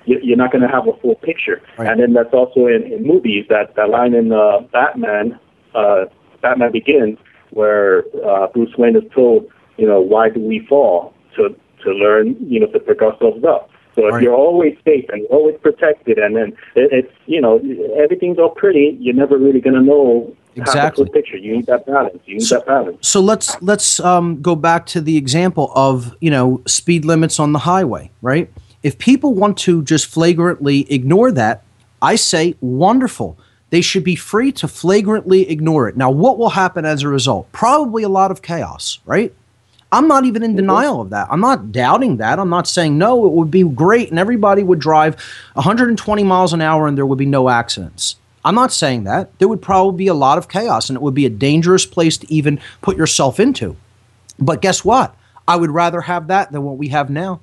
you- 0.04 0.20
you're 0.22 0.36
not 0.36 0.50
going 0.52 0.62
to 0.62 0.68
have 0.68 0.86
a 0.86 0.92
full 0.94 1.14
picture. 1.16 1.62
Right. 1.78 1.88
And 1.90 2.00
then 2.00 2.12
that's 2.12 2.32
also 2.34 2.66
in, 2.66 2.82
in 2.92 3.02
movies, 3.04 3.46
that, 3.48 3.74
that 3.76 3.88
line 3.88 4.12
in 4.14 4.32
uh, 4.32 4.60
Batman, 4.72 5.38
uh, 5.74 6.06
Batman 6.42 6.72
Begins, 6.72 7.18
where 7.52 8.04
uh, 8.26 8.46
Bruce 8.48 8.74
Wayne 8.78 8.96
is 8.96 9.04
told, 9.14 9.46
you 9.76 9.86
know, 9.86 10.00
why 10.00 10.28
do 10.28 10.40
we 10.40 10.66
fall? 10.68 11.14
to 11.36 11.56
to 11.82 11.90
learn, 11.90 12.36
you 12.52 12.60
know, 12.60 12.66
to 12.66 12.78
pick 12.78 13.00
ourselves 13.00 13.42
up. 13.42 13.70
So 13.94 14.06
if 14.06 14.12
Right. 14.14 14.22
you're 14.22 14.34
always 14.34 14.74
safe 14.84 15.06
and 15.08 15.26
always 15.30 15.56
protected, 15.62 16.18
and 16.18 16.36
then 16.36 16.48
it, 16.74 16.88
it's 16.98 17.12
you 17.26 17.40
know 17.40 17.58
everything's 18.04 18.38
all 18.38 18.50
pretty, 18.50 18.96
you're 19.00 19.14
never 19.14 19.38
really 19.38 19.60
going 19.60 19.74
to 19.74 19.82
know 19.82 20.30
Exactly. 20.54 20.80
half 20.80 20.90
the 20.96 21.04
full 21.04 21.12
picture. 21.12 21.38
You 21.38 21.56
need 21.56 21.66
that 21.66 21.86
balance. 21.86 22.18
You 22.26 22.34
need 22.36 22.48
that 22.48 22.66
balance. 22.66 22.98
so 23.00 23.20
let's 23.22 23.56
let's 23.62 23.98
um, 24.00 24.42
go 24.42 24.54
back 24.54 24.84
to 24.94 25.00
the 25.00 25.16
example 25.16 25.72
of 25.74 26.14
you 26.20 26.30
know 26.30 26.60
speed 26.66 27.06
limits 27.06 27.40
on 27.40 27.52
the 27.52 27.60
highway 27.60 28.10
right 28.20 28.50
if 28.82 28.98
people 28.98 29.32
want 29.42 29.56
to 29.66 29.82
just 29.82 30.04
flagrantly 30.06 30.78
ignore 30.92 31.30
that 31.32 31.62
i 32.02 32.14
say 32.16 32.54
wonderful 32.60 33.38
they 33.72 33.80
should 33.80 34.04
be 34.04 34.14
free 34.14 34.52
to 34.52 34.68
flagrantly 34.68 35.50
ignore 35.50 35.88
it 35.88 35.96
now 35.96 36.10
what 36.10 36.38
will 36.38 36.50
happen 36.50 36.84
as 36.84 37.02
a 37.02 37.08
result 37.08 37.50
probably 37.50 38.02
a 38.02 38.08
lot 38.08 38.30
of 38.30 38.42
chaos 38.42 39.00
right 39.06 39.34
i'm 39.90 40.06
not 40.06 40.24
even 40.24 40.42
in 40.42 40.54
denial 40.54 41.00
of 41.00 41.10
that 41.10 41.26
i'm 41.30 41.40
not 41.40 41.72
doubting 41.72 42.18
that 42.18 42.38
i'm 42.38 42.50
not 42.50 42.68
saying 42.68 42.96
no 42.96 43.26
it 43.26 43.32
would 43.32 43.50
be 43.50 43.64
great 43.64 44.10
and 44.10 44.18
everybody 44.18 44.62
would 44.62 44.78
drive 44.78 45.16
120 45.54 46.22
miles 46.22 46.52
an 46.52 46.60
hour 46.60 46.86
and 46.86 46.96
there 46.96 47.06
would 47.06 47.18
be 47.18 47.26
no 47.26 47.48
accidents 47.48 48.16
I'm 48.44 48.54
not 48.56 48.72
saying 48.72 49.04
that. 49.04 49.38
There 49.38 49.48
would 49.48 49.62
probably 49.62 49.96
be 49.98 50.08
a 50.08 50.14
lot 50.14 50.38
of 50.38 50.48
chaos 50.48 50.90
and 50.90 50.96
it 50.96 51.02
would 51.02 51.14
be 51.14 51.26
a 51.26 51.30
dangerous 51.30 51.86
place 51.86 52.18
to 52.18 52.32
even 52.32 52.60
put 52.80 52.96
yourself 52.96 53.38
into. 53.38 53.76
But 54.38 54.62
guess 54.62 54.84
what? 54.84 55.14
I 55.46 55.56
would 55.56 55.70
rather 55.70 56.00
have 56.00 56.28
that 56.28 56.52
than 56.52 56.62
what 56.62 56.76
we 56.76 56.88
have 56.88 57.10
now 57.10 57.40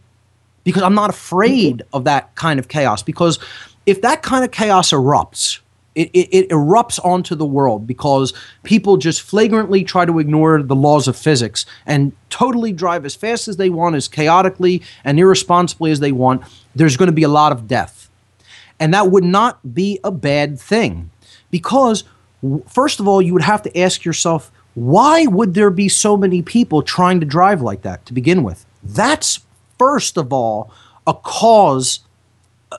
because 0.63 0.83
I'm 0.83 0.95
not 0.95 1.09
afraid 1.09 1.83
of 1.93 2.03
that 2.03 2.35
kind 2.35 2.59
of 2.59 2.67
chaos. 2.67 3.01
Because 3.01 3.39
if 3.85 4.01
that 4.01 4.21
kind 4.21 4.43
of 4.43 4.51
chaos 4.51 4.91
erupts, 4.91 5.59
it, 5.95 6.09
it, 6.11 6.29
it 6.35 6.49
erupts 6.49 7.03
onto 7.03 7.35
the 7.35 7.45
world 7.45 7.87
because 7.87 8.33
people 8.63 8.97
just 8.97 9.21
flagrantly 9.21 9.83
try 9.83 10.05
to 10.05 10.19
ignore 10.19 10.61
the 10.61 10.75
laws 10.75 11.07
of 11.07 11.17
physics 11.17 11.65
and 11.85 12.13
totally 12.29 12.71
drive 12.71 13.05
as 13.05 13.15
fast 13.15 13.47
as 13.47 13.57
they 13.57 13.69
want, 13.69 13.95
as 13.95 14.07
chaotically 14.07 14.81
and 15.03 15.19
irresponsibly 15.19 15.91
as 15.91 15.99
they 15.99 16.11
want. 16.11 16.43
There's 16.75 16.97
going 16.97 17.07
to 17.07 17.13
be 17.13 17.23
a 17.23 17.29
lot 17.29 17.51
of 17.51 17.67
death. 17.67 18.09
And 18.79 18.93
that 18.93 19.11
would 19.11 19.23
not 19.23 19.73
be 19.73 19.99
a 20.03 20.11
bad 20.11 20.59
thing 20.59 21.11
because, 21.51 22.03
first 22.67 22.99
of 22.99 23.07
all, 23.07 23.21
you 23.21 23.33
would 23.33 23.41
have 23.41 23.61
to 23.63 23.77
ask 23.77 24.05
yourself, 24.05 24.51
why 24.75 25.25
would 25.25 25.53
there 25.53 25.71
be 25.71 25.89
so 25.89 26.15
many 26.15 26.41
people 26.41 26.81
trying 26.81 27.19
to 27.19 27.25
drive 27.25 27.61
like 27.61 27.81
that 27.81 28.05
to 28.05 28.13
begin 28.13 28.43
with? 28.43 28.65
That's, 28.81 29.41
first 29.77 30.17
of 30.17 30.31
all, 30.31 30.71
a 31.05 31.13
cause, 31.13 31.99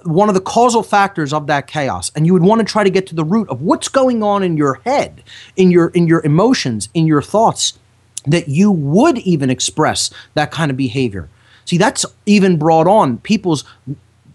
one 0.05 0.29
of 0.29 0.35
the 0.35 0.41
causal 0.41 0.83
factors 0.83 1.33
of 1.33 1.47
that 1.49 1.67
chaos. 1.67 2.12
And 2.15 2.27
you 2.27 2.33
would 2.33 2.43
want 2.43 2.61
to 2.61 2.65
try 2.65 2.85
to 2.85 2.91
get 2.91 3.07
to 3.09 3.15
the 3.15 3.25
root 3.25 3.49
of 3.49 3.62
what's 3.62 3.89
going 3.89 4.23
on 4.23 4.43
in 4.43 4.57
your 4.57 4.75
head, 4.85 5.23
in 5.57 5.71
your, 5.71 5.89
in 5.89 6.07
your 6.07 6.25
emotions, 6.25 6.89
in 6.95 7.07
your 7.07 7.23
thoughts, 7.23 7.79
that 8.27 8.49
you 8.49 8.71
would 8.71 9.19
even 9.19 9.51
express 9.51 10.11
that 10.35 10.51
kind 10.51 10.71
of 10.71 10.77
behavior. 10.77 11.29
See, 11.65 11.79
that's 11.79 12.05
even 12.27 12.57
brought 12.57 12.87
on 12.87 13.19
people's 13.19 13.65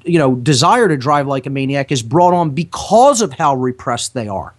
you 0.06 0.19
know 0.19 0.36
desire 0.36 0.88
to 0.88 0.98
drive 0.98 1.27
like 1.27 1.45
a 1.45 1.49
maniac 1.49 1.91
is 1.91 2.03
brought 2.03 2.34
on 2.34 2.52
because 2.52 3.22
of 3.22 3.34
how 3.34 3.56
repressed 3.56 4.14
they 4.14 4.27
are 4.27 4.53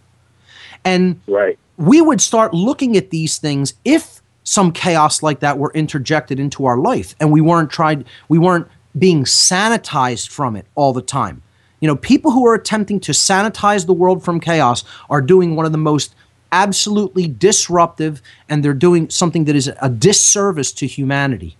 and 0.84 1.20
Right. 1.26 1.58
we 1.76 2.00
would 2.00 2.20
start 2.20 2.52
looking 2.52 2.96
at 2.96 3.10
these 3.10 3.38
things 3.38 3.74
if 3.84 4.20
some 4.44 4.72
chaos 4.72 5.22
like 5.22 5.40
that 5.40 5.58
were 5.58 5.72
interjected 5.72 6.40
into 6.40 6.66
our 6.66 6.76
life 6.78 7.14
and 7.20 7.30
we 7.30 7.40
weren't 7.40 7.70
tried 7.70 8.04
we 8.28 8.38
weren't 8.38 8.66
being 8.98 9.24
sanitized 9.24 10.28
from 10.28 10.56
it 10.56 10.66
all 10.74 10.92
the 10.92 11.02
time 11.02 11.42
you 11.80 11.88
know 11.88 11.96
people 11.96 12.30
who 12.30 12.46
are 12.46 12.54
attempting 12.54 13.00
to 13.00 13.12
sanitize 13.12 13.86
the 13.86 13.92
world 13.92 14.24
from 14.24 14.40
chaos 14.40 14.84
are 15.10 15.20
doing 15.20 15.56
one 15.56 15.66
of 15.66 15.72
the 15.72 15.78
most 15.78 16.14
absolutely 16.52 17.26
disruptive 17.26 18.22
and 18.48 18.64
they're 18.64 18.72
doing 18.72 19.10
something 19.10 19.44
that 19.44 19.56
is 19.56 19.70
a 19.80 19.88
disservice 19.88 20.72
to 20.72 20.86
humanity 20.86 21.56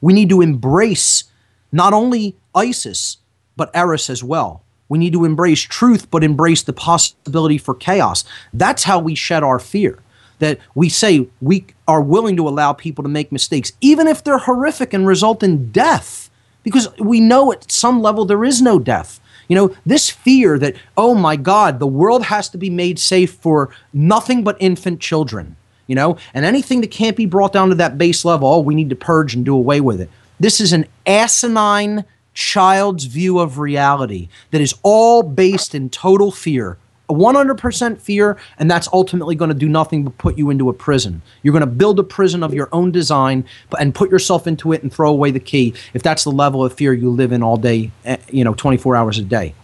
we 0.00 0.12
need 0.12 0.28
to 0.30 0.40
embrace 0.40 1.24
not 1.72 1.92
only 1.92 2.36
Isis, 2.54 3.18
but 3.56 3.70
Eris 3.74 4.08
as 4.08 4.22
well. 4.22 4.62
We 4.88 4.98
need 4.98 5.12
to 5.12 5.24
embrace 5.24 5.60
truth, 5.60 6.10
but 6.10 6.24
embrace 6.24 6.62
the 6.62 6.72
possibility 6.72 7.58
for 7.58 7.74
chaos. 7.74 8.24
That's 8.52 8.84
how 8.84 8.98
we 8.98 9.14
shed 9.14 9.42
our 9.42 9.58
fear. 9.58 9.98
That 10.38 10.60
we 10.74 10.88
say 10.88 11.28
we 11.40 11.66
are 11.86 12.00
willing 12.00 12.36
to 12.36 12.48
allow 12.48 12.72
people 12.72 13.02
to 13.02 13.08
make 13.08 13.32
mistakes, 13.32 13.72
even 13.80 14.06
if 14.06 14.22
they're 14.22 14.38
horrific 14.38 14.94
and 14.94 15.06
result 15.06 15.42
in 15.42 15.70
death, 15.72 16.27
because 16.62 16.88
we 16.98 17.20
know 17.20 17.52
at 17.52 17.70
some 17.70 18.00
level 18.00 18.24
there 18.24 18.44
is 18.44 18.60
no 18.60 18.78
death. 18.78 19.20
You 19.48 19.56
know, 19.56 19.76
this 19.86 20.10
fear 20.10 20.58
that, 20.58 20.76
oh 20.96 21.14
my 21.14 21.36
God, 21.36 21.78
the 21.78 21.86
world 21.86 22.24
has 22.24 22.48
to 22.50 22.58
be 22.58 22.68
made 22.68 22.98
safe 22.98 23.32
for 23.32 23.70
nothing 23.92 24.44
but 24.44 24.58
infant 24.60 25.00
children, 25.00 25.56
you 25.86 25.94
know, 25.94 26.18
and 26.34 26.44
anything 26.44 26.82
that 26.82 26.90
can't 26.90 27.16
be 27.16 27.24
brought 27.24 27.52
down 27.52 27.70
to 27.70 27.74
that 27.76 27.96
base 27.96 28.24
level, 28.24 28.48
oh, 28.48 28.60
we 28.60 28.74
need 28.74 28.90
to 28.90 28.96
purge 28.96 29.34
and 29.34 29.44
do 29.44 29.54
away 29.54 29.80
with 29.80 30.00
it. 30.00 30.10
This 30.38 30.60
is 30.60 30.72
an 30.72 30.86
asinine 31.06 32.04
child's 32.34 33.06
view 33.06 33.38
of 33.38 33.58
reality 33.58 34.28
that 34.50 34.60
is 34.60 34.74
all 34.82 35.22
based 35.22 35.74
in 35.74 35.88
total 35.90 36.30
fear. 36.30 36.76
100% 37.08 38.00
fear, 38.00 38.38
and 38.58 38.70
that's 38.70 38.88
ultimately 38.92 39.34
going 39.34 39.50
to 39.50 39.54
do 39.54 39.68
nothing 39.68 40.04
but 40.04 40.16
put 40.18 40.38
you 40.38 40.50
into 40.50 40.68
a 40.68 40.72
prison. 40.72 41.22
You're 41.42 41.52
going 41.52 41.60
to 41.60 41.66
build 41.66 41.98
a 41.98 42.02
prison 42.02 42.42
of 42.42 42.54
your 42.54 42.68
own 42.72 42.90
design 42.92 43.44
and 43.78 43.94
put 43.94 44.10
yourself 44.10 44.46
into 44.46 44.72
it 44.72 44.82
and 44.82 44.92
throw 44.92 45.10
away 45.10 45.30
the 45.30 45.40
key 45.40 45.74
if 45.94 46.02
that's 46.02 46.24
the 46.24 46.32
level 46.32 46.64
of 46.64 46.72
fear 46.72 46.92
you 46.92 47.10
live 47.10 47.32
in 47.32 47.42
all 47.42 47.56
day, 47.56 47.90
eh, 48.04 48.16
you 48.30 48.44
know, 48.44 48.54
24 48.54 48.96
hours 48.96 49.18
a 49.18 49.22
day. 49.22 49.54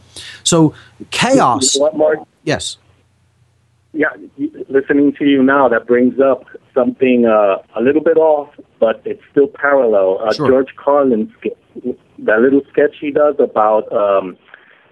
So, 0.43 0.75
chaos. 1.11 1.77
Yes. 2.45 2.79
Yeah, 3.93 4.09
listening 4.69 5.13
to 5.19 5.25
you 5.25 5.43
now, 5.43 5.69
that 5.69 5.87
brings 5.87 6.19
up 6.19 6.47
something 6.75 7.27
uh, 7.27 7.63
a 7.77 7.81
little 7.81 8.03
bit 8.03 8.17
off, 8.17 8.53
but 8.81 9.01
it's 9.05 9.23
still 9.31 9.47
parallel. 9.47 10.19
Uh, 10.21 10.33
Sure. 10.33 10.49
George 10.49 10.75
Carlin's 10.77 11.31
that 12.19 12.41
little 12.41 12.63
sketch 12.71 12.97
he 13.01 13.11
does 13.11 13.37
about 13.39 13.91
um, 13.93 14.37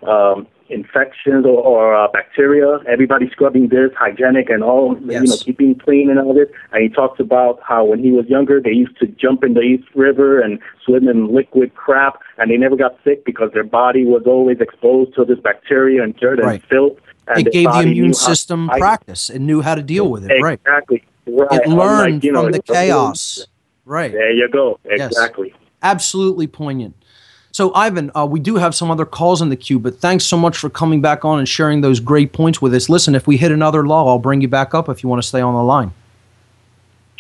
um, 0.09 0.47
infections 0.73 1.45
or, 1.45 1.61
or 1.63 1.95
uh, 1.95 2.09
bacteria. 2.13 2.79
Everybody 2.89 3.29
scrubbing 3.31 3.69
this, 3.69 3.91
hygienic 3.97 4.49
and 4.51 4.63
all, 4.65 4.97
you 5.01 5.21
know, 5.21 5.37
keeping 5.37 5.79
clean 5.79 6.11
and 6.11 6.19
all 6.19 6.35
this. 6.35 6.49
And 6.73 6.83
he 6.83 6.89
talks 6.89 7.21
about 7.21 7.61
how 7.63 7.85
when 7.85 7.99
he 8.03 8.11
was 8.11 8.27
younger, 8.27 8.61
they 8.61 8.71
used 8.73 8.99
to 9.01 9.07
jump 9.07 9.45
in 9.45 9.55
the 9.55 9.61
East 9.61 9.89
River 9.95 10.41
and 10.41 10.59
swim 10.85 11.09
in 11.09 11.33
liquid 11.35 11.75
crap, 11.75 12.21
and 12.39 12.51
they 12.51 12.57
never 12.57 12.77
got 12.77 12.97
sick 13.05 13.25
because 13.25 13.51
their 13.53 13.65
body 13.65 14.05
was 14.05 14.23
always 14.27 14.59
exposed 14.61 15.15
to 15.15 15.25
this 15.25 15.39
bacteria 15.39 16.03
and 16.03 16.17
dirt 16.17 16.39
Right. 16.41 16.55
and 16.61 16.65
filth. 16.69 16.99
And 17.29 17.47
It 17.47 17.53
gave 17.53 17.71
the 17.73 17.81
immune 17.81 18.15
system 18.15 18.69
practice 18.69 19.31
and 19.31 19.47
knew 19.47 19.61
how 19.63 19.75
to 19.77 19.83
deal 19.83 20.11
with 20.11 20.29
it, 20.29 20.43
right? 20.43 20.59
Exactly. 20.65 21.05
Right. 21.27 21.53
It 21.53 21.63
Unlike, 21.67 21.79
learned 21.89 22.25
you 22.25 22.33
know, 22.33 22.43
from 22.43 22.53
the 22.53 22.59
it's 22.59 22.69
a 22.69 22.73
little- 22.73 22.87
chaos. 22.89 23.47
Right. 23.85 24.11
There 24.13 24.33
you 24.33 24.49
go. 24.49 24.79
Yes. 24.85 25.13
Exactly. 25.13 25.55
absolutely 25.83 26.47
poignant. 26.47 26.95
So, 27.53 27.73
Ivan, 27.75 28.11
uh, 28.17 28.25
we 28.25 28.41
do 28.41 28.57
have 28.57 28.75
some 28.75 28.91
other 28.91 29.05
calls 29.05 29.43
in 29.43 29.51
the 29.51 29.57
queue, 29.57 29.79
but 29.79 29.99
thanks 29.99 30.25
so 30.25 30.39
much 30.39 30.57
for 30.57 30.71
coming 30.71 31.03
back 31.03 31.23
on 31.23 31.39
and 31.39 31.47
sharing 31.47 31.83
those 31.83 32.01
great 32.01 32.33
points 32.33 32.63
with 32.63 32.73
us. 32.73 32.89
Listen, 32.89 33.15
if 33.15 33.27
we 33.27 33.37
hit 33.37 33.53
another 33.53 33.87
law, 33.87 34.09
I'll 34.09 34.19
bring 34.19 34.41
you 34.41 34.49
back 34.49 34.75
up 34.75 34.89
if 34.89 35.03
you 35.03 35.09
want 35.11 35.23
to 35.23 35.29
stay 35.29 35.43
on 35.43 35.53
the 35.55 35.63
line. 35.63 35.93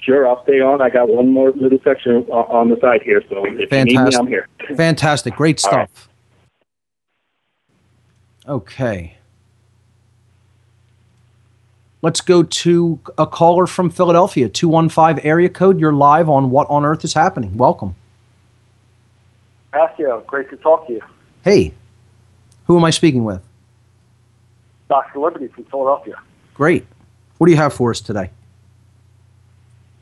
Sure, 0.01 0.27
I'll 0.27 0.43
stay 0.45 0.61
on. 0.61 0.81
I 0.81 0.89
got 0.89 1.09
one 1.09 1.31
more 1.31 1.53
little 1.53 1.79
section 1.85 2.25
on 2.31 2.71
the 2.71 2.81
side 2.81 3.03
here, 3.03 3.23
so 3.29 3.45
if 3.45 3.71
you 3.71 3.85
need 3.85 3.87
me, 3.87 3.95
Fantastic. 3.95 4.21
I'm 4.21 4.27
here. 4.27 4.49
Fantastic. 4.75 5.37
Great 5.37 5.65
All 5.67 5.71
right. 5.71 5.89
stuff. 5.91 6.09
Okay. 8.49 9.19
Let's 12.01 12.23
go 12.23 12.43
to 12.43 12.99
a 13.17 13.27
caller 13.27 13.67
from 13.67 13.91
Philadelphia, 13.91 14.49
215 14.49 15.25
area 15.25 15.49
code. 15.51 15.79
You're 15.79 15.93
live 15.93 16.29
on 16.29 16.51
What 16.51 16.69
on 16.71 16.85
Earth 16.85 17.05
is 17.05 17.15
Happening. 17.15 17.57
Welcome. 17.57 17.95
Passio, 19.73 20.23
great 20.27 20.51
to 20.51 20.57
talk 20.57 20.86
to 20.86 20.94
you. 20.94 21.01
Hey, 21.43 21.73
who 22.66 22.77
am 22.77 22.85
I 22.85 22.90
speaking 22.90 23.24
with? 23.24 23.43
Dr. 24.89 25.19
Liberty 25.19 25.49
from 25.49 25.65
Philadelphia. 25.65 26.16
Great. 26.55 26.86
What 27.39 27.47
do 27.47 27.53
you 27.53 27.57
have 27.57 27.73
for 27.73 27.90
us 27.90 28.01
today? 28.01 28.31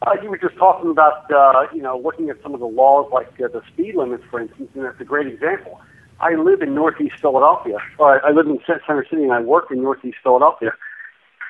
Uh, 0.02 0.16
you 0.22 0.30
were 0.30 0.38
just 0.38 0.56
talking 0.56 0.90
about, 0.90 1.30
uh, 1.30 1.66
you 1.72 1.82
know, 1.82 1.98
looking 1.98 2.30
at 2.30 2.42
some 2.42 2.54
of 2.54 2.60
the 2.60 2.66
laws 2.66 3.08
like 3.12 3.28
uh, 3.40 3.48
the 3.48 3.62
speed 3.72 3.94
limits, 3.94 4.24
for 4.30 4.40
instance, 4.40 4.70
and 4.74 4.84
that's 4.84 5.00
a 5.00 5.04
great 5.04 5.26
example. 5.26 5.80
I 6.20 6.34
live 6.34 6.62
in 6.62 6.74
Northeast 6.74 7.16
Philadelphia. 7.20 7.78
Or 7.98 8.24
I 8.24 8.30
live 8.30 8.46
in 8.46 8.58
Center 8.66 9.06
City, 9.08 9.22
and 9.22 9.32
I 9.32 9.40
work 9.40 9.70
in 9.70 9.82
Northeast 9.82 10.18
Philadelphia. 10.22 10.72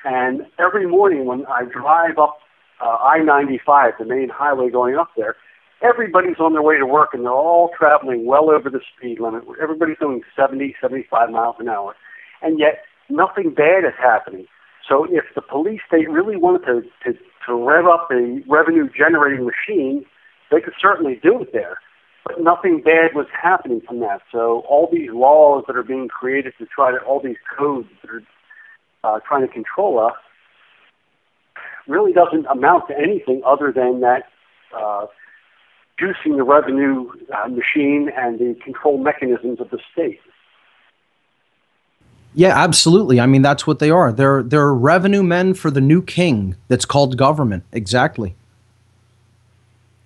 And 0.05 0.45
every 0.59 0.85
morning 0.85 1.25
when 1.25 1.45
I 1.47 1.63
drive 1.63 2.17
up 2.17 2.39
uh, 2.81 2.97
I-95, 3.01 3.97
the 3.99 4.05
main 4.05 4.29
highway 4.29 4.69
going 4.69 4.95
up 4.95 5.11
there, 5.15 5.35
everybody's 5.81 6.39
on 6.39 6.53
their 6.53 6.61
way 6.61 6.77
to 6.77 6.85
work, 6.85 7.09
and 7.13 7.23
they're 7.23 7.31
all 7.31 7.71
traveling 7.77 8.25
well 8.25 8.49
over 8.49 8.69
the 8.69 8.81
speed 8.95 9.19
limit. 9.19 9.43
Everybody's 9.61 9.97
doing 9.99 10.21
70, 10.35 10.75
75 10.79 11.29
miles 11.29 11.55
an 11.59 11.69
hour, 11.69 11.95
and 12.41 12.59
yet 12.59 12.83
nothing 13.09 13.53
bad 13.53 13.85
is 13.85 13.97
happening. 13.97 14.45
So 14.87 15.05
if 15.05 15.25
the 15.35 15.41
police 15.41 15.81
state 15.87 16.09
really 16.09 16.37
wanted 16.37 16.65
to, 16.65 16.81
to, 17.11 17.17
to 17.47 17.53
rev 17.53 17.85
up 17.85 18.09
a 18.11 18.41
revenue 18.49 18.89
generating 18.89 19.45
machine, 19.45 20.05
they 20.49 20.59
could 20.61 20.73
certainly 20.81 21.19
do 21.21 21.41
it 21.41 21.53
there. 21.53 21.77
But 22.25 22.41
nothing 22.41 22.81
bad 22.83 23.15
was 23.15 23.27
happening 23.31 23.81
from 23.85 23.99
that. 24.01 24.21
So 24.31 24.63
all 24.69 24.87
these 24.91 25.09
laws 25.11 25.63
that 25.67 25.75
are 25.75 25.83
being 25.83 26.07
created 26.07 26.53
to 26.59 26.65
try 26.65 26.91
to, 26.91 26.97
all 26.99 27.21
these 27.23 27.37
codes 27.57 27.87
that 28.01 28.11
are 28.11 28.23
uh, 29.03 29.19
trying 29.27 29.47
to 29.47 29.51
control 29.51 29.99
us, 29.99 30.13
really 31.87 32.13
doesn't 32.13 32.45
amount 32.45 32.87
to 32.89 32.93
anything 32.97 33.41
other 33.45 33.71
than 33.75 34.01
that 34.01 34.23
uh, 34.77 35.07
reducing 36.01 36.37
the 36.37 36.43
revenue 36.43 37.11
uh, 37.33 37.47
machine 37.47 38.11
and 38.15 38.39
the 38.39 38.55
control 38.63 38.97
mechanisms 38.97 39.59
of 39.59 39.69
the 39.69 39.79
state. 39.91 40.19
Yeah, 42.33 42.57
absolutely. 42.57 43.19
I 43.19 43.25
mean, 43.25 43.41
that's 43.41 43.67
what 43.67 43.79
they 43.79 43.89
are. 43.89 44.11
They're 44.11 44.41
they're 44.41 44.73
revenue 44.73 45.23
men 45.23 45.53
for 45.53 45.69
the 45.69 45.81
new 45.81 46.01
king 46.01 46.55
that's 46.69 46.85
called 46.85 47.17
government. 47.17 47.65
Exactly. 47.73 48.35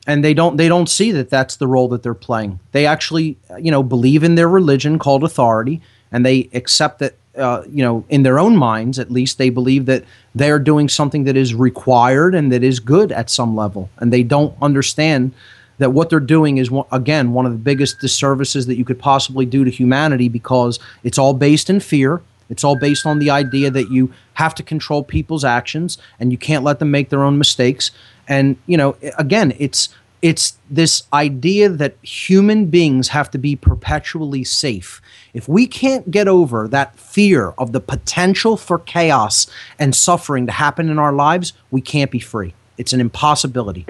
And 0.07 0.23
they 0.23 0.33
don't 0.33 0.57
they 0.57 0.67
don't 0.67 0.89
see 0.89 1.11
that 1.11 1.29
that's 1.29 1.55
the 1.55 1.67
role 1.67 1.87
that 1.89 2.01
they're 2.01 2.15
playing. 2.15 2.59
They 2.71 2.85
actually, 2.87 3.37
you 3.59 3.69
know, 3.69 3.83
believe 3.83 4.23
in 4.23 4.35
their 4.35 4.49
religion 4.49 4.97
called 4.97 5.23
authority, 5.23 5.81
and 6.11 6.25
they 6.25 6.49
accept 6.53 6.99
that 6.99 7.15
uh, 7.37 7.63
you 7.69 7.83
know, 7.83 8.05
in 8.07 8.23
their 8.23 8.39
own 8.39 8.55
minds, 8.55 8.97
at 8.97 9.11
least, 9.11 9.37
they 9.37 9.49
believe 9.49 9.85
that 9.87 10.05
they're 10.33 10.57
doing 10.57 10.87
something 10.87 11.25
that 11.25 11.35
is 11.35 11.53
required 11.53 12.33
and 12.33 12.49
that 12.49 12.63
is 12.63 12.79
good 12.79 13.11
at 13.11 13.29
some 13.29 13.55
level, 13.55 13.89
and 13.99 14.11
they 14.11 14.23
don't 14.23 14.55
understand 14.61 15.33
that 15.77 15.91
what 15.91 16.09
they're 16.09 16.19
doing 16.19 16.57
is 16.57 16.69
again 16.91 17.33
one 17.33 17.45
of 17.45 17.51
the 17.51 17.57
biggest 17.57 17.99
disservices 17.99 18.65
that 18.67 18.77
you 18.77 18.85
could 18.85 18.99
possibly 18.99 19.45
do 19.45 19.63
to 19.63 19.71
humanity 19.71 20.29
because 20.29 20.79
it's 21.03 21.17
all 21.17 21.33
based 21.33 21.69
in 21.69 21.79
fear. 21.79 22.21
It's 22.49 22.63
all 22.63 22.77
based 22.77 23.05
on 23.05 23.19
the 23.19 23.31
idea 23.31 23.71
that 23.71 23.89
you 23.89 24.13
have 24.35 24.53
to 24.55 24.63
control 24.63 25.03
people's 25.03 25.43
actions 25.43 25.97
and 26.19 26.31
you 26.31 26.37
can't 26.37 26.63
let 26.63 26.79
them 26.79 26.91
make 26.91 27.09
their 27.09 27.23
own 27.23 27.37
mistakes. 27.37 27.91
And 28.27 28.57
you 28.67 28.77
know, 28.77 28.95
again, 29.17 29.53
it's 29.57 29.89
it's 30.21 30.57
this 30.71 31.03
idea 31.13 31.69
that 31.69 31.97
human 32.01 32.65
beings 32.65 33.09
have 33.09 33.29
to 33.31 33.37
be 33.37 33.55
perpetually 33.55 34.43
safe. 34.43 34.99
If 35.35 35.47
we 35.47 35.67
can't 35.67 36.09
get 36.09 36.27
over 36.27 36.67
that 36.67 36.97
fear 36.97 37.53
of 37.59 37.73
the 37.73 37.79
potential 37.79 38.57
for 38.57 38.79
chaos 38.79 39.45
and 39.77 39.95
suffering 39.95 40.47
to 40.47 40.51
happen 40.51 40.89
in 40.89 40.97
our 40.97 41.13
lives, 41.13 41.53
we 41.69 41.81
can't 41.81 42.09
be 42.09 42.19
free. 42.19 42.55
It's 42.77 42.91
an 42.91 43.01
impossibility. 43.01 43.85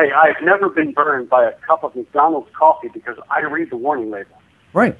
Hey, 0.00 0.12
I've 0.12 0.42
never 0.42 0.70
been 0.70 0.92
burned 0.92 1.28
by 1.28 1.44
a 1.44 1.52
cup 1.66 1.84
of 1.84 1.94
McDonald's 1.94 2.48
coffee 2.54 2.88
because 2.88 3.16
I 3.30 3.40
read 3.42 3.68
the 3.70 3.76
warning 3.76 4.10
label. 4.10 4.36
Right. 4.72 4.98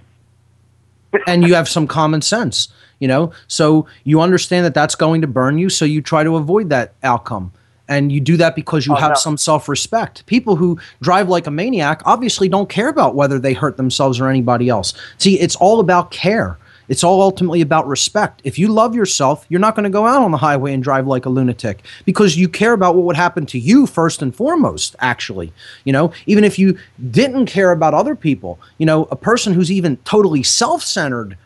and 1.27 1.43
you 1.43 1.55
have 1.55 1.68
some 1.68 1.86
common 1.86 2.20
sense, 2.20 2.68
you 2.98 3.09
know? 3.09 3.32
So 3.48 3.86
you 4.05 4.20
understand 4.20 4.66
that 4.66 4.74
that's 4.74 4.94
going 4.94 5.22
to 5.22 5.27
burn 5.27 5.56
you, 5.56 5.70
so 5.70 5.86
you 5.86 6.02
try 6.02 6.22
to 6.22 6.36
avoid 6.36 6.68
that 6.68 6.94
outcome. 7.02 7.52
And 7.89 8.12
you 8.12 8.20
do 8.20 8.36
that 8.36 8.55
because 8.55 8.86
you 8.86 8.93
oh, 8.93 8.97
have 8.97 9.12
no. 9.12 9.14
some 9.16 9.36
self 9.39 9.68
respect. 9.68 10.27
People 10.27 10.55
who 10.55 10.78
drive 11.01 11.28
like 11.28 11.47
a 11.47 11.51
maniac 11.51 12.02
obviously 12.05 12.48
don't 12.48 12.68
care 12.68 12.89
about 12.89 13.14
whether 13.14 13.39
they 13.39 13.55
hurt 13.55 13.78
themselves 13.78 14.20
or 14.20 14.28
anybody 14.28 14.68
else. 14.68 14.93
See, 15.16 15.40
it's 15.40 15.56
all 15.56 15.81
about 15.81 16.10
care. 16.10 16.59
It's 16.90 17.04
all 17.04 17.22
ultimately 17.22 17.60
about 17.60 17.86
respect. 17.86 18.40
If 18.42 18.58
you 18.58 18.66
love 18.66 18.96
yourself, 18.96 19.46
you're 19.48 19.60
not 19.60 19.76
going 19.76 19.84
to 19.84 19.90
go 19.90 20.06
out 20.06 20.22
on 20.22 20.32
the 20.32 20.36
highway 20.36 20.74
and 20.74 20.82
drive 20.82 21.06
like 21.06 21.24
a 21.24 21.28
lunatic 21.30 21.84
because 22.04 22.36
you 22.36 22.48
care 22.48 22.72
about 22.72 22.96
what 22.96 23.04
would 23.04 23.16
happen 23.16 23.46
to 23.46 23.60
you 23.60 23.86
first 23.86 24.22
and 24.22 24.34
foremost, 24.34 24.96
actually. 24.98 25.52
You 25.84 25.92
know, 25.92 26.12
even 26.26 26.42
if 26.42 26.58
you 26.58 26.76
didn't 27.10 27.46
care 27.46 27.70
about 27.70 27.94
other 27.94 28.16
people, 28.16 28.58
you 28.76 28.86
know, 28.86 29.04
a 29.12 29.16
person 29.16 29.54
who's 29.54 29.70
even 29.70 29.98
totally 29.98 30.42
self 30.42 30.82
centered 30.82 31.38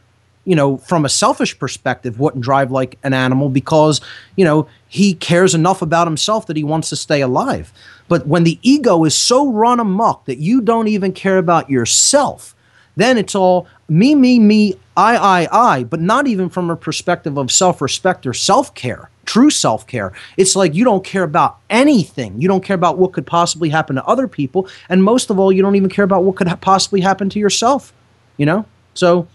you 0.47 0.55
know, 0.55 0.77
from 0.77 1.05
a 1.05 1.09
selfish 1.09 1.59
perspective, 1.59 2.21
wouldn't 2.21 2.45
drive 2.45 2.71
like 2.71 2.99
an 3.03 3.15
animal 3.15 3.49
because, 3.49 4.03
you 4.37 4.45
know, 4.45 4.69
he 4.89 5.15
cares 5.15 5.55
enough 5.55 5.81
about 5.81 6.07
himself 6.07 6.47
that 6.47 6.57
he 6.57 6.63
wants 6.65 6.91
to 6.91 6.97
stay 6.97 7.23
alive. 7.23 7.73
But 8.09 8.27
when 8.27 8.45
the 8.45 8.59
ego 8.61 9.05
is 9.05 9.15
so 9.15 9.51
run 9.51 9.81
amok 9.81 10.27
that 10.27 10.37
you 10.37 10.61
don't 10.61 10.89
even 10.89 11.13
care 11.13 11.39
about 11.39 11.71
yourself, 11.71 12.55
then 12.97 13.17
it's 13.17 13.35
all 13.35 13.67
me, 13.89 14.15
me, 14.15 14.39
me, 14.39 14.75
I, 14.97 15.17
I, 15.17 15.49
I, 15.77 15.85
but 15.85 16.01
not 16.01 16.27
even 16.27 16.49
from 16.49 16.71
a 16.71 16.77
perspective 16.77 17.37
of 17.37 17.51
self 17.51 17.81
respect 17.81 18.27
or 18.27 18.33
self 18.33 18.75
care, 18.75 19.11
true 19.25 19.51
self 19.51 19.87
care. 19.87 20.13
It's 20.37 20.55
like 20.55 20.75
you 20.75 20.85
don't 20.85 21.05
care 21.05 21.25
about 21.25 21.59
anything. 21.69 22.41
You 22.41 22.49
don't 22.49 22.63
care 22.63 22.77
about 22.77 22.99
what 22.99 23.13
could 23.13 23.27
possibly 23.27 23.69
happen 23.71 23.97
to 23.97 24.05
other 24.05 24.29
people. 24.29 24.69
And 24.89 25.03
most 25.03 25.31
of 25.31 25.39
all, 25.39 25.53
you 25.53 25.63
don't 25.63 25.77
even 25.77 25.91
care 25.91 26.05
about 26.05 26.23
what 26.25 26.37
could 26.37 26.49
ha- 26.49 26.57
possibly 26.57 27.01
happen 27.01 27.29
to 27.31 27.39
yourself. 27.39 27.93
You 28.37 28.47
know? 28.47 28.67
So 28.95 29.27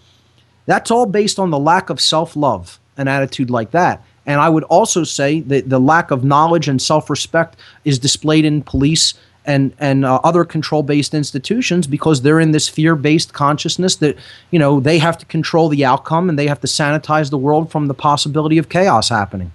that's 0.66 0.90
all 0.90 1.06
based 1.06 1.38
on 1.38 1.50
the 1.50 1.58
lack 1.58 1.90
of 1.90 2.00
self 2.00 2.36
love, 2.36 2.78
an 2.96 3.08
attitude 3.08 3.50
like 3.50 3.72
that. 3.72 4.02
And 4.26 4.40
I 4.40 4.48
would 4.48 4.64
also 4.64 5.04
say 5.04 5.40
that 5.40 5.68
the 5.68 5.80
lack 5.80 6.10
of 6.10 6.24
knowledge 6.24 6.68
and 6.68 6.80
self 6.80 7.10
respect 7.10 7.56
is 7.84 7.98
displayed 7.98 8.44
in 8.44 8.62
police 8.62 9.14
and 9.50 9.74
and 9.78 10.04
uh, 10.04 10.20
other 10.22 10.44
control 10.44 10.82
based 10.82 11.12
institutions 11.12 11.86
because 11.86 12.22
they're 12.22 12.40
in 12.40 12.52
this 12.52 12.68
fear 12.68 12.94
based 12.94 13.32
consciousness 13.32 13.96
that 13.96 14.16
you 14.50 14.58
know 14.58 14.80
they 14.80 14.98
have 14.98 15.18
to 15.18 15.26
control 15.26 15.68
the 15.68 15.84
outcome 15.84 16.28
and 16.28 16.38
they 16.38 16.46
have 16.46 16.60
to 16.60 16.66
sanitize 16.66 17.30
the 17.30 17.38
world 17.38 17.70
from 17.70 17.86
the 17.86 17.94
possibility 17.94 18.58
of 18.58 18.68
chaos 18.68 19.08
happening. 19.08 19.52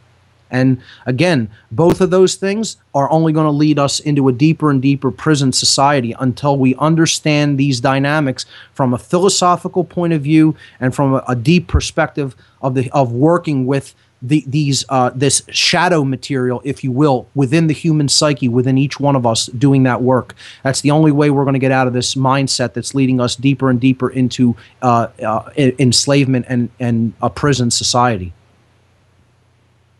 And 0.52 0.80
again, 1.06 1.50
both 1.72 2.02
of 2.02 2.12
those 2.12 2.36
things 2.36 2.78
are 2.94 3.10
only 3.10 3.34
going 3.34 3.48
to 3.48 3.52
lead 3.52 3.80
us 3.80 4.00
into 4.00 4.28
a 4.28 4.34
deeper 4.34 4.70
and 4.70 4.82
deeper 4.82 5.12
prison 5.12 5.52
society 5.52 6.14
until 6.20 6.58
we 6.58 6.76
understand 6.76 7.58
these 7.58 7.80
dynamics 7.80 8.46
from 8.74 8.94
a 8.94 8.98
philosophical 8.98 9.84
point 9.84 10.14
of 10.14 10.22
view 10.22 10.56
and 10.80 10.94
from 10.94 11.16
a, 11.16 11.24
a 11.28 11.36
deep 11.36 11.68
perspective 11.68 12.36
of 12.62 12.76
the 12.76 12.92
of 12.92 13.12
working 13.12 13.66
with 13.66 13.96
the, 14.22 14.44
these 14.48 14.86
uh, 14.90 15.12
this 15.14 15.44
shadow 15.50 16.04
material, 16.04 16.62
if 16.64 16.84
you 16.84 16.92
will, 16.92 17.28
within 17.36 17.68
the 17.68 17.74
human 17.74 18.08
psyche, 18.10 18.48
within 18.48 18.78
each 18.78 19.00
one 19.00 19.16
of 19.16 19.26
us 19.26 19.48
doing 19.48 19.84
that 19.84 20.02
work. 20.02 20.36
That's 20.64 20.82
the 20.82 20.92
only 20.92 21.12
way 21.12 21.30
we're 21.30 21.44
going 21.44 21.54
to 21.54 21.60
get 21.60 21.72
out 21.72 21.88
of 21.88 21.94
this 21.94 22.16
mindset 22.16 22.74
that's 22.74 22.96
leading 22.96 23.20
us 23.20 23.36
deeper 23.36 23.70
and 23.70 23.80
deeper 23.80 24.10
into 24.10 24.56
uh, 24.82 25.08
uh, 25.24 25.50
enslavement 25.58 26.46
and 26.50 26.70
and 26.80 27.14
a 27.22 27.30
prison 27.30 27.72
society. 27.72 28.34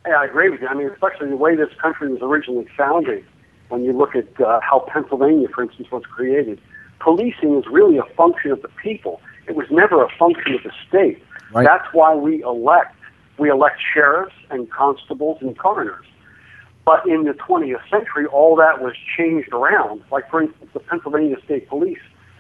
Yeah, 0.08 0.20
I 0.20 0.26
agree 0.26 0.50
with 0.50 0.62
you. 0.62 0.68
I 0.68 0.74
mean, 0.76 0.90
especially 0.90 1.30
the 1.30 1.38
way 1.38 1.56
this 1.56 1.74
country 1.82 2.10
was 2.10 2.22
originally 2.22 2.68
founded. 2.78 3.26
When 3.70 3.84
you 3.84 3.94
look 3.94 4.16
at 4.16 4.40
uh, 4.40 4.60
how 4.62 4.86
Pennsylvania, 4.92 5.48
for 5.50 5.64
instance, 5.64 5.90
was 5.92 6.04
created, 6.06 6.62
policing 7.00 7.58
is 7.58 7.66
really 7.66 7.98
a 7.98 8.04
function 8.16 8.52
of 8.52 8.62
the 8.62 8.68
people. 8.82 9.20
It 9.48 9.56
was 9.56 9.66
never 9.72 10.04
a 10.04 10.10
function 10.18 10.54
of 10.54 10.64
the 10.64 10.72
state. 10.88 11.24
Right. 11.52 11.64
That's 11.64 11.92
why 11.92 12.14
we 12.14 12.44
elect 12.44 12.96
we 13.38 13.50
elect 13.50 13.78
sheriffs 13.94 14.36
and 14.50 14.70
constables 14.72 15.38
and 15.42 15.58
coroners. 15.58 16.06
But 16.86 17.08
in 17.08 17.24
the 17.24 17.32
20th 17.32 17.82
century, 17.90 18.28
all 18.28 18.56
that 18.58 18.82
was 18.82 18.94
changed 19.18 19.52
around. 19.52 20.04
Like, 20.12 20.30
for 20.30 20.44
instance, 20.44 20.70
the 20.74 20.80
Pennsylvania 20.80 21.38
State 21.44 21.68
Police 21.68 22.00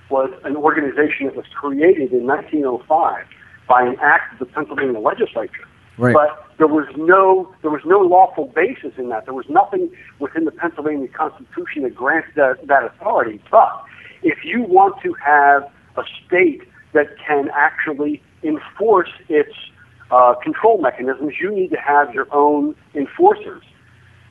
was 0.10 0.32
an 0.44 0.56
organization 0.56 1.26
that 1.26 1.36
was 1.36 1.46
created 1.56 2.14
in 2.14 2.28
1905 2.28 3.26
by 3.68 3.82
an 3.82 3.96
act 4.02 4.34
of 4.34 4.40
the 4.40 4.46
Pennsylvania 4.46 5.00
legislature. 5.00 5.68
Right. 5.98 6.14
But 6.14 6.46
there 6.58 6.68
was 6.68 6.88
no 6.98 7.54
there 7.62 7.72
was 7.72 7.82
no 7.86 8.00
lawful 8.00 8.52
basis 8.54 8.94
in 8.98 9.10
that. 9.10 9.26
There 9.26 9.34
was 9.34 9.46
nothing 9.50 9.90
within 10.20 10.46
the 10.46 10.52
Pennsylvania 10.52 11.08
Constitution 11.08 11.84
that 11.84 11.96
grants 11.96 12.28
that, 12.36 12.68
that 12.68 12.84
authority. 12.84 13.42
But 13.50 13.84
if 14.22 14.40
you 14.44 14.62
want 14.64 15.02
to 15.04 15.14
have 15.14 15.64
a 15.98 16.04
state 16.26 16.64
that 16.94 17.16
can 17.26 17.50
actually 17.54 18.22
enforce 18.44 19.10
its 19.30 19.54
uh, 20.12 20.36
control 20.36 20.80
mechanisms, 20.80 21.34
you 21.40 21.54
need 21.54 21.72
to 21.72 21.78
have 21.78 22.14
your 22.14 22.28
own 22.32 22.76
enforcers. 22.94 23.64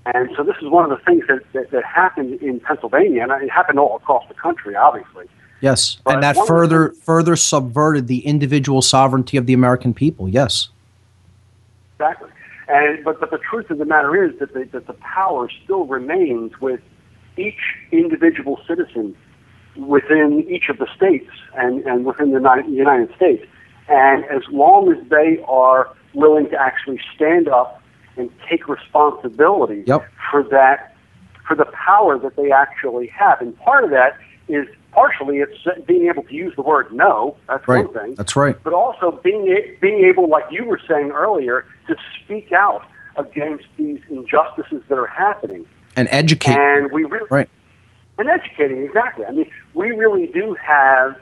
And 0.07 0.29
so 0.37 0.43
this 0.43 0.57
is 0.61 0.69
one 0.69 0.91
of 0.91 0.97
the 0.97 1.03
things 1.05 1.25
that, 1.29 1.41
that, 1.55 1.71
that 1.71 1.85
happened 1.85 2.43
in 2.43 2.61
Pennsylvania, 2.61 3.23
and 3.23 3.33
it 3.43 3.51
happened 3.51 3.79
all 3.79 3.97
across 3.97 4.27
the 4.29 4.35
country, 4.35 4.77
obviously. 4.77 5.27
Yes, 5.61 5.97
but 6.05 6.15
and 6.15 6.23
that 6.23 6.37
further 6.47 6.91
things, 6.91 7.03
further 7.03 7.37
subverted 7.37 8.07
the 8.07 8.19
individual 8.27 8.83
sovereignty 8.83 9.39
of 9.39 9.47
the 9.47 9.55
American 9.55 9.95
people. 9.95 10.29
Yes, 10.29 10.69
exactly. 11.95 12.29
And 12.69 13.03
but 13.03 13.19
but 13.19 13.31
the 13.31 13.39
truth 13.39 13.71
of 13.71 13.79
the 13.79 13.87
matter 13.87 14.25
is 14.25 14.39
that 14.41 14.53
the, 14.53 14.65
that 14.73 14.87
the 14.87 14.93
power 14.95 15.49
still 15.65 15.87
remains 15.87 16.61
with 16.61 16.81
each 17.39 17.77
individual 17.93 18.61
citizen 18.69 19.17
within 19.77 20.45
each 20.49 20.69
of 20.69 20.79
the 20.79 20.87
states 20.95 21.31
and, 21.57 21.85
and 21.87 22.05
within 22.05 22.33
the 22.33 22.65
United 22.69 23.15
States. 23.17 23.45
And 23.89 24.25
as 24.25 24.43
long 24.51 24.93
as 24.93 25.09
they 25.09 25.45
are 25.47 25.95
willing 26.15 26.49
to 26.51 26.61
actually 26.61 27.01
stand 27.15 27.49
up 27.49 27.83
and 28.17 28.31
take 28.49 28.69
responsibility 28.69 29.85
yep. 29.87 30.09
for 30.31 30.43
that, 30.45 30.97
for 31.47 31.55
the 31.57 31.67
power 31.67 32.19
that 32.19 32.37
they 32.37 32.51
actually 32.51 33.09
have. 33.09 33.41
And 33.41 33.59
part 33.59 33.85
of 33.85 33.91
that 33.91 34.17
is 34.49 34.67
partially 34.93 35.39
it's 35.39 35.87
being 35.87 36.07
able 36.07 36.23
to 36.23 36.35
use 36.35 36.55
the 36.57 36.63
word 36.63 36.93
no. 36.93 37.37
That's 37.49 37.67
right. 37.67 37.85
one 37.85 37.95
thing. 37.95 38.15
That's 38.15 38.37
right. 38.37 38.57
But 38.63 38.73
also 38.73 39.21
being 39.23 39.45
being 39.81 40.05
able, 40.05 40.29
like 40.29 40.45
you 40.51 40.65
were 40.65 40.81
saying 40.89 41.11
earlier, 41.11 41.67
to 41.89 41.97
speak 42.23 42.53
out 42.53 42.87
against 43.17 43.65
these 43.77 44.01
injustices 44.09 44.83
that 44.89 44.99
are 44.99 45.07
happening 45.07 45.67
and 45.97 46.09
educate. 46.11 46.57
And 46.57 46.91
we 46.93 47.05
really 47.05 47.27
right. 47.31 47.49
And 48.17 48.29
educating 48.29 48.83
exactly. 48.83 49.25
I 49.25 49.33
mean, 49.33 49.51
we 49.75 49.91
really 49.91 50.29
do 50.29 50.57
have 50.63 51.17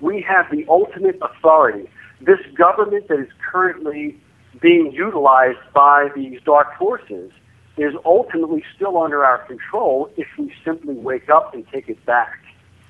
we 0.00 0.22
have 0.22 0.50
the 0.50 0.64
ultimate 0.68 1.18
authority 1.20 1.88
this 2.20 2.40
government 2.54 3.08
that 3.08 3.20
is 3.20 3.28
currently 3.50 4.18
being 4.60 4.92
utilized 4.92 5.58
by 5.72 6.08
these 6.14 6.40
dark 6.44 6.76
forces 6.78 7.30
is 7.76 7.94
ultimately 8.04 8.64
still 8.74 8.98
under 8.98 9.24
our 9.24 9.38
control 9.46 10.10
if 10.16 10.26
we 10.36 10.52
simply 10.64 10.94
wake 10.94 11.30
up 11.30 11.54
and 11.54 11.66
take 11.72 11.88
it 11.88 12.04
back. 12.04 12.38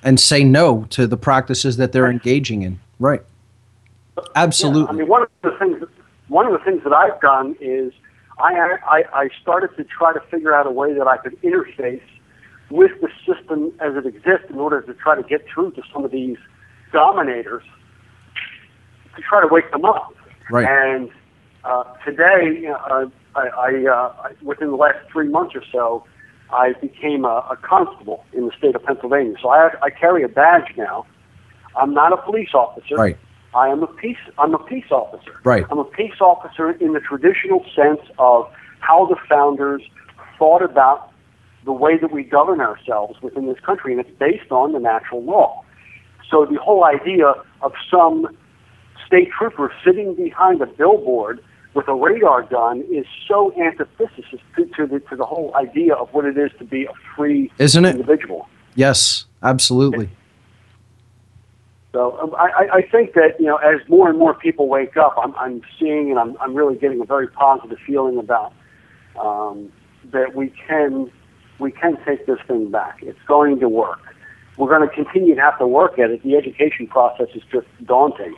And 0.03 0.19
say 0.19 0.45
no 0.45 0.85
to 0.91 1.07
the 1.07 1.17
practices 1.17 1.77
that 1.77 1.93
they're 1.93 2.11
engaging 2.11 2.63
in. 2.63 2.81
Right. 2.99 3.23
Absolutely. 4.35 4.83
Yeah, 4.83 4.89
I 4.89 4.93
mean, 4.93 5.09
one 5.09 5.23
of 5.23 5.29
the 5.43 5.57
things 5.59 5.83
one 6.29 6.47
of 6.47 6.53
the 6.53 6.59
things 6.59 6.83
that 6.85 6.93
I've 6.93 7.21
done 7.21 7.57
is 7.61 7.93
I, 8.39 8.77
I, 8.87 9.05
I 9.15 9.29
started 9.41 9.77
to 9.77 9.85
try 9.85 10.13
to 10.13 10.21
figure 10.31 10.55
out 10.55 10.67
a 10.67 10.71
way 10.71 10.93
that 10.93 11.07
I 11.07 11.17
could 11.17 11.41
interface 11.43 12.03
with 12.71 12.93
the 13.01 13.09
system 13.27 13.73
as 13.81 13.97
it 13.97 14.07
exists 14.07 14.47
in 14.51 14.59
order 14.59 14.83
to 14.83 14.95
try 14.95 15.17
to 15.17 15.23
get 15.23 15.47
through 15.53 15.73
to 15.73 15.83
some 15.93 16.05
of 16.05 16.11
these 16.11 16.37
dominators 16.93 17.63
to 19.19 19.29
try 19.29 19.41
to 19.41 19.49
wake 19.49 19.71
them 19.71 19.85
up. 19.85 20.15
Right. 20.51 20.67
And 20.67 21.11
uh, 21.65 21.85
today, 22.05 22.67
uh, 22.69 23.07
I, 23.35 23.41
I, 23.41 23.87
uh, 23.87 24.33
within 24.43 24.71
the 24.71 24.77
last 24.77 24.99
three 25.13 25.29
months 25.29 25.55
or 25.55 25.63
so, 25.71 26.05
I 26.51 26.73
became 26.81 27.25
a, 27.25 27.45
a 27.51 27.59
constable 27.63 28.25
in 28.33 28.47
the 28.47 28.53
state 28.57 28.75
of 28.75 28.83
Pennsylvania. 28.85 29.35
So 29.43 29.51
I, 29.51 29.71
I 29.83 29.91
carry 29.91 30.23
a 30.23 30.29
badge 30.29 30.77
now. 30.77 31.07
I'm 31.77 31.93
not 31.93 32.13
a 32.13 32.17
police 32.17 32.55
officer. 32.55 32.97
Right. 32.97 33.19
I 33.55 33.69
am 33.69 33.83
a 33.83 33.87
peace. 33.87 34.17
I'm 34.39 34.55
a 34.55 34.59
peace 34.59 34.91
officer. 34.91 35.41
Right. 35.45 35.65
I'm 35.71 35.79
a 35.79 35.85
peace 35.85 36.21
officer 36.21 36.71
in 36.71 36.93
the 36.93 37.01
traditional 37.01 37.65
sense 37.75 38.01
of 38.19 38.51
how 38.81 39.07
the 39.07 39.17
founders 39.29 39.83
thought 40.39 40.63
about 40.63 41.11
the 41.65 41.73
way 41.73 41.99
that 41.99 42.13
we 42.13 42.23
govern 42.23 42.61
ourselves 42.61 43.21
within 43.21 43.47
this 43.47 43.61
country, 43.61 43.93
and 43.93 44.01
it's 44.01 44.19
based 44.19 44.51
on 44.51 44.73
the 44.73 44.79
natural 44.79 45.23
law. 45.23 45.65
So 46.31 46.47
the 46.47 46.59
whole 46.59 46.85
idea 46.85 47.35
of 47.63 47.73
some 47.91 48.29
state 49.07 49.31
trooper 49.37 49.73
sitting 49.85 50.15
behind 50.15 50.61
a 50.61 50.67
billboard 50.67 51.43
with 51.75 51.89
a 51.89 51.95
radar 51.95 52.43
gun 52.43 52.85
is 52.91 53.07
so 53.27 53.53
antithesis 53.61 54.25
to, 54.57 54.65
to, 54.77 54.87
the, 54.87 55.01
to 55.01 55.17
the 55.17 55.25
whole 55.25 55.55
idea 55.55 55.95
of 55.95 56.09
what 56.13 56.25
it 56.25 56.37
is 56.37 56.51
to 56.59 56.65
be 56.65 56.85
a 56.85 56.93
free 57.15 57.53
Isn't 57.59 57.85
it? 57.85 57.93
individual. 57.93 58.49
Yes, 58.75 59.27
absolutely. 59.43 60.11
So 61.93 62.19
um, 62.21 62.35
I, 62.37 62.69
I 62.75 62.83
think 62.83 63.15
that 63.15 63.41
you 63.41 63.47
know, 63.47 63.57
as 63.57 63.81
more 63.89 64.09
and 64.09 64.19
more 64.19 64.35
people 64.35 64.69
wake 64.69 64.97
up, 64.97 65.15
I'm, 65.17 65.35
I'm 65.37 65.63
seeing 65.79 66.11
and 66.11 66.19
I'm, 66.19 66.37
I'm 66.41 66.55
really 66.55 66.77
getting 66.77 67.01
a 67.01 67.05
very 67.05 67.29
positive 67.29 67.79
feeling 67.87 68.19
about 68.19 68.53
um, 69.21 69.73
that 70.13 70.35
we 70.35 70.53
can 70.67 71.11
we 71.59 71.73
can 71.73 71.97
take 72.05 72.27
this 72.27 72.39
thing 72.47 72.71
back. 72.71 72.99
It's 73.03 73.19
going 73.27 73.59
to 73.61 73.69
work. 73.69 74.01
We're 74.57 74.69
going 74.69 74.89
to 74.89 74.95
continue 74.95 75.35
to 75.35 75.41
have 75.41 75.59
to 75.59 75.67
work 75.67 75.99
at 75.99 76.11
it. 76.11 76.23
The 76.23 76.37
education 76.37 76.87
process 76.87 77.29
is 77.35 77.43
just 77.51 77.67
daunting. 77.85 78.35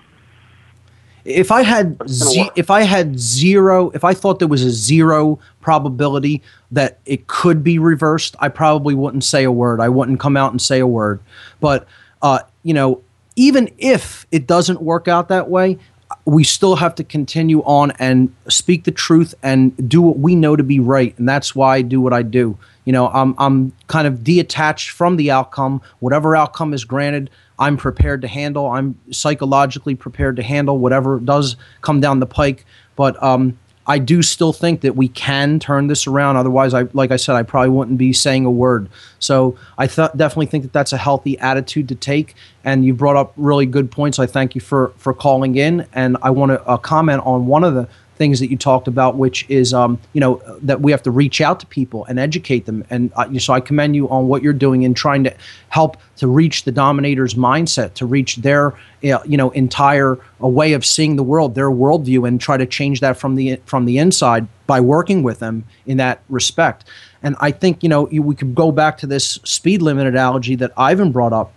If 1.25 1.51
I 1.51 1.63
had 1.63 1.99
But 1.99 2.09
it's 2.09 2.23
gonna 2.23 2.33
ze- 2.33 2.51
if 2.57 2.71
I 2.71 2.83
had 2.83 3.19
zero, 3.19 3.91
if 3.91 4.05
I 4.05 4.15
thought 4.15 4.39
there 4.39 4.49
was 4.49 4.63
a 4.63 4.71
zero 4.71 5.39
probability 5.61 6.43
that 6.71 6.99
it 7.07 7.27
could 7.27 7.63
be 7.63 7.79
reversed, 7.79 8.37
I 8.39 8.49
probably 8.49 8.95
wouldn't 8.95 9.25
say 9.25 9.45
a 9.45 9.53
word. 9.53 9.81
I 9.81 9.89
wouldn't 9.89 10.21
come 10.21 10.37
out 10.37 10.53
and 10.53 10.61
say 10.61 10.79
a 10.81 10.87
word. 10.87 11.21
But 11.61 11.87
uh, 12.23 12.41
you 12.63 12.75
know, 12.75 13.03
even 13.37 13.71
if 13.79 14.27
it 14.33 14.47
doesn't 14.47 14.83
work 14.83 15.09
out 15.09 15.29
that 15.29 15.49
way, 15.49 15.79
we 16.25 16.45
still 16.45 16.77
have 16.77 16.95
to 16.97 17.05
continue 17.05 17.61
on 17.63 17.93
and 17.93 18.35
speak 18.49 18.85
the 18.85 18.91
truth 18.91 19.35
and 19.43 19.89
do 19.89 20.03
what 20.03 20.19
we 20.19 20.35
know 20.35 20.57
to 20.57 20.63
be 20.63 20.81
right, 20.81 21.17
and 21.19 21.29
that's 21.29 21.55
why 21.55 21.77
I 21.77 21.83
do 21.83 22.01
what 22.01 22.13
I 22.13 22.23
do. 22.23 22.59
You 22.85 22.93
know, 22.93 23.09
I'm 23.09 23.35
I'm 23.39 23.73
kind 23.87 24.07
of 24.07 24.25
detached 24.25 24.91
from 24.91 25.17
the 25.17 25.31
outcome. 25.31 25.81
Whatever 26.01 26.35
outcome 26.35 26.75
is 26.75 26.85
granted, 26.85 27.31
I'm 27.61 27.77
prepared 27.77 28.23
to 28.23 28.29
handle. 28.29 28.67
I'm 28.67 28.99
psychologically 29.13 29.95
prepared 29.95 30.37
to 30.37 30.43
handle 30.43 30.79
whatever 30.79 31.21
does 31.21 31.57
come 31.83 32.01
down 32.01 32.19
the 32.19 32.27
pike. 32.27 32.65
But 32.97 33.23
um, 33.23 33.59
I 33.87 33.99
do 33.99 34.23
still 34.23 34.53
think 34.53 34.81
that 34.81 34.97
we 34.97 35.09
can 35.09 35.59
turn 35.59 35.87
this 35.87 36.07
around. 36.07 36.37
Otherwise, 36.37 36.75
I 36.75 36.83
like 36.93 37.11
I 37.11 37.17
said, 37.17 37.37
I 37.37 37.43
probably 37.43 37.71
wouldn't 37.71 37.99
be 37.99 38.13
saying 38.13 38.45
a 38.45 38.51
word. 38.51 38.89
So 39.19 39.59
I 39.77 39.87
th- 39.87 40.13
definitely 40.17 40.47
think 40.47 40.65
that 40.65 40.73
that's 40.73 40.93
a 40.93 40.97
healthy 40.97 41.39
attitude 41.39 41.89
to 41.89 41.95
take. 41.95 42.35
And 42.65 42.85
you 42.85 42.95
brought 42.95 43.17
up 43.17 43.33
really 43.37 43.67
good 43.67 43.91
points. 43.91 44.19
I 44.19 44.27
thank 44.27 44.55
you 44.55 44.61
for 44.61 44.93
for 44.97 45.13
calling 45.13 45.57
in. 45.57 45.87
And 45.93 46.17
I 46.23 46.31
want 46.31 46.53
to 46.53 46.63
uh, 46.67 46.77
comment 46.79 47.23
on 47.25 47.47
one 47.47 47.65
of 47.65 47.75
the 47.75 47.89
things 48.21 48.39
that 48.39 48.51
you 48.51 48.57
talked 48.59 48.87
about, 48.87 49.17
which 49.17 49.47
is 49.49 49.73
um, 49.73 49.99
you 50.13 50.21
know 50.21 50.43
that 50.61 50.83
we 50.83 50.91
have 50.91 51.03
to 51.03 51.11
reach 51.11 51.41
out 51.41 51.59
to 51.59 51.67
people 51.67 52.05
and 52.05 52.19
educate 52.19 52.67
them. 52.67 52.85
And 52.91 53.11
uh, 53.17 53.39
so 53.39 53.55
I 53.55 53.61
commend 53.61 53.97
you 53.97 54.11
on 54.11 54.29
what 54.29 54.43
you're 54.43 54.53
doing 54.53 54.83
in 54.83 54.93
trying 54.93 55.25
to 55.25 55.35
help 55.71 55.97
to 56.17 56.29
reach 56.29 56.65
the 56.65 56.71
dominator's 56.71 57.33
mindset, 57.33 57.95
to 57.95 58.05
reach 58.05 58.37
their 58.37 58.75
uh, 59.05 59.23
you 59.25 59.39
know 59.39 59.49
entire 59.53 60.19
uh, 60.43 60.47
way 60.47 60.75
of 60.75 60.85
seeing 60.85 61.17
the 61.17 61.23
world, 61.23 61.55
their 61.55 61.71
worldview, 61.71 62.29
and 62.29 62.39
try 62.39 62.59
to 62.59 62.67
change 62.67 63.01
that 63.01 63.17
from 63.17 63.37
the 63.37 63.59
from 63.65 63.87
the 63.87 63.97
inside 63.97 64.47
by 64.67 64.81
working 64.81 65.23
with 65.23 65.39
them 65.39 65.65
in 65.87 65.97
that 65.97 66.21
respect. 66.29 66.85
And 67.23 67.37
I 67.41 67.51
think 67.51 67.83
you 67.83 67.89
know 67.89 68.03
we 68.03 68.35
could 68.35 68.55
go 68.55 68.71
back 68.71 68.99
to 68.99 69.07
this 69.07 69.41
speed 69.45 69.81
limit 69.81 70.07
analogy 70.07 70.57
that 70.57 70.73
Ivan 70.77 71.11
brought 71.11 71.33
up 71.33 71.55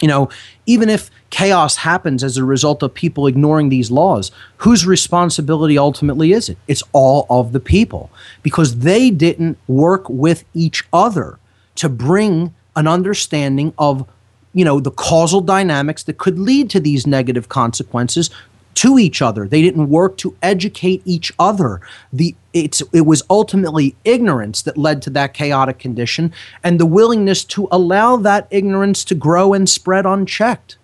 you 0.00 0.08
know, 0.08 0.28
even 0.66 0.88
if 0.88 1.10
chaos 1.30 1.76
happens 1.76 2.22
as 2.22 2.36
a 2.36 2.44
result 2.44 2.82
of 2.82 2.92
people 2.92 3.26
ignoring 3.26 3.68
these 3.68 3.90
laws, 3.90 4.30
whose 4.58 4.86
responsibility 4.86 5.78
ultimately 5.78 6.32
is 6.32 6.48
it? 6.48 6.58
It's 6.68 6.82
all 6.92 7.26
of 7.30 7.52
the 7.52 7.60
people 7.60 8.10
because 8.42 8.80
they 8.80 9.10
didn't 9.10 9.58
work 9.66 10.08
with 10.08 10.44
each 10.54 10.84
other 10.92 11.38
to 11.76 11.88
bring 11.88 12.54
an 12.74 12.86
understanding 12.86 13.72
of, 13.78 14.06
you 14.52 14.64
know, 14.64 14.80
the 14.80 14.90
causal 14.90 15.40
dynamics 15.40 16.02
that 16.04 16.18
could 16.18 16.38
lead 16.38 16.70
to 16.70 16.80
these 16.80 17.06
negative 17.06 17.48
consequences 17.48 18.30
to 18.76 18.98
each 18.98 19.22
other. 19.22 19.48
They 19.48 19.62
didn't 19.62 19.88
work 19.88 20.16
to 20.18 20.36
educate 20.42 21.02
each 21.04 21.32
other. 21.38 21.80
The 22.12 22.34
it's 22.52 22.82
it 22.92 23.02
was 23.02 23.22
ultimately 23.28 23.96
ignorance 24.04 24.62
that 24.62 24.78
led 24.78 25.02
to 25.02 25.10
that 25.10 25.34
chaotic 25.34 25.78
condition 25.78 26.32
and 26.62 26.78
the 26.78 26.86
willingness 26.86 27.44
to 27.44 27.68
allow 27.70 28.16
that 28.16 28.46
ignorance 28.50 29.04
to 29.04 29.14
grow 29.14 29.52
and 29.52 29.68
spread 29.68 30.06
unchecked. 30.06 30.76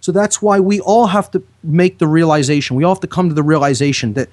So 0.00 0.12
that's 0.12 0.40
why 0.40 0.60
we 0.60 0.80
all 0.80 1.08
have 1.08 1.30
to 1.32 1.42
make 1.62 1.98
the 1.98 2.06
realization. 2.06 2.76
We 2.76 2.84
all 2.84 2.94
have 2.94 3.00
to 3.00 3.06
come 3.06 3.28
to 3.28 3.34
the 3.34 3.42
realization 3.42 4.14
that 4.14 4.28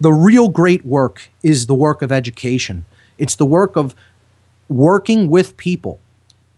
the 0.00 0.12
real 0.12 0.48
great 0.48 0.84
work 0.84 1.30
is 1.42 1.66
the 1.66 1.74
work 1.74 2.02
of 2.02 2.12
education. 2.12 2.84
It's 3.16 3.36
the 3.36 3.46
work 3.46 3.76
of 3.76 3.94
working 4.68 5.30
with 5.30 5.56
people 5.56 6.00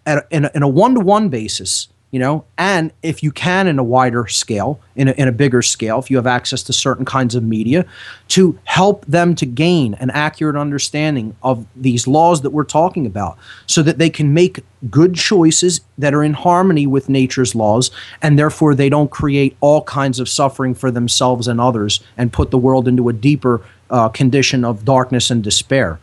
at 0.06 0.26
in 0.30 0.46
a, 0.46 0.50
in 0.54 0.62
a 0.62 0.68
one-to-one 0.68 1.28
basis 1.28 1.88
you 2.10 2.18
know? 2.18 2.44
And 2.56 2.92
if 3.02 3.22
you 3.22 3.30
can 3.30 3.66
in 3.66 3.78
a 3.78 3.84
wider 3.84 4.26
scale 4.26 4.80
in 4.96 5.08
a, 5.08 5.12
in 5.12 5.28
a 5.28 5.32
bigger 5.32 5.62
scale 5.62 5.98
if 5.98 6.10
you 6.10 6.16
have 6.16 6.26
access 6.26 6.62
to 6.64 6.72
certain 6.72 7.04
kinds 7.04 7.34
of 7.34 7.42
media 7.42 7.84
to 8.28 8.58
help 8.64 9.04
them 9.06 9.34
to 9.36 9.46
gain 9.46 9.94
an 9.94 10.10
accurate 10.10 10.56
understanding 10.56 11.36
of 11.42 11.66
these 11.76 12.06
laws 12.06 12.42
that 12.42 12.50
we're 12.50 12.64
talking 12.64 13.06
about 13.06 13.38
so 13.66 13.82
that 13.82 13.98
they 13.98 14.10
can 14.10 14.32
make 14.32 14.60
good 14.90 15.14
choices 15.14 15.80
that 15.98 16.14
are 16.14 16.24
in 16.24 16.32
harmony 16.32 16.86
with 16.86 17.08
nature's 17.08 17.54
laws 17.54 17.90
and 18.22 18.38
therefore 18.38 18.74
they 18.74 18.88
don't 18.88 19.10
create 19.10 19.56
all 19.60 19.82
kinds 19.82 20.18
of 20.18 20.28
suffering 20.28 20.74
for 20.74 20.90
themselves 20.90 21.46
and 21.46 21.60
others 21.60 22.00
and 22.16 22.32
put 22.32 22.50
the 22.50 22.58
world 22.58 22.88
into 22.88 23.08
a 23.08 23.12
deeper 23.12 23.62
uh, 23.90 24.08
condition 24.08 24.64
of 24.64 24.84
darkness 24.84 25.30
and 25.30 25.42
despair. 25.42 25.98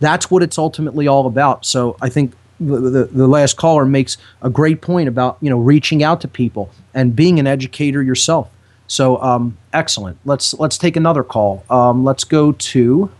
That's 0.00 0.30
what 0.30 0.42
it's 0.42 0.58
ultimately 0.58 1.06
all 1.06 1.26
about. 1.26 1.64
So 1.64 1.96
i 2.02 2.08
think 2.08 2.32
the, 2.58 3.04
the, 3.12 3.26
last 3.28 3.56
caller 3.56 3.84
makes 3.84 4.16
a 4.42 4.48
great 4.48 4.80
point 4.80 5.08
about 5.08 5.38
you 5.40 5.50
know 5.50 5.58
reaching 5.58 6.02
out 6.02 6.20
to 6.22 6.28
people 6.28 6.70
and 6.94 7.14
being 7.14 7.38
an 7.38 7.46
educator 7.46 8.02
yourself. 8.02 8.50
So 8.86 9.20
um, 9.20 9.58
excellent. 9.72 10.18
Let's 10.24 10.54
let's 10.54 10.78
take 10.78 10.96
another 10.96 11.22
call. 11.22 11.64
Um, 11.68 12.04
let's 12.04 12.24
go 12.24 12.52
to 12.52 13.10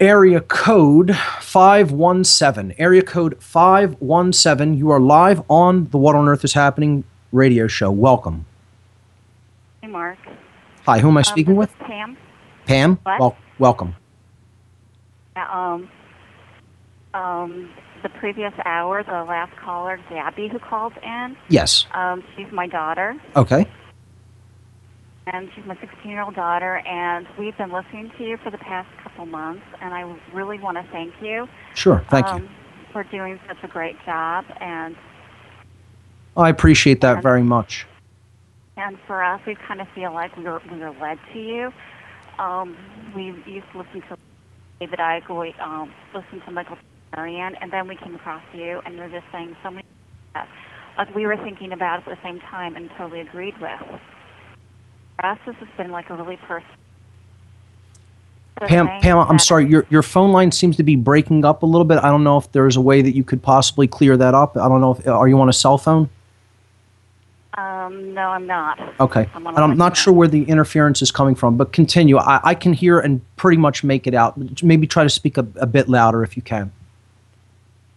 area 0.00 0.40
code 0.40 1.16
five 1.40 1.90
one 1.90 2.24
seven. 2.24 2.74
Area 2.78 3.02
code 3.02 3.42
five 3.42 3.96
one 4.00 4.32
seven. 4.32 4.76
You 4.76 4.90
are 4.90 5.00
live 5.00 5.42
on 5.48 5.88
the 5.90 5.98
What 5.98 6.14
on 6.14 6.28
Earth 6.28 6.44
is 6.44 6.52
Happening 6.52 7.04
radio 7.32 7.66
show. 7.68 7.90
Welcome. 7.90 8.46
Hey, 9.82 9.88
Mark. 9.88 10.18
Hi, 10.86 10.98
who 10.98 11.08
am 11.08 11.16
I 11.16 11.20
Um, 11.20 11.24
speaking 11.24 11.54
this 11.54 11.68
with? 11.68 11.78
Pam. 11.80 12.16
Pam. 12.66 12.98
Well, 13.04 13.36
welcome. 13.58 13.94
Um, 15.36 15.88
um, 17.14 17.70
the 18.02 18.08
previous 18.08 18.52
hour, 18.64 19.02
the 19.02 19.24
last 19.24 19.56
caller, 19.56 19.98
Gabby, 20.08 20.48
who 20.48 20.58
called 20.58 20.92
in, 21.02 21.36
Yes. 21.48 21.86
um, 21.94 22.22
she's 22.36 22.50
my 22.52 22.66
daughter, 22.66 23.16
Okay. 23.34 23.66
and 25.26 25.50
she's 25.54 25.64
my 25.66 25.74
16-year-old 25.76 26.34
daughter, 26.34 26.76
and 26.86 27.26
we've 27.38 27.56
been 27.56 27.72
listening 27.72 28.10
to 28.18 28.24
you 28.24 28.36
for 28.38 28.50
the 28.50 28.58
past 28.58 28.88
couple 29.02 29.26
months, 29.26 29.64
and 29.80 29.92
I 29.94 30.16
really 30.32 30.58
want 30.58 30.76
to 30.76 30.84
thank 30.92 31.14
you. 31.20 31.48
Sure. 31.74 32.04
Thank 32.10 32.26
um, 32.26 32.42
you. 32.42 32.48
For 32.92 33.04
doing 33.04 33.38
such 33.46 33.58
a 33.62 33.68
great 33.68 33.96
job, 34.06 34.44
and 34.60 34.96
I 36.36 36.48
appreciate 36.48 37.00
that 37.02 37.22
very 37.22 37.42
much. 37.42 37.86
and 38.76 38.96
for 39.06 39.22
us, 39.22 39.40
we 39.46 39.56
kind 39.56 39.80
of 39.80 39.88
feel 39.94 40.12
like 40.14 40.34
we 40.36 40.44
were, 40.44 40.62
we 40.70 40.78
were 40.78 40.94
led 41.00 41.18
to 41.32 41.38
you. 41.38 41.72
Um, 42.38 42.76
we 43.14 43.24
used 43.46 43.66
to 43.72 43.78
listen 43.78 44.02
to 44.08 44.16
David 44.80 45.00
Icke, 45.00 45.28
we 45.38 45.52
um, 45.60 45.92
listened 46.14 46.42
to 46.46 46.52
Michael 46.52 46.78
Tsarion, 47.12 47.56
and 47.60 47.72
then 47.72 47.88
we 47.88 47.96
came 47.96 48.14
across 48.14 48.42
you, 48.52 48.80
and 48.84 48.96
you're 48.96 49.08
just 49.08 49.26
saying 49.32 49.56
so 49.62 49.70
many 49.70 49.84
things 50.34 50.46
like 50.98 51.14
we 51.14 51.26
were 51.26 51.36
thinking 51.36 51.72
about 51.72 52.00
at 52.00 52.04
the 52.04 52.18
same 52.22 52.40
time 52.40 52.76
and 52.76 52.90
totally 52.98 53.20
agreed 53.20 53.54
with. 53.60 53.80
For 55.16 55.26
us, 55.26 55.38
this 55.46 55.54
has 55.56 55.68
been 55.76 55.90
like 55.90 56.10
a 56.10 56.14
really 56.14 56.36
personal. 56.36 56.74
Pam, 58.66 58.88
Pam, 59.00 59.18
I'm 59.18 59.38
sorry. 59.38 59.68
Your 59.68 59.86
your 59.88 60.02
phone 60.02 60.32
line 60.32 60.50
seems 60.50 60.76
to 60.78 60.82
be 60.82 60.96
breaking 60.96 61.44
up 61.44 61.62
a 61.62 61.66
little 61.66 61.84
bit. 61.84 61.98
I 61.98 62.08
don't 62.08 62.24
know 62.24 62.38
if 62.38 62.50
there's 62.50 62.74
a 62.74 62.80
way 62.80 63.02
that 63.02 63.14
you 63.14 63.22
could 63.22 63.40
possibly 63.40 63.86
clear 63.86 64.16
that 64.16 64.34
up. 64.34 64.56
I 64.56 64.68
don't 64.68 64.80
know 64.80 64.94
if 64.94 65.06
are 65.06 65.28
you 65.28 65.40
on 65.40 65.48
a 65.48 65.52
cell 65.52 65.78
phone? 65.78 66.10
Um, 67.54 68.14
no, 68.14 68.22
I'm 68.22 68.48
not. 68.48 68.80
Okay, 68.98 69.28
I'm 69.32 69.46
on 69.46 69.54
and 69.54 69.62
a 69.62 69.68
I'm 69.68 69.76
not 69.76 69.96
sure 69.96 70.12
where 70.12 70.26
the 70.26 70.42
interference 70.44 71.02
is 71.02 71.12
coming 71.12 71.36
from. 71.36 71.56
But 71.56 71.72
continue. 71.72 72.18
I, 72.18 72.40
I 72.42 72.54
can 72.56 72.72
hear 72.72 72.98
and 72.98 73.20
pretty 73.36 73.58
much 73.58 73.84
make 73.84 74.08
it 74.08 74.14
out. 74.14 74.36
Maybe 74.62 74.88
try 74.88 75.04
to 75.04 75.10
speak 75.10 75.38
a, 75.38 75.46
a 75.56 75.66
bit 75.66 75.88
louder 75.88 76.24
if 76.24 76.36
you 76.36 76.42
can. 76.42 76.72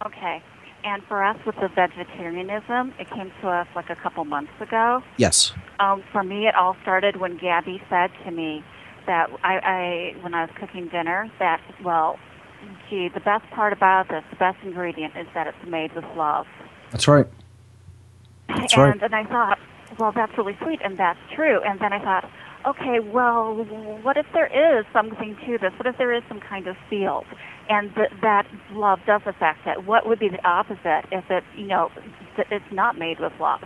Okay. 0.06 0.42
And 0.84 1.02
for 1.04 1.22
us 1.22 1.36
with 1.46 1.54
the 1.56 1.68
vegetarianism, 1.68 2.92
it 2.98 3.08
came 3.10 3.30
to 3.40 3.48
us 3.48 3.68
like 3.76 3.88
a 3.88 3.96
couple 3.96 4.24
months 4.24 4.52
ago. 4.60 5.02
Yes. 5.16 5.52
Um, 5.78 6.02
for 6.10 6.24
me, 6.24 6.48
it 6.48 6.54
all 6.56 6.76
started 6.82 7.20
when 7.20 7.38
Gabby 7.38 7.80
said 7.88 8.10
to 8.24 8.32
me 8.32 8.64
that 9.06 9.30
I, 9.44 9.58
I, 9.58 10.22
when 10.22 10.34
I 10.34 10.42
was 10.42 10.50
cooking 10.58 10.88
dinner, 10.88 11.30
that 11.38 11.60
well, 11.84 12.18
gee, 12.90 13.08
the 13.14 13.20
best 13.20 13.48
part 13.50 13.72
about 13.72 14.08
this, 14.08 14.24
the 14.30 14.36
best 14.36 14.58
ingredient 14.64 15.16
is 15.16 15.26
that 15.34 15.46
it's 15.46 15.68
made 15.68 15.94
with 15.94 16.04
love. 16.16 16.46
That's 16.90 17.06
right. 17.06 17.26
That's 18.48 18.74
and, 18.74 18.82
right. 18.82 19.02
and 19.02 19.14
I 19.14 19.24
thought, 19.24 19.58
well, 19.98 20.12
that's 20.14 20.36
really 20.36 20.56
sweet, 20.62 20.80
and 20.82 20.98
that's 20.98 21.18
true. 21.34 21.60
And 21.62 21.80
then 21.80 21.92
I 21.92 22.02
thought, 22.02 22.30
okay, 22.66 23.00
well, 23.00 23.54
what 24.02 24.16
if 24.16 24.26
there 24.32 24.46
is 24.46 24.84
something 24.92 25.36
to 25.46 25.58
this? 25.58 25.72
What 25.78 25.86
if 25.86 25.96
there 25.98 26.12
is 26.12 26.22
some 26.28 26.40
kind 26.40 26.66
of 26.66 26.76
field, 26.88 27.24
and 27.72 27.94
th- 27.94 28.10
that 28.20 28.46
love 28.72 29.00
does 29.06 29.22
affect 29.24 29.66
it? 29.66 29.84
What 29.84 30.06
would 30.06 30.18
be 30.18 30.28
the 30.28 30.46
opposite 30.46 31.04
if 31.10 31.30
it, 31.30 31.42
you 31.56 31.66
know, 31.66 31.90
th- 32.36 32.48
it's 32.50 32.72
not 32.72 32.98
made 32.98 33.18
with 33.18 33.32
love? 33.40 33.62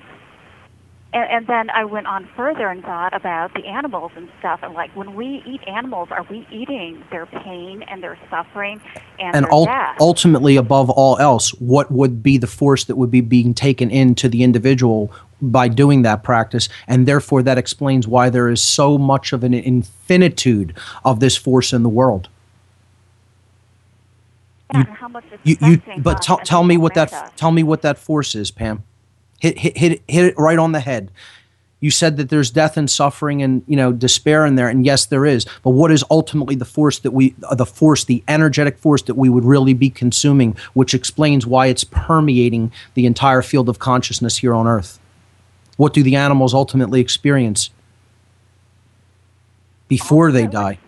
And, 1.12 1.28
and 1.28 1.46
then 1.48 1.70
I 1.70 1.84
went 1.84 2.06
on 2.06 2.28
further 2.36 2.68
and 2.68 2.84
thought 2.84 3.14
about 3.14 3.52
the 3.54 3.64
animals 3.66 4.12
and 4.14 4.28
stuff. 4.38 4.60
And 4.62 4.74
like, 4.74 4.94
when 4.94 5.16
we 5.16 5.42
eat 5.44 5.60
animals, 5.66 6.08
are 6.12 6.24
we 6.30 6.46
eating 6.52 7.02
their 7.10 7.26
pain 7.26 7.82
and 7.88 8.00
their 8.00 8.16
suffering 8.30 8.80
and, 9.18 9.34
and 9.34 9.44
their 9.44 9.52
ul- 9.52 9.64
death? 9.64 9.96
ultimately 10.00 10.56
above 10.56 10.88
all 10.90 11.18
else 11.18 11.50
what 11.54 11.90
would 11.90 12.22
be 12.22 12.38
the 12.38 12.46
force 12.46 12.84
that 12.84 12.96
would 12.96 13.10
be 13.10 13.20
being 13.20 13.54
taken 13.54 13.90
into 13.90 14.28
the 14.28 14.44
individual 14.44 15.10
by 15.42 15.68
doing 15.68 16.02
that 16.02 16.22
practice 16.22 16.68
and 16.86 17.08
therefore 17.08 17.42
that 17.42 17.58
explains 17.58 18.06
why 18.06 18.30
there 18.30 18.48
is 18.48 18.62
so 18.62 18.96
much 18.96 19.32
of 19.32 19.42
an 19.42 19.52
infinitude 19.52 20.74
of 21.04 21.20
this 21.20 21.36
force 21.36 21.72
in 21.72 21.82
the 21.82 21.88
world 21.88 22.28
Yeah, 24.72 24.80
and 24.80 24.88
how 24.88 25.08
much 25.08 25.24
it's 25.30 25.40
you, 25.44 25.56
you 25.60 25.80
but 25.98 26.18
us 26.18 26.26
tell, 26.26 26.38
tell 26.38 26.64
me 26.64 26.76
what 26.76 26.94
that 26.94 27.12
us. 27.12 27.30
tell 27.36 27.52
me 27.52 27.62
what 27.62 27.82
that 27.82 27.98
force 27.98 28.34
is 28.34 28.50
pam. 28.50 28.82
Hit, 29.40 29.58
hit 29.58 29.76
hit 29.76 29.92
it- 29.92 30.02
hit 30.08 30.24
it 30.24 30.34
right 30.38 30.58
on 30.58 30.72
the 30.72 30.80
head. 30.80 31.10
You 31.78 31.90
said 31.90 32.16
that 32.16 32.30
there's 32.30 32.50
death 32.50 32.76
and 32.76 32.90
suffering 32.90 33.42
and 33.42 33.62
you 33.68 33.76
know 33.76 33.92
despair 33.92 34.44
in 34.44 34.56
there 34.56 34.68
and 34.68 34.84
yes 34.84 35.06
there 35.06 35.24
is 35.26 35.46
but 35.62 35.70
what 35.70 35.92
is 35.92 36.02
ultimately 36.10 36.56
the 36.56 36.64
force 36.64 36.98
that 37.00 37.12
we 37.12 37.34
uh, 37.44 37.54
the 37.54 37.66
force 37.66 38.04
the 38.04 38.24
energetic 38.26 38.78
force 38.78 39.02
that 39.02 39.14
we 39.14 39.28
would 39.28 39.44
really 39.44 39.74
be 39.74 39.88
consuming 39.90 40.56
which 40.72 40.94
explains 40.94 41.46
why 41.46 41.66
it's 41.66 41.84
permeating 41.84 42.72
the 42.94 43.06
entire 43.06 43.42
field 43.42 43.68
of 43.68 43.78
consciousness 43.78 44.38
here 44.38 44.54
on 44.54 44.66
earth? 44.66 44.98
What 45.76 45.92
do 45.92 46.02
the 46.02 46.16
animals 46.16 46.54
ultimately 46.54 47.00
experience 47.00 47.70
before 49.86 50.32
they 50.32 50.46
die 50.46 50.78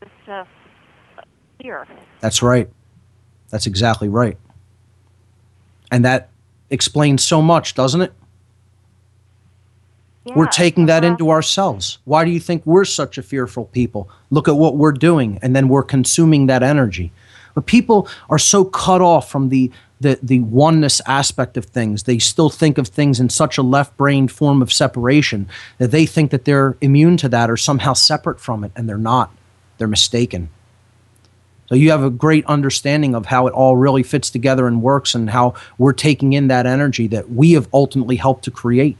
It's 0.00 0.10
just 0.24 0.48
fear. 1.60 1.86
That's 2.20 2.42
right. 2.42 2.68
That's 3.50 3.66
exactly 3.66 4.08
right. 4.08 4.36
And 5.90 6.04
that 6.04 6.28
explains 6.70 7.24
so 7.24 7.42
much, 7.42 7.74
doesn't 7.74 8.00
it? 8.00 8.12
we're 10.34 10.46
taking 10.46 10.86
that 10.86 11.04
into 11.04 11.30
ourselves. 11.30 11.98
Why 12.04 12.24
do 12.24 12.30
you 12.30 12.40
think 12.40 12.64
we're 12.64 12.84
such 12.84 13.18
a 13.18 13.22
fearful 13.22 13.66
people? 13.66 14.08
Look 14.30 14.48
at 14.48 14.56
what 14.56 14.76
we're 14.76 14.92
doing, 14.92 15.38
and 15.42 15.56
then 15.56 15.68
we're 15.68 15.82
consuming 15.82 16.46
that 16.46 16.62
energy. 16.62 17.12
But 17.54 17.66
people 17.66 18.08
are 18.28 18.38
so 18.38 18.64
cut 18.64 19.00
off 19.00 19.30
from 19.30 19.48
the, 19.48 19.70
the, 20.00 20.18
the 20.22 20.40
oneness 20.40 21.00
aspect 21.06 21.56
of 21.56 21.64
things. 21.64 22.04
They 22.04 22.18
still 22.18 22.50
think 22.50 22.78
of 22.78 22.88
things 22.88 23.18
in 23.18 23.28
such 23.28 23.58
a 23.58 23.62
left 23.62 23.96
brained 23.96 24.30
form 24.30 24.62
of 24.62 24.72
separation 24.72 25.48
that 25.78 25.90
they 25.90 26.06
think 26.06 26.30
that 26.30 26.44
they're 26.44 26.76
immune 26.80 27.16
to 27.18 27.28
that 27.30 27.50
or 27.50 27.56
somehow 27.56 27.94
separate 27.94 28.38
from 28.38 28.62
it, 28.62 28.72
and 28.76 28.88
they're 28.88 28.98
not. 28.98 29.34
They're 29.78 29.88
mistaken. 29.88 30.50
So 31.70 31.76
you 31.76 31.92
have 31.92 32.02
a 32.02 32.10
great 32.10 32.44
understanding 32.46 33.14
of 33.14 33.26
how 33.26 33.46
it 33.46 33.52
all 33.52 33.76
really 33.76 34.02
fits 34.02 34.28
together 34.28 34.66
and 34.66 34.82
works, 34.82 35.14
and 35.14 35.30
how 35.30 35.54
we're 35.78 35.92
taking 35.92 36.32
in 36.32 36.48
that 36.48 36.66
energy 36.66 37.06
that 37.06 37.30
we 37.30 37.52
have 37.52 37.68
ultimately 37.72 38.16
helped 38.16 38.42
to 38.46 38.50
create. 38.50 38.96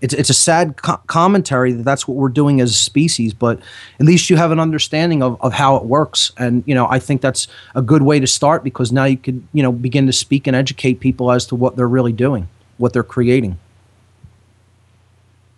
It's, 0.00 0.14
it's 0.14 0.30
a 0.30 0.34
sad 0.34 0.76
co- 0.76 1.00
commentary 1.08 1.72
that 1.72 1.82
that's 1.82 2.06
what 2.06 2.16
we're 2.16 2.28
doing 2.28 2.60
as 2.60 2.70
a 2.70 2.74
species, 2.74 3.34
but 3.34 3.58
at 3.98 4.06
least 4.06 4.30
you 4.30 4.36
have 4.36 4.52
an 4.52 4.60
understanding 4.60 5.24
of, 5.24 5.36
of 5.42 5.52
how 5.54 5.74
it 5.74 5.84
works. 5.86 6.30
And, 6.38 6.62
you 6.66 6.74
know, 6.74 6.86
I 6.88 7.00
think 7.00 7.20
that's 7.20 7.48
a 7.74 7.82
good 7.82 8.02
way 8.02 8.20
to 8.20 8.28
start 8.28 8.62
because 8.62 8.92
now 8.92 9.04
you 9.04 9.16
could, 9.16 9.42
you 9.52 9.62
know, 9.64 9.72
begin 9.72 10.06
to 10.06 10.12
speak 10.12 10.46
and 10.46 10.54
educate 10.54 11.00
people 11.00 11.32
as 11.32 11.46
to 11.46 11.56
what 11.56 11.74
they're 11.74 11.88
really 11.88 12.12
doing, 12.12 12.48
what 12.78 12.92
they're 12.92 13.02
creating. 13.02 13.58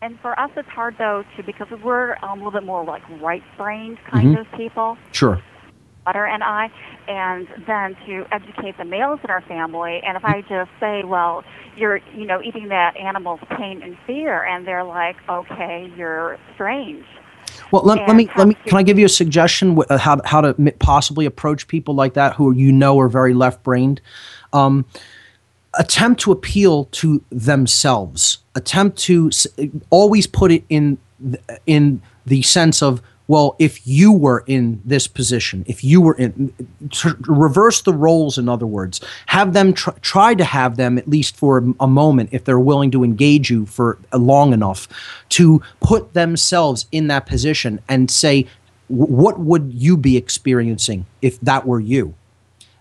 And 0.01 0.19
for 0.21 0.39
us, 0.41 0.51
it's 0.57 0.69
hard 0.69 0.95
though 0.97 1.23
to 1.37 1.43
because 1.43 1.69
we're 1.85 2.17
um, 2.23 2.31
a 2.41 2.45
little 2.45 2.51
bit 2.53 2.65
more 2.65 2.83
like 2.83 3.03
right-brained 3.21 3.99
kind 4.07 4.37
Mhm. 4.37 4.41
of 4.41 4.53
people, 4.53 4.97
Sure. 5.13 5.43
Butter 6.07 6.25
and 6.25 6.43
I, 6.43 6.71
and 7.09 7.49
then 7.67 7.97
to 8.07 8.25
educate 8.33 8.79
the 8.79 8.85
males 8.85 9.19
in 9.25 9.31
our 9.31 9.43
family. 9.43 10.01
And 10.07 10.17
if 10.17 10.25
I 10.25 10.41
just 10.43 10.71
say, 10.79 11.03
well, 11.05 11.43
you're 11.77 12.01
you 12.15 12.25
know 12.25 12.41
eating 12.41 12.69
that 12.69 12.97
animal's 12.97 13.41
pain 13.59 13.83
and 13.83 13.99
fear, 14.07 14.45
and 14.45 14.67
they're 14.67 14.85
like, 14.85 15.17
okay, 15.29 15.93
you're 15.97 16.39
strange. 16.55 17.05
Well, 17.73 17.83
let, 17.83 18.07
let 18.07 18.17
me 18.17 18.31
let 18.37 18.47
me. 18.47 18.55
Can 18.67 18.79
I 18.79 18.83
give 18.85 18.99
you 18.99 19.07
a 19.07 19.11
suggestion 19.11 19.77
uh, 19.91 19.99
how 19.99 20.21
how 20.25 20.41
to 20.41 20.55
possibly 20.79 21.27
approach 21.27 21.67
people 21.67 21.95
like 21.95 22.15
that 22.15 22.35
who 22.35 22.53
you 22.53 22.71
know 22.71 22.99
are 23.01 23.09
very 23.09 23.35
left 23.35 23.63
brained? 23.65 24.01
Um, 24.53 24.85
attempt 25.75 26.21
to 26.23 26.33
appeal 26.33 26.85
to 26.85 27.23
themselves. 27.31 28.39
Attempt 28.55 28.99
to 28.99 29.29
s- 29.29 29.47
always 29.91 30.27
put 30.27 30.53
it 30.53 30.65
in 30.69 30.99
in 31.67 32.01
the 32.25 32.43
sense 32.43 32.83
of 32.83 33.03
well, 33.29 33.57
if 33.59 33.87
you 33.87 34.13
were 34.13 34.45
in 34.47 34.81
this 34.85 35.09
position, 35.09 35.65
if 35.67 35.83
you 35.83 36.01
were 36.01 36.15
in, 36.15 36.53
reverse 37.27 37.83
the 37.83 37.93
roles. 37.93 38.39
In 38.39 38.49
other 38.49 38.67
words, 38.67 39.01
have 39.27 39.53
them 39.53 39.73
tr- 39.73 39.91
try 40.01 40.35
to 40.35 40.45
have 40.45 40.77
them 40.77 40.97
at 40.97 41.09
least 41.09 41.37
for 41.37 41.59
a, 41.59 41.75
a 41.81 41.87
moment, 41.89 42.31
if 42.33 42.45
they're 42.45 42.61
willing 42.61 42.91
to 42.93 43.03
engage 43.03 43.51
you 43.51 43.67
for 43.67 43.99
uh, 44.13 44.19
long 44.19 44.53
enough, 44.53 44.89
to 45.31 45.61
put 45.81 46.15
themselves 46.15 46.87
in 46.93 47.09
that 47.09 47.27
position 47.27 47.81
and 47.89 48.11
say, 48.11 48.47
what 48.89 49.41
would 49.41 49.73
you 49.75 49.97
be 49.97 50.17
experiencing 50.17 51.07
if 51.21 51.41
that 51.41 51.67
were 51.67 51.81
you? 51.81 52.15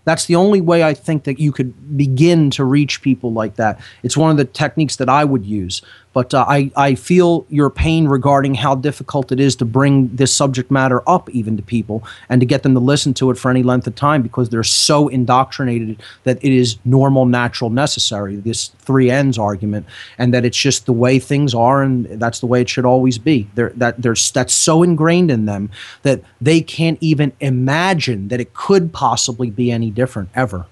That's 0.04 0.26
the 0.26 0.36
only 0.36 0.60
way 0.60 0.84
I 0.84 0.94
think 0.94 1.24
that 1.24 1.40
you 1.40 1.50
could 1.50 1.96
begin 1.96 2.50
to 2.50 2.64
reach 2.64 3.02
people 3.02 3.32
like 3.32 3.56
that. 3.56 3.80
It's 4.04 4.16
one 4.16 4.30
of 4.30 4.36
the 4.36 4.44
techniques 4.44 4.96
that 4.96 5.08
I 5.08 5.24
would 5.24 5.44
use. 5.44 5.82
But 6.16 6.32
uh, 6.32 6.46
I, 6.48 6.70
I 6.74 6.94
feel 6.94 7.44
your 7.50 7.68
pain 7.68 8.08
regarding 8.08 8.54
how 8.54 8.74
difficult 8.74 9.32
it 9.32 9.38
is 9.38 9.54
to 9.56 9.66
bring 9.66 10.16
this 10.16 10.34
subject 10.34 10.70
matter 10.70 11.06
up 11.06 11.28
even 11.28 11.58
to 11.58 11.62
people 11.62 12.02
and 12.30 12.40
to 12.40 12.46
get 12.46 12.62
them 12.62 12.72
to 12.72 12.80
listen 12.80 13.12
to 13.20 13.30
it 13.30 13.36
for 13.36 13.50
any 13.50 13.62
length 13.62 13.86
of 13.86 13.96
time 13.96 14.22
because 14.22 14.48
they're 14.48 14.64
so 14.64 15.08
indoctrinated 15.08 16.02
that 16.24 16.42
it 16.42 16.52
is 16.54 16.78
normal, 16.86 17.26
natural, 17.26 17.68
necessary, 17.68 18.36
this 18.36 18.68
three 18.78 19.10
ends 19.10 19.36
argument, 19.36 19.84
and 20.16 20.32
that 20.32 20.46
it's 20.46 20.56
just 20.56 20.86
the 20.86 20.92
way 20.94 21.18
things 21.18 21.54
are 21.54 21.82
and 21.82 22.06
that's 22.18 22.40
the 22.40 22.46
way 22.46 22.62
it 22.62 22.70
should 22.70 22.86
always 22.86 23.18
be. 23.18 23.46
They're, 23.54 23.74
that, 23.76 24.00
that's 24.00 24.54
so 24.54 24.82
ingrained 24.82 25.30
in 25.30 25.44
them 25.44 25.70
that 26.00 26.22
they 26.40 26.62
can't 26.62 26.96
even 27.02 27.34
imagine 27.40 28.28
that 28.28 28.40
it 28.40 28.54
could 28.54 28.90
possibly 28.90 29.50
be 29.50 29.70
any 29.70 29.90
different 29.90 30.30
ever. 30.34 30.64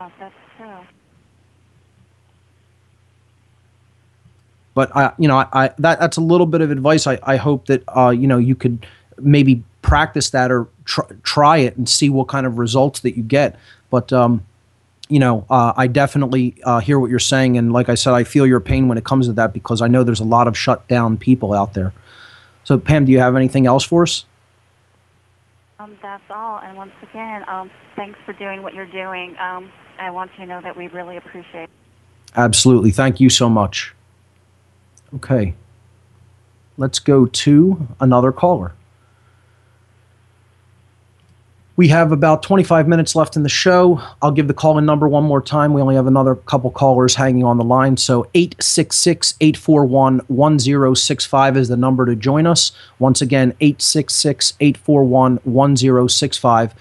Oh, 0.00 0.10
that's 0.18 0.34
true. 0.56 0.86
But 4.78 4.94
I, 4.94 5.12
you 5.18 5.26
know, 5.26 5.38
I, 5.38 5.48
I 5.52 5.70
that 5.80 5.98
that's 5.98 6.18
a 6.18 6.20
little 6.20 6.46
bit 6.46 6.60
of 6.60 6.70
advice. 6.70 7.08
I, 7.08 7.18
I 7.24 7.34
hope 7.34 7.66
that 7.66 7.82
uh, 7.96 8.10
you 8.10 8.28
know 8.28 8.38
you 8.38 8.54
could 8.54 8.86
maybe 9.18 9.64
practice 9.82 10.30
that 10.30 10.52
or 10.52 10.68
tr- 10.84 11.12
try 11.24 11.56
it 11.56 11.76
and 11.76 11.88
see 11.88 12.08
what 12.08 12.28
kind 12.28 12.46
of 12.46 12.58
results 12.58 13.00
that 13.00 13.16
you 13.16 13.24
get. 13.24 13.56
But 13.90 14.12
um, 14.12 14.46
you 15.08 15.18
know, 15.18 15.44
uh, 15.50 15.72
I 15.76 15.88
definitely 15.88 16.54
uh, 16.62 16.78
hear 16.78 17.00
what 17.00 17.10
you're 17.10 17.18
saying, 17.18 17.58
and 17.58 17.72
like 17.72 17.88
I 17.88 17.96
said, 17.96 18.14
I 18.14 18.22
feel 18.22 18.46
your 18.46 18.60
pain 18.60 18.86
when 18.86 18.96
it 18.96 19.02
comes 19.02 19.26
to 19.26 19.32
that 19.32 19.52
because 19.52 19.82
I 19.82 19.88
know 19.88 20.04
there's 20.04 20.20
a 20.20 20.24
lot 20.24 20.46
of 20.46 20.56
shut 20.56 20.86
down 20.86 21.16
people 21.16 21.54
out 21.54 21.74
there. 21.74 21.92
So 22.62 22.78
Pam, 22.78 23.04
do 23.04 23.10
you 23.10 23.18
have 23.18 23.34
anything 23.34 23.66
else 23.66 23.82
for 23.82 24.04
us? 24.04 24.26
Um, 25.80 25.98
that's 26.00 26.22
all. 26.30 26.60
And 26.60 26.76
once 26.76 26.92
again, 27.02 27.44
um, 27.48 27.68
thanks 27.96 28.16
for 28.24 28.32
doing 28.32 28.62
what 28.62 28.74
you're 28.74 28.86
doing. 28.86 29.36
Um, 29.40 29.72
I 29.98 30.12
want 30.12 30.30
you 30.38 30.44
to 30.44 30.46
know 30.46 30.60
that 30.60 30.76
we 30.76 30.86
really 30.86 31.16
appreciate. 31.16 31.64
it. 31.64 31.70
Absolutely. 32.36 32.92
Thank 32.92 33.18
you 33.18 33.28
so 33.28 33.48
much. 33.48 33.92
Okay. 35.16 35.54
Let's 36.76 36.98
go 36.98 37.26
to 37.26 37.88
another 38.00 38.32
caller. 38.32 38.72
We 41.78 41.88
have 41.88 42.10
about 42.10 42.42
25 42.42 42.88
minutes 42.88 43.14
left 43.14 43.36
in 43.36 43.44
the 43.44 43.48
show. 43.48 44.02
I'll 44.20 44.32
give 44.32 44.48
the 44.48 44.54
call 44.54 44.78
in 44.78 44.84
number 44.84 45.06
one 45.06 45.22
more 45.22 45.40
time. 45.40 45.72
We 45.72 45.80
only 45.80 45.94
have 45.94 46.08
another 46.08 46.34
couple 46.34 46.72
callers 46.72 47.14
hanging 47.14 47.44
on 47.44 47.56
the 47.56 47.62
line. 47.62 47.96
So 47.96 48.28
866 48.34 49.34
841 49.40 50.22
1065 50.26 51.56
is 51.56 51.68
the 51.68 51.76
number 51.76 52.04
to 52.04 52.16
join 52.16 52.48
us. 52.48 52.72
Once 52.98 53.22
again, 53.22 53.54
866 53.60 54.54
841 54.58 55.36
1065 55.44 56.74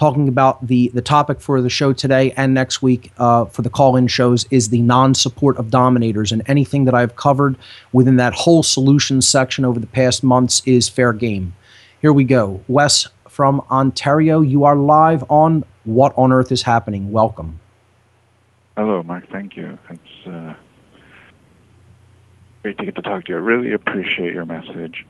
talking 0.00 0.28
about 0.28 0.66
the 0.66 0.88
the 0.94 1.02
topic 1.02 1.42
for 1.42 1.60
the 1.60 1.68
show 1.68 1.92
today 1.92 2.32
and 2.34 2.54
next 2.54 2.80
week 2.80 3.12
uh, 3.18 3.44
for 3.44 3.60
the 3.60 3.68
call-in 3.68 4.06
shows 4.06 4.46
is 4.50 4.70
the 4.70 4.80
non-support 4.80 5.58
of 5.58 5.70
dominators 5.70 6.32
and 6.32 6.40
anything 6.46 6.86
that 6.86 6.94
I've 6.94 7.16
covered 7.16 7.54
within 7.92 8.16
that 8.16 8.32
whole 8.32 8.62
solutions 8.62 9.28
section 9.28 9.62
over 9.62 9.78
the 9.78 9.86
past 9.86 10.24
months 10.24 10.62
is 10.64 10.88
fair 10.88 11.12
game. 11.12 11.54
Here 12.00 12.14
we 12.14 12.24
go. 12.24 12.64
Wes 12.66 13.08
from 13.28 13.60
Ontario. 13.70 14.40
You 14.40 14.64
are 14.64 14.74
live 14.74 15.22
on 15.28 15.64
What 15.84 16.14
on 16.16 16.32
Earth 16.32 16.50
is 16.50 16.62
Happening. 16.62 17.12
Welcome. 17.12 17.60
Hello, 18.78 19.02
Mark. 19.02 19.28
Thank 19.30 19.54
you. 19.54 19.78
It's 19.90 20.26
uh, 20.26 20.54
great 22.62 22.78
to 22.78 22.86
get 22.86 22.94
to 22.94 23.02
talk 23.02 23.26
to 23.26 23.32
you. 23.32 23.36
I 23.36 23.40
really 23.40 23.74
appreciate 23.74 24.32
your 24.32 24.46
message, 24.46 25.04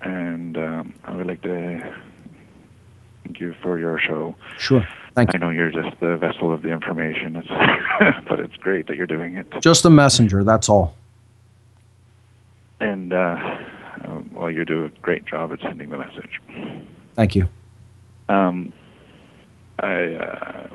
and 0.00 0.56
um, 0.56 0.94
I 1.02 1.16
would 1.16 1.26
like 1.26 1.42
to 1.42 1.92
thank 3.28 3.40
you 3.40 3.54
for 3.62 3.78
your 3.78 3.98
show. 3.98 4.34
Sure. 4.58 4.86
Thank 5.14 5.32
you. 5.32 5.38
I 5.38 5.40
know 5.40 5.50
you're 5.50 5.70
just 5.70 6.00
the 6.00 6.16
vessel 6.16 6.52
of 6.52 6.62
the 6.62 6.70
information, 6.70 7.36
it's, 7.36 7.48
but 8.28 8.40
it's 8.40 8.56
great 8.56 8.86
that 8.86 8.96
you're 8.96 9.06
doing 9.06 9.36
it. 9.36 9.46
Just 9.60 9.84
a 9.84 9.90
messenger, 9.90 10.44
that's 10.44 10.68
all. 10.68 10.94
And 12.80 13.12
uh, 13.12 13.16
uh, 13.16 14.22
well, 14.32 14.50
you 14.50 14.64
do 14.64 14.86
a 14.86 14.88
great 15.02 15.26
job 15.26 15.52
at 15.52 15.60
sending 15.60 15.90
the 15.90 15.98
message. 15.98 16.40
Thank 17.16 17.34
you. 17.36 17.48
Um, 18.30 18.72
I 19.80 20.14
uh, 20.14 20.68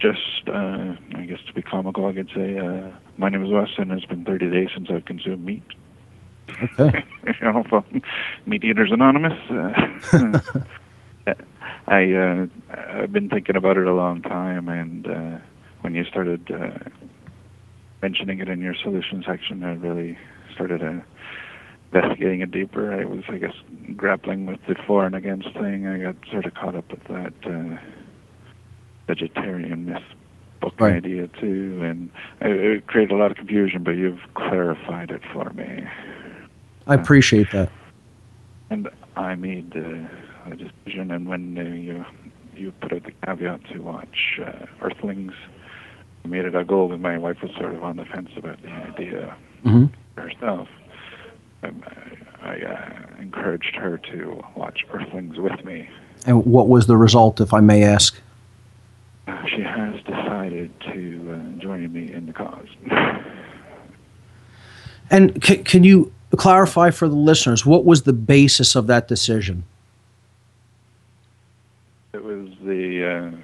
just, 0.00 0.48
uh, 0.48 0.94
I 1.14 1.26
guess 1.28 1.40
to 1.46 1.52
be 1.52 1.62
comical, 1.62 2.06
I 2.06 2.14
could 2.14 2.30
say, 2.34 2.56
uh, 2.58 2.90
my 3.18 3.28
name 3.28 3.44
is 3.44 3.50
Wes, 3.50 3.68
and 3.76 3.92
it's 3.92 4.06
been 4.06 4.24
30 4.24 4.50
days 4.50 4.68
since 4.74 4.88
I've 4.90 5.04
consumed 5.04 5.44
meat. 5.44 5.64
Okay. 6.62 7.04
you 7.26 7.34
know, 7.42 7.84
Meat 8.46 8.64
Eaters 8.64 8.92
Anonymous. 8.92 9.38
I 11.88 12.12
uh, 12.12 12.46
I've 13.02 13.12
been 13.12 13.28
thinking 13.30 13.56
about 13.56 13.78
it 13.78 13.86
a 13.86 13.94
long 13.94 14.20
time, 14.22 14.68
and 14.68 15.06
uh, 15.06 15.38
when 15.80 15.94
you 15.94 16.04
started 16.04 16.50
uh, 16.50 16.78
mentioning 18.02 18.40
it 18.40 18.48
in 18.48 18.60
your 18.60 18.74
solution 18.74 19.24
section, 19.26 19.64
I 19.64 19.72
really 19.74 20.18
started 20.54 20.82
uh, 20.82 21.00
investigating 21.92 22.42
it 22.42 22.50
deeper. 22.50 22.92
I 22.92 23.04
was, 23.06 23.24
I 23.28 23.38
guess, 23.38 23.54
grappling 23.96 24.44
with 24.44 24.60
the 24.68 24.74
for 24.86 25.06
and 25.06 25.14
against 25.14 25.50
thing. 25.54 25.86
I 25.86 25.98
got 25.98 26.16
sort 26.30 26.44
of 26.44 26.54
caught 26.54 26.74
up 26.74 26.90
with 26.90 27.04
that 27.04 27.32
uh, 27.46 27.78
vegetarian 29.06 29.86
myth 29.86 30.02
book 30.60 30.74
Right. 30.78 30.96
idea 30.96 31.28
too, 31.40 31.80
and 31.82 32.10
it, 32.42 32.60
it 32.60 32.86
created 32.86 33.14
a 33.14 33.16
lot 33.16 33.30
of 33.30 33.38
confusion. 33.38 33.82
But 33.82 33.92
you've 33.92 34.20
clarified 34.34 35.10
it 35.10 35.22
for 35.32 35.50
me. 35.54 35.84
I 36.86 36.94
appreciate 36.94 37.50
that. 37.52 37.70
And 38.70 38.90
I 39.16 39.34
made 39.34 39.74
uh, 39.74 40.06
a 40.52 40.56
decision, 40.56 41.10
and 41.10 41.28
when 41.28 41.58
uh, 41.58 41.62
you 41.62 42.04
you 42.54 42.72
put 42.80 42.92
out 42.92 43.04
the 43.04 43.12
caveat 43.24 43.64
to 43.72 43.78
watch 43.78 44.40
uh, 44.44 44.66
Earthlings, 44.82 45.32
I 46.24 46.28
made 46.28 46.44
it 46.44 46.54
a 46.54 46.64
goal. 46.64 46.92
And 46.92 47.00
my 47.02 47.16
wife 47.18 47.40
was 47.42 47.52
sort 47.52 47.74
of 47.74 47.84
on 47.84 47.96
the 47.96 48.04
fence 48.04 48.30
about 48.36 48.60
the 48.62 48.68
idea 48.70 49.36
hmm 49.62 49.86
herself. 50.16 50.68
Um, 51.62 51.82
I, 52.42 52.50
I 52.50 52.60
uh, 52.62 53.20
encouraged 53.22 53.74
her 53.76 53.98
to 53.98 54.42
watch 54.56 54.84
Earthlings 54.92 55.38
with 55.38 55.64
me. 55.64 55.88
And 56.26 56.44
what 56.44 56.68
was 56.68 56.86
the 56.86 56.96
result, 56.96 57.40
if 57.40 57.54
I 57.54 57.60
may 57.60 57.84
ask? 57.84 58.20
Uh, 59.28 59.44
she 59.46 59.62
has 59.62 59.94
decided 60.02 60.72
to 60.80 61.32
uh, 61.32 61.60
join 61.60 61.92
me 61.92 62.12
in 62.12 62.26
the 62.26 62.32
cause. 62.32 62.66
And 65.10 65.42
c- 65.44 65.58
can 65.58 65.84
you 65.84 66.12
clarify 66.36 66.90
for 66.90 67.08
the 67.08 67.16
listeners 67.16 67.64
what 67.64 67.84
was 67.84 68.02
the 68.02 68.12
basis 68.12 68.74
of 68.74 68.86
that 68.88 69.08
decision? 69.08 69.64
It 72.12 72.24
was 72.24 72.48
the 72.64 73.32
uh, 73.34 73.36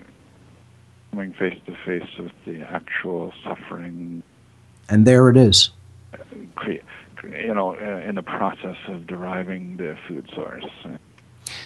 coming 1.11 1.35
face 1.35 1.59
to 1.67 1.77
face 1.85 2.09
with 2.19 2.33
the 2.47 2.63
actual 2.63 3.33
suffering 3.43 4.23
And 4.89 5.07
there 5.07 5.29
it 5.29 5.37
is. 5.37 5.71
you 6.65 7.55
know, 7.55 7.75
uh, 7.75 8.09
in 8.09 8.15
the 8.15 8.23
process 8.23 8.77
of 8.89 9.07
deriving 9.07 9.77
the 9.77 9.97
food 10.09 10.29
source. 10.35 10.65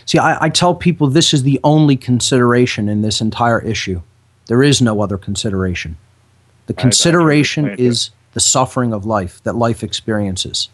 See, 0.06 0.18
I, 0.18 0.46
I 0.46 0.48
tell 0.48 0.74
people 0.74 1.08
this 1.08 1.32
is 1.32 1.42
the 1.42 1.60
only 1.62 1.96
consideration 1.96 2.88
in 2.88 3.02
this 3.02 3.20
entire 3.20 3.60
issue. 3.60 4.02
There 4.46 4.62
is 4.62 4.80
no 4.80 5.00
other 5.00 5.18
consideration. 5.18 5.96
The 6.66 6.74
consideration 6.74 7.76
is 7.78 8.10
the 8.32 8.40
suffering 8.40 8.92
of 8.92 9.06
life 9.06 9.42
that 9.44 9.54
life 9.54 9.82
experiences. 9.82 10.68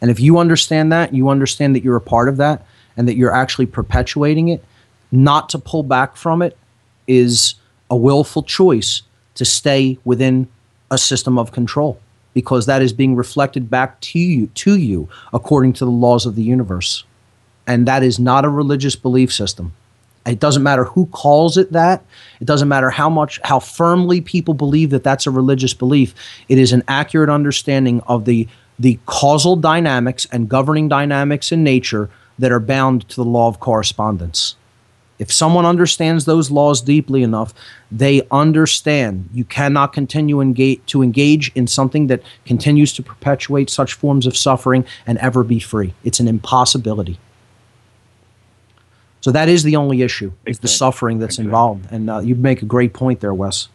And 0.00 0.10
if 0.10 0.20
you 0.20 0.38
understand 0.38 0.92
that, 0.92 1.14
you 1.14 1.28
understand 1.28 1.74
that 1.74 1.84
you're 1.84 1.96
a 1.96 2.00
part 2.00 2.28
of 2.28 2.36
that 2.38 2.66
and 2.96 3.06
that 3.08 3.16
you're 3.16 3.34
actually 3.34 3.66
perpetuating 3.66 4.48
it, 4.48 4.64
not 5.24 5.48
to 5.48 5.58
pull 5.58 5.82
back 5.82 6.16
from 6.16 6.42
it 6.42 6.56
is 7.06 7.54
a 7.90 7.96
willful 7.96 8.42
choice 8.42 9.02
to 9.34 9.44
stay 9.44 9.98
within 10.04 10.48
a 10.90 10.98
system 10.98 11.38
of 11.38 11.52
control 11.52 12.00
because 12.34 12.66
that 12.66 12.82
is 12.82 12.92
being 12.92 13.16
reflected 13.16 13.70
back 13.70 14.00
to 14.00 14.18
you 14.18 14.46
to 14.48 14.76
you 14.76 15.08
according 15.32 15.72
to 15.72 15.84
the 15.84 15.90
laws 15.90 16.26
of 16.26 16.34
the 16.34 16.42
universe 16.42 17.04
and 17.66 17.86
that 17.86 18.02
is 18.02 18.18
not 18.18 18.44
a 18.44 18.48
religious 18.48 18.96
belief 18.96 19.32
system. 19.32 19.72
It 20.24 20.40
doesn't 20.40 20.62
matter 20.62 20.84
who 20.84 21.06
calls 21.06 21.56
it 21.56 21.72
that. 21.72 22.02
It 22.40 22.46
doesn't 22.46 22.68
matter 22.68 22.90
how 22.90 23.08
much, 23.08 23.40
how 23.44 23.60
firmly 23.60 24.20
people 24.20 24.54
believe 24.54 24.90
that 24.90 25.04
that's 25.04 25.26
a 25.26 25.30
religious 25.30 25.72
belief. 25.72 26.14
It 26.48 26.58
is 26.58 26.72
an 26.72 26.82
accurate 26.88 27.30
understanding 27.30 28.00
of 28.06 28.24
the 28.24 28.48
the 28.78 28.98
causal 29.06 29.56
dynamics 29.56 30.26
and 30.30 30.50
governing 30.50 30.86
dynamics 30.86 31.50
in 31.50 31.64
nature 31.64 32.10
that 32.38 32.52
are 32.52 32.60
bound 32.60 33.08
to 33.08 33.16
the 33.16 33.24
law 33.24 33.48
of 33.48 33.58
correspondence. 33.58 34.54
If 35.18 35.32
someone 35.32 35.64
understands 35.64 36.24
those 36.24 36.50
laws 36.50 36.82
deeply 36.82 37.22
enough, 37.22 37.54
they 37.90 38.26
understand 38.30 39.28
you 39.32 39.44
cannot 39.44 39.92
continue 39.92 40.40
engage, 40.40 40.84
to 40.86 41.02
engage 41.02 41.50
in 41.54 41.66
something 41.66 42.08
that 42.08 42.22
continues 42.44 42.92
to 42.94 43.02
perpetuate 43.02 43.70
such 43.70 43.94
forms 43.94 44.26
of 44.26 44.36
suffering 44.36 44.84
and 45.06 45.16
ever 45.18 45.42
be 45.42 45.58
free. 45.58 45.94
It's 46.04 46.20
an 46.20 46.28
impossibility. 46.28 47.18
So 49.22 49.32
that 49.32 49.48
is 49.48 49.62
the 49.62 49.74
only 49.76 50.02
issue: 50.02 50.32
is 50.44 50.60
the 50.60 50.68
suffering 50.68 51.18
that's 51.18 51.34
Exactly. 51.34 51.46
involved. 51.46 51.86
And 51.90 52.10
uh, 52.10 52.18
you 52.18 52.34
make 52.34 52.62
a 52.62 52.66
great 52.66 52.92
point 52.92 53.20
there, 53.20 53.34
Wes. 53.34 53.68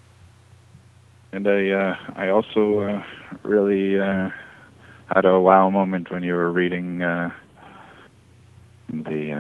And 1.34 1.48
I, 1.48 1.70
uh, 1.72 1.96
I 2.16 2.30
also 2.30 2.80
uh, 2.80 3.04
really 3.44 4.00
uh, 4.00 4.30
had 5.14 5.26
a 5.26 5.40
wow 5.40 5.70
moment 5.70 6.12
when 6.12 6.24
you 6.24 6.36
were 6.36 6.52
reading 6.52 7.02
uh, 7.02 7.32
the. 8.90 9.34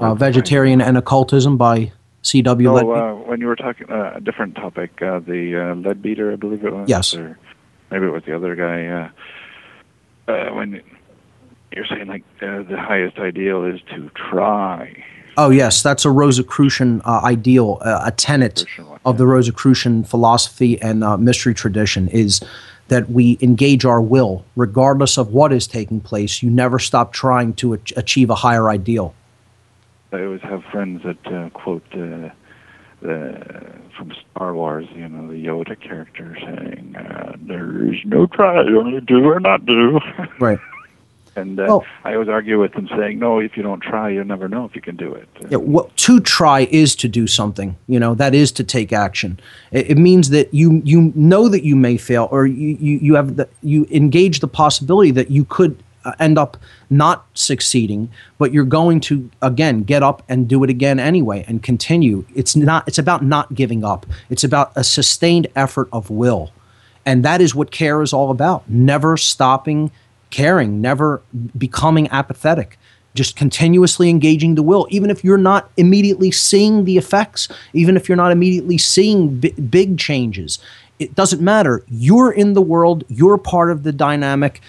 Uh, 0.00 0.14
Vegetarian 0.14 0.80
and 0.80 0.96
Occultism 0.96 1.56
by 1.56 1.92
C.W. 2.22 2.72
Leadbeater. 2.72 2.96
uh, 2.96 3.14
when 3.14 3.40
you 3.40 3.46
were 3.46 3.56
talking 3.56 3.90
uh, 3.90 4.14
a 4.16 4.20
different 4.20 4.54
topic, 4.56 5.00
uh, 5.02 5.20
the 5.20 5.70
uh, 5.70 5.74
Leadbeater, 5.74 6.32
I 6.32 6.36
believe 6.36 6.64
it 6.64 6.72
was. 6.72 6.88
Yes. 6.88 7.14
Or 7.14 7.38
maybe 7.90 8.06
it 8.06 8.10
was 8.10 8.24
the 8.24 8.34
other 8.34 8.56
guy. 8.56 8.86
Uh, 8.86 10.32
uh, 10.32 10.54
when 10.54 10.82
you're 11.74 11.86
saying 11.86 12.06
like 12.06 12.24
uh, 12.40 12.62
the 12.62 12.78
highest 12.78 13.18
ideal 13.18 13.64
is 13.64 13.80
to 13.94 14.10
try. 14.30 15.04
Oh 15.36 15.50
yes, 15.50 15.82
that's 15.82 16.04
a 16.04 16.10
Rosicrucian 16.10 17.02
uh, 17.04 17.20
ideal, 17.24 17.78
uh, 17.82 18.02
a 18.04 18.12
tenet 18.12 18.64
of 19.04 19.18
the 19.18 19.26
Rosicrucian 19.26 20.04
philosophy 20.04 20.80
and 20.80 21.02
uh, 21.02 21.16
mystery 21.16 21.54
tradition 21.54 22.08
is 22.08 22.40
that 22.88 23.10
we 23.10 23.38
engage 23.40 23.84
our 23.84 24.00
will, 24.00 24.44
regardless 24.56 25.18
of 25.18 25.28
what 25.32 25.52
is 25.52 25.66
taking 25.66 26.00
place. 26.00 26.42
You 26.42 26.50
never 26.50 26.78
stop 26.78 27.12
trying 27.12 27.54
to 27.54 27.74
ach- 27.74 27.92
achieve 27.96 28.30
a 28.30 28.34
higher 28.36 28.70
ideal. 28.70 29.14
I 30.14 30.24
always 30.24 30.42
have 30.42 30.62
friends 30.70 31.02
that 31.02 31.26
uh, 31.26 31.50
quote 31.50 31.82
uh, 31.92 32.30
the 33.02 33.74
from 33.96 34.12
Star 34.30 34.54
Wars, 34.54 34.86
you 34.94 35.08
know, 35.08 35.28
the 35.28 35.44
Yoda 35.44 35.78
character 35.78 36.36
saying, 36.40 36.96
uh, 36.96 37.36
"There 37.40 37.92
is 37.92 37.98
no 38.04 38.26
try, 38.26 38.60
only 38.60 39.00
do 39.00 39.24
or 39.24 39.40
not 39.40 39.66
do." 39.66 40.00
Right. 40.38 40.58
and 41.36 41.58
uh, 41.60 41.64
Well- 41.66 41.84
I 42.04 42.14
always 42.14 42.28
argue 42.28 42.60
with 42.60 42.72
them, 42.74 42.88
saying, 42.96 43.18
"No, 43.18 43.40
if 43.40 43.56
you 43.56 43.62
don't 43.62 43.80
try, 43.80 44.08
you'll 44.10 44.24
never 44.24 44.48
know 44.48 44.64
if 44.64 44.74
you 44.76 44.82
can 44.82 44.96
do 44.96 45.12
it." 45.12 45.28
Yeah, 45.50 45.58
what, 45.58 45.96
to 45.98 46.20
try 46.20 46.60
is 46.70 46.94
to 46.96 47.08
do 47.08 47.26
something. 47.26 47.76
You 47.88 47.98
know 47.98 48.14
that 48.14 48.34
is 48.34 48.52
to 48.52 48.64
take 48.64 48.92
action. 48.92 49.40
It, 49.72 49.90
it 49.92 49.98
means 49.98 50.30
that 50.30 50.54
you 50.54 50.80
you 50.84 51.12
know 51.14 51.48
that 51.48 51.64
you 51.64 51.76
may 51.76 51.96
fail, 51.96 52.28
or 52.30 52.46
you 52.46 52.76
you, 52.80 52.98
you 52.98 53.14
have 53.16 53.36
the, 53.36 53.48
you 53.62 53.86
engage 53.90 54.40
the 54.40 54.48
possibility 54.48 55.10
that 55.12 55.30
you 55.30 55.44
could 55.44 55.72
uh, 55.72 55.83
Uh, 56.04 56.12
end 56.18 56.38
up 56.38 56.56
not 56.90 57.26
succeeding, 57.34 58.10
but 58.38 58.52
you're 58.52 58.64
going 58.64 59.00
to 59.00 59.30
again 59.40 59.82
get 59.82 60.02
up 60.02 60.22
and 60.28 60.48
do 60.48 60.62
it 60.64 60.70
again 60.70 61.00
anyway 61.00 61.44
and 61.48 61.62
continue. 61.62 62.24
It's 62.34 62.54
not. 62.54 62.86
It's 62.86 62.98
about 62.98 63.24
not 63.24 63.54
giving 63.54 63.84
up. 63.84 64.06
It's 64.28 64.44
about 64.44 64.72
a 64.76 64.84
sustained 64.84 65.46
effort 65.56 65.88
of 65.92 66.10
will, 66.10 66.52
and 67.06 67.24
that 67.24 67.40
is 67.40 67.54
what 67.54 67.70
care 67.70 68.02
is 68.02 68.12
all 68.12 68.30
about. 68.30 68.68
Never 68.68 69.16
stopping 69.16 69.90
caring, 70.30 70.80
never 70.80 71.22
becoming 71.56 72.08
apathetic 72.08 72.76
just 73.14 73.36
continuously 73.36 74.10
engaging 74.10 74.56
the 74.56 74.62
will, 74.62 74.86
even 74.90 75.08
if 75.08 75.22
you're 75.22 75.38
not 75.38 75.70
immediately 75.76 76.30
seeing 76.30 76.84
the 76.84 76.98
effects, 76.98 77.48
even 77.72 77.96
if 77.96 78.08
you're 78.08 78.16
not 78.16 78.32
immediately 78.32 78.76
seeing 78.76 79.38
bi- 79.38 79.50
big 79.50 79.98
changes. 79.98 80.58
It 80.98 81.14
doesn't 81.14 81.40
matter. 81.40 81.84
You're 81.88 82.32
in 82.32 82.54
the 82.54 82.62
world, 82.62 83.04
you're 83.08 83.38
part 83.38 83.70
of 83.70 83.82
the 83.82 83.92
dynamic. 83.92 84.60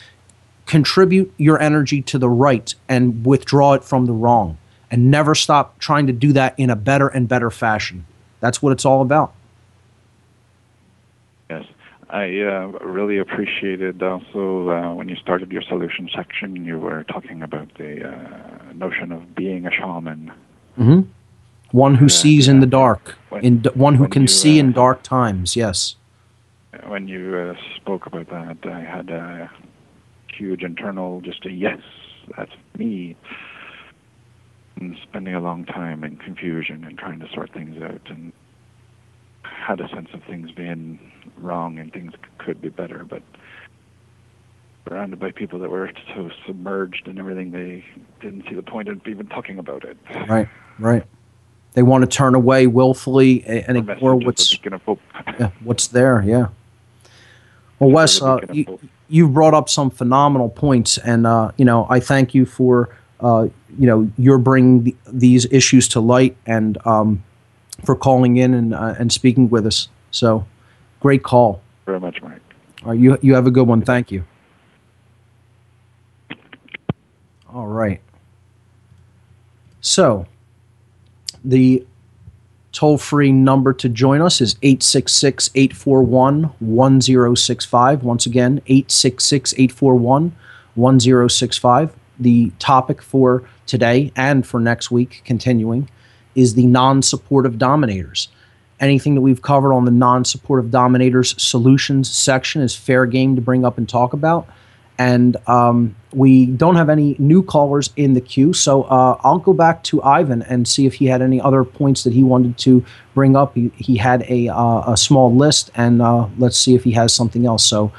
Contribute 0.66 1.34
your 1.38 1.60
energy 1.62 2.02
to 2.04 2.18
the 2.18 2.30
right 2.30 2.74
and 2.90 3.26
withdraw 3.26 3.74
it 3.74 3.84
from 3.84 4.06
the 4.06 4.14
wrong. 4.14 4.58
And 4.92 5.12
never 5.12 5.36
stop 5.36 5.78
trying 5.80 6.08
to 6.08 6.14
do 6.14 6.32
that 6.34 6.58
in 6.58 6.70
a 6.70 6.76
better 6.76 7.08
and 7.08 7.28
better 7.28 7.50
fashion. 7.52 8.06
That's 8.40 8.62
what 8.62 8.72
it's 8.72 8.86
all 8.86 9.02
about. 9.02 9.34
Yes, 11.50 11.66
I 12.10 12.40
uh, 12.42 12.68
really 12.82 13.18
appreciated 13.18 14.02
also 14.02 14.70
uh, 14.70 14.94
when 14.94 15.10
you 15.10 15.16
started 15.18 15.52
your 15.52 15.62
solution 15.64 16.10
section, 16.16 16.66
you 16.66 16.80
were 16.80 17.04
talking 17.04 17.42
about 17.44 17.74
the 17.78 18.08
uh, 18.10 18.74
notion 18.74 19.12
of 19.12 19.36
being 19.36 19.66
a 19.68 19.72
shaman. 19.72 20.32
hmm 20.76 21.02
One 21.72 21.96
who 21.96 22.10
sees 22.10 22.48
in 22.48 22.60
the 22.60 22.68
dark, 22.68 23.18
When- 23.30 23.44
in 23.44 23.60
d- 23.60 23.70
one 23.74 23.96
who 23.96 24.08
can 24.08 24.24
you, 24.24 24.28
see 24.28 24.58
uh, 24.58 24.64
in 24.64 24.72
dark 24.72 25.04
times. 25.04 25.56
Yes. 25.56 25.96
When 26.88 27.08
you 27.08 27.36
uh, 27.36 27.56
spoke 27.76 28.06
about 28.06 28.30
that, 28.30 28.58
I 28.72 28.80
had 28.82 29.10
a 29.10 29.50
huge 30.38 30.64
internal, 30.64 31.22
just 31.22 31.45
a 31.45 31.52
yes, 31.52 31.80
that's 32.36 32.52
me. 32.78 33.16
And 34.78 34.98
spending 35.03 35.34
a 35.34 35.40
long 35.40 35.66
time 35.66 36.03
in 36.03 36.18
confusion 36.18 36.84
and 36.84 36.98
trying 36.98 37.20
to 37.22 37.30
sort 37.34 37.53
things 37.53 37.82
out, 37.82 38.02
and 38.07 38.34
had 39.44 39.80
a 39.80 39.88
sense 39.90 40.10
of 40.14 40.24
things 40.24 40.52
being 40.52 40.99
wrong 41.38 41.80
and 41.80 41.91
things 41.91 42.14
could 42.38 42.62
be 42.62 42.70
better, 42.70 43.03
but 43.03 43.22
surrounded 44.88 45.20
by 45.20 45.32
people 45.32 45.60
that 45.60 45.70
were 45.70 45.91
so 46.14 46.30
submerged 46.45 47.07
in 47.07 47.18
everything, 47.18 47.52
they 47.52 47.84
didn't 48.22 48.45
see 48.48 48.56
the 48.56 48.62
point 48.62 48.88
of 48.88 49.06
even 49.07 49.28
talking 49.28 49.57
about 49.57 49.84
it. 49.84 49.98
Right. 50.28 50.48
Right. 50.78 51.03
They 51.74 51.84
want 51.84 52.03
to 52.03 52.07
turn 52.07 52.36
away 52.36 52.68
willfully 52.68 53.44
and 53.45 53.78
ignore 53.78 54.16
what's 54.16 54.52
beacon 54.52 54.74
of 54.74 54.84
hope. 54.84 55.02
yeah, 55.40 55.52
what's 55.62 55.88
there. 55.88 56.24
Yeah. 56.26 56.48
Well, 57.80 57.91
Wes, 57.91 58.22
uh, 58.22 58.40
you. 58.52 58.80
You 59.07 59.27
brought 59.27 59.53
up 59.53 59.69
some 59.69 59.90
phenomenal 59.90 60.49
points, 60.49 60.98
and 60.98 61.27
uh, 61.27 61.52
you 61.57 61.65
know 61.65 61.88
I 61.90 61.99
thank 61.99 62.34
you 62.34 62.45
for 62.45 62.95
uh, 63.19 63.48
you 63.77 63.88
know 63.88 64.10
you're 64.18 64.38
bringing 64.38 64.84
the, 64.84 64.95
these 65.07 65.45
issues 65.52 65.88
to 65.90 65.99
light 65.99 66.36
and 66.45 66.77
um, 66.86 67.23
for 67.84 67.95
calling 67.95 68.38
in 68.38 68.53
and 68.53 68.73
uh, 68.73 68.95
and 68.98 69.11
speaking 69.11 69.49
with 69.49 69.65
us. 69.65 69.90
So, 70.11 70.45
great 70.99 71.23
call. 71.23 71.61
Very 71.86 71.99
much, 71.99 72.22
Mike. 72.22 72.41
All 72.84 72.91
right, 72.91 72.99
you 72.99 73.18
you 73.22 73.36
have 73.36 73.48
a 73.48 73.52
good 73.52 73.68
one. 73.68 73.82
Thank 73.82 74.11
you. 74.11 74.23
All 77.53 77.68
right. 77.68 78.02
So, 79.82 80.26
the 81.44 81.86
toll 82.76 82.97
free 82.97 83.31
number 83.31 83.73
to 83.73 83.88
join 83.88 84.22
us 84.22 84.41
is 84.41 84.57
866 84.61 85.49
841 85.56 86.43
1065. 86.60 88.03
Once 88.03 88.26
again, 88.26 88.61
866 88.68 89.53
841 89.53 90.35
1065. 90.76 91.95
The 92.19 92.52
topic 92.60 93.02
for 93.02 93.43
today 93.65 94.11
and 94.15 94.45
for 94.45 94.60
next 94.60 94.91
week, 94.91 95.22
continuing, 95.26 95.89
is 96.35 96.56
the 96.56 96.65
non 96.68 97.02
support 97.02 97.45
of 97.45 97.57
dominators. 97.57 98.27
Anything 98.81 99.15
that 99.15 99.22
we've 99.22 99.41
covered 99.41 99.73
on 99.73 99.85
the 99.85 99.91
non 99.91 100.26
support 100.26 100.60
of 100.60 100.69
dominators 100.69 101.41
solutions 101.41 102.11
section 102.11 102.61
is 102.61 102.76
fair 102.76 103.06
game 103.06 103.38
to 103.38 103.41
bring 103.41 103.64
up 103.64 103.77
and 103.77 103.88
talk 103.88 104.11
about. 104.11 104.47
And 104.98 105.36
um, 105.48 105.96
we 106.14 106.46
don't 106.46 106.76
have 106.76 106.90
any 106.90 107.16
new 107.20 107.44
callers 107.44 107.92
in 107.98 108.14
the 108.14 108.22
queue. 108.22 108.54
So 108.54 108.84
uh, 108.84 109.20
I'll 109.24 109.40
go 109.40 109.54
back 109.54 109.84
to 109.84 110.02
Ivan 110.04 110.42
and 110.44 110.68
see 110.68 110.86
if 110.86 110.94
he 110.94 111.06
had 111.06 111.22
any 111.22 111.42
other 111.42 111.66
points 111.66 112.04
that 112.06 112.14
he 112.14 112.24
wanted 112.24 112.58
to 112.60 112.86
bring 113.14 113.36
up. 113.36 113.56
He, 113.56 113.72
he 113.76 113.98
had 113.98 114.26
a, 114.30 114.48
uh, 114.48 114.94
a 114.94 114.98
small 114.98 115.36
list, 115.36 115.70
and 115.76 116.02
uh, 116.02 116.28
let's 116.38 116.58
see 116.58 116.76
if 116.76 116.84
he 116.84 116.92
has 116.92 117.14
something 117.14 117.46
else. 117.46 117.66
So, 117.66 117.92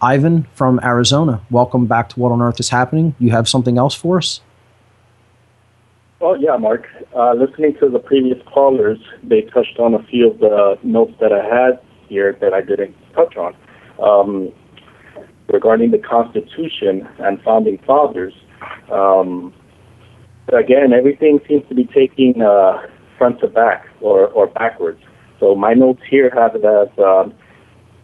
Ivan 0.00 0.46
from 0.54 0.78
Arizona, 0.84 1.40
welcome 1.50 1.86
back 1.86 2.10
to 2.10 2.20
What 2.20 2.30
on 2.30 2.42
Earth 2.42 2.60
is 2.60 2.68
Happening. 2.68 3.14
You 3.18 3.30
have 3.30 3.48
something 3.48 3.78
else 3.78 3.94
for 3.94 4.18
us? 4.18 4.40
Well, 6.20 6.40
yeah, 6.40 6.56
Mark. 6.56 6.86
Uh, 7.14 7.32
listening 7.34 7.76
to 7.80 7.88
the 7.88 7.98
previous 7.98 8.38
callers, 8.46 8.98
they 9.22 9.42
touched 9.42 9.78
on 9.78 9.94
a 9.94 10.02
few 10.04 10.30
of 10.30 10.38
the 10.38 10.78
notes 10.82 11.14
that 11.20 11.32
I 11.32 11.44
had 11.44 11.80
here 12.08 12.36
that 12.40 12.52
I 12.52 12.60
didn't 12.60 12.94
touch 13.14 13.36
on. 13.36 13.54
Um, 13.98 14.52
regarding 15.52 15.90
the 15.90 15.98
Constitution 15.98 17.08
and 17.18 17.40
founding 17.42 17.78
fathers, 17.86 18.34
um, 18.90 19.52
again, 20.52 20.92
everything 20.92 21.40
seems 21.48 21.66
to 21.68 21.74
be 21.74 21.84
taking 21.84 22.42
uh, 22.42 22.78
front 23.18 23.40
to 23.40 23.48
back 23.48 23.86
or, 24.00 24.28
or 24.28 24.46
backwards. 24.46 25.00
So 25.40 25.54
my 25.54 25.74
notes 25.74 26.02
here 26.08 26.30
have 26.34 26.54
it 26.54 26.64
as 26.64 26.88
um, 26.98 27.34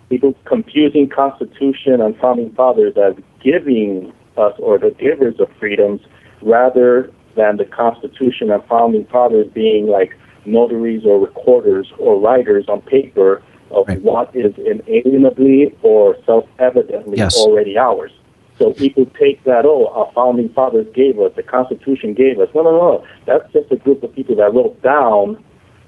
people 0.08 0.34
confusing 0.44 1.08
Constitution 1.08 2.00
and 2.00 2.16
founding 2.18 2.52
fathers 2.54 2.94
as 2.96 3.14
giving 3.42 4.12
us 4.36 4.52
or 4.58 4.78
the 4.78 4.94
givers 4.98 5.38
of 5.40 5.48
freedoms 5.58 6.00
rather 6.42 7.10
than 7.36 7.56
the 7.56 7.64
Constitution 7.64 8.50
and 8.50 8.62
founding 8.64 9.06
fathers 9.06 9.46
being 9.54 9.86
like 9.86 10.16
notaries 10.44 11.04
or 11.04 11.20
recorders 11.20 11.92
or 11.98 12.20
writers 12.20 12.64
on 12.68 12.80
paper 12.82 13.42
of 13.70 13.88
Right. 13.88 14.00
what 14.02 14.30
is 14.34 14.52
inalienably 14.58 15.74
or 15.82 16.16
self-evidently 16.26 17.18
Yes. 17.18 17.38
already 17.38 17.76
ours. 17.78 18.12
So 18.58 18.72
people 18.72 19.06
take 19.18 19.42
that, 19.44 19.64
oh, 19.64 19.86
our 19.94 20.10
founding 20.14 20.50
fathers 20.50 20.86
gave 20.94 21.18
us, 21.18 21.32
the 21.34 21.42
Constitution 21.42 22.12
gave 22.12 22.38
us. 22.40 22.48
No, 22.54 22.62
no, 22.62 22.70
no. 22.72 23.02
That's 23.24 23.50
just 23.52 23.72
a 23.72 23.76
group 23.76 24.02
of 24.02 24.14
people 24.14 24.34
that 24.36 24.52
wrote 24.52 24.80
down 24.82 25.38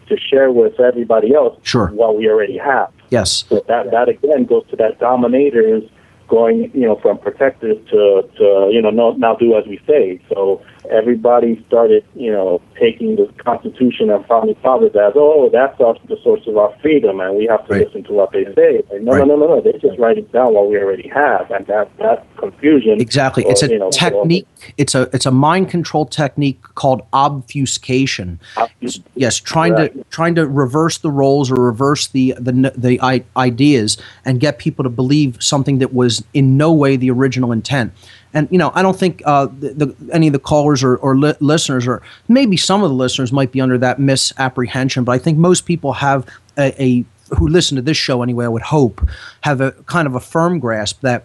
to 0.08 0.16
share 0.18 0.50
with 0.50 0.80
everybody 0.80 1.34
else 1.34 1.56
Sure. 1.62 1.88
what 1.88 2.16
we 2.16 2.28
already 2.30 2.56
have. 2.58 2.88
Yes. 3.10 3.44
So 3.48 3.62
that 3.68 3.90
that 3.90 4.08
again 4.08 4.44
goes 4.44 4.64
to 4.70 4.76
that 4.76 4.98
dominators 4.98 5.82
going, 6.28 6.70
you 6.72 6.86
know, 6.86 6.96
from 6.96 7.18
protectors 7.18 7.76
to 7.90 8.24
to 8.38 8.70
you 8.72 8.80
know 8.80 8.90
no, 8.90 9.12
now 9.12 9.34
do 9.34 9.54
as 9.54 9.66
we 9.66 9.78
say. 9.86 10.18
So 10.32 10.60
everybody 10.90 11.62
started, 11.68 12.04
you 12.14 12.30
know, 12.32 12.60
taking 12.78 13.16
the 13.16 13.26
Constitution 13.42 14.10
and 14.10 14.24
founding 14.26 14.54
fathers 14.56 14.92
as 14.94 15.12
oh 15.16 15.48
that's 15.52 15.80
our, 15.80 15.94
the 16.08 16.16
source 16.22 16.46
of 16.46 16.56
our 16.56 16.74
freedom, 16.80 17.20
and 17.20 17.36
we 17.36 17.46
have 17.46 17.66
to 17.66 17.72
Right. 17.72 17.86
listen 17.86 18.04
to 18.04 18.12
what 18.12 18.32
they 18.32 18.44
say. 18.54 18.82
Like, 18.90 19.02
no, 19.02 19.12
Right. 19.12 19.26
no, 19.26 19.36
no, 19.36 19.46
no, 19.46 19.54
no. 19.56 19.60
They 19.60 19.72
just 19.78 19.98
write 19.98 20.18
it 20.18 20.30
down 20.32 20.54
what 20.54 20.68
we 20.68 20.76
already 20.78 21.08
have, 21.08 21.50
and 21.50 21.66
that 21.66 21.88
that 21.98 22.26
confusion. 22.36 23.00
Exactly. 23.00 23.44
or, 23.44 23.52
It's 23.52 23.62
a 23.62 23.68
you 23.70 23.78
know, 23.78 23.90
technique. 23.90 24.46
It's 24.76 24.94
a 24.94 25.08
it's 25.12 25.26
a 25.26 25.30
mind 25.30 25.68
control 25.70 26.06
technique 26.06 26.62
called 26.74 27.02
obfuscation. 27.12 28.40
Yes, 29.14 29.38
trying 29.38 29.76
to 29.76 29.90
trying 30.10 30.34
to 30.36 30.46
reverse 30.46 30.98
the 30.98 31.10
roles 31.10 31.50
or 31.50 31.56
reverse 31.56 32.08
the 32.08 32.34
the 32.38 32.72
the 32.76 33.00
ideas 33.36 33.96
and 34.24 34.40
get 34.40 34.58
people 34.58 34.82
to 34.82 34.90
believe 34.90 35.36
something 35.40 35.78
that 35.78 35.92
was 35.94 36.24
in 36.34 36.56
no 36.56 36.72
way 36.72 36.96
the 36.96 37.10
original 37.10 37.52
intent. 37.52 37.92
And 38.34 38.48
you 38.50 38.58
know, 38.58 38.72
I 38.74 38.82
don't 38.82 38.98
think 38.98 39.22
uh, 39.24 39.46
the, 39.46 39.74
the, 39.74 39.96
any 40.12 40.26
of 40.26 40.32
the 40.32 40.38
callers 40.38 40.82
or, 40.82 40.96
or 40.96 41.16
li- 41.16 41.34
listeners, 41.40 41.86
or 41.86 42.02
maybe 42.28 42.56
some 42.56 42.82
of 42.82 42.90
the 42.90 42.96
listeners, 42.96 43.32
might 43.32 43.52
be 43.52 43.60
under 43.60 43.78
that 43.78 43.98
misapprehension. 43.98 45.04
But 45.04 45.12
I 45.12 45.18
think 45.18 45.38
most 45.38 45.66
people 45.66 45.92
have 45.94 46.26
a, 46.56 46.82
a 46.82 47.04
who 47.38 47.48
listen 47.48 47.76
to 47.76 47.82
this 47.82 47.96
show 47.96 48.22
anyway. 48.22 48.44
I 48.44 48.48
would 48.48 48.62
hope 48.62 49.06
have 49.42 49.60
a 49.60 49.72
kind 49.86 50.06
of 50.06 50.14
a 50.14 50.20
firm 50.20 50.58
grasp 50.58 51.00
that 51.02 51.24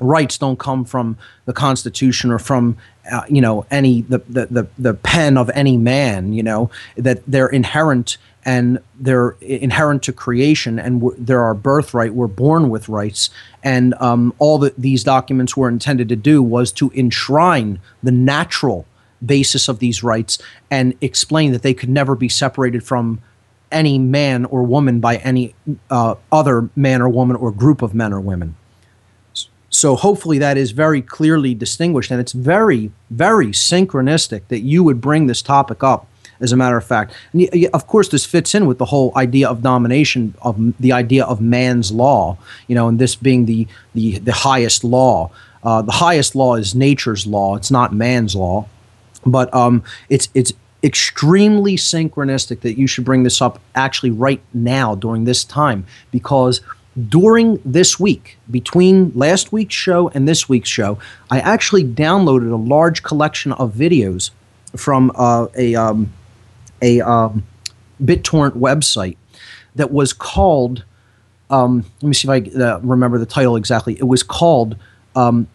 rights 0.00 0.38
don't 0.38 0.58
come 0.58 0.84
from 0.84 1.16
the 1.44 1.52
Constitution 1.52 2.30
or 2.30 2.38
from 2.38 2.76
uh, 3.10 3.22
you 3.28 3.40
know 3.40 3.66
any 3.70 4.02
the, 4.02 4.18
the 4.28 4.46
the 4.46 4.66
the 4.78 4.94
pen 4.94 5.36
of 5.36 5.50
any 5.54 5.76
man. 5.76 6.32
You 6.32 6.42
know 6.42 6.70
that 6.96 7.22
they're 7.26 7.48
inherent 7.48 8.18
and 8.44 8.80
they're 8.98 9.36
inherent 9.40 10.02
to 10.04 10.12
creation 10.12 10.78
and 10.78 11.02
they're 11.16 11.42
our 11.42 11.54
birthright. 11.54 12.14
We're 12.14 12.26
born 12.26 12.70
with 12.70 12.88
rights, 12.88 13.30
and 13.62 13.94
um, 14.00 14.34
all 14.38 14.58
that 14.58 14.76
these 14.76 15.04
documents 15.04 15.56
were 15.56 15.68
intended 15.68 16.08
to 16.08 16.16
do 16.16 16.42
was 16.42 16.72
to 16.72 16.90
enshrine 16.94 17.80
the 18.02 18.12
natural 18.12 18.86
basis 19.24 19.68
of 19.68 19.78
these 19.78 20.02
rights 20.02 20.38
and 20.70 20.94
explain 21.00 21.52
that 21.52 21.62
they 21.62 21.74
could 21.74 21.88
never 21.88 22.16
be 22.16 22.28
separated 22.28 22.82
from 22.82 23.20
any 23.70 23.98
man 23.98 24.44
or 24.46 24.62
woman 24.62 25.00
by 25.00 25.16
any 25.16 25.54
uh, 25.88 26.14
other 26.30 26.68
man 26.76 27.00
or 27.00 27.08
woman 27.08 27.36
or 27.36 27.50
group 27.50 27.82
of 27.82 27.94
men 27.94 28.12
or 28.12 28.20
women. 28.20 28.56
So 29.70 29.96
hopefully 29.96 30.38
that 30.38 30.58
is 30.58 30.72
very 30.72 31.00
clearly 31.00 31.54
distinguished, 31.54 32.10
and 32.10 32.20
it's 32.20 32.32
very, 32.32 32.92
very 33.08 33.48
synchronistic 33.48 34.42
that 34.48 34.60
you 34.60 34.84
would 34.84 35.00
bring 35.00 35.28
this 35.28 35.40
topic 35.40 35.82
up. 35.82 36.06
As 36.40 36.52
a 36.52 36.56
matter 36.56 36.76
of 36.76 36.84
fact, 36.84 37.14
and 37.32 37.66
of 37.72 37.86
course, 37.86 38.08
this 38.08 38.26
fits 38.26 38.54
in 38.54 38.66
with 38.66 38.78
the 38.78 38.86
whole 38.86 39.12
idea 39.16 39.48
of 39.48 39.62
domination, 39.62 40.34
of 40.42 40.56
the 40.80 40.92
idea 40.92 41.24
of 41.24 41.40
man's 41.40 41.92
law. 41.92 42.36
You 42.66 42.74
know, 42.74 42.88
and 42.88 42.98
this 42.98 43.14
being 43.14 43.46
the 43.46 43.66
the 43.94 44.18
the 44.18 44.32
highest 44.32 44.84
law. 44.84 45.30
Uh, 45.64 45.80
the 45.80 45.92
highest 45.92 46.34
law 46.34 46.56
is 46.56 46.74
nature's 46.74 47.24
law; 47.24 47.54
it's 47.54 47.70
not 47.70 47.94
man's 47.94 48.34
law 48.34 48.66
but 49.24 49.52
um, 49.54 49.82
it's 50.08 50.28
it's 50.34 50.52
extremely 50.82 51.76
synchronistic 51.76 52.60
that 52.60 52.76
you 52.76 52.86
should 52.86 53.04
bring 53.04 53.22
this 53.22 53.40
up 53.40 53.60
actually 53.74 54.10
right 54.10 54.42
now 54.52 54.94
during 54.94 55.24
this 55.24 55.44
time 55.44 55.86
because 56.10 56.60
during 57.08 57.60
this 57.64 58.00
week 58.00 58.36
between 58.50 59.12
last 59.14 59.52
week's 59.52 59.74
show 59.74 60.08
and 60.08 60.28
this 60.28 60.48
week's 60.48 60.68
show 60.68 60.98
i 61.30 61.38
actually 61.38 61.84
downloaded 61.84 62.52
a 62.52 62.56
large 62.56 63.02
collection 63.02 63.52
of 63.52 63.72
videos 63.72 64.30
from 64.76 65.12
uh, 65.14 65.46
a 65.56 65.74
um, 65.76 66.12
a 66.82 67.00
um, 67.00 67.46
BitTorrent 68.02 68.56
website 68.56 69.16
that 69.74 69.90
was 69.90 70.12
called 70.12 70.84
um, 71.52 71.84
let 72.00 72.08
me 72.08 72.14
see 72.14 72.28
if 72.28 72.58
I 72.58 72.64
uh, 72.64 72.78
remember 72.78 73.18
the 73.18 73.26
title 73.26 73.56
exactly. 73.56 73.94
It 73.98 74.08
was 74.08 74.22
called 74.22 74.74
um, 75.14 75.46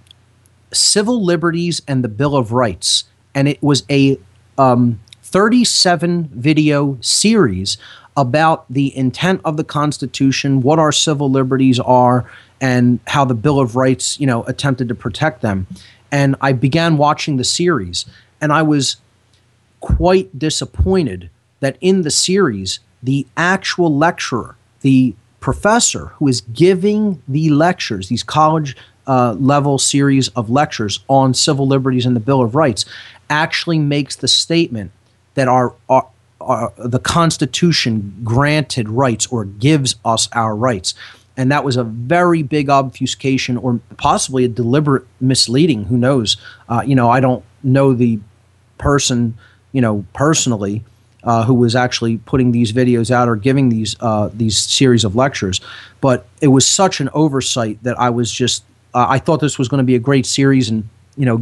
Civil 0.72 1.24
Liberties 1.24 1.82
and 1.88 2.04
the 2.04 2.08
Bill 2.08 2.36
of 2.36 2.52
Rights, 2.52 3.06
and 3.34 3.48
it 3.48 3.62
was 3.64 3.84
a 3.90 4.20
um, 4.60 5.00
37 5.24 6.30
video 6.34 6.98
series 7.02 7.78
about 8.16 8.66
the 8.70 8.96
intent 8.96 9.42
of 9.44 9.58
the 9.58 9.64
Constitution, 9.64 10.62
what 10.62 10.80
our 10.80 10.92
civil 10.92 11.30
liberties 11.30 11.80
are, 11.80 12.30
and 12.62 13.00
how 13.08 13.26
the 13.26 13.36
Bill 13.36 13.60
of 13.60 13.76
Rights, 13.76 14.20
you 14.20 14.28
know, 14.28 14.44
attempted 14.44 14.88
to 14.90 14.96
protect 14.96 15.42
them. 15.42 15.68
And 16.12 16.36
I 16.42 16.54
began 16.54 16.98
watching 16.98 17.38
the 17.38 17.44
series, 17.44 18.06
and 18.40 18.54
I 18.54 18.62
was 18.62 18.98
quite 19.96 20.38
disappointed 20.38 21.30
that 21.62 21.78
in 21.80 22.02
the 22.02 22.12
series, 22.12 22.80
the 23.02 23.26
actual 23.38 23.96
lecturer, 23.96 24.58
the 24.82 25.16
professor 25.40 26.08
who 26.18 26.28
is 26.28 26.42
giving 26.42 27.22
the 27.28 27.50
lectures, 27.50 28.10
these 28.10 28.24
college 28.24 28.76
uh, 29.08 29.34
level 29.40 29.78
series 29.78 30.28
of 30.30 30.50
lectures 30.50 31.00
on 31.08 31.34
civil 31.34 31.66
liberties 31.66 32.06
and 32.06 32.16
the 32.16 32.20
Bill 32.20 32.42
of 32.42 32.54
Rights, 32.54 32.86
actually 33.30 33.80
makes 33.80 34.16
the 34.18 34.28
statement 34.28 34.92
that 35.36 35.48
our, 35.48 35.74
our, 35.88 36.08
our 36.42 36.74
the 36.78 37.00
Constitution 37.00 38.14
granted 38.24 38.90
rights 38.90 39.26
or 39.28 39.46
gives 39.46 39.96
us 40.04 40.28
our 40.34 40.56
rights. 40.56 40.94
And 41.38 41.52
that 41.52 41.64
was 41.64 41.78
a 41.78 41.84
very 41.84 42.44
big 42.44 42.70
obfuscation 42.70 43.58
or 43.58 43.80
possibly 43.98 44.44
a 44.44 44.48
deliberate 44.50 45.06
misleading. 45.22 45.86
Who 45.86 45.98
knows? 45.98 46.36
Uh, 46.68 46.82
you 46.86 46.96
know, 46.96 47.10
I 47.10 47.20
don't 47.20 47.44
know 47.64 47.94
the 47.94 48.20
person, 48.78 49.38
you 49.72 49.82
know, 49.82 50.06
personally. 50.14 50.84
Uh, 51.24 51.44
who 51.44 51.54
was 51.54 51.76
actually 51.76 52.20
putting 52.20 52.54
these 52.54 52.72
videos 52.72 53.12
out 53.12 53.28
or 53.28 53.36
giving 53.36 53.68
these 53.68 53.98
uh, 54.00 54.30
these 54.34 54.58
series 54.58 55.04
of 55.04 55.14
lectures. 55.16 55.60
But 56.00 56.26
it 56.42 56.48
was 56.48 56.66
such 56.66 57.02
an 57.02 57.10
oversight 57.12 57.84
that 57.84 58.00
I 58.00 58.12
was 58.12 58.32
just 58.32 58.64
uh, 58.94 59.06
I 59.10 59.20
thought 59.20 59.42
this 59.42 59.60
was 59.60 59.68
going 59.68 59.80
to 59.80 59.84
be 59.84 59.96
a 59.96 60.00
great 60.00 60.26
series, 60.26 60.70
and 60.70 60.88
you 61.16 61.26
know, 61.26 61.38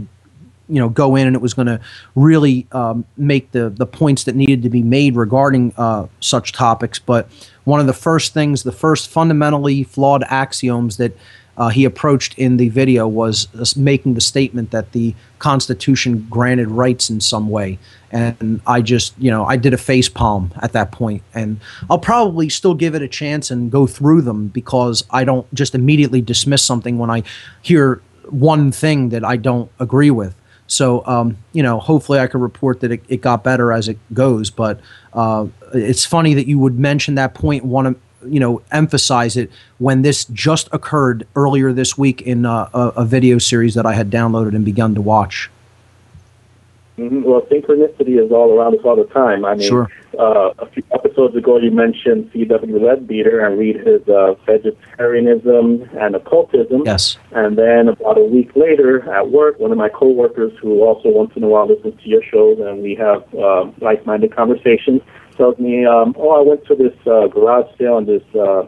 you 0.68 0.80
know, 0.80 0.90
go 0.90 1.16
in 1.16 1.28
and 1.28 1.36
it 1.36 1.42
was 1.42 1.54
going 1.54 1.68
to 1.68 1.80
really 2.16 2.68
um, 2.72 3.06
make 3.16 3.52
the 3.52 3.70
the 3.70 3.86
points 3.86 4.26
that 4.26 4.36
needed 4.36 4.64
to 4.64 4.70
be 4.70 4.84
made 4.84 5.16
regarding 5.16 5.74
uh, 5.78 6.08
such 6.20 6.52
topics. 6.52 7.00
But 7.00 7.30
one 7.64 7.80
of 7.80 7.88
the 7.88 7.94
first 7.94 8.34
things, 8.34 8.64
the 8.64 8.72
first 8.72 9.10
fundamentally 9.10 9.84
flawed 9.84 10.24
axioms 10.28 10.98
that 10.98 11.16
uh, 11.58 11.70
he 11.70 11.86
approached 11.86 12.38
in 12.38 12.58
the 12.58 12.70
video 12.70 13.08
was 13.08 13.48
uh, 13.56 13.66
making 13.80 14.14
the 14.14 14.22
statement 14.22 14.72
that 14.72 14.92
the 14.92 15.16
Constitution 15.40 16.28
granted 16.30 16.70
rights 16.70 17.10
in 17.10 17.22
some 17.22 17.50
way. 17.50 17.80
And 18.12 18.62
I 18.66 18.82
just, 18.82 19.14
you 19.18 19.30
know, 19.30 19.46
I 19.46 19.58
did 19.58 19.74
a 19.74 19.78
face 19.78 20.08
palm 20.08 20.54
at 20.62 20.72
that 20.74 20.92
point. 20.92 21.22
And 21.34 21.60
I'll 21.90 22.00
probably 22.00 22.50
still 22.50 22.74
give 22.74 22.96
it 22.96 23.02
a 23.02 23.08
chance 23.08 23.52
and 23.52 23.72
go 23.72 23.88
through 23.88 24.22
them 24.22 24.48
because 24.48 25.04
I 25.10 25.24
don't 25.24 25.52
just 25.54 25.76
immediately 25.76 26.22
dismiss 26.22 26.64
something 26.64 26.98
when 26.98 27.10
I 27.10 27.24
hear 27.62 28.02
one 28.30 28.72
thing 28.72 29.10
that 29.10 29.24
I 29.26 29.38
don't 29.38 29.70
agree 29.80 30.12
with. 30.12 30.34
So, 30.68 31.06
um, 31.06 31.38
you 31.54 31.62
know, 31.62 31.80
hopefully 31.80 32.20
I 32.20 32.28
can 32.28 32.42
report 32.42 32.80
that 32.80 32.92
it, 32.92 33.04
it 33.08 33.22
got 33.22 33.44
better 33.44 33.72
as 33.72 33.88
it 33.88 34.00
goes. 34.14 34.50
But 34.50 34.80
uh, 35.14 35.48
it's 35.74 36.06
funny 36.06 36.34
that 36.34 36.48
you 36.48 36.58
would 36.58 36.80
mention 36.80 37.16
that 37.16 37.34
point, 37.34 37.66
to 37.88 37.96
you 38.28 38.40
know 38.40 38.62
emphasize 38.72 39.38
it 39.38 39.52
when 39.78 40.02
this 40.02 40.26
just 40.26 40.70
occurred 40.72 41.28
earlier 41.36 41.74
this 41.74 41.98
week 41.98 42.22
in 42.22 42.46
uh, 42.46 42.70
a, 42.74 42.80
a, 42.98 43.06
video 43.06 43.38
series 43.38 43.74
that 43.76 43.86
I 43.86 43.94
had 43.94 44.10
downloaded 44.10 44.56
and 44.56 44.66
begun 44.66 44.96
to 44.96 45.02
watch. 45.02 45.50
Mm-hmm. 46.98 47.24
Well, 47.24 47.42
synchronicity 47.42 48.24
is 48.24 48.32
all 48.32 48.58
around 48.58 48.76
us 48.80 48.86
all 48.86 48.96
the 48.96 49.12
time. 49.14 49.44
I 49.44 49.56
mean, 49.56 49.68
sure. 49.68 49.92
uh, 50.18 50.52
a 50.60 50.66
few 50.68 50.82
episodes 50.94 51.36
ago, 51.36 51.58
you 51.58 51.70
mentioned 51.70 52.30
C.W. 52.32 52.88
Leadbeater 52.88 53.46
and 53.46 53.60
read 53.60 53.76
his 53.86 54.08
uh, 54.08 54.36
vegetarianism 54.46 55.90
and 56.00 56.16
occultism. 56.16 56.84
Yes. 56.86 57.18
And 57.34 57.58
then 57.58 57.90
about 57.90 58.18
a 58.18 58.24
week 58.24 58.56
later 58.56 59.12
at 59.12 59.30
work, 59.30 59.60
one 59.60 59.74
of 59.74 59.78
my 59.78 59.90
coworkers, 59.90 60.54
who 60.62 60.84
also 60.84 61.10
once 61.10 61.32
in 61.36 61.44
a 61.44 61.50
while 61.50 61.68
listens 61.68 62.02
to 62.02 62.08
your 62.08 62.24
shows, 62.24 62.60
and 62.60 62.82
we 62.82 62.96
have 62.96 63.26
uh, 63.36 63.70
like-minded 63.82 64.34
conversations, 64.34 65.02
tells 65.38 65.58
me, 65.60 65.86
um, 65.86 66.16
"Oh, 66.18 66.32
I 66.32 66.42
went 66.42 66.66
to 66.66 66.76
this 66.76 66.96
uh, 67.06 67.28
garage 67.28 67.68
sale 67.78 67.98
and 67.98 68.08
this 68.08 68.24
uh, 68.36 68.68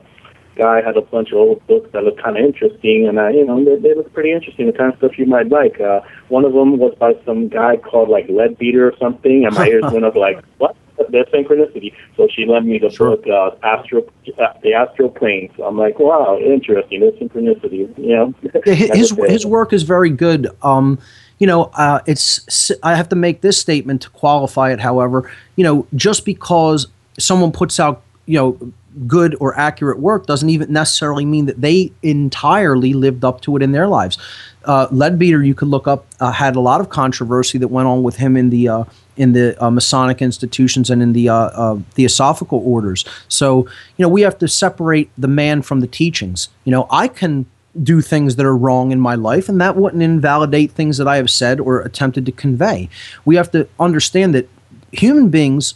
guy 0.58 0.82
had 0.82 0.98
a 0.98 1.02
bunch 1.02 1.32
of 1.32 1.38
old 1.38 1.66
books 1.68 1.90
that 1.94 2.04
looked 2.04 2.22
kind 2.22 2.38
of 2.38 2.44
interesting, 2.44 3.08
and 3.08 3.20
I, 3.20 3.32
you 3.32 3.46
know, 3.46 3.64
they, 3.64 3.76
they 3.76 3.96
look 3.96 4.12
pretty 4.14 4.32
interesting, 4.32 4.68
the 4.68 4.74
kind 4.74 4.92
of 4.92 4.98
stuff 4.98 5.18
you 5.18 5.26
might 5.26 5.50
like. 5.50 5.80
Uh, 5.80 6.02
one 6.30 6.44
of 6.44 6.54
them 6.54 6.78
was 6.78 6.96
by 7.00 7.14
some 7.26 7.48
guy 7.48 7.78
called 7.78 8.10
like 8.10 8.28
Leadbeater 8.28 8.88
or 8.88 8.94
something, 9.00 9.46
and 9.46 9.56
my 9.56 9.68
ears 9.68 9.84
went 9.92 10.06
up 10.06 10.16
like, 10.16 10.44
what? 10.58 10.76
There's 11.10 11.28
synchronicity. 11.28 11.94
So 12.16 12.28
she 12.28 12.48
lent 12.48 12.66
me 12.66 12.80
the 12.80 12.90
sure. 12.90 13.18
book, 13.18 13.28
uh, 13.28 13.52
Astro, 13.64 14.02
uh, 14.40 14.54
the 14.64 14.74
Astral 14.74 15.10
Plane. 15.10 15.54
So 15.56 15.64
I'm 15.64 15.78
like, 15.78 16.00
wow, 16.00 16.40
interesting. 16.40 17.02
There's 17.02 17.14
synchronicity. 17.14 17.96
You 18.00 18.16
know, 18.16 18.34
his 18.66 19.12
his 19.12 19.46
work 19.46 19.74
is 19.74 19.84
very 19.84 20.10
good. 20.10 20.50
Um, 20.64 20.98
you 21.40 21.48
know, 21.48 21.66
uh, 21.76 22.00
it's 22.06 22.72
I 22.84 22.96
have 22.96 23.10
to 23.10 23.16
make 23.16 23.42
this 23.42 23.60
statement 23.60 24.02
to 24.04 24.10
qualify 24.10 24.72
it. 24.72 24.80
However, 24.80 25.32
you 25.56 25.64
know, 25.64 25.88
just 25.96 26.26
because 26.26 26.88
someone 27.20 27.52
puts 27.52 27.80
out 27.80 28.04
you 28.26 28.38
know 28.38 28.74
good 29.06 29.36
or 29.40 29.58
accurate 29.58 30.00
work 30.00 30.26
doesn't 30.26 30.50
even 30.50 30.72
necessarily 30.72 31.26
mean 31.26 31.46
that 31.46 31.62
they 31.62 31.92
entirely 32.02 32.94
lived 32.94 33.24
up 33.24 33.42
to 33.42 33.56
it 33.56 33.62
in 33.62 33.72
their 33.72 33.88
lives. 33.88 34.18
Uh, 34.66 34.88
Leadbeater, 34.92 35.44
you 35.44 35.54
could 35.54 35.68
look 35.68 35.88
up, 35.88 36.08
uh, 36.20 36.32
had 36.32 36.56
a 36.56 36.60
lot 36.60 36.82
of 36.82 36.90
controversy 36.90 37.58
that 37.58 37.68
went 37.68 37.88
on 37.88 38.04
with 38.04 38.18
him 38.18 38.36
in 38.36 38.50
the 38.50 38.68
uh, 38.68 38.84
in 39.16 39.34
the 39.34 39.62
uh, 39.64 39.70
Masonic 39.70 40.22
institutions 40.22 40.90
and 40.90 41.02
in 41.02 41.14
the 41.14 41.30
uh, 41.30 41.36
uh, 41.36 41.80
Theosophical 41.92 42.62
orders. 42.66 43.06
So 43.28 43.68
you 43.98 44.04
know 44.04 44.10
we 44.10 44.22
have 44.22 44.38
to 44.40 44.48
separate 44.48 45.10
the 45.18 45.28
man 45.28 45.62
from 45.62 45.80
the 45.80 45.88
teachings. 45.88 46.50
You 46.66 46.72
know 46.72 46.88
I 46.90 47.08
can 47.08 47.46
do 47.84 48.02
things 48.02 48.36
that 48.36 48.46
are 48.46 48.58
wrong 48.58 48.92
in 48.92 49.00
my 49.00 49.16
life, 49.16 49.50
and 49.50 49.60
that 49.62 49.76
wouldn't 49.76 50.04
invalidate 50.04 50.72
things 50.72 50.98
that 50.98 51.08
I 51.08 51.18
have 51.18 51.30
said 51.30 51.60
or 51.60 51.82
attempted 51.82 52.26
to 52.26 52.32
convey. 52.32 52.90
We 53.26 53.36
have 53.36 53.52
to 53.52 53.68
understand 53.80 54.34
that 54.36 54.50
human 54.92 55.30
beings 55.30 55.76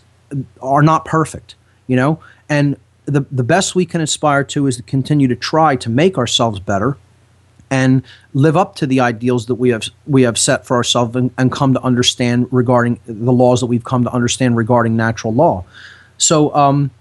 are 0.62 0.82
not 0.82 1.06
perfect. 1.06 1.56
You 1.88 1.98
know, 1.98 2.20
and 2.48 2.78
the, 3.06 3.26
the 3.32 3.44
best 3.44 3.76
we 3.76 3.86
can 3.86 4.02
aspire 4.02 4.44
to 4.46 4.68
is 4.68 4.78
to 4.78 4.84
continue 4.84 5.28
to 5.28 5.36
try 5.36 5.76
to 5.76 5.90
make 5.90 6.18
ourselves 6.18 6.60
better 6.60 6.98
and 7.70 8.04
live 8.34 8.58
up 8.58 8.76
to 8.76 8.86
the 8.86 9.00
ideals 9.00 9.46
that 9.46 9.56
we 9.56 9.70
have 9.70 9.84
we 10.06 10.24
have 10.24 10.38
set 10.38 10.66
for 10.66 10.76
ourselves 10.76 11.16
and, 11.16 11.32
and, 11.38 11.52
come 11.52 11.74
to 11.74 11.82
understand 11.82 12.48
regarding 12.52 13.00
the 13.06 13.32
laws 13.32 13.62
that 13.62 13.68
we've 13.68 13.86
come 13.86 14.04
to 14.04 14.12
understand 14.12 14.58
regarding 14.58 14.96
natural 14.96 15.34
law. 15.34 15.64
So 16.18 16.54
um, 16.54 16.92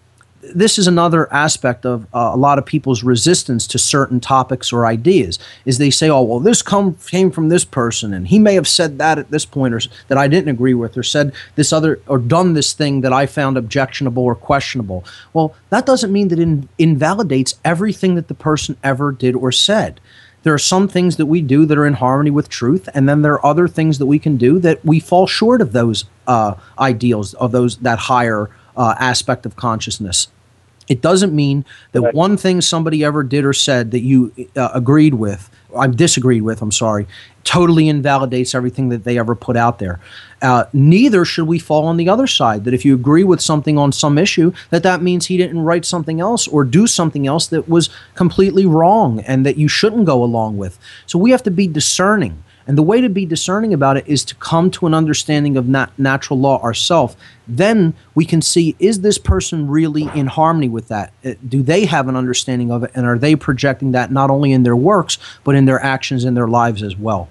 this 0.43 0.79
is 0.79 0.87
another 0.87 1.33
aspect 1.33 1.85
of 1.85 2.05
uh, 2.15 2.31
a 2.33 2.37
lot 2.37 2.59
of 2.59 2.65
people's 2.65 3.03
resistance 3.03 3.67
to 3.67 3.79
certain 3.79 4.21
topics 4.21 4.73
or 4.73 4.87
ideas 4.87 5.39
is 5.65 5.79
they 5.79 5.91
say 5.91 6.09
oh 6.09 6.23
well 6.23 6.41
this 6.41 6.63
come 6.63 6.95
came 6.95 7.31
from 7.31 7.49
this 7.49 7.65
person 7.65 8.15
and 8.15 8.29
he 8.29 8.39
may 8.39 8.55
have 8.55 8.69
said 8.69 8.99
that 8.99 9.19
at 9.19 9.31
this 9.31 9.45
point 9.45 9.75
or 9.75 9.81
that 10.09 10.19
I 10.19 10.29
didn't 10.29 10.49
agree 10.49 10.75
with 10.75 10.97
or 10.97 11.03
said 11.03 11.33
this 11.57 11.73
other 11.73 12.01
or 12.07 12.19
done 12.19 12.55
this 12.55 12.73
thing 12.73 13.03
that 13.03 13.13
I 13.13 13.27
found 13.27 13.57
objectionable 13.57 14.23
or 14.23 14.35
questionable. 14.35 15.05
Well 15.33 15.55
that 15.69 15.87
doesn't 15.87 16.13
mean 16.13 16.29
that 16.29 16.39
it 16.39 16.69
invalidates 16.79 17.59
everything 17.65 18.15
that 18.15 18.29
the 18.29 18.35
person 18.35 18.77
ever 18.83 19.13
did 19.13 19.35
or 19.35 19.53
said. 19.53 20.01
There 20.43 20.55
are 20.55 20.59
some 20.59 20.89
things 20.89 21.17
that 21.19 21.27
we 21.27 21.43
do 21.43 21.67
that 21.67 21.77
are 21.77 21.87
in 21.87 21.95
harmony 21.95 22.31
with 22.31 22.49
truth 22.49 22.89
and 22.95 23.07
then 23.07 23.21
there 23.21 23.35
are 23.35 23.47
other 23.47 23.69
things 23.69 23.99
that 23.99 24.07
we 24.07 24.19
can 24.19 24.39
do 24.39 24.59
that 24.61 24.83
we 24.85 25.01
fall 25.01 25.27
short 25.27 25.61
of 25.61 25.73
those 25.73 26.07
uh, 26.27 26.55
ideals 26.79 27.35
of 27.35 27.53
those 27.53 27.77
that 27.79 27.99
higher 27.99 28.49
uh, 28.81 28.95
aspect 28.99 29.45
of 29.45 29.57
consciousness. 29.57 30.29
It 30.89 31.03
doesn't 31.03 31.37
mean 31.37 31.67
that 31.93 32.01
right. 32.01 32.15
one 32.15 32.39
thing 32.39 32.63
somebody 32.63 33.05
ever 33.05 33.23
did 33.23 33.45
or 33.45 33.53
said 33.53 33.91
that 33.91 34.01
you 34.01 34.33
uh, 34.57 34.71
agreed 34.73 35.15
with, 35.15 35.51
I 35.77 35.87
disagreed 35.87 36.43
with, 36.43 36.63
I'm 36.63 36.73
sorry, 36.73 37.07
totally 37.45 37.91
invalidates 37.91 38.55
everything 38.55 38.89
that 38.89 39.05
they 39.05 39.19
ever 39.19 39.35
put 39.35 39.57
out 39.57 39.81
there. 39.81 40.01
Uh, 40.41 40.65
neither 40.73 41.27
should 41.27 41.47
we 41.47 41.59
fall 41.59 41.85
on 41.85 41.99
the 41.99 42.09
other 42.09 42.27
side 42.27 42.65
that 42.65 42.73
if 42.73 42.85
you 42.87 42.95
agree 42.95 43.23
with 43.23 43.43
something 43.43 43.77
on 43.77 43.93
some 43.93 44.17
issue, 44.17 44.51
that 44.71 44.83
that 44.83 45.03
means 45.03 45.27
he 45.27 45.37
didn't 45.37 45.61
write 45.61 45.85
something 45.85 46.19
else 46.19 46.49
or 46.49 46.65
do 46.65 46.87
something 46.87 47.27
else 47.27 47.47
that 47.49 47.69
was 47.69 47.91
completely 48.15 48.65
wrong 48.65 49.21
and 49.21 49.45
that 49.45 49.59
you 49.59 49.69
shouldn't 49.69 50.07
go 50.07 50.25
along 50.25 50.57
with. 50.57 50.79
So 51.07 51.19
we 51.19 51.33
have 51.33 51.43
to 51.43 51.51
be 51.51 51.69
discerning. 51.69 52.43
And 52.71 52.79
the 52.79 52.85
way 52.85 53.01
to 53.01 53.09
be 53.09 53.27
discerning 53.27 53.75
about 53.75 53.97
it 53.97 54.07
is 54.07 54.25
to 54.27 54.37
come 54.37 54.71
to 54.71 54.87
an 54.87 54.95
understanding 54.95 55.57
of 55.57 55.67
nat- 55.67 55.91
natural 55.99 56.39
law 56.39 56.63
ourselves. 56.63 57.17
Then 57.49 57.95
we 58.15 58.25
can 58.25 58.41
see 58.41 58.77
is 58.79 59.01
this 59.01 59.19
person 59.19 59.67
really 59.67 60.09
in 60.15 60.29
harmony 60.29 60.69
with 60.69 60.87
that? 60.87 61.13
Uh, 61.25 61.33
do 61.49 61.65
they 61.65 61.87
have 61.87 62.07
an 62.07 62.15
understanding 62.15 62.71
of 62.71 62.85
it? 62.85 62.93
And 62.95 63.07
are 63.07 63.19
they 63.19 63.35
projecting 63.35 63.91
that 63.91 64.13
not 64.13 64.31
only 64.31 64.53
in 64.53 64.63
their 64.63 64.77
works, 64.77 65.19
but 65.43 65.57
in 65.57 65.65
their 65.65 65.83
actions 65.83 66.25
in 66.25 66.35
their 66.35 66.47
lives 66.47 66.85
as 66.85 66.97
well? 66.97 67.29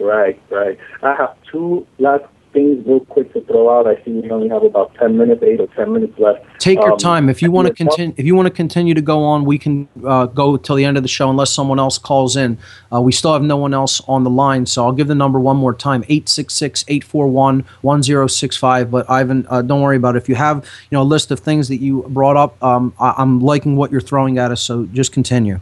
Right, 0.00 0.40
right. 0.48 0.78
I 1.02 1.14
have 1.14 1.36
two 1.52 1.86
last 1.98 2.24
things 2.56 2.84
real 2.86 3.00
quick 3.00 3.34
to 3.34 3.42
throw 3.42 3.68
out. 3.68 3.86
I 3.86 4.02
see 4.02 4.12
we 4.12 4.30
only 4.30 4.48
have 4.48 4.62
about 4.62 4.94
ten 4.94 5.18
minutes, 5.18 5.42
eight 5.42 5.60
or 5.60 5.66
ten 5.68 5.92
minutes 5.92 6.18
left. 6.18 6.42
Take 6.58 6.78
your 6.78 6.92
um, 6.92 6.98
time. 6.98 7.28
If 7.28 7.42
you 7.42 7.50
want 7.50 7.68
to 7.68 7.74
continue, 7.74 8.14
if 8.16 8.24
you 8.24 8.34
want 8.34 8.46
to 8.46 8.50
continue 8.50 8.94
to 8.94 9.02
go 9.02 9.22
on, 9.22 9.44
we 9.44 9.58
can 9.58 9.86
uh, 10.04 10.24
go 10.26 10.56
till 10.56 10.76
the 10.76 10.86
end 10.86 10.96
of 10.96 11.02
the 11.02 11.08
show 11.08 11.28
unless 11.28 11.52
someone 11.52 11.78
else 11.78 11.98
calls 11.98 12.34
in. 12.34 12.56
Uh, 12.92 13.02
we 13.02 13.12
still 13.12 13.34
have 13.34 13.42
no 13.42 13.58
one 13.58 13.74
else 13.74 14.00
on 14.08 14.24
the 14.24 14.30
line, 14.30 14.64
so 14.64 14.86
I'll 14.86 14.92
give 14.92 15.08
the 15.08 15.14
number 15.14 15.38
one 15.38 15.58
more 15.58 15.74
time: 15.74 16.02
866-841-1065. 16.04 18.90
But 18.90 19.10
Ivan, 19.10 19.46
uh, 19.50 19.60
don't 19.60 19.82
worry 19.82 19.96
about 19.96 20.16
it. 20.16 20.22
If 20.22 20.30
you 20.30 20.36
have 20.36 20.64
you 20.90 20.96
know 20.96 21.02
a 21.02 21.04
list 21.04 21.30
of 21.30 21.40
things 21.40 21.68
that 21.68 21.76
you 21.76 22.06
brought 22.08 22.38
up, 22.38 22.64
um, 22.64 22.94
I- 22.98 23.16
I'm 23.18 23.40
liking 23.40 23.76
what 23.76 23.92
you're 23.92 24.00
throwing 24.00 24.38
at 24.38 24.50
us. 24.50 24.62
So 24.62 24.86
just 24.86 25.12
continue. 25.12 25.60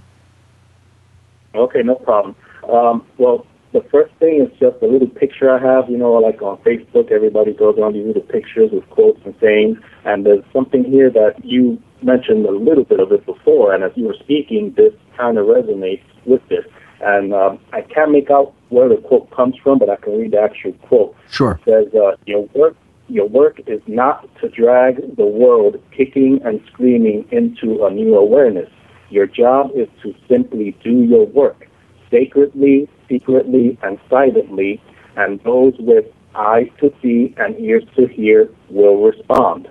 Okay, 1.57 1.83
no 1.83 1.97
problem. 1.97 2.37
Um, 2.69 3.05
well, 3.19 3.47
the 3.75 3.83
first 3.91 4.15
thing 4.21 4.41
is 4.41 4.49
just 4.61 4.81
a 4.83 4.87
little 4.87 5.09
picture 5.09 5.51
I 5.51 5.59
have. 5.59 5.91
You 5.91 5.99
know, 5.99 6.13
like 6.13 6.41
on 6.41 6.57
Facebook, 6.59 7.11
everybody 7.11 7.53
goes 7.53 7.77
on 7.77 7.93
these 7.93 8.07
little 8.07 8.23
pictures 8.23 8.71
with 8.73 8.89
quotes 8.89 9.21
and 9.27 9.35
sayings. 9.41 9.79
And 10.05 10.25
there's 10.25 10.45
something 10.53 10.85
here 10.85 11.11
that 11.11 11.45
you 11.45 11.83
mentioned 12.01 12.47
a 12.47 12.53
little 12.53 12.85
bit 12.85 13.01
of 13.01 13.11
it 13.13 13.27
before, 13.27 13.75
and 13.75 13.83
as 13.83 13.91
you 13.97 14.07
were 14.07 14.17
speaking, 14.23 14.73
this 14.77 14.93
kind 15.19 15.39
of 15.39 15.47
resonates 15.47 16.05
with 16.25 16.47
this. 16.49 16.65
And 17.01 17.35
um, 17.35 17.59
I 17.73 17.83
can't 17.83 18.13
make 18.13 18.31
out 18.31 18.55
where 18.69 18.89
the 18.89 18.97
quote 18.97 19.31
comes 19.33 19.57
from, 19.63 19.79
but 19.79 19.91
I 19.91 19.97
can 19.97 20.19
read 20.19 20.31
the 20.31 20.41
actual 20.41 20.73
quote. 20.89 21.17
Sure. 21.31 21.61
It 21.67 21.93
says, 21.93 21.95
uh, 22.01 22.17
"Your 22.27 22.43
work, 22.55 22.77
your 23.09 23.27
work 23.27 23.61
is 23.67 23.83
not 23.89 24.29
to 24.41 24.49
drag 24.49 25.17
the 25.17 25.27
world 25.27 25.83
kicking 25.91 26.41
and 26.45 26.61
screaming 26.73 27.27
into 27.33 27.85
a 27.85 27.91
new 27.91 28.15
awareness. 28.15 28.71
Your 29.11 29.27
job 29.27 29.73
is 29.75 29.89
to 30.03 30.15
simply 30.29 30.77
do 30.85 31.03
your 31.03 31.27
work 31.27 31.69
sacredly, 32.11 32.89
secretly, 33.09 33.79
and 33.83 33.99
silently, 34.09 34.81
and 35.17 35.41
those 35.45 35.75
with 35.79 36.07
eyes 36.35 36.69
to 36.81 36.93
see 37.01 37.35
and 37.37 37.59
ears 37.59 37.85
to 37.97 38.07
hear 38.07 38.49
will 38.71 39.03
respond." 39.03 39.69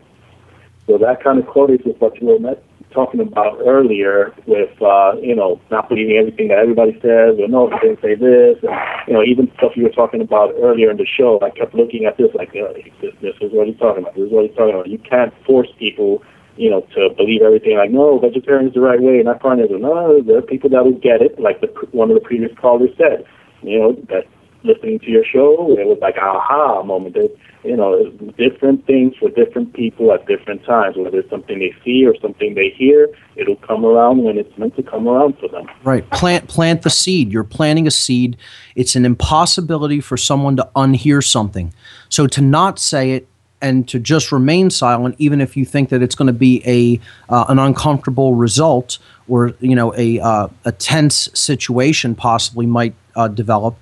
So 0.87 0.97
that 0.97 1.23
kind 1.23 1.39
of 1.39 1.47
correlates 1.47 1.85
with 1.85 1.99
what 2.01 2.19
you 2.21 2.27
were 2.27 2.57
talking 2.93 3.19
about 3.19 3.57
earlier 3.65 4.33
with, 4.45 4.81
uh, 4.81 5.13
you 5.21 5.35
know, 5.35 5.59
not 5.71 5.89
believing 5.89 6.17
everything 6.17 6.49
that 6.49 6.59
everybody 6.59 6.93
says, 7.01 7.39
or 7.39 7.47
no, 7.47 7.69
they 7.81 7.95
say 8.01 8.15
this, 8.15 8.57
and, 8.61 8.77
you 9.07 9.13
know, 9.13 9.23
even 9.23 9.51
stuff 9.57 9.71
you 9.75 9.83
were 9.83 9.89
talking 9.89 10.21
about 10.21 10.53
earlier 10.61 10.91
in 10.91 10.97
the 10.97 11.05
show. 11.05 11.39
I 11.41 11.49
kept 11.49 11.73
looking 11.73 12.05
at 12.05 12.17
this 12.17 12.29
like, 12.35 12.49
uh, 12.49 12.73
this, 13.01 13.13
this 13.21 13.35
is 13.41 13.51
what 13.51 13.67
he's 13.67 13.77
talking 13.77 14.03
about. 14.03 14.15
This 14.15 14.25
is 14.25 14.31
what 14.31 14.45
he's 14.45 14.55
talking 14.55 14.75
about. 14.75 14.87
You 14.87 14.99
can't 14.99 15.33
force 15.45 15.69
people, 15.79 16.23
you 16.55 16.69
know, 16.69 16.81
to 16.95 17.09
believe 17.15 17.41
everything. 17.41 17.77
Like, 17.77 17.91
no, 17.91 18.19
vegetarian 18.19 18.67
is 18.67 18.73
the 18.73 18.81
right 18.81 19.01
way, 19.01 19.21
not 19.23 19.41
carnivore. 19.41 19.79
No, 19.79 20.21
there 20.21 20.37
are 20.37 20.41
people 20.41 20.69
that 20.71 20.83
will 20.83 20.99
get 20.99 21.21
it, 21.21 21.39
like 21.39 21.61
the 21.61 21.67
one 21.91 22.11
of 22.11 22.15
the 22.15 22.21
previous 22.21 22.51
callers 22.57 22.91
said. 22.97 23.25
You 23.61 23.79
know, 23.79 23.93
that 24.09 24.27
listening 24.63 24.99
to 24.99 25.09
your 25.09 25.25
show, 25.25 25.75
it 25.77 25.85
was 25.85 25.97
like 26.01 26.17
aha 26.17 26.83
moment. 26.83 27.15
There, 27.15 27.27
you 27.63 27.77
know, 27.77 28.09
different 28.37 28.85
things 28.85 29.15
for 29.17 29.29
different 29.29 29.73
people 29.73 30.11
at 30.11 30.25
different 30.27 30.65
times. 30.65 30.97
Whether 30.97 31.19
it's 31.19 31.29
something 31.29 31.59
they 31.59 31.73
see 31.83 32.05
or 32.05 32.13
something 32.21 32.55
they 32.55 32.69
hear, 32.69 33.09
it'll 33.35 33.55
come 33.55 33.85
around 33.85 34.23
when 34.23 34.37
it's 34.37 34.55
meant 34.57 34.75
to 34.75 34.83
come 34.83 35.07
around 35.07 35.37
for 35.39 35.47
them. 35.47 35.67
Right. 35.83 36.07
Plant 36.11 36.49
plant 36.49 36.81
the 36.81 36.89
seed. 36.89 37.31
You're 37.31 37.45
planting 37.45 37.87
a 37.87 37.91
seed. 37.91 38.37
It's 38.75 38.95
an 38.95 39.05
impossibility 39.05 40.01
for 40.01 40.17
someone 40.17 40.57
to 40.57 40.69
unhear 40.75 41.25
something. 41.25 41.73
So 42.09 42.27
to 42.27 42.41
not 42.41 42.79
say 42.79 43.11
it 43.11 43.27
and 43.63 43.87
to 43.87 43.97
just 43.97 44.31
remain 44.31 44.69
silent, 44.69 45.15
even 45.17 45.41
if 45.41 45.57
you 45.57 45.65
think 45.65 45.89
that 45.89 46.03
it's 46.03 46.13
going 46.13 46.27
to 46.27 46.33
be 46.33 46.61
a 46.65 46.99
uh, 47.33 47.45
an 47.47 47.57
uncomfortable 47.57 48.35
result 48.35 48.99
or 49.27 49.53
you 49.59 49.75
know 49.75 49.93
a 49.95 50.19
uh, 50.19 50.49
a 50.65 50.71
tense 50.73 51.29
situation 51.33 52.13
possibly 52.13 52.67
might 52.67 52.93
uh, 53.15 53.27
develop. 53.27 53.75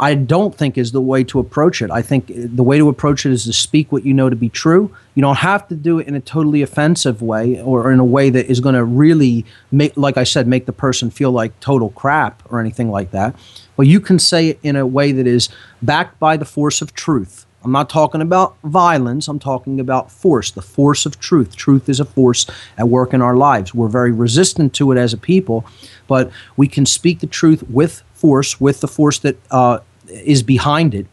I 0.00 0.14
don't 0.14 0.54
think 0.54 0.78
is 0.78 0.92
the 0.92 1.00
way 1.00 1.24
to 1.24 1.38
approach 1.38 1.82
it. 1.82 1.90
I 1.90 2.00
think 2.00 2.32
the 2.34 2.62
way 2.62 2.78
to 2.78 2.88
approach 2.88 3.26
it 3.26 3.32
is 3.32 3.44
to 3.44 3.52
speak 3.52 3.92
what 3.92 4.06
you 4.06 4.14
know 4.14 4.30
to 4.30 4.36
be 4.36 4.48
true. 4.48 4.94
You 5.14 5.20
don't 5.20 5.36
have 5.36 5.68
to 5.68 5.74
do 5.74 5.98
it 5.98 6.08
in 6.08 6.14
a 6.14 6.20
totally 6.20 6.62
offensive 6.62 7.20
way 7.20 7.60
or 7.60 7.92
in 7.92 8.00
a 8.00 8.04
way 8.04 8.30
that 8.30 8.46
is 8.46 8.60
going 8.60 8.76
to 8.76 8.82
really 8.84 9.44
make, 9.70 9.94
like 9.94 10.16
I 10.16 10.24
said, 10.24 10.46
make 10.46 10.64
the 10.64 10.72
person 10.72 11.10
feel 11.10 11.32
like 11.32 11.60
total 11.60 11.90
crap 11.90 12.42
or 12.50 12.60
anything 12.60 12.90
like 12.90 13.10
that. 13.10 13.36
But 13.76 13.86
you 13.86 14.00
can 14.00 14.18
say 14.18 14.48
it 14.48 14.58
in 14.62 14.74
a 14.74 14.86
way 14.86 15.12
that 15.12 15.26
is 15.26 15.50
backed 15.82 16.18
by 16.18 16.38
the 16.38 16.46
force 16.46 16.80
of 16.80 16.94
truth. 16.94 17.44
I'm 17.64 17.72
not 17.72 17.88
talking 17.88 18.20
about 18.20 18.56
violence. 18.62 19.26
I'm 19.26 19.38
talking 19.38 19.80
about 19.80 20.10
force, 20.10 20.50
the 20.50 20.62
force 20.62 21.06
of 21.06 21.18
truth. 21.18 21.56
Truth 21.56 21.88
is 21.88 21.98
a 21.98 22.04
force 22.04 22.46
at 22.76 22.88
work 22.88 23.14
in 23.14 23.22
our 23.22 23.36
lives. 23.36 23.74
We're 23.74 23.88
very 23.88 24.12
resistant 24.12 24.74
to 24.74 24.92
it 24.92 24.98
as 24.98 25.14
a 25.14 25.16
people, 25.16 25.64
but 26.06 26.30
we 26.56 26.68
can 26.68 26.84
speak 26.84 27.20
the 27.20 27.26
truth 27.26 27.62
with 27.70 28.02
force, 28.12 28.60
with 28.60 28.80
the 28.80 28.88
force 28.88 29.18
that 29.20 29.38
uh, 29.50 29.78
is 30.08 30.42
behind 30.42 30.94
it, 30.94 31.06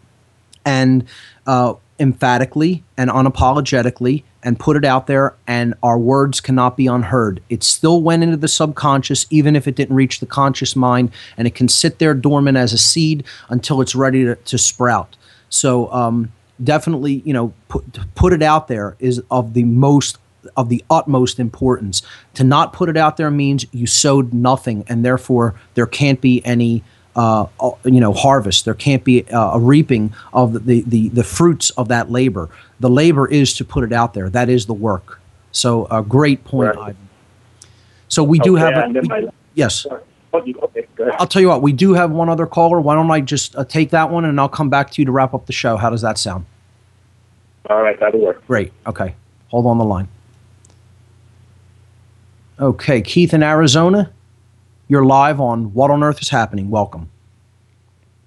and 0.65 1.06
uh, 1.48 1.76
emphatically 1.99 2.84
and 2.98 3.10
unapologetically 3.10 4.23
and 4.44 4.60
put 4.60 4.76
it 4.76 4.84
out 4.84 5.07
there, 5.07 5.36
and 5.45 5.76
our 5.84 5.98
words 5.98 6.41
cannot 6.41 6.76
be 6.76 6.88
unheard. 6.88 7.41
It 7.49 7.64
still 7.64 8.02
went 8.02 8.23
into 8.23 8.38
the 8.38 8.48
subconscious, 8.48 9.26
even 9.30 9.56
if 9.56 9.68
it 9.68 9.76
didn't 9.76 9.95
reach 9.95 10.19
the 10.19 10.26
conscious 10.26 10.76
mind, 10.76 11.11
and 11.38 11.48
it 11.48 11.56
can 11.56 11.68
sit 11.69 11.99
there 11.99 12.14
dormant 12.14 12.57
as 12.57 12.73
a 12.73 12.78
seed 12.78 13.23
until 13.49 13.82
it's 13.82 13.95
ready 13.95 14.26
to, 14.26 14.36
to 14.36 14.57
sprout. 14.57 15.15
So, 15.49 15.91
um, 15.94 16.32
definitely, 16.63 17.21
you 17.25 17.33
know, 17.33 17.53
put, 17.69 17.83
put 18.15 18.33
it 18.33 18.41
out 18.41 18.67
there 18.67 18.95
is 18.99 19.21
of 19.31 19.53
the 19.53 19.63
most 19.63 20.17
of 20.57 20.69
the 20.69 20.83
utmost 20.89 21.39
importance. 21.39 22.01
To 22.35 22.43
not 22.43 22.73
put 22.73 22.89
it 22.89 22.97
out 22.97 23.17
there 23.17 23.29
means 23.31 23.65
you 23.71 23.85
sowed 23.88 24.33
nothing, 24.33 24.83
and 24.88 25.05
therefore 25.05 25.55
there 25.75 25.85
can't 25.85 26.19
be 26.21 26.43
any 26.45 26.83
uh, 27.15 27.45
you 27.83 27.99
know 27.99 28.13
harvest. 28.13 28.65
There 28.65 28.73
can't 28.73 29.03
be 29.03 29.27
uh, 29.29 29.51
a 29.53 29.59
reaping 29.59 30.13
of 30.33 30.65
the, 30.65 30.81
the 30.81 31.09
the 31.09 31.23
fruits 31.23 31.69
of 31.71 31.89
that 31.89 32.09
labor. 32.11 32.49
The 32.79 32.89
labor 32.89 33.27
is 33.27 33.53
to 33.55 33.65
put 33.65 33.83
it 33.83 33.93
out 33.93 34.13
there. 34.13 34.29
That 34.29 34.49
is 34.49 34.65
the 34.65 34.73
work. 34.73 35.19
So 35.51 35.85
a 35.91 36.01
great 36.01 36.43
point, 36.45 36.75
Right. 36.75 36.79
Ivan. 36.89 36.97
So 38.07 38.23
we 38.23 38.39
do 38.39 38.57
Okay, 38.57 38.73
have. 38.73 38.95
A, 38.95 39.01
my- 39.03 39.27
yes. 39.53 39.85
Okay, 40.33 40.53
okay. 40.63 40.88
I'll 41.19 41.27
tell 41.27 41.41
you 41.41 41.49
what. 41.49 41.61
We 41.61 41.73
do 41.73 41.93
have 41.93 42.09
one 42.11 42.29
other 42.29 42.45
caller. 42.47 42.79
Why 42.79 42.95
don't 42.95 43.11
I 43.11 43.19
just 43.19 43.55
uh, 43.57 43.65
take 43.65 43.89
that 43.89 44.09
one 44.09 44.23
and 44.23 44.39
I'll 44.39 44.47
come 44.49 44.69
back 44.69 44.89
to 44.91 45.01
you 45.01 45.05
to 45.05 45.11
wrap 45.11 45.33
up 45.33 45.45
the 45.45 45.51
show. 45.53 45.75
How 45.75 45.89
does 45.89 46.01
that 46.01 46.17
sound? 46.17 46.45
All 47.69 47.81
right, 47.81 47.99
that'll 47.99 48.19
work. 48.19 48.45
Great. 48.47 48.73
Okay. 48.88 49.15
Hold 49.49 49.65
on 49.65 49.77
the 49.77 49.83
line. 49.85 50.07
Okay, 52.59 53.01
Keith 53.01 53.33
in 53.33 53.41
Arizona, 53.43 54.11
you're 54.88 55.05
live 55.05 55.39
on 55.39 55.73
What 55.73 55.89
on 55.89 56.03
Earth 56.03 56.21
is 56.21 56.29
Happening. 56.29 56.69
Welcome. 56.69 57.09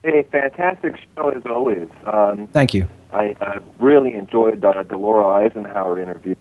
Hey, 0.02 0.24
fantastic 0.30 0.96
show 1.16 1.30
as 1.30 1.42
always. 1.46 1.88
Um, 2.04 2.48
Thank 2.48 2.74
you. 2.74 2.88
I 3.12 3.36
uh, 3.40 3.60
really 3.78 4.14
enjoyed 4.14 4.60
the 4.60 4.72
Delora 4.88 5.46
Eisenhower 5.46 6.00
interview. 6.00 6.34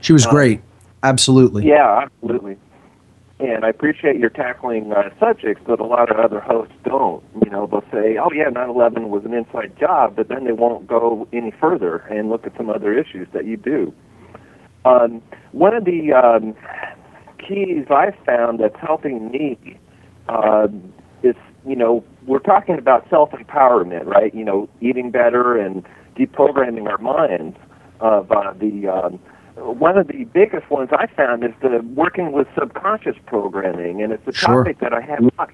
She 0.00 0.12
was 0.12 0.26
Uh, 0.26 0.30
great. 0.30 0.60
Absolutely. 1.02 1.66
Yeah, 1.66 2.04
absolutely. 2.04 2.56
And 3.40 3.64
I 3.64 3.70
appreciate 3.70 4.18
your 4.18 4.28
tackling 4.28 4.92
uh, 4.92 5.08
subjects 5.18 5.62
that 5.66 5.80
a 5.80 5.84
lot 5.84 6.10
of 6.10 6.18
other 6.18 6.40
hosts 6.40 6.74
don't. 6.84 7.24
You 7.42 7.50
know, 7.50 7.66
they'll 7.66 7.84
say, 7.90 8.18
"Oh 8.18 8.30
yeah, 8.34 8.50
9/11 8.50 9.08
was 9.08 9.24
an 9.24 9.32
inside 9.32 9.72
job," 9.80 10.14
but 10.14 10.28
then 10.28 10.44
they 10.44 10.52
won't 10.52 10.86
go 10.86 11.26
any 11.32 11.50
further 11.50 11.98
and 12.10 12.28
look 12.28 12.46
at 12.46 12.54
some 12.58 12.68
other 12.68 12.92
issues 12.92 13.28
that 13.32 13.46
you 13.46 13.56
do. 13.56 13.94
Um, 14.84 15.22
one 15.52 15.74
of 15.74 15.86
the 15.86 16.12
um, 16.12 16.54
keys 17.38 17.86
I've 17.90 18.16
found 18.26 18.60
that's 18.60 18.78
helping 18.78 19.30
me 19.30 19.58
uh, 20.28 20.68
is, 21.22 21.36
you 21.66 21.76
know, 21.76 22.04
we're 22.26 22.40
talking 22.40 22.78
about 22.78 23.08
self 23.08 23.30
empowerment, 23.30 24.04
right? 24.04 24.34
You 24.34 24.44
know, 24.44 24.68
eating 24.82 25.10
better 25.10 25.56
and 25.56 25.82
deprogramming 26.14 26.88
our 26.88 26.98
minds 26.98 27.56
of 28.00 28.30
uh, 28.30 28.52
the. 28.52 28.88
Um, 28.88 29.18
one 29.60 29.98
of 29.98 30.08
the 30.08 30.24
biggest 30.24 30.68
ones 30.70 30.90
I 30.92 31.06
found 31.06 31.44
is 31.44 31.52
the 31.60 31.80
working 31.94 32.32
with 32.32 32.48
subconscious 32.58 33.16
programming, 33.26 34.02
and 34.02 34.12
it's 34.12 34.26
a 34.26 34.32
Sure. 34.32 34.64
topic 34.64 34.78
that 34.80 34.92
I 34.92 35.00
have 35.00 35.20
not 35.38 35.50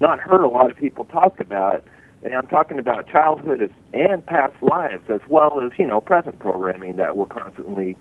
not 0.00 0.20
heard 0.20 0.42
a 0.42 0.48
lot 0.48 0.70
of 0.70 0.76
people 0.76 1.04
talk 1.06 1.40
about. 1.40 1.84
And 2.22 2.34
I'm 2.34 2.46
talking 2.48 2.78
about 2.78 3.08
childhood 3.08 3.72
and 3.92 4.26
past 4.26 4.54
lives, 4.60 5.08
as 5.08 5.20
well 5.28 5.60
as 5.60 5.70
you 5.78 5.86
know 5.86 6.00
present 6.00 6.38
programming 6.38 6.96
that 6.96 7.16
we're 7.16 7.26
constantly 7.26 7.96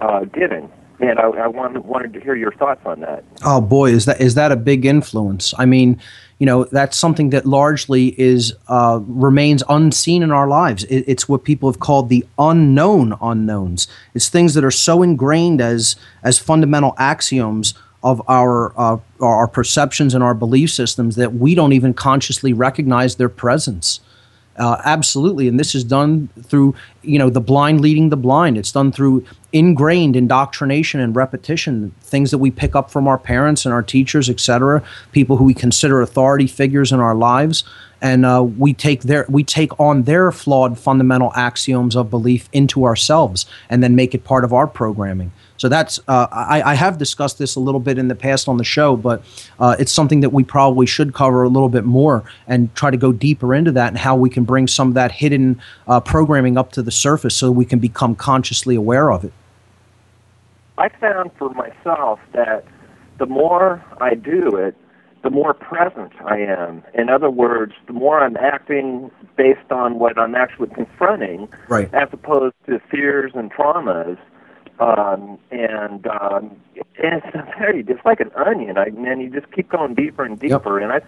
uh, 0.00 0.24
getting. 0.24 0.70
And 1.00 1.18
I, 1.18 1.24
I 1.28 1.46
wanted, 1.46 1.84
wanted 1.84 2.12
to 2.12 2.20
hear 2.20 2.34
your 2.34 2.52
thoughts 2.52 2.82
on 2.84 3.00
that. 3.00 3.24
Oh 3.44 3.60
boy, 3.60 3.90
is 3.90 4.04
that 4.06 4.20
is 4.20 4.34
that 4.34 4.52
a 4.52 4.56
big 4.56 4.84
influence? 4.84 5.54
I 5.58 5.66
mean, 5.66 6.00
you 6.40 6.46
know, 6.46 6.64
that's 6.64 6.96
something 6.96 7.30
that 7.30 7.44
largely 7.44 8.18
is 8.18 8.54
uh, 8.66 8.98
remains 9.06 9.62
unseen 9.68 10.22
in 10.22 10.30
our 10.30 10.48
lives. 10.48 10.84
It, 10.84 11.04
it's 11.06 11.28
what 11.28 11.44
people 11.44 11.70
have 11.70 11.80
called 11.80 12.08
the 12.08 12.26
unknown 12.38 13.14
unknowns. 13.20 13.86
It's 14.14 14.30
things 14.30 14.54
that 14.54 14.64
are 14.64 14.70
so 14.70 15.02
ingrained 15.02 15.60
as 15.60 15.96
as 16.22 16.38
fundamental 16.38 16.94
axioms 16.96 17.74
of 18.02 18.22
our 18.26 18.72
uh, 18.80 18.96
our 19.20 19.46
perceptions 19.48 20.14
and 20.14 20.24
our 20.24 20.32
belief 20.32 20.70
systems 20.70 21.16
that 21.16 21.34
we 21.34 21.54
don't 21.54 21.74
even 21.74 21.92
consciously 21.92 22.54
recognize 22.54 23.16
their 23.16 23.28
presence. 23.28 24.00
Uh, 24.60 24.78
absolutely, 24.84 25.48
and 25.48 25.58
this 25.58 25.74
is 25.74 25.82
done 25.82 26.28
through 26.42 26.74
you 27.00 27.18
know 27.18 27.30
the 27.30 27.40
blind 27.40 27.80
leading 27.80 28.10
the 28.10 28.16
blind. 28.16 28.58
It's 28.58 28.70
done 28.70 28.92
through 28.92 29.24
ingrained 29.54 30.16
indoctrination 30.16 31.00
and 31.00 31.16
repetition, 31.16 31.94
things 32.02 32.30
that 32.30 32.36
we 32.36 32.50
pick 32.50 32.76
up 32.76 32.90
from 32.90 33.08
our 33.08 33.16
parents 33.16 33.64
and 33.64 33.72
our 33.72 33.82
teachers, 33.82 34.28
etc. 34.28 34.82
People 35.12 35.38
who 35.38 35.44
we 35.44 35.54
consider 35.54 36.02
authority 36.02 36.46
figures 36.46 36.92
in 36.92 37.00
our 37.00 37.14
lives, 37.14 37.64
and 38.02 38.26
uh, 38.26 38.42
we 38.42 38.74
take 38.74 39.04
their 39.04 39.24
we 39.30 39.42
take 39.42 39.80
on 39.80 40.02
their 40.02 40.30
flawed 40.30 40.78
fundamental 40.78 41.32
axioms 41.34 41.96
of 41.96 42.10
belief 42.10 42.50
into 42.52 42.84
ourselves, 42.84 43.46
and 43.70 43.82
then 43.82 43.96
make 43.96 44.14
it 44.14 44.24
part 44.24 44.44
of 44.44 44.52
our 44.52 44.66
programming. 44.66 45.32
So 45.60 45.68
that's 45.68 46.00
uh, 46.08 46.26
I, 46.32 46.62
I 46.62 46.74
have 46.74 46.96
discussed 46.96 47.36
this 47.36 47.54
a 47.54 47.60
little 47.60 47.80
bit 47.80 47.98
in 47.98 48.08
the 48.08 48.14
past 48.14 48.48
on 48.48 48.56
the 48.56 48.64
show, 48.64 48.96
but 48.96 49.22
uh, 49.58 49.76
it's 49.78 49.92
something 49.92 50.20
that 50.20 50.30
we 50.30 50.42
probably 50.42 50.86
should 50.86 51.12
cover 51.12 51.42
a 51.42 51.50
little 51.50 51.68
bit 51.68 51.84
more 51.84 52.24
and 52.46 52.74
try 52.74 52.90
to 52.90 52.96
go 52.96 53.12
deeper 53.12 53.54
into 53.54 53.70
that 53.72 53.88
and 53.88 53.98
how 53.98 54.16
we 54.16 54.30
can 54.30 54.44
bring 54.44 54.66
some 54.66 54.88
of 54.88 54.94
that 54.94 55.12
hidden 55.12 55.60
uh, 55.86 56.00
programming 56.00 56.56
up 56.56 56.72
to 56.72 56.82
the 56.82 56.90
surface 56.90 57.36
so 57.36 57.50
we 57.50 57.66
can 57.66 57.78
become 57.78 58.14
consciously 58.16 58.74
aware 58.74 59.12
of 59.12 59.22
it. 59.22 59.34
I 60.78 60.88
found 60.88 61.30
for 61.36 61.50
myself 61.50 62.20
that 62.32 62.64
the 63.18 63.26
more 63.26 63.84
I 64.00 64.14
do 64.14 64.56
it, 64.56 64.74
the 65.22 65.28
more 65.28 65.52
present 65.52 66.12
I 66.24 66.38
am. 66.38 66.82
In 66.94 67.10
other 67.10 67.28
words, 67.28 67.74
the 67.86 67.92
more 67.92 68.22
I'm 68.24 68.38
acting 68.38 69.10
based 69.36 69.70
on 69.70 69.98
what 69.98 70.18
I'm 70.18 70.34
actually 70.34 70.70
confronting, 70.70 71.50
Right. 71.68 71.92
as 71.92 72.08
opposed 72.12 72.54
to 72.64 72.80
fears 72.90 73.32
and 73.34 73.52
traumas. 73.52 74.16
Um, 74.80 75.38
and 75.50 76.06
um, 76.06 76.56
it's 76.96 77.26
very, 77.58 77.84
it's 77.86 78.04
like 78.04 78.20
an 78.20 78.30
onion. 78.34 78.78
I 78.78 78.90
man, 78.90 79.20
you 79.20 79.28
just 79.30 79.50
keep 79.52 79.68
going 79.68 79.94
deeper 79.94 80.24
and 80.24 80.38
deeper. 80.38 80.78
And 80.78 80.90
I, 80.92 81.00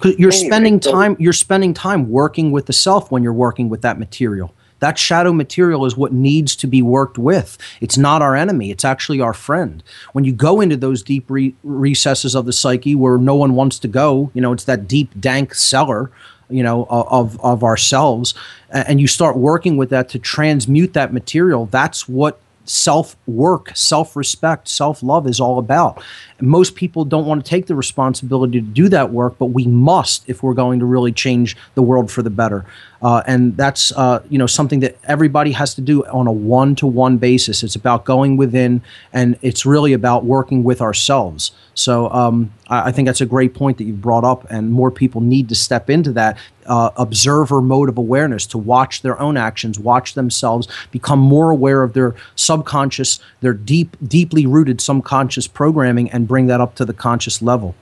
'Cause 0.00 0.14
you're 0.18 0.30
Anyway, 0.30 0.46
spending 0.46 0.80
so- 0.82 0.92
time 0.92 1.16
you're 1.18 1.32
spending 1.32 1.74
time 1.74 2.08
working 2.10 2.52
with 2.52 2.66
the 2.66 2.72
self 2.72 3.10
when 3.10 3.22
you're 3.22 3.32
working 3.32 3.68
with 3.68 3.82
that 3.82 3.98
material 3.98 4.52
that 4.80 4.96
shadow 4.96 5.32
material 5.32 5.84
is 5.86 5.96
what 5.96 6.12
needs 6.12 6.54
to 6.54 6.68
be 6.68 6.82
worked 6.82 7.18
with 7.18 7.58
it's 7.80 7.98
not 7.98 8.22
our 8.22 8.36
enemy 8.36 8.70
it's 8.70 8.84
actually 8.84 9.20
our 9.20 9.32
friend 9.34 9.82
when 10.12 10.22
you 10.24 10.30
go 10.30 10.60
into 10.60 10.76
those 10.76 11.02
deep 11.02 11.28
re- 11.28 11.52
recesses 11.64 12.36
of 12.36 12.46
the 12.46 12.52
psyche 12.52 12.94
where 12.94 13.18
no 13.18 13.34
one 13.34 13.54
wants 13.56 13.76
to 13.80 13.88
go 13.88 14.30
you 14.34 14.40
know 14.40 14.52
it's 14.52 14.62
that 14.64 14.86
deep 14.86 15.10
dank 15.20 15.52
cellar 15.52 16.12
you 16.48 16.62
know 16.62 16.86
of 16.88 17.40
of 17.40 17.64
ourselves 17.64 18.34
and 18.70 19.00
you 19.00 19.08
start 19.08 19.36
working 19.36 19.76
with 19.76 19.90
that 19.90 20.08
to 20.08 20.16
transmute 20.20 20.92
that 20.92 21.12
material 21.12 21.66
that's 21.66 22.08
what 22.08 22.38
self 22.68 23.16
work, 23.26 23.70
self 23.74 24.14
respect, 24.16 24.68
self 24.68 25.02
love 25.02 25.26
is 25.26 25.40
all 25.40 25.58
about. 25.58 26.02
Most 26.40 26.74
people 26.74 27.04
don't 27.04 27.26
want 27.26 27.44
to 27.44 27.48
take 27.48 27.66
the 27.66 27.74
responsibility 27.74 28.60
to 28.60 28.66
do 28.66 28.88
that 28.88 29.10
work, 29.10 29.38
but 29.38 29.46
we 29.46 29.66
must 29.66 30.28
if 30.28 30.42
we're 30.42 30.54
going 30.54 30.78
to 30.78 30.86
really 30.86 31.12
change 31.12 31.56
the 31.74 31.82
world 31.82 32.10
for 32.10 32.22
the 32.22 32.30
better. 32.30 32.64
Uh, 33.00 33.22
and 33.26 33.56
that's 33.56 33.92
uh, 33.92 34.22
you 34.28 34.38
know 34.38 34.46
something 34.46 34.80
that 34.80 34.96
everybody 35.04 35.52
has 35.52 35.74
to 35.74 35.80
do 35.80 36.04
on 36.06 36.26
a 36.26 36.32
one 36.32 36.74
to 36.76 36.86
one 36.86 37.16
basis. 37.16 37.62
It's 37.62 37.76
about 37.76 38.04
going 38.04 38.36
within, 38.36 38.82
and 39.12 39.38
it's 39.40 39.64
really 39.64 39.92
about 39.92 40.24
working 40.24 40.64
with 40.64 40.80
ourselves. 40.80 41.52
So 41.74 42.10
um, 42.10 42.52
I, 42.68 42.88
I 42.88 42.92
think 42.92 43.06
that's 43.06 43.20
a 43.20 43.26
great 43.26 43.54
point 43.54 43.78
that 43.78 43.84
you've 43.84 44.00
brought 44.00 44.24
up, 44.24 44.50
and 44.50 44.72
more 44.72 44.90
people 44.90 45.20
need 45.20 45.48
to 45.48 45.54
step 45.54 45.88
into 45.88 46.12
that 46.12 46.36
uh, 46.66 46.90
observer 46.96 47.62
mode 47.62 47.88
of 47.88 47.98
awareness 47.98 48.46
to 48.46 48.58
watch 48.58 49.02
their 49.02 49.18
own 49.20 49.36
actions, 49.36 49.78
watch 49.78 50.14
themselves, 50.14 50.68
become 50.90 51.18
more 51.18 51.50
aware 51.50 51.82
of 51.82 51.94
their 51.94 52.14
subconscious, 52.34 53.20
their 53.40 53.54
deep, 53.54 53.96
deeply 54.06 54.44
rooted 54.44 54.80
subconscious 54.80 55.46
programming, 55.46 56.10
and 56.10 56.27
bring 56.28 56.46
that 56.46 56.60
up 56.60 56.76
to 56.76 56.84
the 56.84 56.92
conscious 56.92 57.42
level. 57.42 57.74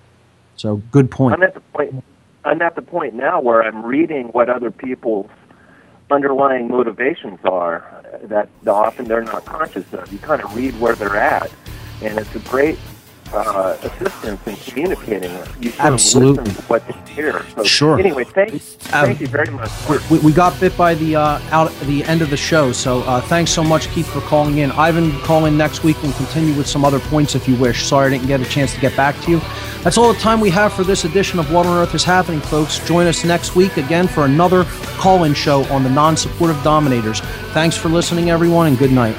So, 0.56 0.76
good 0.90 1.10
point. 1.10 1.34
I'm 1.34 1.42
at 1.42 1.54
the 1.54 1.60
point. 1.60 2.04
I'm 2.44 2.62
at 2.62 2.76
the 2.76 2.82
point 2.82 3.14
now 3.14 3.40
where 3.40 3.62
I'm 3.62 3.84
reading 3.84 4.28
what 4.28 4.48
other 4.48 4.70
people's 4.70 5.28
underlying 6.10 6.68
motivations 6.68 7.40
are 7.44 8.04
that 8.22 8.48
often 8.66 9.06
they're 9.06 9.24
not 9.24 9.44
conscious 9.44 9.92
of. 9.92 10.10
You 10.12 10.18
kind 10.18 10.40
of 10.40 10.54
read 10.54 10.78
where 10.80 10.94
they're 10.94 11.16
at, 11.16 11.50
and 12.02 12.18
it's 12.18 12.34
a 12.34 12.38
great 12.40 12.78
uh, 13.32 13.76
assistance 13.82 14.46
in 14.46 14.56
communicating. 14.56 15.30
You 15.60 15.72
Absolutely. 15.78 16.44
to 16.44 16.62
what 16.62 16.86
they 16.86 17.12
hear. 17.12 17.44
So 17.56 17.64
Sure. 17.64 17.98
Anyway, 17.98 18.24
thank, 18.24 18.60
thank 18.60 19.20
you 19.20 19.26
very 19.26 19.50
much. 19.50 19.70
we, 20.10 20.18
we 20.20 20.32
got 20.32 20.58
bit 20.60 20.76
by 20.76 20.94
the 20.94 21.16
uh, 21.16 21.40
out 21.50 21.72
the 21.82 22.04
end 22.04 22.22
of 22.22 22.30
the 22.30 22.36
show, 22.36 22.72
so 22.72 23.00
uh, 23.02 23.20
thanks 23.20 23.50
so 23.50 23.62
much, 23.62 23.88
Keith, 23.88 24.06
for 24.06 24.20
calling 24.20 24.58
in. 24.58 24.70
Ivan, 24.72 25.18
call 25.20 25.46
in 25.46 25.56
next 25.56 25.84
week 25.84 25.96
and 26.02 26.14
continue 26.14 26.54
with 26.54 26.66
some 26.66 26.84
other 26.84 26.98
points 26.98 27.34
if 27.34 27.48
you 27.48 27.56
wish. 27.56 27.84
Sorry 27.84 28.06
I 28.06 28.10
didn't 28.10 28.26
get 28.26 28.40
a 28.40 28.44
chance 28.44 28.74
to 28.74 28.80
get 28.80 28.96
back 28.96 29.20
to 29.22 29.30
you. 29.30 29.40
That's 29.82 29.98
all 29.98 30.12
the 30.12 30.18
time 30.18 30.40
we 30.40 30.50
have 30.50 30.72
for 30.72 30.84
this 30.84 31.04
edition 31.04 31.38
of 31.38 31.52
What 31.52 31.66
on 31.66 31.76
Earth 31.78 31.94
is 31.94 32.04
Happening, 32.04 32.40
folks. 32.40 32.78
Join 32.86 33.06
us 33.06 33.24
next 33.24 33.54
week 33.54 33.76
again 33.76 34.08
for 34.08 34.24
another 34.24 34.64
call-in 34.98 35.34
show 35.34 35.64
on 35.64 35.82
the 35.84 35.90
non-support 35.90 36.50
of 36.50 36.62
dominators. 36.62 37.20
Thanks 37.52 37.76
for 37.76 37.88
listening, 37.88 38.30
everyone, 38.30 38.66
and 38.66 38.78
good 38.78 38.92
night. 38.92 39.16